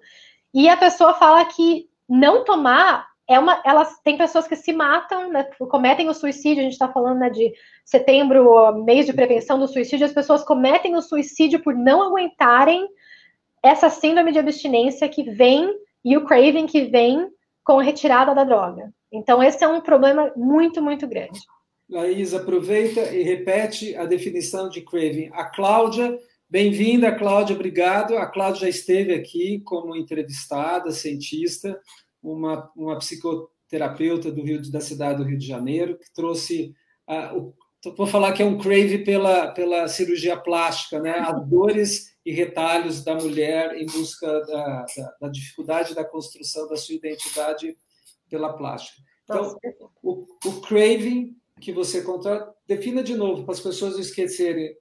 E 0.53 0.69
a 0.69 0.77
pessoa 0.77 1.13
fala 1.13 1.43
que 1.45 1.87
não 2.07 2.43
tomar 2.43 3.07
é 3.27 3.37
uma. 3.37 3.61
Elas 3.63 3.99
tem 4.03 4.17
pessoas 4.17 4.47
que 4.47 4.55
se 4.55 4.73
matam, 4.73 5.29
né, 5.29 5.43
cometem 5.69 6.09
o 6.09 6.13
suicídio. 6.13 6.61
A 6.61 6.63
gente 6.63 6.73
está 6.73 6.87
falando 6.87 7.19
né, 7.19 7.29
de 7.29 7.53
setembro, 7.85 8.83
mês 8.83 9.05
de 9.05 9.13
prevenção 9.13 9.59
do 9.59 9.67
suicídio. 9.67 10.05
As 10.05 10.13
pessoas 10.13 10.43
cometem 10.43 10.95
o 10.95 11.01
suicídio 11.01 11.61
por 11.61 11.75
não 11.75 12.01
aguentarem 12.01 12.87
essa 13.61 13.89
síndrome 13.89 14.31
de 14.31 14.39
abstinência 14.39 15.07
que 15.07 15.23
vem 15.23 15.69
e 16.03 16.17
o 16.17 16.25
craving 16.25 16.65
que 16.65 16.85
vem 16.85 17.29
com 17.63 17.79
a 17.79 17.83
retirada 17.83 18.33
da 18.33 18.43
droga. 18.43 18.91
Então, 19.11 19.41
esse 19.41 19.63
é 19.63 19.67
um 19.67 19.81
problema 19.81 20.31
muito, 20.35 20.81
muito 20.81 21.07
grande. 21.07 21.39
Laís, 21.89 22.33
aproveita 22.33 23.01
e 23.13 23.23
repete 23.23 23.95
a 23.95 24.05
definição 24.05 24.69
de 24.69 24.81
craving. 24.81 25.29
A 25.33 25.45
Cláudia, 25.45 26.19
bem-vinda, 26.47 27.11
Cláudia, 27.15 27.55
obrigado. 27.55 28.15
A 28.17 28.27
Cláudia 28.27 28.61
já 28.61 28.69
esteve 28.69 29.13
aqui 29.13 29.61
como 29.61 29.95
entrevistada, 29.95 30.91
cientista, 30.91 31.79
uma, 32.21 32.71
uma 32.75 32.97
psicoterapeuta 32.99 34.31
do 34.31 34.43
Rio, 34.43 34.61
da 34.71 34.79
cidade 34.79 35.17
do 35.17 35.27
Rio 35.27 35.37
de 35.37 35.47
Janeiro, 35.47 35.97
que 35.97 36.13
trouxe 36.13 36.75
uh, 37.09 37.37
o 37.37 37.53
vou 37.95 38.07
falar 38.07 38.33
que 38.33 38.41
é 38.41 38.45
um 38.45 38.57
crave 38.57 38.99
pela, 38.99 39.47
pela 39.51 39.87
cirurgia 39.87 40.35
plástica, 40.35 40.99
né? 40.99 41.11
As 41.19 41.43
dores 41.47 42.09
e 42.25 42.31
retalhos 42.31 43.03
da 43.03 43.15
mulher 43.15 43.75
em 43.75 43.85
busca 43.85 44.27
da, 44.41 44.85
da, 44.97 45.15
da 45.21 45.29
dificuldade 45.29 45.95
da 45.95 46.03
construção 46.03 46.67
da 46.67 46.75
sua 46.75 46.95
identidade 46.95 47.77
pela 48.29 48.53
plástica. 48.53 49.01
Então, 49.23 49.55
o, 50.01 50.25
o 50.45 50.61
craving 50.61 51.35
que 51.59 51.71
você 51.71 52.01
contou, 52.01 52.39
defina 52.67 53.03
de 53.03 53.15
novo 53.15 53.43
para 53.43 53.53
as 53.53 53.59
pessoas 53.59 53.93
não 53.93 53.99
esquecerem 53.99 54.73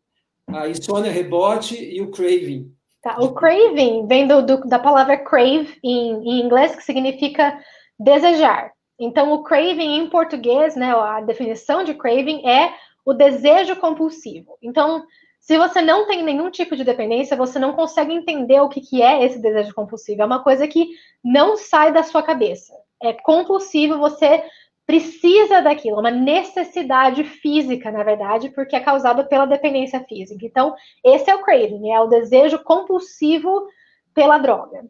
a 0.47 0.69
insônia 0.69 1.11
rebote 1.11 1.77
e 1.77 2.01
o 2.01 2.11
craving. 2.11 2.73
Tá, 3.03 3.19
o 3.21 3.33
craving 3.33 4.07
vem 4.07 4.27
do, 4.27 4.43
do, 4.43 4.61
da 4.63 4.79
palavra 4.79 5.17
crave 5.17 5.79
em, 5.83 6.15
em, 6.23 6.41
inglês, 6.41 6.75
que 6.75 6.83
significa 6.83 7.61
desejar. 7.99 8.73
Então, 8.99 9.33
o 9.33 9.43
craving 9.43 9.97
em 9.99 10.09
português, 10.09 10.75
né, 10.75 10.93
a 10.93 11.21
definição 11.21 11.85
de 11.85 11.95
craving 11.95 12.47
é 12.47 12.73
o 13.05 13.13
desejo 13.13 13.77
compulsivo. 13.77 14.59
Então, 14.63 15.05
se 15.41 15.57
você 15.57 15.81
não 15.81 16.07
tem 16.07 16.23
nenhum 16.23 16.51
tipo 16.51 16.75
de 16.75 16.85
dependência, 16.85 17.37
você 17.37 17.59
não 17.59 17.73
consegue 17.73 18.13
entender 18.13 18.61
o 18.61 18.69
que, 18.69 18.81
que 18.81 19.01
é 19.03 19.25
esse 19.25 19.39
desejo 19.39 19.73
compulsivo. 19.75 20.23
É 20.23 20.27
uma 20.27 20.43
coisa 20.43 20.67
que 20.67 20.89
não 21.25 21.57
sai 21.57 21.93
da 21.93 22.03
sua 22.03 22.23
cabeça. 22.23 22.75
É 23.03 23.13
compulsivo, 23.13 23.99
você 23.99 24.43
precisa 24.87 25.61
daquilo, 25.61 25.97
é 25.97 26.01
uma 26.01 26.11
necessidade 26.11 27.23
física, 27.23 27.91
na 27.91 28.03
verdade, 28.03 28.49
porque 28.49 28.75
é 28.75 28.81
causada 28.81 29.23
pela 29.23 29.45
dependência 29.45 30.03
física. 30.09 30.47
Então, 30.47 30.75
esse 31.05 31.31
é 31.31 31.35
o 31.35 31.43
craving, 31.43 31.91
é 31.91 32.01
o 32.01 32.07
desejo 32.07 32.59
compulsivo 32.65 33.69
pela 34.15 34.39
droga. 34.39 34.87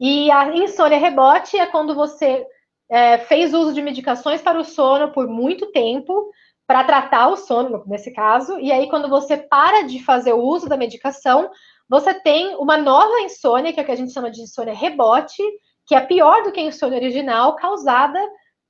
E 0.00 0.30
a 0.30 0.56
insônia 0.56 0.98
rebote 0.98 1.58
é 1.58 1.66
quando 1.66 1.94
você 1.94 2.46
é, 2.88 3.18
fez 3.18 3.52
uso 3.52 3.74
de 3.74 3.82
medicações 3.82 4.40
para 4.40 4.58
o 4.58 4.64
sono 4.64 5.12
por 5.12 5.28
muito 5.28 5.70
tempo, 5.70 6.30
para 6.66 6.84
tratar 6.84 7.28
o 7.28 7.36
sono, 7.36 7.82
nesse 7.86 8.10
caso, 8.10 8.58
e 8.58 8.72
aí 8.72 8.88
quando 8.88 9.08
você 9.08 9.36
para 9.36 9.82
de 9.82 10.02
fazer 10.02 10.32
o 10.32 10.42
uso 10.42 10.68
da 10.68 10.76
medicação, 10.76 11.50
você 11.88 12.14
tem 12.14 12.56
uma 12.56 12.78
nova 12.78 13.20
insônia, 13.20 13.72
que 13.72 13.78
é 13.78 13.82
o 13.82 13.86
que 13.86 13.92
a 13.92 13.96
gente 13.96 14.14
chama 14.14 14.30
de 14.30 14.40
insônia 14.40 14.74
rebote, 14.74 15.42
que 15.86 15.94
é 15.94 16.00
pior 16.00 16.42
do 16.42 16.52
que 16.52 16.60
a 16.60 16.64
insônia 16.64 16.98
original, 16.98 17.56
causada 17.56 18.18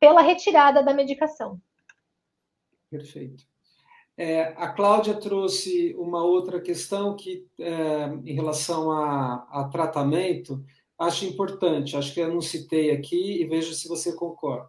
pela 0.00 0.20
retirada 0.20 0.82
da 0.82 0.92
medicação. 0.92 1.60
Perfeito. 2.90 3.44
É, 4.16 4.54
a 4.56 4.68
Cláudia 4.68 5.14
trouxe 5.14 5.94
uma 5.98 6.22
outra 6.22 6.60
questão 6.60 7.16
que, 7.16 7.46
é, 7.58 8.06
em 8.24 8.34
relação 8.34 8.90
a, 8.90 9.46
a, 9.50 9.68
tratamento, 9.72 10.62
acho 10.98 11.24
importante, 11.24 11.96
acho 11.96 12.12
que 12.12 12.20
eu 12.20 12.32
não 12.32 12.40
citei 12.40 12.90
aqui 12.90 13.40
e 13.40 13.46
vejo 13.46 13.72
se 13.74 13.88
você 13.88 14.14
concorda. 14.14 14.68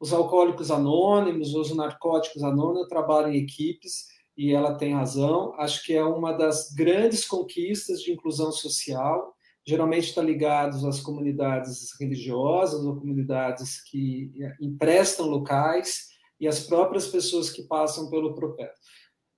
Os 0.00 0.12
alcoólicos 0.12 0.70
anônimos, 0.70 1.54
os 1.54 1.74
narcóticos 1.74 2.42
anônimos 2.42 2.88
trabalham 2.88 3.32
em 3.32 3.42
equipes 3.42 4.06
e 4.36 4.52
ela 4.52 4.74
tem 4.74 4.94
razão. 4.94 5.54
Acho 5.58 5.84
que 5.84 5.92
é 5.92 6.02
uma 6.02 6.32
das 6.32 6.72
grandes 6.72 7.26
conquistas 7.26 8.00
de 8.00 8.12
inclusão 8.12 8.50
social 8.50 9.34
geralmente 9.66 10.08
está 10.08 10.22
ligados 10.22 10.84
às 10.84 11.00
comunidades 11.00 11.90
religiosas 12.00 12.84
ou 12.84 12.96
comunidades 12.96 13.82
que 13.82 14.32
emprestam 14.60 15.26
locais 15.26 16.08
e 16.38 16.48
as 16.48 16.60
próprias 16.60 17.06
pessoas 17.06 17.50
que 17.50 17.62
passam 17.64 18.08
pelo 18.08 18.34
processo. 18.34 18.80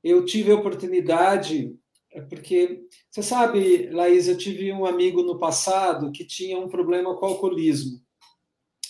Eu 0.03 0.25
tive 0.25 0.53
a 0.53 0.57
oportunidade, 0.57 1.75
é 2.13 2.21
porque, 2.21 2.83
você 3.11 3.23
sabe, 3.23 3.89
Laís, 3.91 4.29
eu 4.29 4.37
tive 4.37 4.73
um 4.73 4.85
amigo 4.85 5.23
no 5.23 5.39
passado 5.39 6.13
que 6.13 6.25
tinha 6.25 6.59
um 6.59 6.69
problema 6.69 7.17
com 7.17 7.27
alcoolismo. 7.27 8.01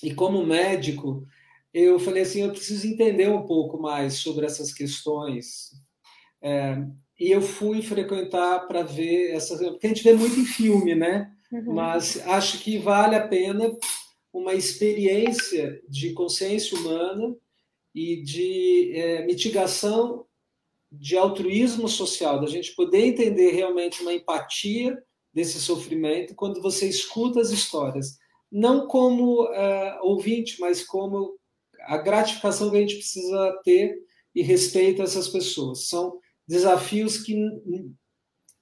E 0.02 0.14
como 0.14 0.44
médico, 0.44 1.26
eu 1.72 1.98
falei 1.98 2.22
assim, 2.22 2.42
eu 2.42 2.50
preciso 2.50 2.86
entender 2.86 3.28
um 3.28 3.46
pouco 3.46 3.80
mais 3.80 4.14
sobre 4.14 4.44
essas 4.44 4.72
questões. 4.72 5.70
É, 6.42 6.76
e 7.22 7.30
eu 7.30 7.40
fui 7.40 7.80
frequentar 7.82 8.66
para 8.66 8.82
ver 8.82 9.30
essas. 9.30 9.60
Porque 9.60 9.86
a 9.86 9.90
gente 9.90 10.02
vê 10.02 10.12
muito 10.12 10.40
em 10.40 10.44
filme, 10.44 10.92
né? 10.92 11.32
Uhum. 11.52 11.72
Mas 11.72 12.20
acho 12.26 12.58
que 12.58 12.78
vale 12.78 13.14
a 13.14 13.28
pena 13.28 13.72
uma 14.32 14.54
experiência 14.54 15.80
de 15.88 16.12
consciência 16.14 16.76
humana 16.76 17.32
e 17.94 18.20
de 18.24 18.92
é, 18.96 19.24
mitigação 19.24 20.26
de 20.90 21.16
altruísmo 21.16 21.88
social, 21.88 22.40
da 22.40 22.48
gente 22.48 22.74
poder 22.74 23.06
entender 23.06 23.52
realmente 23.52 24.02
uma 24.02 24.12
empatia 24.12 25.00
desse 25.32 25.60
sofrimento 25.60 26.34
quando 26.34 26.60
você 26.60 26.88
escuta 26.88 27.40
as 27.40 27.50
histórias, 27.50 28.18
não 28.50 28.88
como 28.88 29.44
uh, 29.44 29.98
ouvinte, 30.02 30.60
mas 30.60 30.84
como 30.84 31.38
a 31.82 31.98
gratificação 31.98 32.68
que 32.68 32.78
a 32.78 32.80
gente 32.80 32.96
precisa 32.96 33.60
ter 33.62 33.96
e 34.34 34.42
respeito 34.42 35.00
a 35.00 35.04
essas 35.04 35.28
pessoas. 35.28 35.86
São 35.88 36.20
desafios 36.46 37.18
que, 37.18 37.36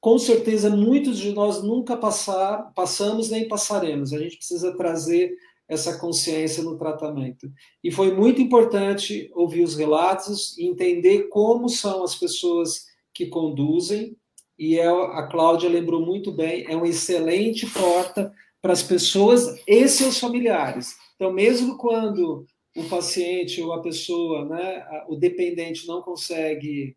com 0.00 0.18
certeza, 0.18 0.70
muitos 0.70 1.18
de 1.18 1.32
nós 1.32 1.62
nunca 1.62 1.96
passar, 1.96 2.72
passamos 2.74 3.30
nem 3.30 3.48
passaremos. 3.48 4.12
A 4.12 4.18
gente 4.18 4.36
precisa 4.36 4.76
trazer 4.76 5.34
essa 5.70 5.98
consciência 5.98 6.64
no 6.64 6.76
tratamento. 6.76 7.48
E 7.82 7.92
foi 7.92 8.12
muito 8.12 8.42
importante 8.42 9.30
ouvir 9.34 9.62
os 9.62 9.76
relatos 9.76 10.58
e 10.58 10.66
entender 10.66 11.28
como 11.28 11.68
são 11.68 12.02
as 12.02 12.16
pessoas 12.16 12.86
que 13.14 13.26
conduzem. 13.26 14.16
E 14.58 14.78
é, 14.78 14.88
a 14.88 15.28
Cláudia 15.30 15.70
lembrou 15.70 16.04
muito 16.04 16.32
bem, 16.32 16.66
é 16.68 16.76
uma 16.76 16.88
excelente 16.88 17.66
porta 17.66 18.32
para 18.60 18.72
as 18.72 18.82
pessoas 18.82 19.62
e 19.66 19.88
seus 19.88 20.18
familiares. 20.18 20.96
Então, 21.14 21.32
mesmo 21.32 21.78
quando 21.78 22.44
o 22.76 22.84
paciente 22.84 23.62
ou 23.62 23.72
a 23.72 23.80
pessoa, 23.80 24.44
né, 24.46 24.84
o 25.08 25.16
dependente 25.16 25.86
não 25.86 26.02
consegue 26.02 26.96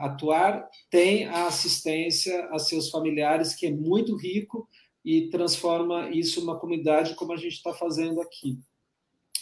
atuar, 0.00 0.68
tem 0.90 1.26
a 1.26 1.46
assistência 1.46 2.48
a 2.50 2.58
seus 2.58 2.90
familiares, 2.90 3.54
que 3.54 3.66
é 3.66 3.70
muito 3.70 4.16
rico 4.16 4.68
e 5.04 5.28
transforma 5.28 6.10
isso 6.10 6.40
numa 6.40 6.58
comunidade 6.58 7.14
como 7.14 7.32
a 7.32 7.36
gente 7.36 7.54
está 7.54 7.72
fazendo 7.72 8.20
aqui. 8.20 8.58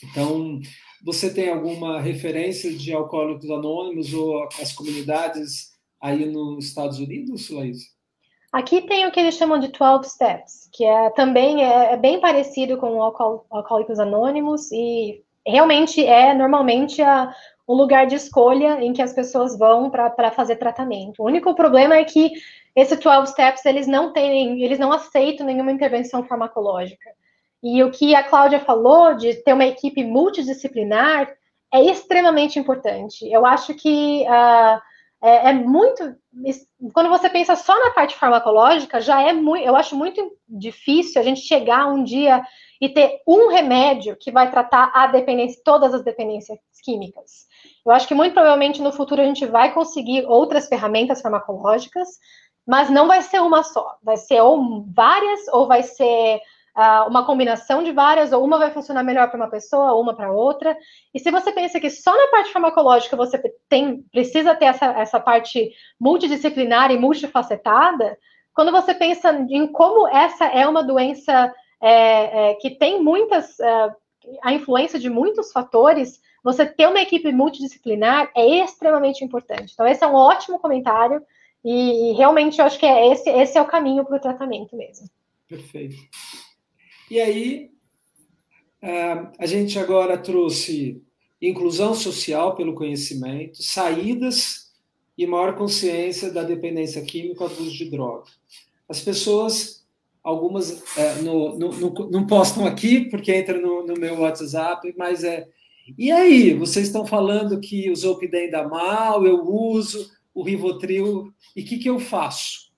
Então, 0.05 0.61
você 1.05 1.33
tem 1.33 1.49
alguma 1.49 2.01
referência 2.01 2.73
de 2.73 2.93
alcoólicos 2.93 3.49
anônimos 3.51 4.13
ou 4.13 4.49
as 4.61 4.73
comunidades 4.73 5.73
aí 6.01 6.27
nos 6.27 6.67
Estados 6.67 6.99
Unidos, 6.99 7.49
Laís? 7.51 7.93
Aqui 8.53 8.83
tem 8.83 9.07
o 9.07 9.13
que 9.13 9.21
eles 9.21 9.37
chamam 9.37 9.59
de 9.59 9.69
12 9.69 10.11
Steps, 10.11 10.69
que 10.73 10.85
é 10.85 11.11
também 11.11 11.65
é, 11.65 11.93
é 11.93 11.97
bem 11.97 12.21
parecido 12.21 12.77
com 12.77 13.01
Alcoólicos 13.01 13.99
Anônimos 13.99 14.71
e 14.71 15.25
realmente 15.47 16.05
é 16.05 16.35
normalmente 16.35 17.01
a, 17.01 17.35
um 17.69 17.75
lugar 17.75 18.07
de 18.07 18.17
escolha 18.17 18.83
em 18.83 18.93
que 18.93 19.03
as 19.03 19.13
pessoas 19.13 19.57
vão 19.57 19.91
para 19.91 20.31
fazer 20.31 20.57
tratamento. 20.57 21.23
O 21.23 21.27
único 21.27 21.55
problema 21.55 21.97
é 21.97 22.05
que 22.05 22.33
esse 22.75 22.97
12 22.97 23.33
steps 23.33 23.65
eles 23.65 23.87
não 23.87 24.13
têm, 24.13 24.63
eles 24.63 24.79
não 24.79 24.93
aceitam 24.93 25.47
nenhuma 25.47 25.73
intervenção 25.73 26.25
farmacológica. 26.25 27.11
E 27.63 27.83
o 27.85 27.91
que 27.91 28.15
a 28.15 28.25
Cláudia 28.25 28.59
falou 28.59 29.15
de 29.15 29.35
ter 29.35 29.53
uma 29.53 29.67
equipe 29.67 30.03
multidisciplinar 30.03 31.33
é 31.73 31.83
extremamente 31.83 32.59
importante. 32.59 33.31
Eu 33.31 33.47
acho 33.47 33.75
que 33.75 34.25
uh, 34.27 34.81
é, 35.23 35.51
é, 35.51 35.53
muito. 35.53 36.17
Quando 36.93 37.09
você 37.09 37.31
pensa 37.31 37.55
só 37.55 37.79
na 37.79 37.93
parte 37.93 38.17
farmacológica, 38.17 39.01
já 39.01 39.23
é 39.23 39.33
muito. 39.33 39.65
Eu 39.65 39.77
acho 39.77 39.95
muito 39.95 40.37
difícil 40.49 41.21
a 41.21 41.25
gente 41.25 41.41
chegar 41.41 41.87
um 41.87 42.03
dia 42.03 42.43
e 42.83 42.89
ter 42.89 43.21
um 43.25 43.47
remédio 43.47 44.17
que 44.19 44.33
vai 44.33 44.51
tratar 44.51 44.91
a 44.93 45.07
dependência, 45.07 45.63
todas 45.65 45.95
as 45.95 46.03
dependências 46.03 46.59
químicas. 46.83 47.47
Eu 47.87 47.93
acho 47.93 48.09
que 48.09 48.15
muito 48.15 48.33
provavelmente 48.33 48.83
no 48.83 48.91
futuro 48.91 49.23
a 49.23 49.25
gente 49.25 49.47
vai 49.47 49.73
conseguir 49.73 50.27
outras 50.27 50.67
ferramentas 50.67 51.23
farmacológicas, 51.23 52.09
mas 52.67 52.91
não 52.91 53.07
vai 53.07 53.23
ser 53.23 53.41
uma 53.41 53.63
só. 53.63 53.97
Vai 54.03 54.17
ser 54.17 54.41
ou 54.41 54.85
várias, 54.93 55.47
ou 55.53 55.69
vai 55.69 55.85
ser 55.85 56.41
uh, 56.77 57.09
uma 57.09 57.25
combinação 57.25 57.85
de 57.85 57.93
várias, 57.93 58.33
ou 58.33 58.45
uma 58.45 58.59
vai 58.59 58.73
funcionar 58.73 59.05
melhor 59.05 59.29
para 59.31 59.37
uma 59.37 59.49
pessoa, 59.49 59.95
uma 59.95 60.17
para 60.17 60.33
outra. 60.33 60.77
E 61.15 61.21
se 61.21 61.31
você 61.31 61.53
pensa 61.53 61.79
que 61.79 61.89
só 61.89 62.13
na 62.17 62.33
parte 62.33 62.51
farmacológica 62.51 63.17
você 63.17 63.41
tem, 63.69 64.03
precisa 64.11 64.57
ter 64.57 64.65
essa, 64.65 64.87
essa 64.87 65.21
parte 65.21 65.71
multidisciplinar 66.01 66.91
e 66.91 66.99
multifacetada, 66.99 68.19
quando 68.53 68.73
você 68.73 68.93
pensa 68.93 69.31
em 69.49 69.69
como 69.69 70.09
essa 70.09 70.47
é 70.47 70.67
uma 70.67 70.83
doença 70.83 71.55
é, 71.83 72.51
é, 72.51 72.55
que 72.55 72.71
tem 72.71 73.03
muitas. 73.03 73.59
Uh, 73.59 73.93
a 74.41 74.53
influência 74.53 75.01
de 75.01 75.11
muitos 75.11 75.51
fatores, 75.51 76.21
você 76.45 76.65
ter 76.65 76.87
uma 76.87 77.01
equipe 77.01 77.33
multidisciplinar 77.33 78.31
é 78.37 78.65
extremamente 78.65 79.25
importante. 79.25 79.73
Então, 79.73 79.85
esse 79.85 80.05
é 80.05 80.07
um 80.07 80.15
ótimo 80.15 80.61
comentário. 80.61 81.21
E, 81.65 82.11
e 82.11 82.13
realmente 82.13 82.61
eu 82.61 82.65
acho 82.65 82.79
que 82.79 82.87
é 82.87 83.13
esse, 83.13 83.29
esse 83.29 83.59
é 83.59 83.63
o 83.63 83.67
caminho 83.67 84.05
para 84.05 84.17
o 84.17 84.21
tratamento 84.21 84.77
mesmo. 84.77 85.09
Perfeito. 85.49 85.97
E 87.11 87.21
aí, 87.21 87.73
a 89.39 89.47
gente 89.47 89.79
agora 89.79 90.19
trouxe 90.19 91.03
inclusão 91.41 91.95
social 91.95 92.55
pelo 92.55 92.75
conhecimento, 92.75 93.63
saídas 93.63 94.73
e 95.17 95.27
maior 95.27 95.57
consciência 95.57 96.33
da 96.33 96.43
dependência 96.43 97.03
química 97.03 97.49
do 97.49 97.63
uso 97.63 97.77
de 97.77 97.91
droga. 97.91 98.25
As 98.89 99.01
pessoas, 99.01 99.82
algumas 100.23 100.97
é, 100.97 101.15
no, 101.17 101.59
no, 101.59 101.69
no, 101.73 102.11
não 102.11 102.27
postam 102.27 102.67
aqui, 102.67 103.07
porque 103.07 103.35
entra 103.35 103.59
no, 103.59 103.85
meu 103.95 104.21
WhatsApp, 104.21 104.95
mas 104.97 105.25
é. 105.25 105.49
E 105.99 106.13
aí, 106.13 106.55
vocês 106.55 106.87
estão 106.87 107.05
falando 107.05 107.61
que 107.61 107.91
o 107.91 107.97
Zolpidem 107.97 108.51
dá 108.51 108.67
mal, 108.67 109.27
eu 109.27 109.43
uso 109.43 110.11
o 110.33 110.43
Rivotril, 110.43 111.33
e 111.57 111.63
o 111.63 111.65
que, 111.65 111.79
que 111.79 111.91
eu 111.91 111.99
faço? 111.99 112.71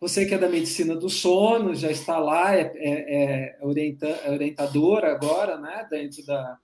Você 0.00 0.24
que 0.24 0.34
é 0.34 0.38
da 0.38 0.48
medicina 0.48 0.94
do 0.94 1.10
sono, 1.10 1.74
já 1.74 1.90
está 1.90 2.18
lá, 2.18 2.54
é, 2.54 2.72
é, 2.76 3.14
é, 3.14 3.58
orienta, 3.60 4.06
é 4.06 4.30
orientadora 4.30 5.12
agora, 5.12 5.58
né? 5.58 5.86
Dentro 5.90 6.24
da. 6.24 6.56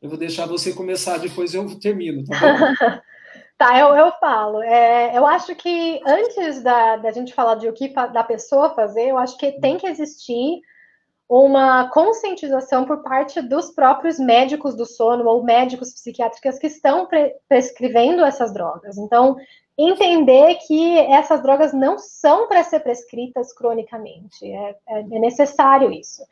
Eu 0.00 0.08
vou 0.08 0.18
deixar 0.18 0.46
você 0.46 0.72
começar, 0.72 1.18
depois 1.18 1.54
eu 1.54 1.78
termino, 1.78 2.24
tá 2.24 2.38
bom? 2.40 3.00
tá, 3.62 3.78
eu, 3.78 3.94
eu 3.94 4.10
falo. 4.12 4.60
É, 4.62 5.16
eu 5.16 5.24
acho 5.24 5.54
que 5.54 6.00
antes 6.04 6.62
da, 6.62 6.96
da 6.96 7.12
gente 7.12 7.32
falar 7.32 7.54
de 7.54 7.68
o 7.68 7.72
que 7.72 7.88
da 7.88 8.24
pessoa 8.24 8.74
fazer, 8.74 9.10
eu 9.10 9.18
acho 9.18 9.38
que 9.38 9.52
tem 9.60 9.78
que 9.78 9.86
existir 9.86 10.60
uma 11.28 11.88
conscientização 11.88 12.84
por 12.84 13.02
parte 13.02 13.40
dos 13.40 13.70
próprios 13.70 14.18
médicos 14.18 14.74
do 14.74 14.84
sono 14.84 15.26
ou 15.26 15.44
médicos 15.44 15.92
psiquiátricos 15.92 16.58
que 16.58 16.66
estão 16.66 17.06
pre 17.06 17.36
prescrevendo 17.48 18.24
essas 18.24 18.52
drogas. 18.52 18.98
Então, 18.98 19.36
entender 19.78 20.56
que 20.66 20.98
essas 20.98 21.40
drogas 21.40 21.72
não 21.72 21.98
são 21.98 22.48
para 22.48 22.64
ser 22.64 22.80
prescritas 22.80 23.54
cronicamente. 23.54 24.44
É, 24.44 24.76
é, 24.88 25.00
é 25.00 25.18
necessário 25.20 25.90
isso. 25.90 26.22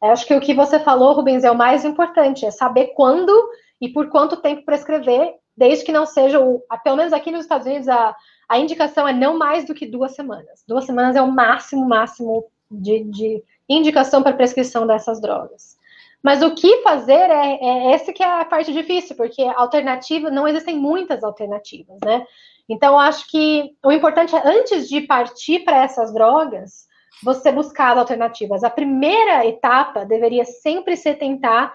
Eu 0.00 0.10
acho 0.10 0.26
que 0.26 0.34
o 0.34 0.40
que 0.40 0.54
você 0.54 0.78
falou, 0.78 1.14
Rubens, 1.14 1.42
é 1.42 1.50
o 1.50 1.56
mais 1.56 1.84
importante, 1.84 2.46
é 2.46 2.50
saber 2.50 2.92
quando 2.94 3.32
e 3.80 3.88
por 3.88 4.08
quanto 4.08 4.40
tempo 4.40 4.64
prescrever, 4.64 5.34
desde 5.56 5.84
que 5.84 5.92
não 5.92 6.06
seja 6.06 6.40
o. 6.40 6.62
Pelo 6.84 6.96
menos 6.96 7.12
aqui 7.12 7.30
nos 7.30 7.42
Estados 7.42 7.66
Unidos, 7.66 7.88
a, 7.88 8.14
a 8.48 8.58
indicação 8.58 9.06
é 9.08 9.12
não 9.12 9.38
mais 9.38 9.66
do 9.66 9.74
que 9.74 9.86
duas 9.86 10.14
semanas. 10.14 10.62
Duas 10.66 10.84
semanas 10.84 11.16
é 11.16 11.22
o 11.22 11.30
máximo, 11.30 11.88
máximo 11.88 12.44
de, 12.70 13.04
de 13.04 13.42
indicação 13.68 14.22
para 14.22 14.36
prescrição 14.36 14.86
dessas 14.86 15.20
drogas. 15.20 15.76
Mas 16.22 16.42
o 16.42 16.54
que 16.54 16.82
fazer 16.82 17.30
é, 17.30 17.54
é 17.54 17.92
essa 17.92 18.12
que 18.12 18.22
é 18.22 18.40
a 18.40 18.44
parte 18.44 18.72
difícil, 18.72 19.16
porque 19.16 19.42
alternativa, 19.42 20.30
não 20.30 20.48
existem 20.48 20.76
muitas 20.76 21.22
alternativas, 21.22 21.98
né? 22.04 22.26
Então, 22.68 22.98
acho 22.98 23.30
que 23.30 23.76
o 23.84 23.92
importante 23.92 24.34
é, 24.34 24.42
antes 24.44 24.88
de 24.88 25.02
partir 25.02 25.60
para 25.60 25.84
essas 25.84 26.12
drogas, 26.12 26.86
você 27.22 27.52
buscar 27.52 27.96
alternativas. 27.96 28.64
A 28.64 28.70
primeira 28.70 29.46
etapa 29.46 30.04
deveria 30.04 30.44
sempre 30.44 30.96
ser 30.96 31.14
tentar, 31.14 31.72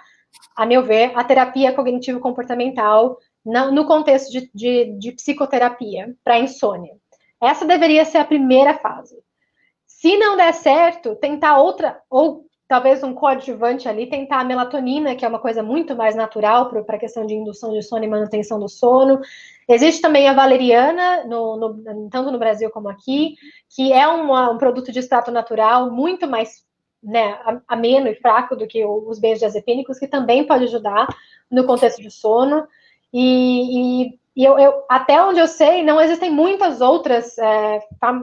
a 0.55 0.65
meu 0.65 0.83
ver, 0.83 1.11
a 1.15 1.23
terapia 1.23 1.73
cognitivo-comportamental 1.73 3.17
no 3.45 3.85
contexto 3.85 4.31
de, 4.31 4.51
de, 4.53 4.97
de 4.97 5.11
psicoterapia 5.13 6.15
para 6.23 6.39
insônia. 6.39 6.95
Essa 7.41 7.65
deveria 7.65 8.05
ser 8.05 8.19
a 8.19 8.25
primeira 8.25 8.75
fase. 8.75 9.17
Se 9.87 10.17
não 10.17 10.37
der 10.37 10.53
certo, 10.53 11.15
tentar 11.15 11.57
outra, 11.57 12.01
ou 12.09 12.45
talvez 12.67 13.03
um 13.03 13.13
coadjuvante 13.13 13.89
ali, 13.89 14.07
tentar 14.07 14.39
a 14.39 14.43
melatonina, 14.45 15.13
que 15.15 15.25
é 15.25 15.27
uma 15.27 15.39
coisa 15.39 15.61
muito 15.61 15.93
mais 15.95 16.15
natural 16.15 16.69
para 16.69 16.95
a 16.95 16.99
questão 16.99 17.25
de 17.25 17.33
indução 17.33 17.73
de 17.73 17.81
sono 17.81 18.05
e 18.05 18.07
manutenção 18.07 18.59
do 18.59 18.69
sono. 18.69 19.19
Existe 19.67 20.01
também 20.01 20.29
a 20.29 20.33
valeriana, 20.33 21.25
no, 21.25 21.57
no, 21.57 22.09
tanto 22.09 22.31
no 22.31 22.39
Brasil 22.39 22.69
como 22.69 22.87
aqui, 22.87 23.35
que 23.75 23.91
é 23.91 24.07
uma, 24.07 24.49
um 24.51 24.57
produto 24.57 24.91
de 24.91 24.99
extrato 24.99 25.31
natural 25.31 25.91
muito 25.91 26.27
mais 26.27 26.63
né, 27.03 27.37
ameno 27.67 28.07
e 28.07 28.15
fraco 28.15 28.55
do 28.55 28.65
que 28.65 28.85
os 28.85 29.19
benzodiazepínicos, 29.19 29.99
que 29.99 30.07
também 30.07 30.47
pode 30.47 30.63
ajudar 30.63 31.07
no 31.49 31.65
contexto 31.65 32.01
de 32.01 32.09
sono. 32.09 32.65
E, 33.13 34.05
e, 34.05 34.19
e 34.35 34.45
eu, 34.45 34.57
eu, 34.57 34.83
até 34.89 35.21
onde 35.21 35.39
eu 35.39 35.47
sei, 35.47 35.83
não 35.83 35.99
existem 35.99 36.31
muitas 36.31 36.81
outras 36.81 37.37
é, 37.37 37.79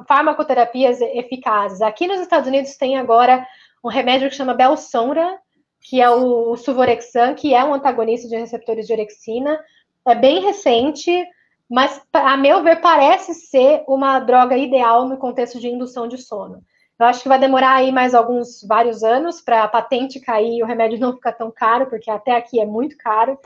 farmacoterapias 0.06 1.00
eficazes. 1.00 1.82
Aqui 1.82 2.06
nos 2.06 2.20
Estados 2.20 2.48
Unidos 2.48 2.76
tem 2.76 2.96
agora 2.96 3.46
um 3.84 3.88
remédio 3.88 4.28
que 4.28 4.36
chama 4.36 4.54
Belsonra, 4.54 5.38
que 5.80 6.00
é 6.00 6.10
o, 6.10 6.56
Suvorexan, 6.56 7.34
que 7.34 7.54
é 7.54 7.64
um 7.64 7.74
antagonista 7.74 8.28
de 8.28 8.36
receptores 8.36 8.86
de 8.86 8.92
orexina. 8.92 9.58
É 10.06 10.14
bem 10.14 10.40
recente, 10.40 11.26
mas, 11.68 12.00
a 12.12 12.36
meu 12.36 12.62
ver, 12.62 12.80
parece 12.80 13.34
ser 13.34 13.84
uma 13.86 14.18
droga 14.18 14.56
ideal 14.56 15.06
no 15.06 15.18
contexto 15.18 15.60
de 15.60 15.68
indução 15.68 16.08
de 16.08 16.18
sono. 16.18 16.62
Eu 16.98 17.06
acho 17.06 17.22
que 17.22 17.28
vai 17.28 17.38
demorar 17.38 17.74
aí 17.74 17.92
mais 17.92 18.14
alguns, 18.14 18.62
vários 18.66 19.04
anos 19.04 19.40
para 19.40 19.62
a 19.62 19.68
patente 19.68 20.18
cair 20.18 20.58
e 20.58 20.62
o 20.62 20.66
remédio 20.66 20.98
não 20.98 21.14
ficar 21.14 21.32
tão 21.32 21.50
caro, 21.50 21.86
porque 21.86 22.10
até 22.10 22.32
aqui 22.32 22.58
é 22.58 22.66
muito 22.66 22.96
caro, 22.96 23.38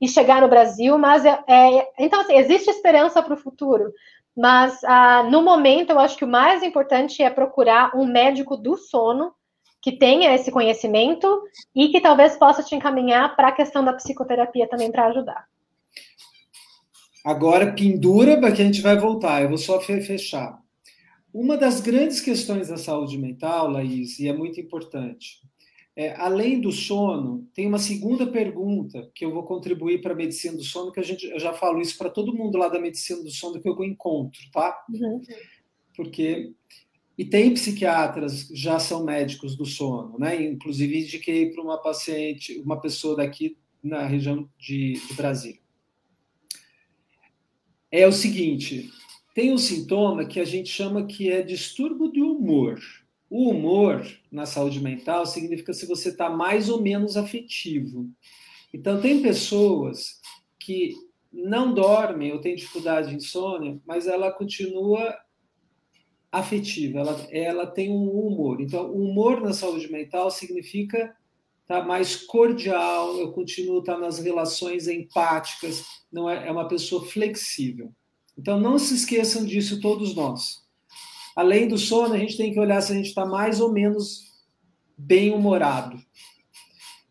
e 0.00 0.08
chegar 0.08 0.40
no 0.40 0.48
Brasil, 0.48 0.96
mas 0.96 1.24
é, 1.24 1.38
é 1.46 1.88
então, 1.98 2.20
assim, 2.20 2.36
existe 2.36 2.70
esperança 2.70 3.22
para 3.22 3.34
o 3.34 3.36
futuro, 3.36 3.92
mas 4.36 4.82
ah, 4.84 5.22
no 5.24 5.42
momento 5.42 5.90
eu 5.90 5.98
acho 5.98 6.16
que 6.16 6.24
o 6.24 6.28
mais 6.28 6.62
importante 6.62 7.22
é 7.22 7.28
procurar 7.28 7.94
um 7.94 8.06
médico 8.06 8.56
do 8.56 8.76
sono 8.76 9.32
que 9.82 9.92
tenha 9.92 10.34
esse 10.34 10.50
conhecimento 10.50 11.42
e 11.74 11.88
que 11.88 12.00
talvez 12.00 12.36
possa 12.36 12.62
te 12.62 12.74
encaminhar 12.74 13.34
para 13.34 13.48
a 13.48 13.52
questão 13.52 13.84
da 13.84 13.92
psicoterapia 13.92 14.68
também 14.68 14.90
para 14.90 15.06
ajudar. 15.06 15.46
Agora, 17.24 17.72
pendura, 17.72 18.40
porque 18.40 18.62
a 18.62 18.64
gente 18.64 18.80
vai 18.80 18.98
voltar, 18.98 19.42
eu 19.42 19.48
vou 19.48 19.58
só 19.58 19.80
fechar. 19.80 20.58
Uma 21.32 21.56
das 21.56 21.80
grandes 21.80 22.20
questões 22.20 22.68
da 22.68 22.76
saúde 22.76 23.16
mental, 23.18 23.70
Laís, 23.70 24.18
e 24.18 24.28
é 24.28 24.32
muito 24.32 24.60
importante, 24.60 25.40
é, 25.96 26.14
além 26.16 26.60
do 26.60 26.70
sono, 26.70 27.48
tem 27.54 27.66
uma 27.66 27.78
segunda 27.78 28.26
pergunta 28.26 29.10
que 29.14 29.24
eu 29.24 29.32
vou 29.32 29.42
contribuir 29.42 30.00
para 30.00 30.12
a 30.12 30.16
medicina 30.16 30.56
do 30.56 30.62
sono, 30.62 30.92
que 30.92 31.00
a 31.00 31.02
gente, 31.02 31.26
eu 31.26 31.38
já 31.38 31.52
falo 31.52 31.80
isso 31.80 31.98
para 31.98 32.10
todo 32.10 32.34
mundo 32.34 32.56
lá 32.56 32.68
da 32.68 32.80
medicina 32.80 33.22
do 33.22 33.30
sono 33.30 33.60
que 33.60 33.68
eu 33.68 33.84
encontro, 33.84 34.40
tá? 34.52 34.84
Uhum. 34.88 35.20
Porque 35.96 36.54
e 37.20 37.24
tem 37.26 37.52
psiquiatras 37.52 38.48
já 38.54 38.78
são 38.78 39.04
médicos 39.04 39.54
do 39.54 39.66
sono, 39.66 40.18
né? 40.18 40.42
Inclusive 40.42 41.02
indiquei 41.02 41.50
para 41.50 41.62
uma 41.62 41.76
paciente, 41.76 42.58
uma 42.60 42.80
pessoa 42.80 43.14
daqui 43.14 43.58
na 43.82 44.06
região 44.06 44.48
de, 44.58 44.94
de 44.94 45.14
Brasília. 45.14 45.60
É 47.90 48.06
o 48.06 48.12
seguinte, 48.12 48.90
tem 49.34 49.52
um 49.52 49.58
sintoma 49.58 50.24
que 50.24 50.40
a 50.40 50.46
gente 50.46 50.70
chama 50.70 51.06
que 51.06 51.30
é 51.30 51.42
distúrbio 51.42 52.10
de 52.10 52.22
humor. 52.22 52.80
O 53.30 53.48
humor 53.48 54.04
na 54.30 54.44
saúde 54.44 54.80
mental 54.80 55.24
significa 55.24 55.72
se 55.72 55.86
você 55.86 56.08
está 56.08 56.28
mais 56.28 56.68
ou 56.68 56.82
menos 56.82 57.16
afetivo. 57.16 58.10
Então, 58.74 59.00
tem 59.00 59.22
pessoas 59.22 60.20
que 60.58 60.94
não 61.32 61.72
dormem 61.72 62.32
ou 62.32 62.40
têm 62.40 62.56
dificuldade 62.56 63.10
de 63.10 63.16
insônia, 63.16 63.80
mas 63.86 64.08
ela 64.08 64.32
continua 64.32 65.16
afetiva, 66.32 67.00
ela, 67.00 67.28
ela 67.30 67.66
tem 67.66 67.90
um 67.90 68.10
humor. 68.10 68.60
Então, 68.60 68.90
o 68.90 69.10
humor 69.10 69.40
na 69.40 69.52
saúde 69.52 69.90
mental 69.90 70.30
significa 70.30 71.16
estar 71.62 71.80
tá 71.80 71.84
mais 71.84 72.16
cordial, 72.16 73.16
eu 73.18 73.32
continuo 73.32 73.78
estar 73.78 73.94
tá 73.94 74.00
nas 74.00 74.18
relações 74.18 74.88
empáticas, 74.88 75.84
não 76.10 76.28
é, 76.28 76.48
é 76.48 76.50
uma 76.50 76.68
pessoa 76.68 77.04
flexível. 77.06 77.92
Então, 78.36 78.58
não 78.58 78.78
se 78.78 78.94
esqueçam 78.94 79.44
disso, 79.44 79.80
todos 79.80 80.14
nós. 80.14 80.68
Além 81.36 81.68
do 81.68 81.78
sono, 81.78 82.14
a 82.14 82.18
gente 82.18 82.36
tem 82.36 82.52
que 82.52 82.60
olhar 82.60 82.80
se 82.80 82.92
a 82.92 82.96
gente 82.96 83.08
está 83.08 83.24
mais 83.24 83.60
ou 83.60 83.72
menos 83.72 84.30
bem-humorado. 84.96 85.98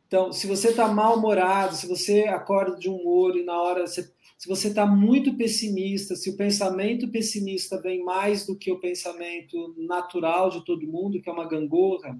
Então, 0.07 0.31
se 0.31 0.47
você 0.47 0.69
está 0.69 0.87
mal-humorado, 0.87 1.75
se 1.75 1.87
você 1.87 2.23
acorda 2.23 2.75
de 2.77 2.89
um 2.89 2.95
humor 2.95 3.35
e 3.35 3.43
na 3.43 3.61
hora 3.61 3.85
você 3.85 4.11
se 4.39 4.47
você 4.47 4.69
está 4.69 4.85
muito 4.85 5.35
pessimista, 5.35 6.15
se 6.15 6.29
o 6.29 6.37
pensamento 6.37 7.09
pessimista 7.09 7.79
vem 7.81 8.01
mais 8.05 8.45
do 8.45 8.55
que 8.55 8.71
o 8.71 8.79
pensamento 8.79 9.75
natural 9.77 10.49
de 10.49 10.63
todo 10.63 10.87
mundo, 10.87 11.21
que 11.21 11.29
é 11.29 11.33
uma 11.33 11.45
gangorra, 11.45 12.17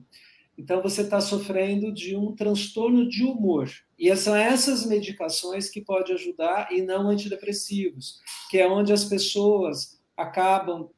então 0.58 0.82
você 0.82 1.02
está 1.02 1.22
sofrendo 1.22 1.94
de 1.94 2.18
um 2.18 2.36
transtorno 2.36 3.08
de 3.08 3.24
humor. 3.24 3.72
E 3.98 4.14
são 4.18 4.36
essas 4.36 4.86
medicações 4.86 5.70
que 5.70 5.80
podem 5.80 6.14
ajudar 6.14 6.74
e 6.74 6.82
não 6.82 7.10
antidepressivos, 7.10 8.20
que 8.52 8.58
é 8.58 8.68
onde 8.68 8.92
as 8.92 9.06
pessoas 9.06 9.98
acabam 10.18 10.90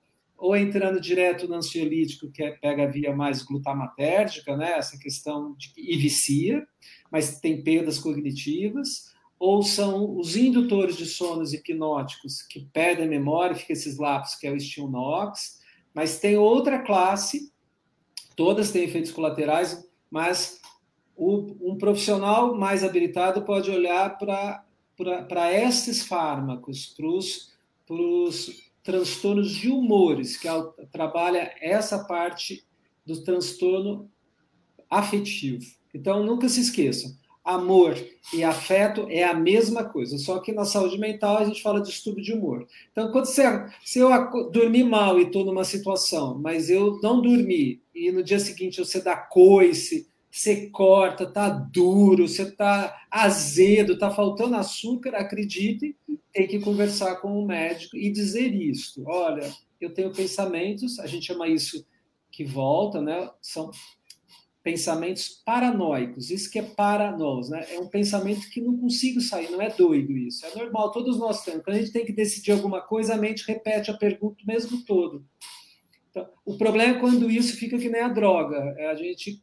ou 0.41 0.55
entrando 0.55 0.99
direto 0.99 1.47
no 1.47 1.53
ansiolítico, 1.53 2.31
que 2.31 2.41
é, 2.41 2.49
pega 2.49 2.83
a 2.83 2.87
via 2.87 3.15
mais 3.15 3.43
glutamatérgica, 3.43 4.57
né, 4.57 4.71
essa 4.71 4.97
questão 4.97 5.53
de, 5.53 5.71
e 5.77 5.95
vicia, 5.95 6.67
mas 7.11 7.39
tem 7.39 7.63
perdas 7.63 7.99
cognitivas, 7.99 9.13
ou 9.37 9.61
são 9.61 10.17
os 10.17 10.35
indutores 10.35 10.97
de 10.97 11.05
sonos 11.05 11.53
hipnóticos, 11.53 12.41
que 12.41 12.67
perdem 12.73 13.05
a 13.05 13.09
memória, 13.09 13.55
fica 13.55 13.73
esses 13.73 13.99
lapsos, 13.99 14.35
que 14.35 14.47
é 14.47 14.51
o 14.51 14.59
Stilnox, 14.59 15.59
mas 15.93 16.19
tem 16.19 16.35
outra 16.35 16.79
classe, 16.79 17.53
todas 18.35 18.71
têm 18.71 18.85
efeitos 18.85 19.11
colaterais, 19.11 19.87
mas 20.09 20.59
o, 21.15 21.71
um 21.71 21.77
profissional 21.77 22.57
mais 22.57 22.83
habilitado 22.83 23.43
pode 23.43 23.69
olhar 23.69 24.17
para 24.17 25.53
esses 25.53 26.03
fármacos, 26.03 26.87
para 26.87 27.05
os 27.05 28.70
transtornos 28.83 29.51
de 29.51 29.69
humores, 29.69 30.37
que 30.37 30.47
trabalha 30.91 31.53
essa 31.61 32.03
parte 32.05 32.65
do 33.05 33.23
transtorno 33.23 34.09
afetivo. 34.89 35.63
Então, 35.93 36.23
nunca 36.23 36.47
se 36.49 36.61
esqueçam, 36.61 37.11
amor 37.43 37.95
e 38.33 38.43
afeto 38.43 39.07
é 39.09 39.23
a 39.23 39.33
mesma 39.33 39.83
coisa, 39.83 40.17
só 40.17 40.39
que 40.39 40.51
na 40.51 40.63
saúde 40.63 40.97
mental 40.97 41.37
a 41.37 41.45
gente 41.45 41.61
fala 41.61 41.81
de 41.81 41.89
distúrbio 41.89 42.23
de 42.23 42.33
humor. 42.33 42.67
Então, 42.91 43.11
quando 43.11 43.25
você, 43.25 43.43
se 43.83 43.99
eu 43.99 44.09
dormir 44.51 44.83
mal 44.83 45.19
e 45.19 45.23
estou 45.23 45.43
numa 45.43 45.63
situação, 45.63 46.37
mas 46.39 46.69
eu 46.69 46.99
não 47.01 47.21
dormi, 47.21 47.81
e 47.93 48.11
no 48.11 48.23
dia 48.23 48.39
seguinte 48.39 48.79
você 48.79 49.01
dá 49.01 49.17
coice, 49.17 50.07
você 50.31 50.69
corta, 50.69 51.25
tá 51.25 51.49
duro, 51.49 52.27
você 52.27 52.49
tá 52.49 53.05
azedo, 53.11 53.97
tá 53.97 54.09
faltando 54.09 54.55
açúcar, 54.55 55.15
acredite, 55.15 55.95
tem 56.31 56.47
que 56.47 56.59
conversar 56.59 57.17
com 57.17 57.37
o 57.37 57.45
médico 57.45 57.97
e 57.97 58.09
dizer 58.09 58.53
isto. 58.55 59.03
Olha, 59.05 59.51
eu 59.79 59.93
tenho 59.93 60.13
pensamentos, 60.13 60.99
a 60.99 61.05
gente 61.05 61.25
chama 61.25 61.49
isso 61.49 61.85
que 62.31 62.45
volta, 62.45 63.01
né? 63.01 63.29
São 63.41 63.71
pensamentos 64.63 65.41
paranoicos, 65.43 66.29
isso 66.29 66.49
que 66.49 66.59
é 66.59 66.63
paranós, 66.63 67.49
né? 67.49 67.65
É 67.69 67.79
um 67.79 67.87
pensamento 67.87 68.49
que 68.49 68.61
não 68.61 68.77
consigo 68.77 69.19
sair, 69.19 69.49
não 69.49 69.61
é 69.61 69.69
doido 69.69 70.15
isso, 70.15 70.45
é 70.45 70.55
normal, 70.55 70.91
todos 70.91 71.17
nós 71.17 71.43
temos. 71.43 71.63
Quando 71.63 71.75
a 71.75 71.79
gente 71.79 71.91
tem 71.91 72.05
que 72.05 72.13
decidir 72.13 72.51
alguma 72.51 72.79
coisa, 72.79 73.15
a 73.15 73.17
mente 73.17 73.43
repete 73.45 73.91
a 73.91 73.97
pergunta 73.97 74.37
mesmo 74.47 74.85
todo. 74.85 75.25
Então, 76.09 76.29
o 76.45 76.57
problema 76.57 76.97
é 76.97 76.99
quando 76.99 77.29
isso 77.29 77.57
fica 77.57 77.77
que 77.77 77.89
nem 77.89 78.01
a 78.01 78.09
droga, 78.09 78.75
é 78.77 78.87
a 78.89 78.95
gente 78.95 79.41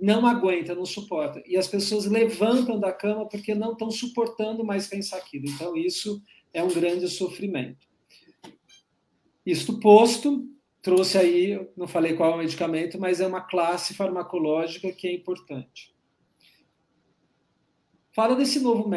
não 0.00 0.26
aguenta, 0.26 0.74
não 0.74 0.84
suporta. 0.84 1.42
E 1.46 1.56
as 1.56 1.66
pessoas 1.66 2.06
levantam 2.06 2.78
da 2.78 2.92
cama 2.92 3.26
porque 3.28 3.54
não 3.54 3.72
estão 3.72 3.90
suportando 3.90 4.64
mais 4.64 4.86
pensar 4.86 5.16
aquilo. 5.16 5.46
Então, 5.48 5.76
isso 5.76 6.22
é 6.52 6.62
um 6.62 6.68
grande 6.68 7.08
sofrimento. 7.08 7.86
Isto 9.44 9.78
posto, 9.80 10.46
trouxe 10.82 11.18
aí, 11.18 11.68
não 11.76 11.86
falei 11.86 12.14
qual 12.14 12.32
é 12.32 12.34
o 12.34 12.38
medicamento, 12.38 12.98
mas 12.98 13.20
é 13.20 13.26
uma 13.26 13.40
classe 13.40 13.94
farmacológica 13.94 14.92
que 14.92 15.06
é 15.06 15.14
importante. 15.14 15.94
Fala 18.12 18.34
desse 18.34 18.60
novo 18.60 18.88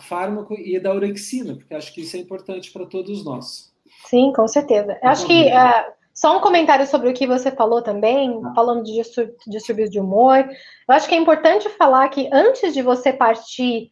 fármaco 0.00 0.54
e 0.54 0.78
da 0.78 0.92
orexina, 0.92 1.56
porque 1.56 1.74
acho 1.74 1.92
que 1.94 2.02
isso 2.02 2.16
é 2.16 2.20
importante 2.20 2.70
para 2.70 2.84
todos 2.84 3.24
nós. 3.24 3.74
Sim, 4.04 4.32
com 4.34 4.46
certeza. 4.46 4.98
Acho 5.02 5.26
que 5.26 5.46
uh, 5.46 5.92
só 6.16 6.38
um 6.38 6.40
comentário 6.40 6.86
sobre 6.86 7.10
o 7.10 7.12
que 7.12 7.26
você 7.26 7.50
falou 7.50 7.82
também, 7.82 8.40
ah. 8.42 8.52
falando 8.54 8.82
de 8.82 9.02
distúrbios 9.46 9.90
de 9.90 10.00
humor. 10.00 10.38
Eu 10.38 10.94
acho 10.94 11.06
que 11.06 11.14
é 11.14 11.18
importante 11.18 11.68
falar 11.68 12.08
que 12.08 12.28
antes 12.32 12.72
de 12.72 12.80
você 12.80 13.12
partir 13.12 13.90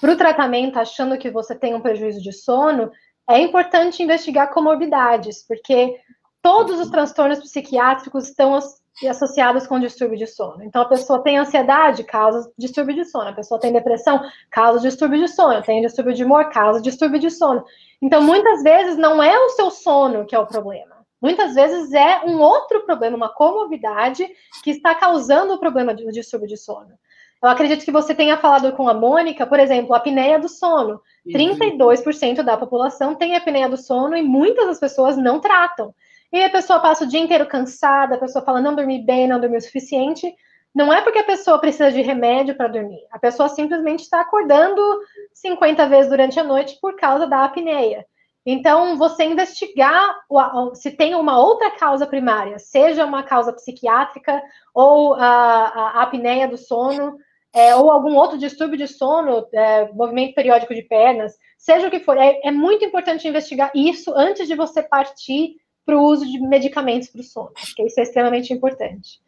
para 0.00 0.12
o 0.12 0.16
tratamento 0.16 0.78
achando 0.78 1.18
que 1.18 1.30
você 1.30 1.54
tem 1.54 1.74
um 1.74 1.80
prejuízo 1.80 2.22
de 2.22 2.32
sono, 2.32 2.90
é 3.28 3.38
importante 3.38 4.02
investigar 4.02 4.50
comorbidades, 4.54 5.44
porque 5.46 6.00
todos 6.40 6.80
os 6.80 6.88
transtornos 6.88 7.40
psiquiátricos 7.40 8.28
estão 8.28 8.58
associados 9.06 9.66
com 9.66 9.78
distúrbio 9.78 10.16
de 10.16 10.26
sono. 10.26 10.64
Então, 10.64 10.80
a 10.80 10.88
pessoa 10.88 11.22
tem 11.22 11.36
ansiedade, 11.36 12.04
causa 12.04 12.50
distúrbio 12.56 12.94
de 12.94 13.04
sono. 13.04 13.28
A 13.28 13.34
pessoa 13.34 13.60
tem 13.60 13.70
depressão, 13.70 14.22
causa 14.50 14.80
distúrbio 14.80 15.20
de 15.20 15.28
sono. 15.28 15.62
Tem 15.62 15.82
distúrbio 15.82 16.14
de 16.14 16.24
humor, 16.24 16.48
causa 16.48 16.80
distúrbio 16.80 17.20
de 17.20 17.30
sono. 17.30 17.64
Então, 18.00 18.22
muitas 18.22 18.62
vezes, 18.62 18.96
não 18.96 19.22
é 19.22 19.38
o 19.38 19.50
seu 19.50 19.70
sono 19.70 20.24
que 20.24 20.34
é 20.34 20.38
o 20.38 20.46
problema. 20.46 20.99
Muitas 21.20 21.54
vezes 21.54 21.92
é 21.92 22.24
um 22.24 22.40
outro 22.40 22.80
problema, 22.86 23.16
uma 23.16 23.28
comorbidade 23.28 24.26
que 24.64 24.70
está 24.70 24.94
causando 24.94 25.54
o 25.54 25.58
problema 25.58 25.94
do 25.94 26.10
distúrbio 26.10 26.48
de 26.48 26.56
sono. 26.56 26.98
Eu 27.42 27.48
acredito 27.48 27.84
que 27.84 27.90
você 27.90 28.14
tenha 28.14 28.36
falado 28.36 28.72
com 28.72 28.88
a 28.88 28.92
Mônica, 28.94 29.46
por 29.46 29.58
exemplo, 29.58 29.94
a 29.94 29.98
apneia 29.98 30.38
do 30.38 30.48
sono. 30.48 31.00
32% 31.26 32.42
da 32.42 32.56
população 32.56 33.14
tem 33.14 33.34
apneia 33.34 33.68
do 33.68 33.78
sono 33.78 34.16
e 34.16 34.22
muitas 34.22 34.66
das 34.66 34.78
pessoas 34.78 35.16
não 35.16 35.40
tratam. 35.40 35.94
E 36.32 36.44
a 36.44 36.50
pessoa 36.50 36.80
passa 36.80 37.04
o 37.04 37.06
dia 37.06 37.20
inteiro 37.20 37.46
cansada, 37.46 38.14
a 38.14 38.18
pessoa 38.18 38.44
fala 38.44 38.60
não 38.60 38.74
dormi 38.74 39.02
bem, 39.02 39.26
não 39.26 39.40
dormi 39.40 39.56
o 39.56 39.60
suficiente. 39.60 40.32
Não 40.74 40.92
é 40.92 41.00
porque 41.00 41.18
a 41.18 41.24
pessoa 41.24 41.58
precisa 41.58 41.90
de 41.90 42.00
remédio 42.02 42.54
para 42.54 42.68
dormir. 42.68 43.00
A 43.10 43.18
pessoa 43.18 43.48
simplesmente 43.48 44.00
está 44.00 44.20
acordando 44.20 44.80
50 45.32 45.86
vezes 45.88 46.10
durante 46.10 46.38
a 46.38 46.44
noite 46.44 46.78
por 46.80 46.94
causa 46.96 47.26
da 47.26 47.44
apneia. 47.44 48.06
Então, 48.44 48.96
você 48.96 49.24
investigar 49.24 50.16
se 50.74 50.90
tem 50.90 51.14
uma 51.14 51.38
outra 51.38 51.70
causa 51.72 52.06
primária, 52.06 52.58
seja 52.58 53.04
uma 53.04 53.22
causa 53.22 53.52
psiquiátrica 53.52 54.42
ou 54.74 55.14
a, 55.14 55.20
a 55.20 56.02
apneia 56.02 56.48
do 56.48 56.56
sono, 56.56 57.16
é, 57.52 57.74
ou 57.74 57.90
algum 57.90 58.14
outro 58.14 58.38
distúrbio 58.38 58.78
de 58.78 58.86
sono, 58.86 59.46
é, 59.52 59.92
movimento 59.92 60.34
periódico 60.34 60.74
de 60.74 60.82
pernas, 60.82 61.34
seja 61.58 61.88
o 61.88 61.90
que 61.90 62.00
for, 62.00 62.16
é, 62.16 62.40
é 62.44 62.50
muito 62.50 62.84
importante 62.84 63.28
investigar 63.28 63.70
isso 63.74 64.12
antes 64.16 64.46
de 64.46 64.54
você 64.54 64.82
partir 64.82 65.56
para 65.84 65.98
o 65.98 66.04
uso 66.04 66.24
de 66.24 66.38
medicamentos 66.40 67.08
para 67.08 67.20
o 67.20 67.24
sono. 67.24 67.50
Acho 67.56 67.74
que 67.74 67.82
isso 67.82 67.98
é 67.98 68.04
extremamente 68.04 68.52
importante. 68.52 69.20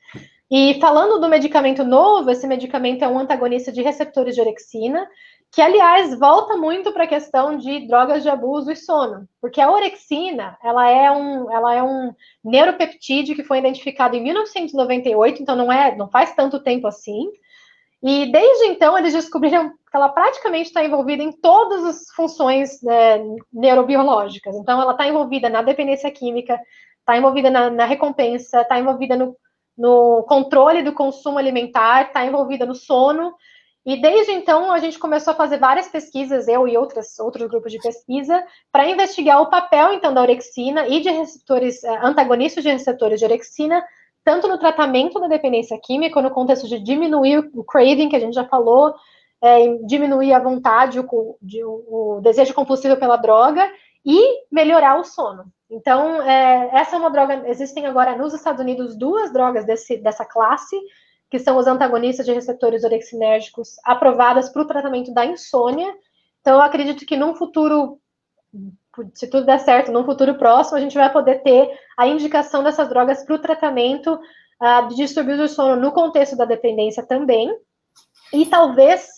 E 0.51 0.78
falando 0.80 1.18
do 1.18 1.28
medicamento 1.28 1.82
novo, 1.82 2.30
esse 2.30 2.47
medicamento 2.47 3.02
é 3.02 3.09
um 3.09 3.18
antagonista 3.18 3.72
de 3.72 3.82
receptores 3.82 4.34
de 4.34 4.40
orexina, 4.40 5.09
que 5.53 5.61
aliás 5.61 6.19
volta 6.19 6.57
muito 6.57 6.93
para 6.93 7.05
a 7.05 7.07
questão 7.07 7.59
de 7.59 7.87
drogas 7.87 8.23
de 8.23 8.31
abuso 8.31 8.73
e 8.73 8.77
sono, 8.77 9.29
porque 9.39 9.61
a 9.61 9.70
orexina 9.70 10.57
ela 10.65 10.89
é 10.89 11.11
um, 11.11 11.53
ela 11.53 11.74
é 11.74 11.83
um 11.83 12.15
neuropeptídeo 12.43 13.37
que 13.37 13.45
foi 13.45 13.59
identificado 13.59 14.16
em 14.16 14.23
1998, 14.23 15.43
então 15.43 15.55
não 15.55 15.70
é, 15.70 15.95
não 15.95 16.09
faz 16.09 16.35
tanto 16.35 16.59
tempo 16.62 16.87
assim. 16.87 17.29
E 18.03 18.33
desde 18.33 18.65
então 18.69 18.97
eles 18.97 19.12
descobriram 19.12 19.69
que 19.69 19.97
ela 19.97 20.09
praticamente 20.09 20.69
está 20.69 20.83
envolvida 20.83 21.23
em 21.23 21.31
todas 21.31 21.85
as 21.85 22.07
funções 22.16 22.81
né, 22.83 23.19
neurobiológicas. 23.53 24.57
Então 24.57 24.81
ela 24.81 24.93
está 24.93 25.07
envolvida 25.07 25.51
na 25.51 25.61
dependência 25.61 26.11
química, 26.11 26.59
está 26.99 27.19
envolvida 27.19 27.51
na, 27.51 27.69
na 27.69 27.85
recompensa, 27.85 28.62
está 28.62 28.79
envolvida 28.79 29.19
no, 29.19 29.37
no 29.77 30.23
controle 30.23 30.83
do 30.83 30.95
consumo 30.95 31.37
alimentar, 31.37 32.07
está 32.07 32.24
envolvida 32.24 32.65
no 32.65 32.74
sono 32.74 33.35
e 33.85 34.01
desde 34.01 34.33
então 34.33 34.71
a 34.71 34.79
gente 34.79 34.99
começou 34.99 35.33
a 35.33 35.37
fazer 35.37 35.59
várias 35.59 35.89
pesquisas, 35.89 36.47
eu 36.47 36.69
e 36.69 36.77
outras, 36.77 37.19
outros 37.19 37.49
grupos 37.49 37.73
de 37.73 37.79
pesquisa, 37.79 38.45
para 38.71 38.89
investigar 38.89 39.41
o 39.41 39.51
papel 39.51 39.93
então 39.93 40.15
da 40.15 40.23
orexina 40.23 40.87
e 40.87 41.01
de 41.01 41.11
receptores 41.11 41.83
eh, 41.83 42.01
antagonistas 42.03 42.63
de 42.63 42.71
receptores 42.71 43.19
de 43.19 43.25
orexina, 43.25 43.85
tanto 44.25 44.47
no 44.47 44.57
tratamento 44.57 45.19
da 45.19 45.27
dependência 45.27 45.79
química, 45.83 46.23
no 46.23 46.31
contexto 46.31 46.69
de 46.69 46.79
diminuir 46.79 47.51
o 47.55 47.65
craving, 47.65 48.09
que 48.09 48.15
a 48.15 48.21
gente 48.21 48.35
já 48.35 48.45
falou, 48.45 48.95
é, 49.43 49.77
diminuir 49.85 50.33
a 50.33 50.39
vontade, 50.39 51.01
o, 51.01 51.37
de, 51.43 51.65
o, 51.65 52.21
desejo 52.23 52.55
compulsivo 52.55 52.97
pela 52.97 53.17
droga 53.17 53.69
e 54.07 54.45
melhorar 54.51 55.01
o 55.01 55.05
sono. 55.05 55.45
Então, 55.69 56.23
é, 56.23 56.71
essa 56.73 56.95
é 56.95 56.99
uma 57.01 57.11
droga. 57.11 57.43
Existem 57.49 57.87
agora 57.87 58.17
nos 58.17 58.33
Estados 58.33 58.61
Unidos 58.61 58.97
duas 58.97 59.33
drogas 59.33 59.65
desse, 59.65 59.97
dessa 59.97 60.25
classe 60.25 60.79
que 61.33 61.39
são 61.39 61.57
os 61.57 61.67
antagonistas 61.67 62.27
de 62.27 62.33
receptores 62.35 62.85
orexinérgicos 62.85 63.77
aprovadas 63.87 64.51
para 64.51 64.61
o 64.61 64.67
tratamento 64.67 65.15
da 65.15 65.25
insônia. 65.25 65.91
Então, 66.43 66.57
eu 66.57 66.61
acredito 66.61 67.07
que 67.07 67.17
num 67.17 67.35
futuro, 67.35 67.99
se 69.15 69.27
tudo 69.31 69.47
der 69.47 69.59
certo, 69.59 69.91
num 69.91 70.05
futuro 70.05 70.35
próximo, 70.35 70.77
a 70.77 70.81
gente 70.83 70.95
vai 70.95 71.11
poder 71.11 71.43
ter 71.43 71.71
a 71.97 72.07
indicação 72.07 72.63
dessas 72.63 72.87
drogas 72.87 73.25
para 73.25 73.35
o 73.35 73.39
tratamento 73.39 74.13
uh, 74.13 74.89
de 74.89 74.97
distúrbios 74.97 75.39
do 75.39 75.49
sono 75.49 75.81
no 75.81 75.91
contexto 75.91 76.37
da 76.37 76.45
dependência 76.45 77.03
também. 77.03 77.51
E 78.31 78.45
talvez, 78.45 79.09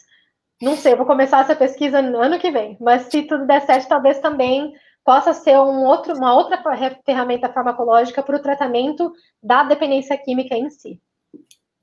não 0.62 0.77
sei, 0.77 0.95
vou 0.95 1.07
começar 1.07 1.41
essa 1.41 1.57
pesquisa 1.57 2.01
no 2.01 2.20
ano 2.20 2.39
que 2.39 2.53
vem, 2.53 2.77
mas 2.81 3.07
se 3.11 3.23
tudo 3.23 3.45
der 3.45 3.62
certo, 3.62 3.89
talvez 3.89 4.20
também 4.20 4.73
possa 5.05 5.32
ser 5.32 5.59
um 5.59 5.82
outro, 5.82 6.15
uma 6.15 6.32
outra 6.32 6.62
ferramenta 7.05 7.53
farmacológica 7.53 8.23
para 8.23 8.36
o 8.36 8.43
tratamento 8.43 9.12
da 9.43 9.65
dependência 9.65 10.16
química 10.16 10.55
em 10.55 10.70
si. 10.70 11.03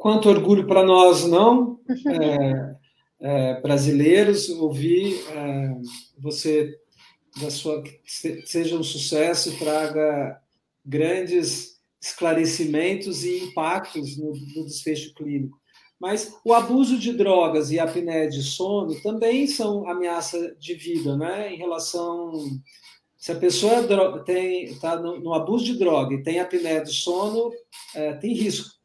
Quanto 0.02 0.30
orgulho 0.30 0.66
para 0.66 0.82
nós, 0.82 1.28
não, 1.28 1.80
é, 2.08 2.76
é, 3.20 3.62
brasileiros, 3.62 4.50
ouvir 4.50 5.24
é, 5.30 5.76
você, 6.18 6.76
da 7.40 7.52
sua, 7.52 7.84
seja 8.44 8.76
um 8.76 8.82
sucesso, 8.82 9.56
traga 9.60 10.42
grandes 10.84 11.80
esclarecimentos 12.02 13.24
e 13.24 13.44
impactos 13.44 14.18
no, 14.18 14.34
no 14.56 14.66
desfecho 14.66 15.14
clínico. 15.14 15.56
Mas 16.00 16.36
o 16.44 16.52
abuso 16.52 16.98
de 16.98 17.14
drogas 17.14 17.70
e 17.70 17.80
a 17.80 17.84
apneia 17.84 18.28
de 18.28 18.42
sono 18.42 19.00
também 19.04 19.46
são 19.46 19.88
ameaça 19.88 20.56
de 20.56 20.74
vida, 20.74 21.16
né? 21.16 21.54
Em 21.54 21.58
relação 21.58 22.60
se 23.16 23.32
a 23.32 23.36
pessoa 23.36 23.86
está 24.28 24.96
no, 24.96 25.20
no, 25.20 25.32
abuso 25.32 25.64
de 25.64 25.78
droga 25.78 26.16
e 26.16 26.24
tem 26.24 26.40
apneia 26.40 26.82
de 26.82 26.92
sono, 26.92 27.52
é, 27.94 28.14
tem 28.14 28.34
risco. 28.34 28.81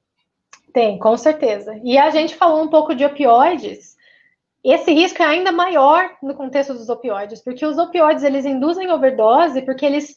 Tem, 0.76 0.98
com 0.98 1.16
certeza. 1.16 1.80
E 1.82 1.96
a 1.96 2.10
gente 2.10 2.36
falou 2.36 2.62
um 2.62 2.68
pouco 2.68 2.94
de 2.94 3.02
opioides. 3.02 3.96
Esse 4.62 4.92
risco 4.92 5.22
é 5.22 5.24
ainda 5.24 5.50
maior 5.50 6.10
no 6.22 6.34
contexto 6.34 6.74
dos 6.74 6.90
opioides, 6.90 7.42
porque 7.42 7.64
os 7.64 7.78
opioides 7.78 8.22
eles 8.22 8.44
induzem 8.44 8.92
overdose 8.92 9.62
porque 9.62 9.86
eles 9.86 10.14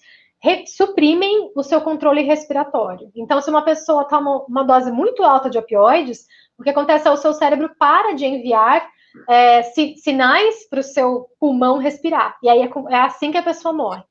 suprimem 0.76 1.50
o 1.56 1.64
seu 1.64 1.80
controle 1.80 2.24
respiratório. 2.24 3.10
Então, 3.16 3.40
se 3.40 3.50
uma 3.50 3.62
pessoa 3.62 4.06
toma 4.10 4.44
uma 4.50 4.64
dose 4.64 4.92
muito 4.92 5.24
alta 5.24 5.50
de 5.50 5.58
opioides, 5.58 6.26
o 6.58 6.64
que 6.64 6.72
acontece 6.72 7.08
é 7.08 7.12
o 7.12 7.16
seu 7.16 7.32
cérebro 7.32 7.74
para 7.80 8.12
de 8.12 8.26
enviar 8.26 8.86
é, 9.30 9.64
sinais 9.64 10.68
para 10.70 10.82
o 10.82 10.84
seu 10.84 11.28
pulmão 11.40 11.78
respirar. 11.78 12.38
E 12.44 12.50
aí 12.50 12.64
é, 12.64 12.70
é, 12.90 13.00
assim 13.00 13.32
que 13.32 13.38
a 13.38 13.44
pessoa 13.44 13.74
morre, 13.74 14.04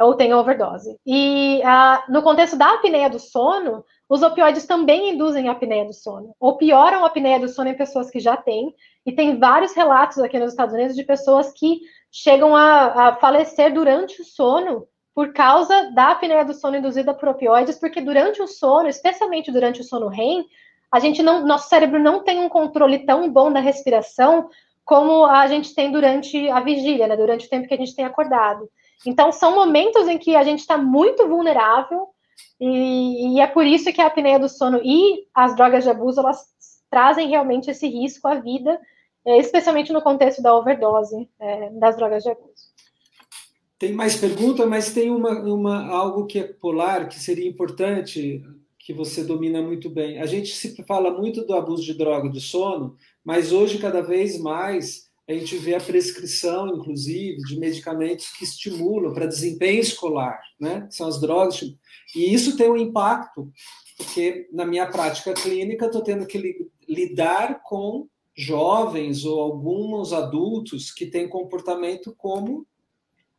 ou 0.00 0.16
tem 0.16 0.34
overdose. 0.34 0.98
E 1.06 1.62
ah, 1.62 2.02
no 2.08 2.20
contexto 2.20 2.56
da 2.56 2.74
apneia 2.74 3.08
do 3.08 3.20
sono, 3.20 3.84
os 4.14 4.22
opioides 4.22 4.64
também 4.64 5.10
induzem 5.10 5.48
a 5.48 5.52
apneia 5.52 5.84
do 5.84 5.92
sono, 5.92 6.36
ou 6.38 6.56
pioram 6.56 7.02
a 7.02 7.08
apneia 7.08 7.40
do 7.40 7.48
sono 7.48 7.70
em 7.70 7.76
pessoas 7.76 8.08
que 8.12 8.20
já 8.20 8.36
têm, 8.36 8.72
e 9.04 9.10
tem 9.10 9.40
vários 9.40 9.74
relatos 9.74 10.18
aqui 10.18 10.38
nos 10.38 10.52
Estados 10.52 10.72
Unidos 10.72 10.94
de 10.94 11.02
pessoas 11.02 11.52
que 11.52 11.80
chegam 12.12 12.54
a, 12.54 13.08
a 13.08 13.16
falecer 13.16 13.74
durante 13.74 14.22
o 14.22 14.24
sono 14.24 14.86
por 15.12 15.32
causa 15.32 15.90
da 15.96 16.12
apneia 16.12 16.44
do 16.44 16.54
sono 16.54 16.76
induzida 16.76 17.12
por 17.12 17.28
opioides, 17.28 17.76
porque 17.76 18.00
durante 18.00 18.40
o 18.40 18.46
sono, 18.46 18.88
especialmente 18.88 19.50
durante 19.50 19.80
o 19.80 19.84
sono 19.84 20.06
REM, 20.06 20.44
a 20.92 21.00
gente 21.00 21.20
não, 21.20 21.44
nosso 21.44 21.68
cérebro 21.68 21.98
não 21.98 22.22
tem 22.22 22.38
um 22.38 22.48
controle 22.48 23.00
tão 23.00 23.28
bom 23.28 23.52
da 23.52 23.58
respiração 23.58 24.48
como 24.84 25.26
a 25.26 25.44
gente 25.48 25.74
tem 25.74 25.90
durante 25.90 26.48
a 26.50 26.60
vigília, 26.60 27.08
né, 27.08 27.16
durante 27.16 27.46
o 27.46 27.50
tempo 27.50 27.66
que 27.66 27.74
a 27.74 27.78
gente 27.78 27.96
tem 27.96 28.04
acordado. 28.04 28.70
Então, 29.04 29.32
são 29.32 29.56
momentos 29.56 30.06
em 30.06 30.18
que 30.18 30.36
a 30.36 30.44
gente 30.44 30.60
está 30.60 30.78
muito 30.78 31.26
vulnerável, 31.26 32.13
e, 32.60 33.36
e, 33.36 33.40
é 33.40 33.46
por 33.46 33.66
isso 33.66 33.92
que 33.92 34.00
a 34.00 34.06
apneia 34.06 34.38
do 34.38 34.48
sono 34.48 34.80
e 34.82 35.26
as 35.34 35.54
drogas 35.56 35.84
de 35.84 35.90
abuso, 35.90 36.20
elas 36.20 36.44
trazem 36.90 37.28
realmente 37.28 37.70
esse 37.70 37.88
risco 37.88 38.28
à 38.28 38.36
vida, 38.36 38.80
é, 39.26 39.38
especialmente 39.38 39.92
no 39.92 40.02
contexto 40.02 40.42
da 40.42 40.56
overdose 40.56 41.28
é, 41.40 41.70
das 41.70 41.96
drogas 41.96 42.22
de 42.22 42.30
abuso. 42.30 42.74
Tem 43.78 43.92
mais 43.92 44.16
pergunta, 44.16 44.64
mas 44.66 44.92
tem 44.92 45.10
uma, 45.10 45.40
uma, 45.40 45.88
algo 45.88 46.26
que 46.26 46.38
é 46.38 46.44
polar, 46.44 47.08
que 47.08 47.18
seria 47.18 47.48
importante, 47.48 48.42
que 48.78 48.92
você 48.92 49.24
domina 49.24 49.60
muito 49.60 49.90
bem. 49.90 50.20
A 50.20 50.26
gente 50.26 50.54
se 50.54 50.82
fala 50.84 51.10
muito 51.10 51.44
do 51.44 51.54
abuso 51.54 51.82
de 51.82 51.94
droga 51.94 52.28
de 52.28 52.40
sono, 52.40 52.96
mas 53.24 53.52
hoje, 53.52 53.78
cada 53.78 54.00
vez 54.00 54.38
mais, 54.38 55.10
a 55.26 55.32
gente 55.32 55.56
vê 55.56 55.74
a 55.74 55.80
prescrição, 55.80 56.68
inclusive, 56.68 57.36
de 57.44 57.58
medicamentos 57.58 58.28
que 58.36 58.44
estimulam 58.44 59.12
para 59.14 59.26
desempenho 59.26 59.80
escolar, 59.80 60.38
né? 60.60 60.86
São 60.90 61.08
as 61.08 61.18
drogas. 61.20 61.60
E 62.14 62.32
isso 62.32 62.56
tem 62.56 62.70
um 62.70 62.76
impacto, 62.76 63.50
porque 63.96 64.48
na 64.52 64.66
minha 64.66 64.86
prática 64.86 65.32
clínica, 65.32 65.86
estou 65.86 66.02
tendo 66.02 66.26
que 66.26 66.68
lidar 66.86 67.62
com 67.62 68.06
jovens 68.36 69.24
ou 69.24 69.40
alguns 69.40 70.12
adultos 70.12 70.92
que 70.92 71.06
têm 71.06 71.28
comportamento 71.28 72.14
como 72.16 72.66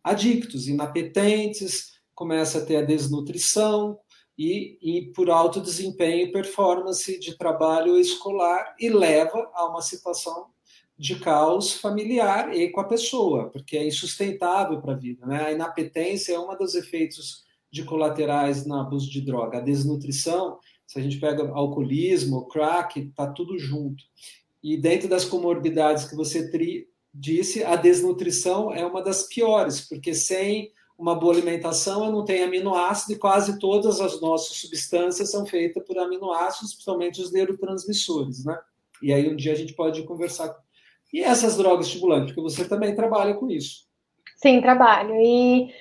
adictos, 0.03 0.67
inapetentes, 0.67 1.99
começa 2.15 2.59
a 2.59 2.65
ter 2.65 2.77
a 2.77 2.81
desnutrição 2.81 3.99
e, 4.37 4.77
e 4.81 5.11
por 5.13 5.29
alto 5.29 5.61
desempenho 5.61 6.27
e 6.27 6.31
performance 6.31 7.19
de 7.19 7.37
trabalho 7.37 7.97
escolar 7.97 8.75
e 8.79 8.89
leva 8.89 9.51
a 9.53 9.67
uma 9.67 9.81
situação 9.81 10.47
de 10.97 11.19
caos 11.19 11.73
familiar 11.73 12.55
e 12.55 12.69
com 12.69 12.79
a 12.79 12.87
pessoa, 12.87 13.49
porque 13.49 13.77
é 13.77 13.85
insustentável 13.85 14.81
para 14.81 14.93
a 14.93 14.97
vida. 14.97 15.25
Né? 15.25 15.45
A 15.45 15.51
inapetência 15.51 16.33
é 16.33 16.39
um 16.39 16.55
dos 16.57 16.75
efeitos 16.75 17.43
de 17.69 17.83
colaterais 17.83 18.65
no 18.65 18.75
abuso 18.75 19.09
de 19.09 19.19
droga. 19.19 19.57
A 19.57 19.61
desnutrição, 19.61 20.57
se 20.87 20.97
a 20.97 21.01
gente 21.01 21.19
pega 21.19 21.49
alcoolismo, 21.49 22.47
crack, 22.47 22.99
está 22.99 23.27
tudo 23.27 23.59
junto. 23.59 24.03
E 24.63 24.77
dentro 24.77 25.09
das 25.09 25.25
comorbidades 25.25 26.05
que 26.05 26.15
você 26.15 26.49
tri, 26.49 26.87
disse, 27.13 27.63
a 27.63 27.75
desnutrição 27.75 28.73
é 28.73 28.85
uma 28.85 29.01
das 29.03 29.23
piores, 29.23 29.81
porque 29.81 30.13
sem 30.13 30.71
uma 30.97 31.13
boa 31.13 31.33
alimentação 31.33 32.05
eu 32.05 32.11
não 32.11 32.23
tenho 32.23 32.45
aminoácido 32.45 33.13
e 33.13 33.19
quase 33.19 33.59
todas 33.59 33.99
as 33.99 34.21
nossas 34.21 34.57
substâncias 34.57 35.29
são 35.29 35.45
feitas 35.45 35.83
por 35.85 35.97
aminoácidos, 35.97 36.73
principalmente 36.73 37.21
os 37.21 37.31
neurotransmissores, 37.31 38.45
né? 38.45 38.57
E 39.01 39.11
aí 39.11 39.29
um 39.29 39.35
dia 39.35 39.51
a 39.51 39.55
gente 39.55 39.73
pode 39.73 40.03
conversar. 40.03 40.55
E 41.13 41.21
essas 41.21 41.57
drogas 41.57 41.87
estimulantes, 41.87 42.33
porque 42.33 42.41
você 42.41 42.67
também 42.67 42.95
trabalha 42.95 43.33
com 43.35 43.49
isso. 43.49 43.85
Sim, 44.35 44.61
trabalho. 44.61 45.15
E 45.15 45.73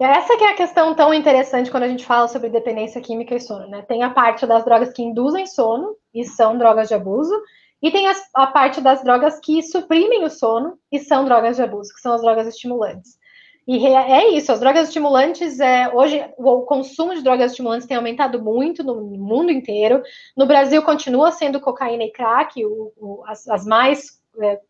essa 0.00 0.36
que 0.36 0.44
é 0.44 0.50
a 0.50 0.56
questão 0.56 0.94
tão 0.94 1.14
interessante 1.14 1.70
quando 1.70 1.84
a 1.84 1.88
gente 1.88 2.04
fala 2.04 2.28
sobre 2.28 2.48
dependência 2.48 3.00
química 3.00 3.34
e 3.34 3.40
sono, 3.40 3.66
né? 3.68 3.82
Tem 3.82 4.02
a 4.02 4.10
parte 4.10 4.46
das 4.46 4.64
drogas 4.64 4.92
que 4.92 5.02
induzem 5.02 5.46
sono 5.46 5.96
e 6.14 6.24
são 6.24 6.58
drogas 6.58 6.88
de 6.88 6.94
abuso, 6.94 7.34
e 7.80 7.90
tem 7.90 8.06
a 8.34 8.46
parte 8.46 8.80
das 8.80 9.02
drogas 9.02 9.40
que 9.40 9.60
suprimem 9.62 10.24
o 10.24 10.30
sono 10.30 10.78
e 10.90 11.00
são 11.00 11.24
drogas 11.24 11.56
de 11.56 11.62
abuso, 11.62 11.92
que 11.92 12.00
são 12.00 12.14
as 12.14 12.22
drogas 12.22 12.46
estimulantes. 12.46 13.18
E 13.66 13.86
é 13.86 14.30
isso, 14.30 14.50
as 14.50 14.58
drogas 14.58 14.88
estimulantes, 14.88 15.60
é, 15.60 15.88
hoje 15.92 16.24
o 16.36 16.62
consumo 16.62 17.14
de 17.14 17.22
drogas 17.22 17.52
estimulantes 17.52 17.86
tem 17.86 17.96
aumentado 17.96 18.42
muito 18.42 18.82
no 18.82 19.00
mundo 19.00 19.52
inteiro. 19.52 20.02
No 20.36 20.46
Brasil 20.46 20.82
continua 20.82 21.30
sendo 21.30 21.60
cocaína 21.60 22.04
e 22.04 22.10
crack, 22.10 22.64
o, 22.64 22.92
o, 22.96 23.22
as, 23.24 23.48
as, 23.48 23.64
mais 23.64 24.20
é, 24.40 24.60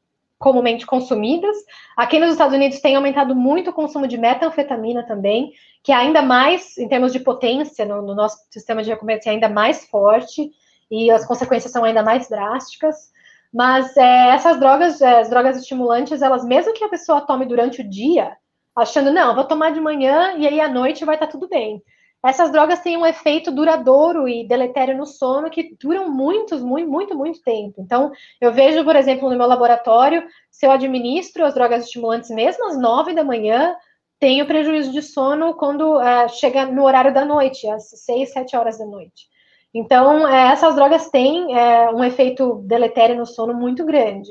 comumente 0.43 0.85
consumidas. 0.85 1.57
Aqui 1.97 2.19
nos 2.19 2.33
Estados 2.33 2.55
Unidos 2.55 2.81
tem 2.81 2.97
aumentado 2.97 3.35
muito 3.35 3.71
o 3.71 3.73
consumo 3.73 4.09
de 4.09 4.19
metanfetamina 4.19 5.07
também, 5.07 5.53
que 5.85 5.93
é 5.93 5.95
ainda 5.95 6.21
mais, 6.21 6.77
em 6.77 6.89
termos 6.89 7.13
de 7.13 7.21
potência 7.21 7.87
no, 7.87 8.03
no 8.03 8.15
nosso 8.15 8.39
sistema 8.51 8.83
de 8.83 8.91
recompensa, 8.91 9.31
é 9.31 9.33
ainda 9.33 9.49
mais 9.49 9.87
forte 9.87 10.51
e 10.91 11.13
as 11.13 11.25
consequências 11.25 11.73
são 11.73 11.85
ainda 11.85 12.03
mais 12.03 12.29
drásticas. 12.29 13.13
Mas 13.55 13.97
é, 13.97 14.31
essas 14.31 14.59
drogas, 14.59 15.01
é, 15.01 15.21
as 15.21 15.31
drogas 15.31 15.57
estimulantes, 15.57 16.21
elas, 16.21 16.45
mesmo 16.45 16.75
que 16.75 16.83
a 16.83 16.89
pessoa 16.89 17.21
tome 17.21 17.47
durante 17.47 17.81
o 17.81 17.89
dia, 17.89 18.37
achando, 18.75 19.13
não, 19.13 19.37
vou 19.37 19.45
tomar 19.45 19.71
de 19.71 19.81
manhã 19.81 20.35
e 20.39 20.47
aí 20.47 20.61
à 20.61 20.69
noite 20.69 21.05
vai 21.05 21.15
estar 21.15 21.29
tudo 21.29 21.49
bem. 21.49 21.81
Essas 22.25 22.53
drogas 22.53 22.81
têm 22.81 22.97
um 22.97 23.05
efeito 23.05 23.51
duradouro 23.51 24.29
e 24.29 24.47
deletério 24.47 24.97
no 24.97 25.05
sono 25.05 25.51
que 25.51 25.77
duram 25.81 26.09
muitos, 26.09 26.63
muito, 26.63 26.89
muito, 26.89 27.15
muito 27.17 27.43
tempo. 27.43 27.81
Então, 27.81 28.13
eu 28.41 28.53
vejo, 28.53 28.85
por 28.85 28.95
exemplo, 28.95 29.29
no 29.29 29.37
meu 29.37 29.47
laboratório, 29.47 30.25
se 30.49 30.65
eu 30.65 30.71
administro 30.71 31.45
as 31.45 31.55
drogas 31.55 31.85
estimulantes 31.85 32.31
mesmo 32.31 32.69
às 32.69 32.79
nove 32.79 33.13
da 33.13 33.25
manhã, 33.25 33.75
tenho 34.21 34.47
prejuízo 34.47 34.93
de 34.93 35.03
sono 35.03 35.55
quando 35.55 36.01
é, 36.01 36.29
chega 36.29 36.65
no 36.67 36.85
horário 36.85 37.13
da 37.13 37.25
noite, 37.25 37.69
às 37.69 37.91
seis, 37.91 38.33
sete 38.33 38.57
horas 38.57 38.79
da 38.79 38.87
noite. 38.87 39.27
Então, 39.75 40.29
é, 40.29 40.53
essas 40.53 40.77
drogas 40.77 41.11
têm 41.11 41.59
é, 41.59 41.91
um 41.91 42.05
efeito 42.05 42.63
deletério 42.65 43.17
no 43.17 43.27
sono 43.27 43.53
muito 43.53 43.85
grande. 43.85 44.31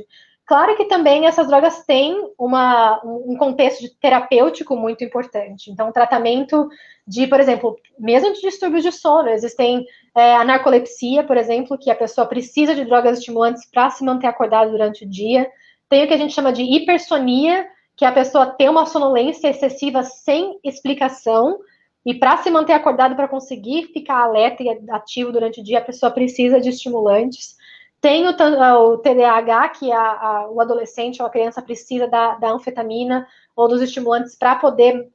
Claro 0.51 0.75
que 0.75 0.83
também 0.83 1.27
essas 1.27 1.47
drogas 1.47 1.85
têm 1.85 2.29
uma, 2.37 3.01
um 3.05 3.37
contexto 3.37 3.85
terapêutico 4.01 4.75
muito 4.75 5.01
importante. 5.01 5.71
Então, 5.71 5.93
tratamento 5.93 6.67
de, 7.07 7.25
por 7.25 7.39
exemplo, 7.39 7.79
mesmo 7.97 8.33
de 8.33 8.41
distúrbios 8.41 8.83
de 8.83 8.91
sono, 8.91 9.29
existem 9.29 9.85
é, 10.13 10.35
a 10.35 10.43
narcolepsia, 10.43 11.23
por 11.23 11.37
exemplo, 11.37 11.77
que 11.77 11.89
a 11.89 11.95
pessoa 11.95 12.27
precisa 12.27 12.75
de 12.75 12.83
drogas 12.83 13.19
estimulantes 13.19 13.65
para 13.71 13.91
se 13.91 14.03
manter 14.03 14.27
acordada 14.27 14.69
durante 14.69 15.05
o 15.05 15.09
dia. 15.09 15.49
Tem 15.87 16.03
o 16.03 16.07
que 16.09 16.13
a 16.15 16.17
gente 16.17 16.33
chama 16.33 16.51
de 16.51 16.63
hipersonia, 16.63 17.65
que 17.95 18.03
a 18.03 18.11
pessoa 18.11 18.47
tem 18.47 18.67
uma 18.67 18.85
sonolência 18.85 19.47
excessiva 19.47 20.03
sem 20.03 20.59
explicação, 20.65 21.59
e 22.05 22.13
para 22.13 22.35
se 22.35 22.49
manter 22.49 22.73
acordado, 22.73 23.15
para 23.15 23.29
conseguir 23.29 23.83
ficar 23.93 24.21
alerta 24.23 24.63
e 24.63 24.69
ativo 24.89 25.31
durante 25.31 25.61
o 25.61 25.63
dia, 25.63 25.77
a 25.77 25.81
pessoa 25.81 26.11
precisa 26.11 26.59
de 26.59 26.67
estimulantes. 26.67 27.55
Tem 28.01 28.27
o, 28.27 28.31
o 28.31 28.97
TDAH, 28.97 29.69
que 29.69 29.91
a, 29.91 30.01
a, 30.01 30.47
o 30.49 30.59
adolescente 30.59 31.21
ou 31.21 31.27
a 31.27 31.31
criança 31.31 31.61
precisa 31.61 32.07
da, 32.07 32.33
da 32.35 32.51
anfetamina 32.51 33.27
ou 33.55 33.67
dos 33.67 33.81
estimulantes 33.81 34.35
para 34.35 34.55
poder 34.55 35.07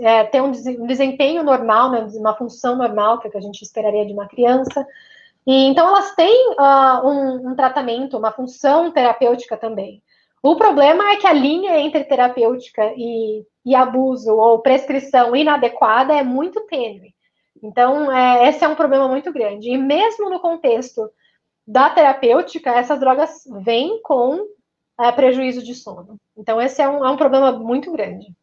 é, 0.00 0.24
ter 0.24 0.42
um, 0.42 0.50
desempenho 0.86 1.44
normal, 1.44 1.90
né, 1.90 2.06
uma 2.14 2.34
função 2.34 2.76
normal, 2.76 3.20
que, 3.20 3.28
é 3.28 3.30
que 3.30 3.38
a 3.38 3.40
gente 3.40 3.62
esperaria 3.62 4.04
de 4.04 4.12
uma 4.12 4.26
criança. 4.26 4.84
E, 5.46 5.66
então, 5.66 5.86
elas 5.88 6.12
têm 6.16 6.50
uh, 6.50 7.06
um, 7.06 7.50
um 7.50 7.54
tratamento, 7.54 8.18
uma 8.18 8.32
função 8.32 8.90
terapêutica 8.90 9.56
também. 9.56 10.02
O 10.42 10.56
problema 10.56 11.12
é 11.12 11.16
que 11.16 11.26
a 11.26 11.32
linha 11.32 11.78
entre 11.78 12.02
terapêutica 12.02 12.92
e, 12.96 13.46
e 13.64 13.76
abuso 13.76 14.34
ou 14.34 14.58
prescrição 14.58 15.36
inadequada 15.36 16.14
é 16.14 16.24
muito 16.24 16.60
tênue. 16.62 17.14
Então, 17.62 18.10
é, 18.10 18.48
esse 18.48 18.64
é 18.64 18.68
um 18.68 18.74
problema 18.74 19.06
muito 19.06 19.32
grande. 19.32 19.70
E 19.70 19.78
mesmo 19.78 20.28
no 20.28 20.40
contexto 20.40 21.08
da 21.66 21.90
terapêutica, 21.90 22.70
essas 22.70 22.98
drogas 22.98 23.44
vêm 23.62 24.00
com 24.02 24.46
é, 24.98 25.10
prejuízo 25.12 25.62
de 25.62 25.74
sono. 25.74 26.18
Então, 26.36 26.60
esse 26.60 26.82
é 26.82 26.88
um, 26.88 27.04
é 27.04 27.10
um 27.10 27.16
problema 27.16 27.52
muito 27.52 27.90
grande. 27.92 28.34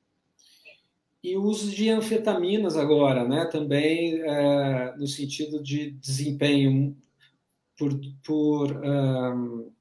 e 1.23 1.35
o 1.35 1.43
uso 1.43 1.69
de 1.69 1.89
anfetaminas 1.89 2.77
agora, 2.77 3.27
né? 3.27 3.45
Também 3.45 4.21
é, 4.21 4.95
no 4.97 5.07
sentido 5.07 5.61
de 5.61 5.91
desempenho 5.91 6.95
por, 7.77 7.91
por 8.25 8.71
um, 8.71 9.71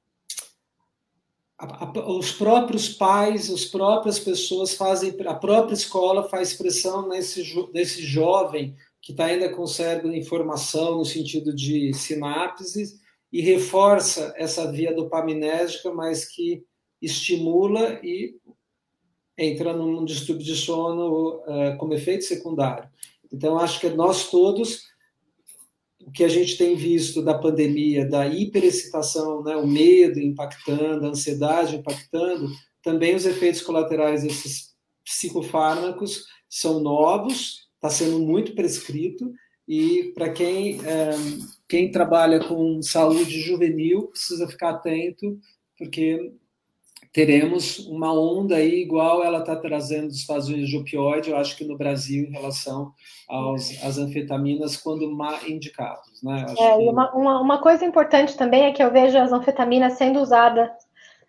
a, 1.59 1.85
a, 1.85 2.11
os 2.11 2.33
próprios 2.33 2.89
pais, 2.89 3.51
as 3.51 3.65
próprias 3.65 4.19
pessoas 4.19 4.75
fazem, 4.75 5.15
a 5.27 5.35
própria 5.35 5.75
escola 5.75 6.29
faz 6.29 6.55
pressão 6.55 7.09
nesse, 7.09 7.43
nesse 7.73 8.03
jovem 8.03 8.77
que 9.01 9.13
tá, 9.13 9.25
ainda 9.25 9.49
conserva 9.49 10.15
informação 10.17 10.99
no 10.99 11.05
sentido 11.05 11.55
de 11.55 11.93
sinapses 11.95 13.01
e 13.33 13.41
reforça 13.41 14.33
essa 14.37 14.71
via 14.71 14.95
dopaminérgica, 14.95 15.93
mas 15.93 16.25
que 16.25 16.65
estimula 17.01 18.01
e 18.03 18.35
entra 19.37 19.73
num 19.73 20.05
distúrbio 20.05 20.45
de 20.45 20.57
sono 20.57 21.37
uh, 21.37 21.77
como 21.79 21.95
efeito 21.95 22.25
secundário. 22.25 22.89
Então, 23.33 23.59
acho 23.59 23.79
que 23.79 23.89
nós 23.91 24.31
todos, 24.31 24.85
o 26.01 26.11
que 26.11 26.25
a 26.25 26.29
gente 26.29 26.57
tem 26.57 26.75
visto 26.75 27.23
da 27.23 27.39
pandemia, 27.39 28.09
da 28.09 28.27
hiperexcitação, 28.27 29.43
né, 29.45 29.55
o 29.57 29.67
medo 29.67 30.19
impactando, 30.19 31.07
a 31.07 31.11
ansiedade 31.11 31.77
impactando, 31.77 32.51
também 32.83 33.15
os 33.15 33.27
efeitos 33.27 33.61
colaterais 33.61 34.23
desses 34.23 34.75
psicofármacos 35.05 36.25
são 36.49 36.81
novos, 36.81 37.69
está 37.75 37.91
sendo 37.91 38.19
muito 38.19 38.55
prescrito, 38.55 39.31
e 39.69 40.13
para 40.15 40.31
quem, 40.31 40.81
é, 40.87 41.11
quem 41.69 41.91
trabalha 41.91 42.41
com 42.41 42.81
saúde 42.81 43.39
juvenil, 43.39 44.07
precisa 44.07 44.49
ficar 44.49 44.71
atento, 44.71 45.39
porque 45.77 46.33
teremos 47.13 47.79
uma 47.81 48.13
onda 48.13 48.57
aí 48.57 48.81
igual 48.81 49.23
ela 49.23 49.41
está 49.41 49.55
trazendo 49.57 50.07
dos 50.07 50.17
Estados 50.17 50.49
Unidos 50.49 50.71
de 50.71 50.79
opioide, 50.79 51.31
eu 51.31 51.37
acho 51.37 51.55
que 51.55 51.65
no 51.65 51.77
Brasil, 51.77 52.25
em 52.25 52.33
relação 52.33 52.93
aos, 53.29 53.83
às 53.85 53.99
anfetaminas, 53.99 54.77
quando 54.77 55.15
indicados. 55.47 56.23
Né? 56.23 56.47
É, 56.59 56.77
que... 56.77 56.89
uma, 56.89 57.13
uma, 57.15 57.41
uma, 57.41 57.59
coisa 57.61 57.85
importante 57.85 58.39
também 58.39 58.65
é 58.65 58.73
que 58.73 58.83
eu 58.83 58.91
vejo 58.91 59.19
as 59.19 59.33
anfetaminas 59.33 59.95
sendo 59.95 60.19
usada, 60.19 60.73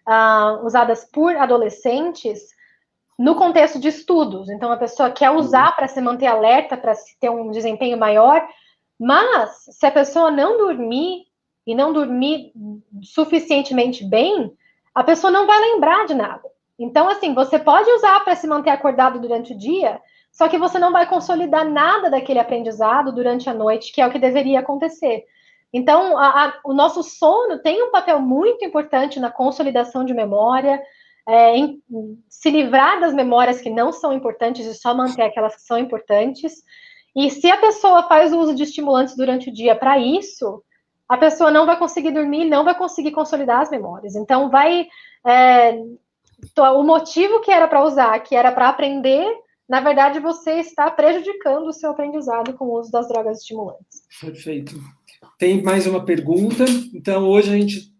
uh, 0.08 0.66
usadas 0.66 1.04
por 1.12 1.36
adolescentes 1.36 2.58
no 3.20 3.36
contexto 3.36 3.78
de 3.78 3.90
estudos. 3.90 4.50
Então, 4.50 4.72
a 4.72 4.78
pessoa 4.78 5.12
quer 5.12 5.30
usar 5.30 5.76
para 5.76 5.90
se 5.90 6.00
manter 6.00 6.28
alerta, 6.28 6.78
para 6.78 6.94
ter 7.20 7.30
um 7.30 7.52
desempenho 7.52 7.98
maior, 7.98 8.48
mas 8.98 9.66
se 9.72 9.86
a 9.86 9.92
pessoa 9.92 10.32
não 10.32 10.58
dormir 10.58 11.26
e 11.68 11.76
não 11.76 11.92
dormir 11.92 12.54
suficientemente 13.04 14.06
bem, 14.06 14.50
a 14.96 15.04
pessoa 15.04 15.30
não 15.30 15.46
vai 15.46 15.60
lembrar 15.60 16.06
de 16.06 16.14
nada. 16.14 16.50
Então, 16.80 17.10
assim, 17.10 17.34
você 17.34 17.60
pode 17.60 17.92
usar 17.92 18.22
para 18.22 18.38
se 18.38 18.48
manter 18.48 18.70
acordado 18.70 19.20
durante 19.20 19.52
o 19.52 19.58
dia, 19.58 20.00
só 20.32 20.48
que 20.48 20.58
você 20.58 20.80
não 20.80 20.94
vai 20.94 21.06
consolidar 21.06 21.66
nada 21.66 22.10
daquele 22.10 22.40
aprendizado 22.40 23.12
durante 23.12 23.50
a 23.50 23.54
noite, 23.54 23.92
que 23.92 24.00
é 24.00 24.08
o 24.08 24.12
que 24.12 24.18
deveria 24.18 24.62
acontecer. 24.62 25.26
Então, 25.74 26.18
a, 26.18 26.46
a, 26.46 26.54
o 26.64 26.74
nosso 26.74 27.04
sono 27.04 27.60
tem 27.60 27.84
um 27.84 27.92
papel 27.92 28.22
muito 28.22 28.64
importante 28.64 29.20
na 29.20 29.30
consolidação 29.30 30.06
de 30.06 30.14
memória, 30.14 30.82
é, 31.28 31.58
em, 31.58 31.82
se 32.30 32.50
livrar 32.50 33.00
das 33.00 33.14
memórias 33.14 33.62
que 33.62 33.70
não 33.70 33.92
são 33.92 34.14
importantes 34.14 34.66
e 34.66 34.74
só 34.74 34.94
manter 34.94 35.24
aquelas 35.24 35.56
que 35.56 35.62
são 35.62 35.78
importantes. 35.78 36.64
E 37.16 37.30
se 37.30 37.50
a 37.50 37.58
pessoa 37.58 38.04
faz 38.08 38.32
o 38.32 38.40
uso 38.40 38.56
de 38.56 38.64
estimulantes 38.64 39.16
durante 39.16 39.50
o 39.50 39.54
dia 39.54 39.76
para 39.76 39.98
isso, 39.98 40.64
a 41.08 41.18
pessoa 41.18 41.50
não 41.50 41.66
vai 41.66 41.78
conseguir 41.78 42.12
dormir, 42.12 42.46
não 42.46 42.64
vai 42.64 42.78
conseguir 42.78 43.12
consolidar 43.12 43.62
as 43.62 43.72
memórias. 43.72 44.16
Então, 44.16 44.50
vai. 44.50 44.88
É, 45.26 45.80
o 46.58 46.84
motivo 46.84 47.42
que 47.42 47.52
era 47.52 47.68
para 47.68 47.84
usar, 47.84 48.18
que 48.20 48.34
era 48.34 48.52
para 48.52 48.70
aprender, 48.70 49.28
na 49.70 49.82
verdade, 49.82 50.20
você 50.20 50.54
está 50.54 50.90
prejudicando 50.90 51.68
o 51.68 51.74
seu 51.74 51.92
aprendizado 51.92 52.54
com 52.54 52.66
o 52.66 52.80
uso 52.80 52.92
das 52.92 53.08
drogas 53.08 53.40
estimulantes. 53.40 54.02
Perfeito. 54.20 54.74
Tem 55.38 55.62
mais 55.62 55.86
uma 55.86 56.04
pergunta. 56.04 56.66
Então, 56.94 57.30
hoje 57.30 57.54
a 57.54 57.58
gente, 57.58 57.94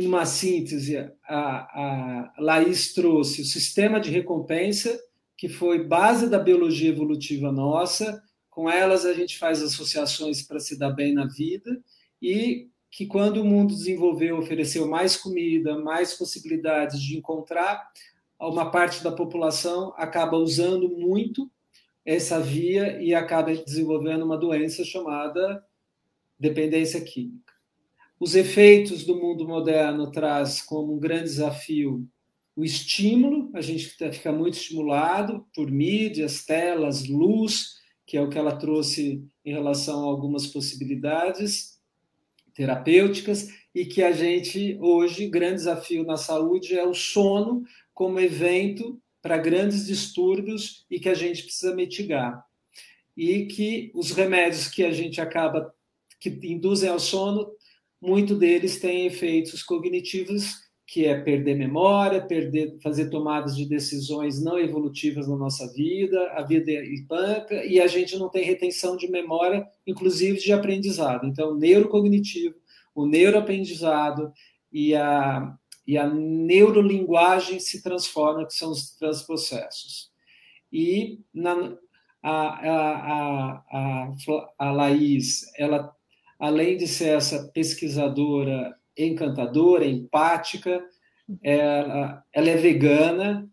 numa 0.00 0.26
síntese, 0.26 0.96
a, 1.24 1.36
a 1.36 2.34
Laís 2.38 2.92
trouxe 2.92 3.42
o 3.42 3.44
sistema 3.44 4.00
de 4.00 4.10
recompensa, 4.10 4.98
que 5.36 5.48
foi 5.48 5.84
base 5.84 6.28
da 6.28 6.38
biologia 6.38 6.90
evolutiva 6.90 7.52
nossa. 7.52 8.22
Com 8.50 8.68
elas, 8.68 9.04
a 9.04 9.12
gente 9.12 9.38
faz 9.38 9.62
associações 9.62 10.42
para 10.42 10.58
se 10.58 10.78
dar 10.78 10.90
bem 10.90 11.12
na 11.12 11.26
vida 11.26 11.80
e 12.20 12.68
que 12.90 13.06
quando 13.06 13.42
o 13.42 13.44
mundo 13.44 13.74
desenvolveu, 13.74 14.38
ofereceu 14.38 14.86
mais 14.86 15.16
comida, 15.16 15.76
mais 15.76 16.14
possibilidades 16.14 17.00
de 17.00 17.16
encontrar, 17.16 17.90
uma 18.38 18.70
parte 18.70 19.02
da 19.02 19.10
população 19.10 19.92
acaba 19.96 20.36
usando 20.36 20.88
muito 20.88 21.50
essa 22.04 22.38
via 22.38 23.00
e 23.02 23.14
acaba 23.14 23.54
desenvolvendo 23.54 24.24
uma 24.24 24.36
doença 24.36 24.84
chamada 24.84 25.64
dependência 26.38 27.00
química. 27.00 27.43
Os 28.18 28.34
efeitos 28.34 29.04
do 29.04 29.16
mundo 29.16 29.46
moderno 29.46 30.10
traz 30.10 30.62
como 30.62 30.94
um 30.94 30.98
grande 30.98 31.24
desafio 31.24 32.08
o 32.56 32.64
estímulo, 32.64 33.50
a 33.52 33.60
gente 33.60 33.88
fica 33.88 34.30
muito 34.30 34.54
estimulado 34.54 35.44
por 35.54 35.70
mídias, 35.70 36.44
telas, 36.44 37.08
luz, 37.08 37.80
que 38.06 38.16
é 38.16 38.20
o 38.20 38.28
que 38.28 38.38
ela 38.38 38.54
trouxe 38.54 39.24
em 39.44 39.52
relação 39.52 40.04
a 40.04 40.06
algumas 40.06 40.46
possibilidades, 40.46 41.80
terapêuticas. 42.54 43.48
E 43.74 43.84
que 43.84 44.04
a 44.04 44.12
gente 44.12 44.78
hoje 44.80 45.28
grande 45.28 45.56
desafio 45.56 46.04
na 46.04 46.16
saúde 46.16 46.78
é 46.78 46.86
o 46.86 46.94
sono 46.94 47.64
como 47.92 48.20
evento 48.20 49.00
para 49.20 49.36
grandes 49.36 49.86
distúrbios 49.86 50.86
e 50.88 51.00
que 51.00 51.08
a 51.08 51.14
gente 51.14 51.42
precisa 51.42 51.74
mitigar. 51.74 52.46
E 53.16 53.46
que 53.46 53.90
os 53.92 54.12
remédios 54.12 54.68
que 54.68 54.84
a 54.84 54.92
gente 54.92 55.20
acaba 55.20 55.74
que 56.20 56.30
induzem 56.44 56.88
ao 56.88 57.00
sono 57.00 57.50
muito 58.04 58.34
deles 58.34 58.78
têm 58.78 59.06
efeitos 59.06 59.62
cognitivos 59.62 60.64
que 60.86 61.06
é 61.06 61.18
perder 61.18 61.56
memória, 61.56 62.24
perder, 62.24 62.78
fazer 62.82 63.08
tomadas 63.08 63.56
de 63.56 63.66
decisões 63.66 64.42
não 64.42 64.58
evolutivas 64.58 65.26
na 65.26 65.36
nossa 65.36 65.66
vida, 65.72 66.30
a 66.32 66.42
vida 66.42 66.70
espanca, 66.70 67.64
e 67.64 67.80
a 67.80 67.86
gente 67.86 68.16
não 68.18 68.28
tem 68.28 68.44
retenção 68.44 68.96
de 68.96 69.10
memória, 69.10 69.66
inclusive 69.86 70.38
de 70.38 70.52
aprendizado. 70.52 71.26
Então, 71.26 71.56
neurocognitivo, 71.56 72.54
o 72.94 73.06
neuroaprendizado 73.06 74.30
e 74.70 74.94
a, 74.94 75.56
e 75.86 75.96
a 75.96 76.06
neurolinguagem 76.06 77.58
se 77.58 77.82
transformam, 77.82 78.46
que 78.46 78.54
são 78.54 78.70
os 78.70 78.90
transprocessos. 78.96 80.10
E 80.70 81.20
na, 81.32 81.76
a, 82.22 82.70
a, 82.70 83.64
a, 83.72 84.12
a 84.58 84.70
Laís, 84.70 85.50
ela, 85.56 85.94
além 86.38 86.76
de 86.76 86.86
ser 86.86 87.16
essa 87.16 87.50
pesquisadora 87.52 88.74
encantadora, 88.96 89.86
empática. 89.86 90.84
Ela, 91.42 92.22
ela 92.32 92.48
é 92.48 92.56
vegana 92.56 93.48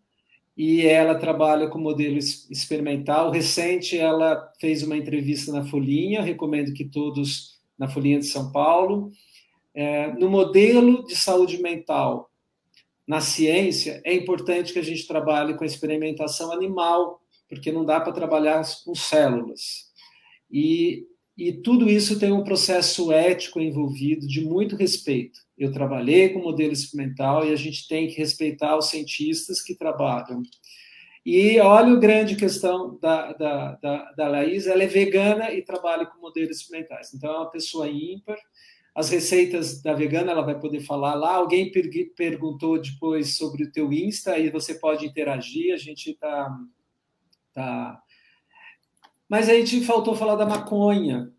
e 0.55 0.85
ela 0.85 1.15
trabalha 1.15 1.67
com 1.67 1.79
modelo 1.79 2.17
experimental. 2.17 3.31
Recente, 3.31 3.97
ela 3.97 4.51
fez 4.59 4.83
uma 4.83 4.97
entrevista 4.97 5.51
na 5.51 5.65
Folhinha, 5.65 6.21
recomendo 6.21 6.73
que 6.73 6.85
todos, 6.85 7.59
na 7.77 7.87
Folhinha 7.87 8.19
de 8.19 8.25
São 8.25 8.51
Paulo. 8.51 9.11
É, 9.73 10.11
no 10.13 10.29
modelo 10.29 11.05
de 11.05 11.15
saúde 11.15 11.61
mental, 11.61 12.29
na 13.07 13.21
ciência, 13.21 14.01
é 14.05 14.13
importante 14.13 14.73
que 14.73 14.79
a 14.79 14.83
gente 14.83 15.07
trabalhe 15.07 15.55
com 15.55 15.63
a 15.63 15.67
experimentação 15.67 16.51
animal, 16.51 17.21
porque 17.47 17.71
não 17.71 17.85
dá 17.85 17.99
para 17.99 18.13
trabalhar 18.13 18.61
com 18.85 18.93
células. 18.93 19.89
E 20.51 21.05
e 21.47 21.53
tudo 21.53 21.89
isso 21.89 22.19
tem 22.19 22.31
um 22.31 22.43
processo 22.43 23.11
ético 23.11 23.59
envolvido 23.59 24.27
de 24.27 24.41
muito 24.45 24.75
respeito. 24.75 25.39
Eu 25.57 25.71
trabalhei 25.71 26.29
com 26.29 26.39
modelo 26.39 26.71
experimental 26.71 27.43
e 27.43 27.51
a 27.51 27.55
gente 27.55 27.87
tem 27.87 28.07
que 28.07 28.17
respeitar 28.17 28.77
os 28.77 28.91
cientistas 28.91 29.59
que 29.59 29.73
trabalham. 29.73 30.43
E 31.25 31.59
olha 31.59 31.93
a 31.93 31.99
grande 31.99 32.35
questão 32.35 32.95
da, 32.99 33.33
da, 33.33 33.75
da, 33.75 34.11
da 34.11 34.27
Laís, 34.27 34.67
ela 34.67 34.83
é 34.83 34.87
vegana 34.87 35.51
e 35.51 35.63
trabalha 35.63 36.05
com 36.05 36.19
modelos 36.19 36.57
experimentais. 36.57 37.11
Então, 37.11 37.33
é 37.33 37.37
uma 37.37 37.49
pessoa 37.49 37.89
ímpar. 37.89 38.37
As 38.93 39.09
receitas 39.09 39.81
da 39.81 39.93
vegana, 39.93 40.31
ela 40.31 40.43
vai 40.43 40.59
poder 40.59 40.81
falar 40.81 41.15
lá. 41.15 41.35
Alguém 41.35 41.71
per 41.71 41.89
perguntou 42.15 42.79
depois 42.79 43.35
sobre 43.35 43.63
o 43.63 43.71
teu 43.71 43.91
Insta, 43.91 44.37
e 44.37 44.51
você 44.51 44.75
pode 44.75 45.07
interagir. 45.07 45.73
A 45.73 45.77
gente 45.77 46.11
está 46.11 46.55
tá 47.51 47.99
mas 49.31 49.47
aí 49.47 49.63
te 49.63 49.79
faltou 49.79 50.13
falar 50.13 50.35
da 50.35 50.45
maconha. 50.45 51.31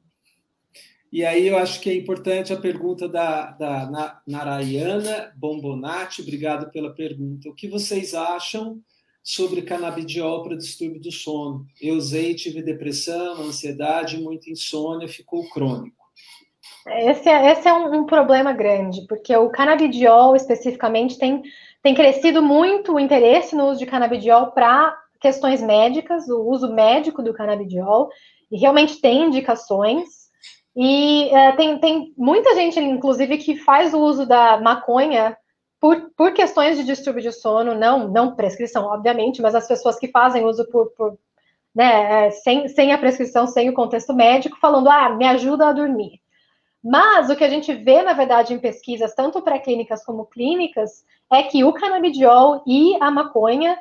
E 1.12 1.26
aí 1.26 1.46
eu 1.46 1.58
acho 1.58 1.78
que 1.78 1.90
é 1.90 1.94
importante 1.94 2.50
a 2.50 2.56
pergunta 2.56 3.06
da, 3.06 3.50
da 3.50 4.18
Narayana 4.26 5.30
Bombonati. 5.36 6.22
Obrigado 6.22 6.70
pela 6.70 6.94
pergunta. 6.94 7.50
O 7.50 7.54
que 7.54 7.68
vocês 7.68 8.14
acham 8.14 8.80
sobre 9.22 9.60
canabidiol 9.60 10.42
para 10.42 10.56
distúrbio 10.56 11.02
do 11.02 11.12
sono? 11.12 11.66
Eu 11.82 11.96
usei, 11.96 12.34
tive 12.34 12.62
depressão, 12.62 13.42
ansiedade, 13.42 14.18
muita 14.18 14.48
insônia, 14.48 15.06
ficou 15.06 15.46
crônico. 15.50 16.02
Esse 16.86 17.28
é, 17.28 17.52
esse 17.52 17.68
é 17.68 17.74
um, 17.74 17.94
um 17.94 18.06
problema 18.06 18.54
grande, 18.54 19.06
porque 19.06 19.36
o 19.36 19.50
canabidiol 19.50 20.34
especificamente 20.34 21.18
tem, 21.18 21.42
tem 21.82 21.94
crescido 21.94 22.40
muito 22.40 22.94
o 22.94 22.98
interesse 22.98 23.54
no 23.54 23.68
uso 23.68 23.80
de 23.80 23.86
canabidiol 23.86 24.52
para 24.52 24.98
questões 25.22 25.62
médicas, 25.62 26.28
o 26.28 26.42
uso 26.42 26.74
médico 26.74 27.22
do 27.22 27.32
canabidiol, 27.32 28.10
e 28.50 28.58
realmente 28.58 29.00
tem 29.00 29.26
indicações. 29.26 30.08
E 30.76 31.28
é, 31.30 31.52
tem, 31.52 31.78
tem 31.78 32.12
muita 32.18 32.54
gente, 32.54 32.80
inclusive, 32.80 33.38
que 33.38 33.56
faz 33.56 33.94
o 33.94 34.00
uso 34.00 34.26
da 34.26 34.60
maconha 34.60 35.36
por, 35.80 36.10
por 36.16 36.32
questões 36.32 36.76
de 36.76 36.84
distúrbio 36.84 37.22
de 37.22 37.32
sono, 37.32 37.74
não, 37.74 38.08
não 38.08 38.34
prescrição, 38.34 38.84
obviamente, 38.84 39.40
mas 39.40 39.54
as 39.54 39.66
pessoas 39.66 39.98
que 39.98 40.08
fazem 40.08 40.44
uso 40.44 40.68
por, 40.70 40.90
por 40.96 41.16
né, 41.74 42.26
é, 42.26 42.30
sem, 42.30 42.68
sem 42.68 42.92
a 42.92 42.98
prescrição, 42.98 43.46
sem 43.46 43.70
o 43.70 43.74
contexto 43.74 44.12
médico, 44.12 44.58
falando, 44.60 44.90
ah, 44.90 45.10
me 45.10 45.26
ajuda 45.26 45.68
a 45.68 45.72
dormir. 45.72 46.20
Mas 46.82 47.30
o 47.30 47.36
que 47.36 47.44
a 47.44 47.48
gente 47.48 47.72
vê, 47.72 48.02
na 48.02 48.12
verdade, 48.12 48.52
em 48.52 48.58
pesquisas, 48.58 49.14
tanto 49.14 49.40
pré-clínicas 49.40 50.04
como 50.04 50.26
clínicas, 50.26 51.04
é 51.30 51.44
que 51.44 51.62
o 51.62 51.72
canabidiol 51.72 52.62
e 52.66 52.96
a 53.00 53.10
maconha 53.10 53.78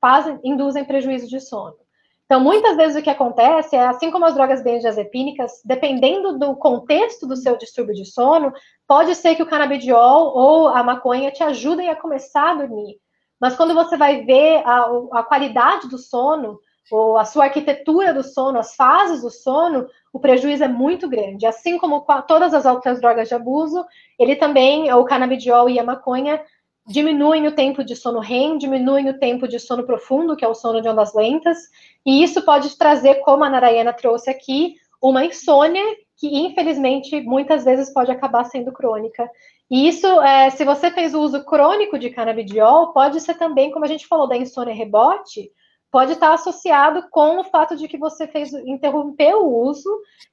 fazem, 0.00 0.38
induzem 0.42 0.84
prejuízo 0.84 1.28
de 1.28 1.40
sono. 1.40 1.76
Então, 2.24 2.40
muitas 2.40 2.76
vezes 2.76 2.96
o 2.96 3.02
que 3.02 3.10
acontece 3.10 3.76
é, 3.76 3.86
assim 3.86 4.10
como 4.10 4.24
as 4.24 4.34
drogas 4.34 4.62
benzodiazepínicas, 4.62 5.60
dependendo 5.64 6.38
do 6.38 6.56
contexto 6.56 7.26
do 7.26 7.36
seu 7.36 7.56
distúrbio 7.56 7.94
de 7.94 8.06
sono, 8.06 8.52
pode 8.88 9.14
ser 9.14 9.34
que 9.34 9.42
o 9.42 9.46
canabidiol 9.46 10.34
ou 10.34 10.68
a 10.68 10.82
maconha 10.82 11.30
te 11.30 11.42
ajudem 11.42 11.90
a 11.90 11.96
começar 11.96 12.52
a 12.52 12.54
dormir. 12.54 12.96
Mas 13.38 13.54
quando 13.54 13.74
você 13.74 13.96
vai 13.96 14.24
ver 14.24 14.62
a, 14.64 14.86
a 15.12 15.22
qualidade 15.22 15.88
do 15.88 15.98
sono, 15.98 16.58
ou 16.90 17.18
a 17.18 17.24
sua 17.24 17.44
arquitetura 17.44 18.12
do 18.12 18.22
sono, 18.22 18.58
as 18.58 18.74
fases 18.74 19.22
do 19.22 19.30
sono, 19.30 19.86
o 20.12 20.20
prejuízo 20.20 20.64
é 20.64 20.68
muito 20.68 21.08
grande. 21.08 21.46
Assim 21.46 21.78
como 21.78 22.06
todas 22.26 22.54
as 22.54 22.64
outras 22.64 23.00
drogas 23.00 23.28
de 23.28 23.34
abuso, 23.34 23.84
ele 24.18 24.36
também, 24.36 24.92
o 24.92 25.04
canabidiol 25.04 25.68
e 25.68 25.78
a 25.78 25.84
maconha, 25.84 26.40
diminuem 26.86 27.46
o 27.46 27.54
tempo 27.54 27.82
de 27.82 27.96
sono 27.96 28.20
REM, 28.20 28.58
diminuem 28.58 29.08
o 29.08 29.18
tempo 29.18 29.48
de 29.48 29.58
sono 29.58 29.84
profundo, 29.84 30.36
que 30.36 30.44
é 30.44 30.48
o 30.48 30.54
sono 30.54 30.82
de 30.82 30.88
ondas 30.88 31.14
lentas, 31.14 31.58
e 32.04 32.22
isso 32.22 32.42
pode 32.42 32.76
trazer, 32.76 33.16
como 33.16 33.44
a 33.44 33.50
Narayana 33.50 33.92
trouxe 33.92 34.30
aqui, 34.30 34.74
uma 35.02 35.24
insônia 35.24 35.82
que, 36.16 36.28
infelizmente, 36.28 37.20
muitas 37.22 37.64
vezes 37.64 37.92
pode 37.92 38.10
acabar 38.10 38.44
sendo 38.44 38.72
crônica. 38.72 39.28
E 39.70 39.88
isso, 39.88 40.06
é, 40.22 40.50
se 40.50 40.64
você 40.64 40.90
fez 40.90 41.14
o 41.14 41.20
uso 41.20 41.44
crônico 41.44 41.98
de 41.98 42.10
canabidiol, 42.10 42.92
pode 42.92 43.20
ser 43.20 43.34
também, 43.34 43.70
como 43.70 43.84
a 43.84 43.88
gente 43.88 44.06
falou, 44.06 44.28
da 44.28 44.36
insônia 44.36 44.74
rebote, 44.74 45.50
pode 45.94 46.14
estar 46.14 46.34
associado 46.34 47.06
com 47.08 47.38
o 47.38 47.44
fato 47.44 47.76
de 47.76 47.86
que 47.86 47.96
você 47.96 48.26
fez 48.26 48.52
interrompeu 48.52 49.46
o 49.46 49.68
uso 49.68 49.88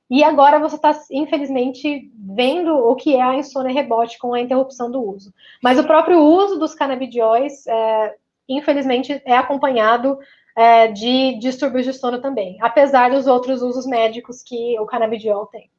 e 0.09 0.23
agora 0.23 0.57
você 0.57 0.75
está, 0.75 0.91
infelizmente, 1.11 2.11
vendo 2.17 2.73
o 2.73 2.95
que 2.95 3.15
é 3.15 3.21
a 3.21 3.35
insônia 3.35 3.71
rebote 3.71 4.17
com 4.17 4.33
a 4.33 4.41
interrupção 4.41 4.89
do 4.89 4.99
uso. 4.99 5.31
Mas 5.61 5.77
o 5.77 5.83
próprio 5.83 6.19
uso 6.19 6.57
dos 6.57 6.73
canabidióis, 6.73 7.67
é, 7.67 8.15
infelizmente, 8.49 9.21
é 9.23 9.37
acompanhado 9.37 10.17
é, 10.57 10.87
de 10.87 11.37
distúrbios 11.37 11.85
de 11.85 11.93
sono 11.93 12.19
também, 12.19 12.57
apesar 12.59 13.11
dos 13.11 13.27
outros 13.27 13.61
usos 13.61 13.85
médicos 13.85 14.41
que 14.41 14.79
o 14.79 14.87
canabidiol 14.87 15.45
tem. 15.45 15.69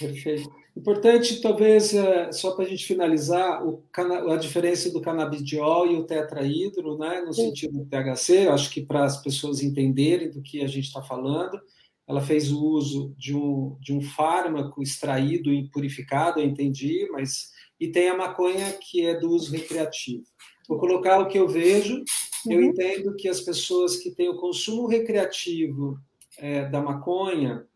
Perfeito. 0.00 0.50
Importante, 0.78 1.40
talvez, 1.40 1.92
é, 1.92 2.30
só 2.30 2.52
para 2.52 2.64
a 2.64 2.68
gente 2.68 2.86
finalizar, 2.86 3.60
a 3.96 4.36
diferença 4.36 4.88
do 4.92 5.00
canabidiol 5.00 5.90
e 5.90 5.96
o 5.96 6.04
tetraídro, 6.04 6.96
né, 6.96 7.20
no 7.20 7.34
sentido 7.34 7.80
do 7.80 7.86
THC, 7.86 8.46
acho 8.46 8.70
que 8.70 8.82
para 8.82 9.04
as 9.04 9.20
pessoas 9.20 9.60
entenderem 9.60 10.30
do 10.30 10.40
que 10.40 10.62
a 10.62 10.68
gente 10.68 10.86
está 10.86 11.02
falando, 11.02 11.60
ela 12.06 12.20
fez 12.20 12.52
o 12.52 12.64
uso 12.64 13.12
de 13.18 13.34
um, 13.34 13.76
de 13.80 13.92
um 13.92 14.00
fármaco 14.00 14.80
extraído 14.80 15.52
e 15.52 15.68
purificado, 15.68 16.38
eu 16.38 16.46
entendi, 16.46 17.08
mas 17.10 17.50
e 17.80 17.88
tem 17.88 18.08
a 18.08 18.16
maconha 18.16 18.72
que 18.72 19.04
é 19.04 19.18
do 19.18 19.30
uso 19.30 19.50
recreativo. 19.50 20.22
Vou 20.68 20.78
colocar 20.78 21.18
o 21.18 21.26
que 21.26 21.40
eu 21.40 21.48
vejo, 21.48 22.04
uhum. 22.46 22.52
eu 22.52 22.62
entendo 22.62 23.16
que 23.16 23.28
as 23.28 23.40
pessoas 23.40 23.96
que 23.96 24.12
têm 24.12 24.28
o 24.28 24.38
consumo 24.38 24.86
recreativo 24.86 25.98
é, 26.38 26.66
da 26.66 26.80
maconha, 26.80 27.66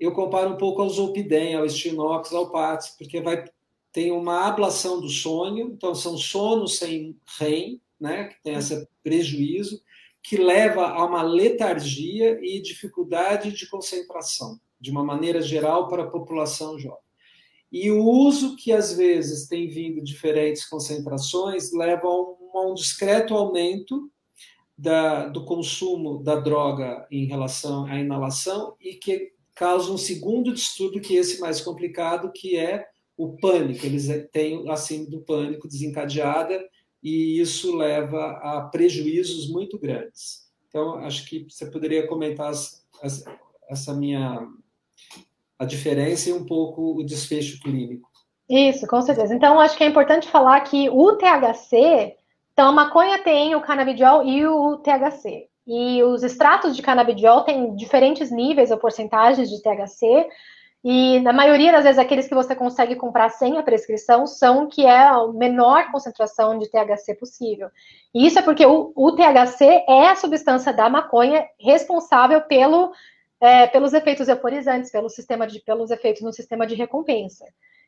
eu 0.00 0.12
comparo 0.12 0.50
um 0.50 0.56
pouco 0.56 0.80
ao 0.80 0.88
Zolpidem, 0.88 1.54
ao 1.54 1.66
Estinox, 1.66 2.32
ao 2.32 2.50
Pats, 2.50 2.96
porque 2.98 3.20
vai 3.20 3.44
tem 3.92 4.12
uma 4.12 4.46
ablação 4.46 5.00
do 5.00 5.08
sonho, 5.08 5.72
então 5.72 5.94
são 5.94 6.16
sonos 6.16 6.78
sem 6.78 7.16
REM, 7.38 7.80
né, 7.98 8.24
que 8.28 8.42
tem 8.42 8.54
esse 8.54 8.88
prejuízo, 9.02 9.82
que 10.22 10.36
leva 10.36 10.86
a 10.86 11.04
uma 11.04 11.22
letargia 11.22 12.38
e 12.40 12.60
dificuldade 12.60 13.52
de 13.52 13.68
concentração, 13.68 14.60
de 14.80 14.90
uma 14.90 15.02
maneira 15.02 15.42
geral, 15.42 15.88
para 15.88 16.04
a 16.04 16.10
população 16.10 16.78
jovem. 16.78 16.98
E 17.72 17.90
o 17.90 18.04
uso 18.04 18.56
que 18.56 18.72
às 18.72 18.92
vezes 18.92 19.48
tem 19.48 19.68
vindo 19.68 20.02
diferentes 20.02 20.68
concentrações 20.68 21.72
leva 21.72 22.06
a 22.06 22.20
um, 22.20 22.36
a 22.54 22.70
um 22.70 22.74
discreto 22.74 23.34
aumento 23.34 24.10
da, 24.76 25.28
do 25.28 25.44
consumo 25.44 26.22
da 26.22 26.36
droga 26.36 27.06
em 27.10 27.26
relação 27.26 27.84
à 27.86 27.98
inalação 27.98 28.74
e 28.80 28.94
que 28.94 29.32
causa 29.60 29.92
um 29.92 29.98
segundo 29.98 30.54
distúrbio, 30.54 31.02
que 31.02 31.14
é 31.14 31.20
esse 31.20 31.38
mais 31.38 31.60
complicado, 31.60 32.32
que 32.32 32.56
é 32.56 32.86
o 33.14 33.36
pânico. 33.36 33.84
Eles 33.84 34.08
têm 34.32 34.66
a 34.70 34.74
síndrome 34.74 35.10
do 35.10 35.20
pânico 35.20 35.68
desencadeada 35.68 36.66
e 37.02 37.38
isso 37.38 37.76
leva 37.76 38.40
a 38.42 38.62
prejuízos 38.72 39.50
muito 39.50 39.78
grandes. 39.78 40.50
Então, 40.66 40.94
acho 41.00 41.26
que 41.26 41.46
você 41.46 41.66
poderia 41.70 42.06
comentar 42.06 42.50
essa 43.68 43.94
minha 43.94 44.48
a 45.58 45.66
diferença 45.66 46.30
e 46.30 46.32
um 46.32 46.46
pouco 46.46 46.98
o 46.98 47.04
desfecho 47.04 47.60
clínico. 47.60 48.08
Isso, 48.48 48.86
com 48.86 49.02
certeza. 49.02 49.34
Então, 49.34 49.60
acho 49.60 49.76
que 49.76 49.84
é 49.84 49.88
importante 49.88 50.26
falar 50.26 50.58
que 50.62 50.88
o 50.88 51.16
THC, 51.16 52.16
então 52.54 52.70
a 52.70 52.72
maconha 52.72 53.22
tem 53.22 53.54
o 53.54 53.60
canabidiol 53.60 54.26
e 54.26 54.46
o 54.46 54.78
THC. 54.78 55.49
E 55.66 56.02
os 56.02 56.22
extratos 56.22 56.74
de 56.74 56.82
canabidiol 56.82 57.42
têm 57.42 57.74
diferentes 57.76 58.30
níveis 58.30 58.70
ou 58.70 58.78
porcentagens 58.78 59.48
de 59.48 59.62
THC. 59.62 60.28
E 60.82 61.20
na 61.20 61.32
maioria 61.32 61.72
das 61.72 61.84
vezes, 61.84 61.98
aqueles 61.98 62.26
que 62.26 62.34
você 62.34 62.56
consegue 62.56 62.96
comprar 62.96 63.28
sem 63.28 63.58
a 63.58 63.62
prescrição 63.62 64.26
são 64.26 64.66
que 64.66 64.84
é 64.84 65.02
a 65.02 65.26
menor 65.28 65.90
concentração 65.92 66.58
de 66.58 66.70
THC 66.70 67.14
possível. 67.14 67.68
E 68.14 68.26
isso 68.26 68.38
é 68.38 68.42
porque 68.42 68.64
o, 68.64 68.92
o 68.96 69.12
THC 69.12 69.84
é 69.86 70.08
a 70.08 70.16
substância 70.16 70.72
da 70.72 70.88
maconha 70.88 71.46
responsável 71.60 72.40
pelo, 72.42 72.92
é, 73.40 73.66
pelos 73.66 73.92
efeitos 73.92 74.28
euforizantes, 74.28 74.90
pelo 74.90 75.10
sistema 75.10 75.46
de, 75.46 75.60
pelos 75.60 75.90
efeitos 75.90 76.22
no 76.22 76.32
sistema 76.32 76.66
de 76.66 76.74
recompensa. 76.74 77.44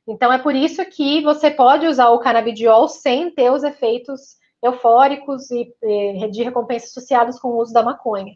Então 0.07 0.32
é 0.32 0.39
por 0.39 0.55
isso 0.55 0.85
que 0.85 1.23
você 1.23 1.51
pode 1.51 1.86
usar 1.86 2.11
o 2.11 2.19
canabidiol 2.19 2.89
sem 2.89 3.31
ter 3.31 3.51
os 3.51 3.65
efeitos 3.65 4.36
eufóricos 4.62 5.51
e, 5.51 5.74
e 5.82 6.30
de 6.30 6.43
recompensa 6.43 6.86
associados 6.86 7.39
com 7.39 7.48
o 7.48 7.59
uso 7.60 7.72
da 7.72 7.82
maconha. 7.82 8.34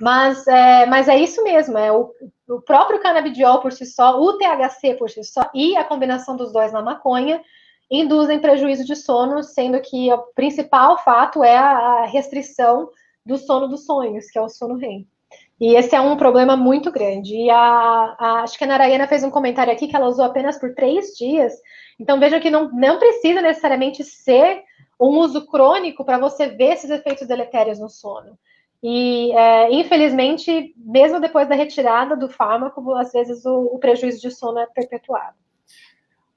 Mas 0.00 0.46
é, 0.46 0.86
mas 0.86 1.08
é 1.08 1.18
isso 1.18 1.42
mesmo, 1.42 1.78
é 1.78 1.90
o, 1.90 2.10
o 2.48 2.60
próprio 2.60 3.00
canabidiol 3.00 3.60
por 3.60 3.72
si 3.72 3.86
só, 3.86 4.20
o 4.20 4.38
THC 4.38 4.94
por 4.94 5.08
si 5.08 5.24
só 5.24 5.48
e 5.54 5.76
a 5.76 5.84
combinação 5.84 6.36
dos 6.36 6.52
dois 6.52 6.72
na 6.72 6.82
maconha 6.82 7.40
induzem 7.90 8.40
prejuízo 8.40 8.84
de 8.84 8.96
sono, 8.96 9.42
sendo 9.42 9.80
que 9.80 10.12
o 10.12 10.18
principal 10.34 10.98
fato 10.98 11.42
é 11.42 11.56
a 11.56 12.04
restrição 12.04 12.90
do 13.24 13.38
sono 13.38 13.68
dos 13.68 13.86
sonhos, 13.86 14.26
que 14.30 14.38
é 14.38 14.42
o 14.42 14.48
sono 14.48 14.76
REM. 14.76 15.06
E 15.58 15.74
esse 15.74 15.94
é 15.94 16.00
um 16.00 16.16
problema 16.16 16.56
muito 16.56 16.92
grande. 16.92 17.34
E 17.34 17.50
a, 17.50 17.58
a, 18.18 18.40
acho 18.42 18.58
que 18.58 18.64
a 18.64 18.66
Narayana 18.66 19.06
fez 19.06 19.24
um 19.24 19.30
comentário 19.30 19.72
aqui 19.72 19.88
que 19.88 19.96
ela 19.96 20.08
usou 20.08 20.24
apenas 20.24 20.58
por 20.58 20.74
três 20.74 21.16
dias. 21.16 21.54
Então 21.98 22.20
vejam 22.20 22.40
que 22.40 22.50
não, 22.50 22.70
não 22.72 22.98
precisa 22.98 23.40
necessariamente 23.40 24.04
ser 24.04 24.62
um 24.98 25.18
uso 25.18 25.46
crônico 25.46 26.04
para 26.04 26.18
você 26.18 26.48
ver 26.48 26.72
esses 26.72 26.90
efeitos 26.90 27.26
deletérios 27.28 27.78
no 27.78 27.88
sono. 27.88 28.38
E, 28.82 29.32
é, 29.32 29.72
infelizmente, 29.72 30.74
mesmo 30.76 31.20
depois 31.20 31.48
da 31.48 31.54
retirada 31.54 32.16
do 32.16 32.28
fármaco, 32.28 32.94
às 32.94 33.12
vezes 33.12 33.44
o, 33.44 33.70
o 33.72 33.78
prejuízo 33.78 34.20
de 34.20 34.30
sono 34.30 34.58
é 34.58 34.66
perpetuado. 34.66 35.36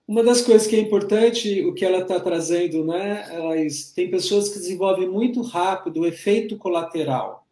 Uma 0.08 0.24
das 0.24 0.42
coisas 0.42 0.66
que 0.66 0.76
é 0.76 0.80
importante, 0.80 1.64
o 1.66 1.74
que 1.74 1.86
ela 1.86 2.00
está 2.00 2.20
trazendo, 2.20 2.84
né? 2.84 3.28
Elas, 3.32 3.92
tem 3.92 4.10
pessoas 4.10 4.50
que 4.50 4.58
desenvolvem 4.58 5.08
muito 5.08 5.42
rápido 5.44 6.02
o 6.02 6.08
efeito 6.08 6.58
colateral. 6.58 7.46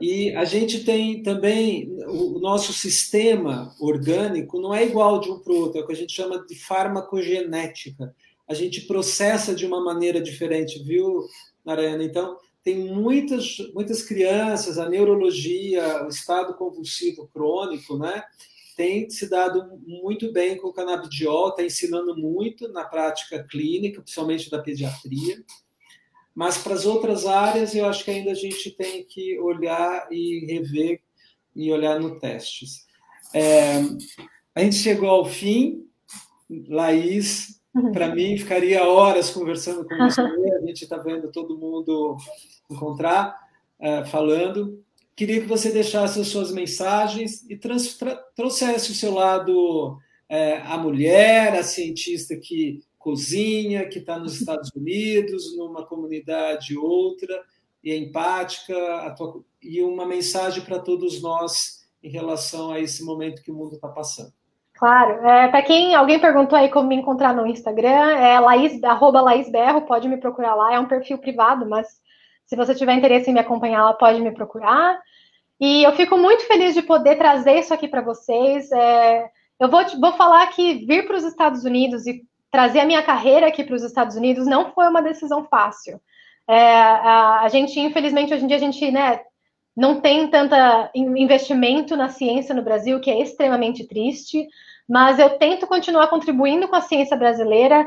E 0.00 0.32
a 0.36 0.44
gente 0.44 0.84
tem 0.84 1.22
também 1.22 1.90
o 2.06 2.38
nosso 2.38 2.72
sistema 2.72 3.74
orgânico 3.80 4.60
não 4.60 4.72
é 4.72 4.84
igual 4.84 5.18
de 5.18 5.30
um 5.30 5.40
para 5.40 5.52
o 5.52 5.56
outro, 5.56 5.80
é 5.80 5.82
o 5.82 5.86
que 5.86 5.92
a 5.92 5.96
gente 5.96 6.12
chama 6.12 6.44
de 6.46 6.54
farmacogenética 6.54 8.14
a 8.48 8.54
gente 8.54 8.82
processa 8.82 9.54
de 9.54 9.66
uma 9.66 9.82
maneira 9.82 10.20
diferente, 10.20 10.82
viu, 10.82 11.26
Narayana? 11.64 12.02
Então, 12.02 12.38
tem 12.64 12.78
muitas, 12.78 13.58
muitas 13.74 14.02
crianças, 14.02 14.78
a 14.78 14.88
neurologia, 14.88 16.04
o 16.04 16.08
estado 16.08 16.54
convulsivo 16.54 17.28
crônico, 17.28 17.98
né? 17.98 18.22
Tem 18.76 19.08
se 19.10 19.28
dado 19.28 19.78
muito 19.86 20.32
bem 20.32 20.56
com 20.56 20.68
o 20.68 20.72
canabidiol, 20.72 21.50
está 21.50 21.62
ensinando 21.62 22.16
muito 22.16 22.68
na 22.68 22.84
prática 22.84 23.42
clínica, 23.44 24.00
principalmente 24.00 24.50
da 24.50 24.62
pediatria. 24.62 25.44
Mas 26.34 26.58
para 26.58 26.74
as 26.74 26.86
outras 26.86 27.26
áreas, 27.26 27.74
eu 27.74 27.84
acho 27.86 28.04
que 28.04 28.10
ainda 28.10 28.30
a 28.30 28.34
gente 28.34 28.70
tem 28.70 29.04
que 29.04 29.38
olhar 29.40 30.06
e 30.10 30.46
rever 30.46 31.00
e 31.54 31.72
olhar 31.72 31.98
no 31.98 32.18
testes. 32.20 32.86
É, 33.34 33.78
a 34.54 34.62
gente 34.62 34.76
chegou 34.76 35.08
ao 35.08 35.24
fim. 35.24 35.84
Laís, 36.68 37.57
para 37.92 38.14
mim, 38.14 38.36
ficaria 38.36 38.84
horas 38.84 39.30
conversando 39.30 39.86
com 39.86 39.96
você. 39.96 40.20
A 40.20 40.66
gente 40.66 40.82
está 40.82 40.96
vendo 40.96 41.30
todo 41.30 41.58
mundo 41.58 42.16
encontrar 42.70 43.36
uh, 43.80 44.06
falando. 44.06 44.82
Queria 45.16 45.40
que 45.40 45.46
você 45.46 45.70
deixasse 45.70 46.20
as 46.20 46.28
suas 46.28 46.52
mensagens 46.52 47.44
e 47.48 47.56
trouxesse 47.56 48.92
o 48.92 48.94
seu 48.94 49.12
lado 49.14 49.94
uh, 49.94 50.62
a 50.64 50.78
mulher, 50.78 51.54
a 51.54 51.62
cientista 51.62 52.36
que 52.36 52.80
cozinha, 52.98 53.88
que 53.88 54.00
está 54.00 54.18
nos 54.18 54.38
Estados 54.38 54.70
Unidos, 54.74 55.56
numa 55.56 55.86
comunidade 55.86 56.76
outra, 56.76 57.42
e 57.82 57.90
é 57.90 57.96
empática, 57.96 58.74
tua, 59.16 59.42
e 59.62 59.82
uma 59.82 60.04
mensagem 60.06 60.62
para 60.62 60.78
todos 60.78 61.22
nós 61.22 61.88
em 62.02 62.10
relação 62.10 62.70
a 62.70 62.80
esse 62.80 63.02
momento 63.02 63.42
que 63.42 63.50
o 63.50 63.54
mundo 63.54 63.76
está 63.76 63.88
passando. 63.88 64.32
Claro. 64.78 65.26
É, 65.26 65.48
para 65.48 65.62
quem 65.62 65.94
alguém 65.94 66.20
perguntou 66.20 66.56
aí 66.56 66.68
como 66.68 66.88
me 66.88 66.94
encontrar 66.94 67.34
no 67.34 67.46
Instagram, 67.46 68.12
é 68.12 68.38
Laís, 68.38 68.82
arroba 68.84 69.20
Laís 69.20 69.50
Berro, 69.50 69.82
pode 69.82 70.08
me 70.08 70.16
procurar 70.16 70.54
lá, 70.54 70.72
é 70.72 70.78
um 70.78 70.86
perfil 70.86 71.18
privado, 71.18 71.68
mas 71.68 71.88
se 72.46 72.54
você 72.54 72.74
tiver 72.76 72.94
interesse 72.94 73.28
em 73.28 73.34
me 73.34 73.40
acompanhar, 73.40 73.92
pode 73.94 74.20
me 74.20 74.30
procurar. 74.30 74.96
E 75.60 75.82
eu 75.82 75.92
fico 75.96 76.16
muito 76.16 76.46
feliz 76.46 76.74
de 76.74 76.82
poder 76.82 77.16
trazer 77.16 77.58
isso 77.58 77.74
aqui 77.74 77.88
para 77.88 78.02
vocês. 78.02 78.70
É, 78.70 79.28
eu 79.58 79.68
vou, 79.68 79.84
vou 80.00 80.12
falar 80.12 80.46
que 80.48 80.86
vir 80.86 81.08
para 81.08 81.16
os 81.16 81.24
Estados 81.24 81.64
Unidos 81.64 82.06
e 82.06 82.22
trazer 82.48 82.78
a 82.78 82.86
minha 82.86 83.02
carreira 83.02 83.48
aqui 83.48 83.64
para 83.64 83.74
os 83.74 83.82
Estados 83.82 84.14
Unidos 84.14 84.46
não 84.46 84.72
foi 84.72 84.86
uma 84.86 85.02
decisão 85.02 85.44
fácil. 85.46 86.00
É, 86.48 86.56
a, 86.56 87.40
a, 87.42 87.48
gente, 87.48 87.80
infelizmente, 87.80 88.32
hoje 88.32 88.44
em 88.44 88.46
dia, 88.46 88.56
a 88.56 88.60
gente 88.60 88.90
né, 88.92 89.20
não 89.78 90.00
tem 90.00 90.28
tanta 90.28 90.90
investimento 90.94 91.96
na 91.96 92.08
ciência 92.08 92.54
no 92.54 92.62
Brasil, 92.62 93.00
que 93.00 93.10
é 93.10 93.22
extremamente 93.22 93.86
triste 93.86 94.48
mas 94.88 95.18
eu 95.18 95.38
tento 95.38 95.66
continuar 95.66 96.06
contribuindo 96.06 96.66
com 96.66 96.74
a 96.74 96.80
ciência 96.80 97.16
brasileira 97.16 97.86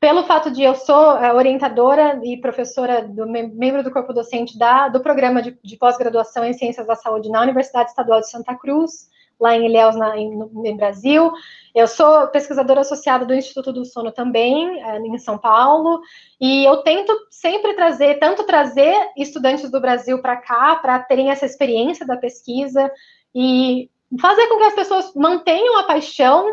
pelo 0.00 0.24
fato 0.24 0.50
de 0.50 0.62
eu 0.62 0.74
sou 0.74 1.18
é, 1.18 1.34
orientadora 1.34 2.20
e 2.24 2.40
professora 2.40 3.06
do 3.06 3.26
membro 3.28 3.82
do 3.82 3.90
corpo 3.90 4.12
docente 4.12 4.56
da, 4.56 4.88
do 4.88 5.00
programa 5.00 5.42
de, 5.42 5.58
de 5.62 5.76
pós-graduação 5.76 6.44
em 6.44 6.54
ciências 6.54 6.86
da 6.86 6.94
saúde 6.94 7.28
na 7.28 7.42
Universidade 7.42 7.90
Estadual 7.90 8.20
de 8.20 8.30
Santa 8.30 8.54
Cruz, 8.54 9.08
lá 9.40 9.56
em 9.56 9.66
Ilhéus, 9.66 9.96
na, 9.96 10.16
em, 10.16 10.36
no, 10.36 10.66
em 10.66 10.76
Brasil. 10.76 11.32
Eu 11.74 11.86
sou 11.86 12.26
pesquisadora 12.28 12.80
associada 12.80 13.24
do 13.24 13.34
Instituto 13.34 13.72
do 13.72 13.84
Sono 13.84 14.10
também, 14.10 14.82
é, 14.82 14.98
em 14.98 15.18
São 15.18 15.38
Paulo, 15.38 16.00
e 16.40 16.64
eu 16.64 16.78
tento 16.78 17.12
sempre 17.30 17.74
trazer, 17.74 18.18
tanto 18.18 18.44
trazer 18.44 18.94
estudantes 19.16 19.70
do 19.70 19.80
Brasil 19.80 20.20
para 20.20 20.36
cá, 20.36 20.76
para 20.76 20.98
terem 21.00 21.30
essa 21.30 21.46
experiência 21.46 22.06
da 22.06 22.16
pesquisa, 22.16 22.90
e 23.34 23.90
fazer 24.20 24.46
com 24.48 24.58
que 24.58 24.64
as 24.64 24.74
pessoas 24.74 25.14
mantenham 25.14 25.78
a 25.78 25.84
paixão 25.84 26.46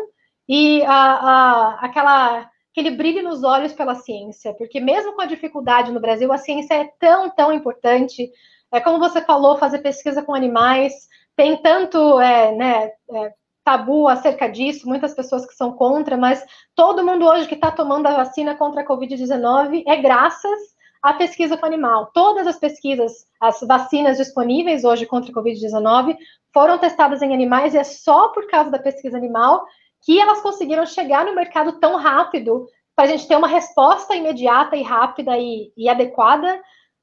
e 0.48 0.82
a, 0.84 0.92
a, 0.92 1.74
aquela, 1.80 2.50
aquele 2.70 2.90
brilho 2.90 3.22
nos 3.22 3.42
olhos 3.42 3.72
pela 3.72 3.94
ciência, 3.94 4.54
porque 4.54 4.78
mesmo 4.78 5.14
com 5.14 5.22
a 5.22 5.26
dificuldade 5.26 5.90
no 5.90 6.00
Brasil, 6.00 6.32
a 6.32 6.38
ciência 6.38 6.74
é 6.74 6.90
tão, 7.00 7.30
tão 7.30 7.52
importante. 7.52 8.30
É 8.70 8.80
como 8.80 8.98
você 8.98 9.20
falou, 9.22 9.58
fazer 9.58 9.78
pesquisa 9.78 10.22
com 10.22 10.34
animais, 10.34 11.08
tem 11.36 11.56
tanto 11.58 12.18
é, 12.18 12.52
né, 12.52 12.92
é, 13.12 13.34
tabu 13.62 14.08
acerca 14.08 14.48
disso, 14.48 14.88
muitas 14.88 15.14
pessoas 15.14 15.44
que 15.44 15.54
são 15.54 15.72
contra, 15.72 16.16
mas 16.16 16.44
todo 16.74 17.04
mundo 17.04 17.26
hoje 17.26 17.46
que 17.46 17.54
está 17.54 17.70
tomando 17.70 18.06
a 18.06 18.16
vacina 18.16 18.54
contra 18.54 18.80
a 18.80 18.86
Covid-19 18.86 19.82
é 19.86 19.96
graças 19.96 20.76
a 21.02 21.12
pesquisa 21.14 21.56
com 21.56 21.66
animal. 21.66 22.10
Todas 22.14 22.46
as 22.46 22.58
pesquisas, 22.58 23.26
as 23.40 23.60
vacinas 23.60 24.16
disponíveis 24.16 24.84
hoje 24.84 25.04
contra 25.04 25.30
a 25.30 25.34
Covid-19 25.34 26.16
foram 26.52 26.78
testadas 26.78 27.22
em 27.22 27.34
animais 27.34 27.74
e 27.74 27.78
é 27.78 27.84
só 27.84 28.28
por 28.28 28.46
causa 28.48 28.70
da 28.70 28.78
pesquisa 28.78 29.16
animal 29.16 29.64
que 30.04 30.18
elas 30.18 30.40
conseguiram 30.40 30.86
chegar 30.86 31.24
no 31.24 31.34
mercado 31.34 31.78
tão 31.80 31.96
rápido 31.96 32.66
para 32.94 33.04
a 33.04 33.08
gente 33.08 33.28
ter 33.28 33.36
uma 33.36 33.48
resposta 33.48 34.14
imediata 34.14 34.76
e 34.76 34.82
rápida 34.82 35.36
e, 35.36 35.72
e 35.76 35.88
adequada 35.88 36.60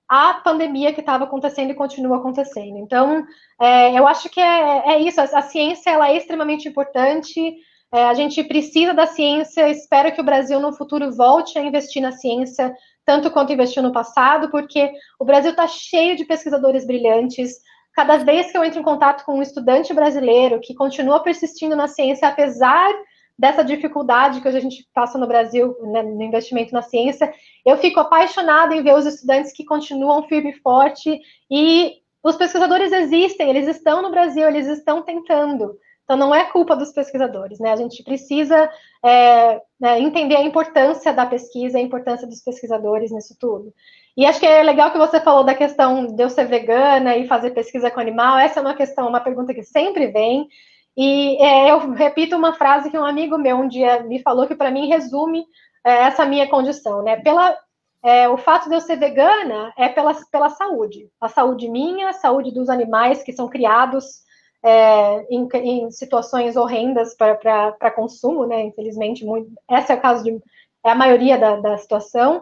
à 0.08 0.36
pandemia 0.36 0.94
que 0.94 1.00
estava 1.00 1.24
acontecendo 1.24 1.72
e 1.72 1.76
continua 1.76 2.18
acontecendo. 2.18 2.78
Então, 2.78 3.24
é, 3.60 3.98
eu 3.98 4.08
acho 4.08 4.30
que 4.30 4.40
é, 4.40 4.94
é 4.94 5.00
isso. 5.00 5.20
A, 5.20 5.24
a, 5.24 5.42
ciência 5.42 5.90
ela 5.90 6.10
é 6.10 6.18
extremamente 6.18 6.68
importante. 6.68 7.56
É, 7.92 8.06
a 8.06 8.14
gente 8.14 8.44
precisa 8.44 8.94
da 8.94 9.08
ciência. 9.08 9.70
Espero 9.70 10.12
que 10.12 10.22
o 10.22 10.26
Brasil 10.26 10.60
no 10.60 10.74
futuro 10.74 11.12
volte 11.12 11.58
a 11.58 11.64
investir 11.64 12.02
na 12.02 12.12
ciência 12.12 12.74
tanto 13.06 13.30
quanto 13.32 13.52
investiu 13.52 13.84
no 13.84 13.92
passado, 13.92 14.50
porque 14.50 14.92
o 15.20 15.26
Brasil 15.26 15.52
está 15.52 15.68
cheio 15.68 16.16
de 16.16 16.26
pesquisadores 16.26 16.86
brilhantes. 16.86 17.58
Cada 17.94 18.18
vez 18.18 18.52
que 18.52 18.58
eu 18.58 18.64
entro 18.64 18.80
em 18.80 18.84
contato 18.84 19.26
com 19.26 19.38
um 19.38 19.42
estudante 19.42 19.94
brasileiro 19.94 20.60
que 20.62 20.74
continua 20.74 21.20
persistindo 21.22 21.76
na 21.76 21.88
ciência, 21.88 22.28
apesar 22.28 22.92
dessa 23.38 23.64
dificuldade 23.64 24.42
que 24.42 24.48
a 24.48 24.60
gente 24.60 24.88
passa 24.94 25.18
no 25.18 25.28
Brasil 25.28 25.76
né, 25.82 26.04
no 26.04 26.22
investimento 26.22 26.74
na 26.74 26.82
ciência, 26.82 27.34
eu 27.66 27.78
fico 27.78 28.00
apaixonada 28.00 28.76
em 28.76 28.84
ver 28.84 28.96
os 28.96 29.06
estudantes 29.06 29.52
que 29.52 29.66
continuam 29.66 30.28
firme 30.28 30.52
e 30.52 30.60
forte 30.60 31.20
e 31.50 32.04
os 32.24 32.38
pesquisadores 32.38 32.92
existem, 32.94 33.50
eles 33.50 33.68
estão 33.68 34.02
no 34.02 34.12
Brasil, 34.12 34.48
eles 34.48 34.68
estão 34.68 35.02
tentando. 35.02 35.78
Então, 36.04 36.18
não 36.18 36.36
é 36.36 36.46
culpa 36.46 36.76
dos 36.76 36.92
pesquisadores, 36.92 37.60
né? 37.60 37.72
A 37.72 37.76
gente 37.78 38.04
precisa 38.04 38.70
é, 39.04 39.62
né, 39.80 40.00
entender 40.00 40.36
a 40.36 40.44
importância 40.44 41.14
da 41.14 41.26
pesquisa, 41.26 41.78
a 41.78 41.82
importância 41.82 42.28
dos 42.28 42.42
pesquisadores 42.42 43.12
nisso 43.12 43.36
tudo. 43.40 43.74
E 44.16 44.26
acho 44.26 44.40
que 44.40 44.46
é 44.46 44.62
legal 44.62 44.92
que 44.92 44.98
você 44.98 45.20
falou 45.20 45.44
da 45.44 45.56
questão 45.56 46.06
de 46.06 46.22
eu 46.22 46.30
ser 46.30 46.46
vegana 46.46 47.16
e 47.16 47.28
fazer 47.28 47.52
pesquisa 47.52 47.90
com 47.90 48.00
animal. 48.00 48.38
Essa 48.38 48.60
é 48.60 48.62
uma 48.62 48.76
questão, 48.76 49.08
uma 49.08 49.22
pergunta 49.22 49.54
que 49.54 49.64
sempre 49.64 50.08
vem. 50.08 50.48
E 50.96 51.38
é, 51.44 51.72
eu 51.72 51.92
repito 51.92 52.36
uma 52.36 52.54
frase 52.54 52.90
que 52.90 52.98
um 52.98 53.06
amigo 53.06 53.38
meu 53.38 53.58
um 53.58 53.68
dia 53.68 54.04
me 54.04 54.20
falou 54.20 54.48
que 54.48 54.56
para 54.56 54.72
mim 54.72 54.88
resume 54.88 55.46
é, 55.84 56.04
essa 56.04 56.26
minha 56.26 56.48
condição, 56.48 57.02
né? 57.04 57.18
Pela 57.18 57.58
é, 58.04 58.28
o 58.28 58.38
fato 58.38 58.68
de 58.68 58.76
eu 58.76 58.82
ser 58.82 58.98
vegana 58.98 59.74
é 59.78 59.88
pela, 59.88 60.14
pela 60.30 60.50
saúde, 60.50 61.10
a 61.22 61.30
saúde 61.30 61.70
minha, 61.70 62.10
a 62.10 62.14
saúde 62.14 62.52
dos 62.52 62.70
animais 62.70 63.24
que 63.24 63.32
são 63.32 63.48
criados 63.48 64.24
é, 64.62 65.26
em, 65.30 65.48
em, 65.56 65.92
situações 65.92 66.58
horrendas 66.58 67.16
para 67.16 67.92
consumo, 67.92 68.46
né? 68.46 68.62
Infelizmente, 68.64 69.26
muito, 69.26 69.50
esse 69.72 69.92
é 69.92 69.96
o 69.96 70.02
caso 70.02 70.24
de 70.24 70.40
é 70.86 70.92
a 70.92 70.96
maioria 70.96 71.38
da, 71.38 71.56
da 71.56 71.78
situação, 71.78 72.42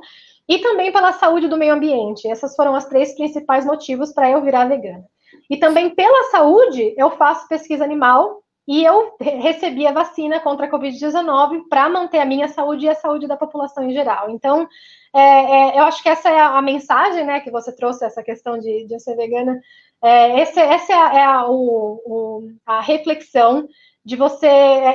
e 0.50 0.60
também 0.60 0.92
pela 0.92 1.14
saúde 1.14 1.48
do 1.48 1.58
meio 1.58 1.74
ambiente. 1.74 2.28
Essas 2.28 2.56
foram 2.56 2.76
as 2.76 2.86
três 2.86 3.14
principais 3.16 3.66
motivos 3.66 4.12
para 4.12 4.30
eu 4.32 4.42
virar 4.42 4.66
vegana. 4.66 5.06
E 5.50 5.58
também 5.58 5.92
pela 5.92 6.32
saúde, 6.32 6.94
eu 6.98 7.12
faço 7.12 7.48
pesquisa 7.48 7.84
animal 7.84 8.41
e 8.68 8.84
eu 8.84 9.16
recebi 9.20 9.88
a 9.88 9.92
vacina 9.92 10.40
contra 10.40 10.68
a 10.68 10.72
Covid-19 10.72 11.64
para 11.70 11.90
manter 11.90 12.20
a 12.20 12.26
minha 12.26 12.48
saúde 12.48 12.86
e 12.86 12.90
a 12.90 12.96
saúde 12.96 13.28
da 13.28 13.36
população 13.36 13.84
em 13.84 13.94
geral. 13.94 14.30
Então, 14.30 14.68
é, 15.14 15.20
é, 15.20 15.80
eu 15.80 15.84
acho 15.84 16.02
que 16.02 16.10
essa 16.10 16.30
é 16.30 16.40
a, 16.40 16.62
mensagem, 16.62 17.26
né, 17.26 17.40
que 17.40 17.52
você 17.52 17.76
trouxe, 17.76 18.06
essa 18.06 18.24
questão 18.24 18.58
de, 18.60 18.86
de 18.86 19.00
ser 19.00 19.16
vegana. 19.16 19.60
É, 20.02 20.40
essa 20.40 20.62
é, 20.62 20.94
a, 20.94 21.14
é 21.14 21.24
a, 21.24 21.46
o, 21.48 22.02
o, 22.06 22.50
a 22.66 22.82
reflexão 22.82 23.68
de 24.06 24.16
você 24.16 24.48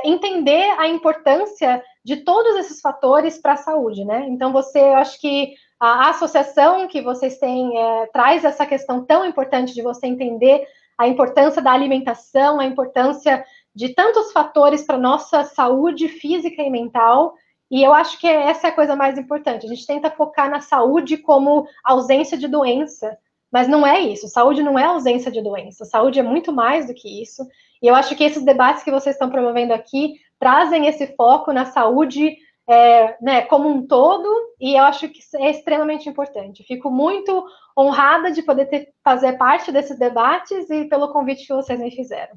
entender 0.05 0.65
a 0.79 0.89
importância 0.89 1.83
de 2.05 2.17
todos 2.19 2.57
esses 2.57 2.81
fatores 2.81 3.39
para 3.39 3.55
a 3.55 3.57
saúde, 3.57 4.05
né? 4.05 4.27
Então, 4.29 4.53
você, 4.53 4.81
eu 4.81 4.97
acho 4.97 5.21
que 5.21 5.55
a 5.79 6.11
associação 6.11 6.89
que 6.89 7.03
vocês 7.03 7.39
têm 7.39 7.79
é, 7.79 8.07
traz 8.07 8.45
essa 8.45 8.65
questão 8.65 9.05
tão 9.05 9.25
importante 9.25 9.75
de 9.75 9.83
você 9.83 10.07
entender 10.07 10.67
a 10.99 11.07
importância 11.07 11.61
da 11.61 11.73
alimentação, 11.73 12.59
a 12.59 12.65
importância 12.65 13.45
de 13.77 13.91
tantos 13.91 14.33
fatores 14.33 14.83
para 14.85 14.97
nossa 14.97 15.45
saúde 15.45 16.09
física 16.09 16.63
e 16.63 16.71
mental, 16.71 17.35
e 17.71 17.83
eu 17.83 17.93
acho 17.93 18.19
que 18.19 18.27
essa 18.27 18.69
é 18.69 18.71
a 18.71 18.75
coisa 18.75 18.97
mais 18.97 19.19
importante. 19.19 19.67
A 19.67 19.69
gente 19.69 19.87
tenta 19.87 20.11
focar 20.11 20.49
na 20.49 20.61
saúde 20.61 21.19
como 21.19 21.69
ausência 21.85 22.39
de 22.39 22.49
doença, 22.49 23.19
mas 23.53 23.69
não 23.69 23.87
é 23.87 24.01
isso. 24.01 24.29
Saúde 24.29 24.63
não 24.63 24.79
é 24.79 24.85
ausência 24.85 25.31
de 25.31 25.43
doença. 25.43 25.85
Saúde 25.85 26.19
é 26.19 26.23
muito 26.23 26.53
mais 26.53 26.87
do 26.87 26.95
que 26.95 27.21
isso. 27.23 27.47
E 27.83 27.87
eu 27.87 27.95
acho 27.95 28.17
que 28.17 28.25
esses 28.25 28.43
debates 28.43 28.83
que 28.83 28.91
vocês 28.91 29.15
estão 29.15 29.29
promovendo 29.29 29.75
aqui 29.75 30.15
trazem 30.39 30.87
esse 30.87 31.15
foco 31.15 31.53
na 31.53 31.67
saúde 31.67 32.35
é, 32.67 33.17
né, 33.21 33.43
como 33.43 33.69
um 33.69 33.87
todo, 33.87 34.27
e 34.59 34.75
eu 34.75 34.85
acho 34.85 35.09
que 35.11 35.21
é 35.37 35.51
extremamente 35.51 36.09
importante. 36.09 36.65
Fico 36.65 36.91
muito 36.91 37.47
honrada 37.79 38.31
de 38.33 38.43
poder 38.43 38.67
ter, 38.67 38.89
fazer 39.05 39.35
parte 39.35 39.71
desses 39.71 39.99
debates 39.99 40.71
e 40.71 40.87
pelo 40.87 41.13
convite 41.13 41.47
que 41.47 41.55
vocês 41.55 41.79
me 41.79 41.91
fizeram. 41.91 42.37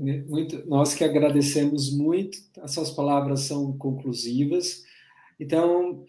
Muito, 0.00 0.66
nós 0.66 0.94
que 0.94 1.04
agradecemos 1.04 1.92
muito, 1.92 2.38
as 2.62 2.72
suas 2.72 2.90
palavras 2.90 3.40
são 3.40 3.76
conclusivas. 3.76 4.82
Então, 5.38 6.06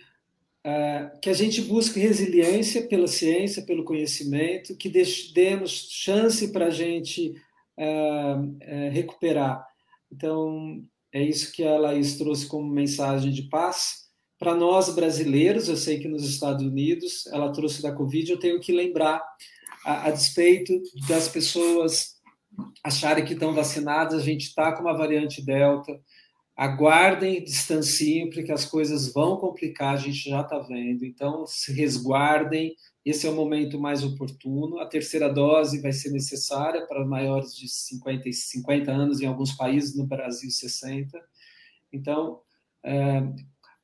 uh, 0.66 1.20
que 1.22 1.30
a 1.30 1.34
gente 1.34 1.62
busque 1.62 2.00
resiliência 2.00 2.88
pela 2.88 3.08
ciência, 3.08 3.64
pelo 3.64 3.84
conhecimento, 3.84 4.78
que 4.78 4.90
demos 5.34 5.90
chance 5.90 6.54
para 6.54 6.68
a 6.68 6.70
gente 6.70 7.36
uh, 7.78 8.40
uh, 8.40 8.92
recuperar. 8.92 9.68
Então, 10.10 10.82
é 11.12 11.22
isso 11.22 11.52
que 11.52 11.64
a 11.64 11.78
Laís 11.78 12.18
trouxe 12.18 12.48
como 12.48 12.70
mensagem 12.70 13.32
de 13.32 13.44
paz. 13.44 14.10
Para 14.40 14.56
nós 14.56 14.96
brasileiros, 14.96 15.68
eu 15.68 15.76
sei 15.76 16.00
que 16.00 16.08
nos 16.08 16.24
Estados 16.24 16.66
Unidos, 16.66 17.28
ela 17.28 17.52
trouxe 17.52 17.82
da 17.82 17.92
Covid, 17.92 18.32
eu 18.32 18.40
tenho 18.40 18.60
que 18.62 18.72
lembrar, 18.72 19.22
a, 19.86 20.08
a 20.08 20.12
despeito 20.12 20.82
das 21.10 21.28
pessoas 21.28 22.21
acharem 22.84 23.26
que 23.26 23.34
estão 23.34 23.54
vacinadas, 23.54 24.22
a 24.22 24.26
gente 24.26 24.48
está 24.48 24.72
com 24.72 24.82
uma 24.82 24.98
variante 24.98 25.44
Delta, 25.44 26.00
aguardem, 26.56 27.44
distanciem, 27.44 28.30
porque 28.30 28.52
as 28.52 28.66
coisas 28.66 29.12
vão 29.12 29.38
complicar, 29.38 29.94
a 29.94 29.98
gente 29.98 30.30
já 30.30 30.42
está 30.42 30.60
vendo. 30.60 31.06
Então, 31.06 31.46
se 31.48 31.74
resguardem, 31.74 32.76
esse 33.04 33.26
é 33.26 33.30
o 33.30 33.36
momento 33.36 33.80
mais 33.80 34.04
oportuno. 34.04 34.80
A 34.80 34.86
terceira 34.86 35.28
dose 35.28 35.82
vai 35.82 35.92
ser 35.92 36.12
necessária 36.12 36.86
para 36.86 37.06
maiores 37.06 37.56
de 37.56 37.68
50, 37.68 38.32
50 38.32 38.92
anos, 38.92 39.22
em 39.22 39.26
alguns 39.26 39.54
países, 39.54 39.98
no 39.98 40.06
Brasil, 40.06 40.52
60. 40.52 41.20
Então, 41.92 42.42
é, 42.84 43.24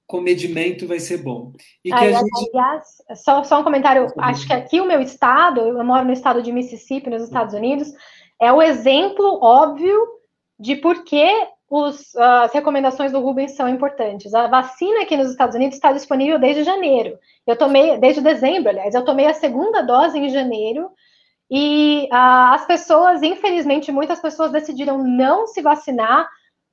comedimento 0.06 0.88
vai 0.88 1.00
ser 1.00 1.18
bom. 1.18 1.54
E 1.84 1.90
que 1.90 1.96
a 1.96 2.12
gente... 2.12 2.50
Aliás, 2.54 2.86
só, 3.16 3.44
só 3.44 3.60
um 3.60 3.64
comentário, 3.64 4.08
acho 4.20 4.48
que 4.48 4.54
aqui 4.54 4.80
o 4.80 4.88
meu 4.88 5.02
estado, 5.02 5.62
eu 5.62 5.84
moro 5.84 6.06
no 6.06 6.14
estado 6.14 6.42
de 6.42 6.52
Mississippi, 6.52 7.10
nos 7.10 7.24
Estados 7.24 7.54
Unidos, 7.54 7.92
é 8.40 8.52
o 8.52 8.62
exemplo 8.62 9.40
óbvio 9.42 9.98
de 10.60 10.76
por 10.76 11.04
que 11.04 11.28
os, 11.70 12.16
as 12.16 12.54
recomendações 12.54 13.12
do 13.12 13.20
Rubens 13.20 13.56
são 13.56 13.68
importantes. 13.68 14.34
A 14.34 14.48
vacina 14.48 15.02
aqui 15.02 15.18
nos 15.18 15.30
Estados 15.30 15.56
Unidos 15.56 15.76
está 15.76 15.92
disponível 15.92 16.40
desde 16.40 16.64
janeiro. 16.64 17.18
Eu 17.46 17.58
tomei, 17.58 17.98
desde 17.98 18.22
dezembro, 18.22 18.70
aliás, 18.70 18.96
eu 18.96 19.04
tomei 19.04 19.26
a 19.26 19.34
segunda 19.34 19.82
dose 19.82 20.18
em 20.18 20.30
janeiro, 20.30 20.90
e 21.50 22.10
uh, 22.12 22.54
as 22.54 22.66
pessoas, 22.66 23.24
infelizmente, 23.24 23.92
muitas 23.92 24.20
pessoas 24.20 24.52
decidiram 24.52 24.98
não 25.04 25.48
se 25.48 25.62
vacinar 25.62 26.30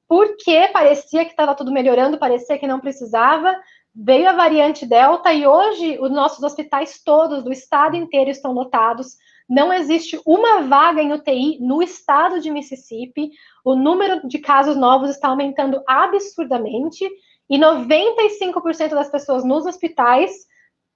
porque 0.08 0.68
parecia 0.72 1.24
que 1.24 1.30
estava 1.30 1.54
tudo 1.54 1.72
melhorando, 1.72 2.18
parecia 2.18 2.58
que 2.58 2.66
não 2.66 2.80
precisava. 2.80 3.56
Veio 3.94 4.28
a 4.28 4.32
variante 4.32 4.84
Delta 4.84 5.32
e 5.32 5.46
hoje 5.46 5.98
os 6.00 6.10
nossos 6.10 6.42
hospitais 6.42 7.00
todos 7.02 7.44
do 7.44 7.52
estado 7.52 7.96
inteiro 7.96 8.30
estão 8.30 8.52
lotados. 8.52 9.16
Não 9.48 9.72
existe 9.72 10.20
uma 10.26 10.62
vaga 10.62 11.02
em 11.02 11.12
UTI 11.12 11.58
no 11.60 11.82
estado 11.82 12.40
de 12.40 12.50
Mississippi. 12.50 13.30
O 13.64 13.74
número 13.74 14.26
de 14.26 14.38
casos 14.38 14.76
novos 14.76 15.10
está 15.10 15.28
aumentando 15.28 15.82
absurdamente 15.86 17.08
e 17.48 17.58
95% 17.58 18.90
das 18.90 19.10
pessoas 19.10 19.44
nos 19.44 19.66
hospitais 19.66 20.32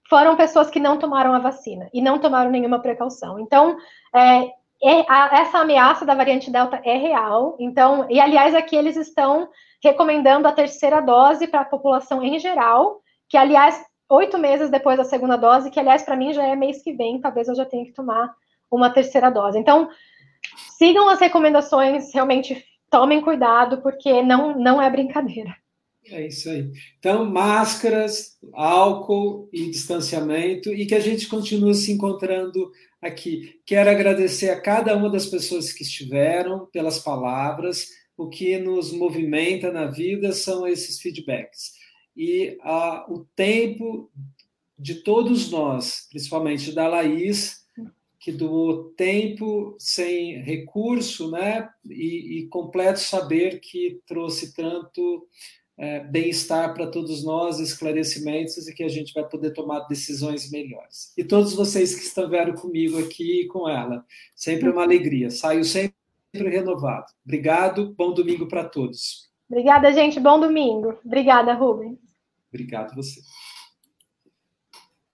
foram 0.09 0.37
pessoas 0.37 0.71
que 0.71 0.81
não 0.81 0.99
tomaram 0.99 1.35
a 1.35 1.39
vacina 1.39 1.89
e 1.93 2.01
não 2.01 2.19
tomaram 2.19 2.51
nenhuma 2.51 2.81
precaução. 2.81 3.39
Então, 3.39 3.77
é, 4.15 4.45
é, 4.83 5.05
a, 5.09 5.41
essa 5.41 5.59
ameaça 5.59 6.07
da 6.07 6.15
variante 6.15 6.51
Delta 6.51 6.81
é 6.85 6.97
real. 6.97 7.57
Então, 7.61 8.07
e 8.09 8.19
aliás, 8.19 8.55
aqui 8.55 8.75
eles 8.75 8.97
estão 8.97 9.49
recomendando 9.83 10.49
a 10.49 10.53
terceira 10.53 11.01
dose 11.01 11.47
para 11.47 11.61
a 11.61 11.67
população 11.67 12.23
em 12.23 12.39
geral, 12.39 13.01
que 13.29 13.37
aliás 13.37 13.85
oito 14.09 14.39
meses 14.39 14.71
depois 14.71 14.97
da 14.97 15.05
segunda 15.05 15.37
dose, 15.37 15.71
que 15.71 15.79
aliás 15.79 16.03
para 16.03 16.17
mim 16.17 16.33
já 16.33 16.47
é 16.47 16.57
mês 16.57 16.83
que 16.83 16.93
vem, 16.93 17.21
talvez 17.21 17.49
eu 17.49 17.55
já 17.55 17.65
tenha 17.65 17.85
que 17.85 17.93
tomar 17.93 18.35
uma 18.71 18.91
terceira 18.91 19.31
dose. 19.31 19.59
Então, 19.59 19.89
sigam 20.77 21.09
as 21.09 21.21
recomendações, 21.21 22.13
realmente 22.13 22.65
tomem 22.91 23.21
cuidado, 23.21 23.83
porque 23.83 24.23
não, 24.23 24.59
não 24.59 24.81
é 24.81 24.89
brincadeira. 24.91 25.55
É 26.11 26.27
isso 26.27 26.49
aí. 26.49 26.71
Então, 26.99 27.27
máscaras, 27.27 28.39
álcool 28.55 29.49
e 29.53 29.71
distanciamento, 29.71 30.73
e 30.73 30.87
que 30.87 30.95
a 30.95 31.01
gente 31.01 31.29
continue 31.29 31.75
se 31.75 31.93
encontrando 31.93 32.71
aqui. 33.03 33.61
Quero 33.67 33.91
agradecer 33.91 34.49
a 34.49 34.61
cada 34.61 34.97
uma 34.97 35.11
das 35.11 35.27
pessoas 35.27 35.71
que 35.71 35.83
estiveram 35.83 36.67
pelas 36.73 36.99
palavras. 36.99 37.89
O 38.17 38.29
que 38.29 38.57
nos 38.59 38.91
movimenta 38.91 39.71
na 39.71 39.87
vida 39.87 40.33
são 40.33 40.67
esses 40.67 40.99
feedbacks 40.99 41.78
e 42.19 42.59
a, 42.63 43.07
o 43.09 43.25
tempo 43.37 44.11
de 44.77 44.97
todos 44.97 45.53
nós, 45.53 46.09
principalmente 46.11 46.73
da 46.73 46.89
Laís, 46.89 47.65
que 48.19 48.33
doou 48.33 48.91
tempo 48.97 49.77
sem 49.79 50.43
recurso, 50.43 51.31
né, 51.31 51.71
e, 51.89 52.41
e 52.41 52.47
completo 52.49 52.99
saber 52.99 53.61
que 53.61 54.01
trouxe 54.05 54.53
tanto 54.53 55.29
é, 55.79 56.01
bem-estar 56.01 56.75
para 56.75 56.89
todos 56.89 57.25
nós, 57.25 57.61
esclarecimentos 57.61 58.67
e 58.67 58.75
que 58.75 58.83
a 58.83 58.89
gente 58.89 59.15
vai 59.15 59.23
poder 59.29 59.53
tomar 59.53 59.87
decisões 59.87 60.51
melhores. 60.51 61.13
E 61.17 61.23
todos 61.23 61.55
vocês 61.55 61.95
que 61.95 62.03
estiveram 62.03 62.55
comigo 62.55 62.99
aqui 62.99 63.43
e 63.43 63.47
com 63.47 63.69
ela, 63.69 64.05
sempre 64.35 64.69
uma 64.69 64.83
alegria. 64.83 65.31
Saio 65.31 65.65
sempre 65.65 65.95
renovado. 66.35 67.13
Obrigado, 67.25 67.95
bom 67.97 68.13
domingo 68.13 68.49
para 68.49 68.65
todos. 68.65 69.29
Obrigada, 69.49 69.93
gente. 69.93 70.19
Bom 70.19 70.41
domingo. 70.41 70.99
Obrigada, 71.05 71.55
Rubens. 71.55 72.08
Obrigado 72.53 72.95
você. 72.95 73.21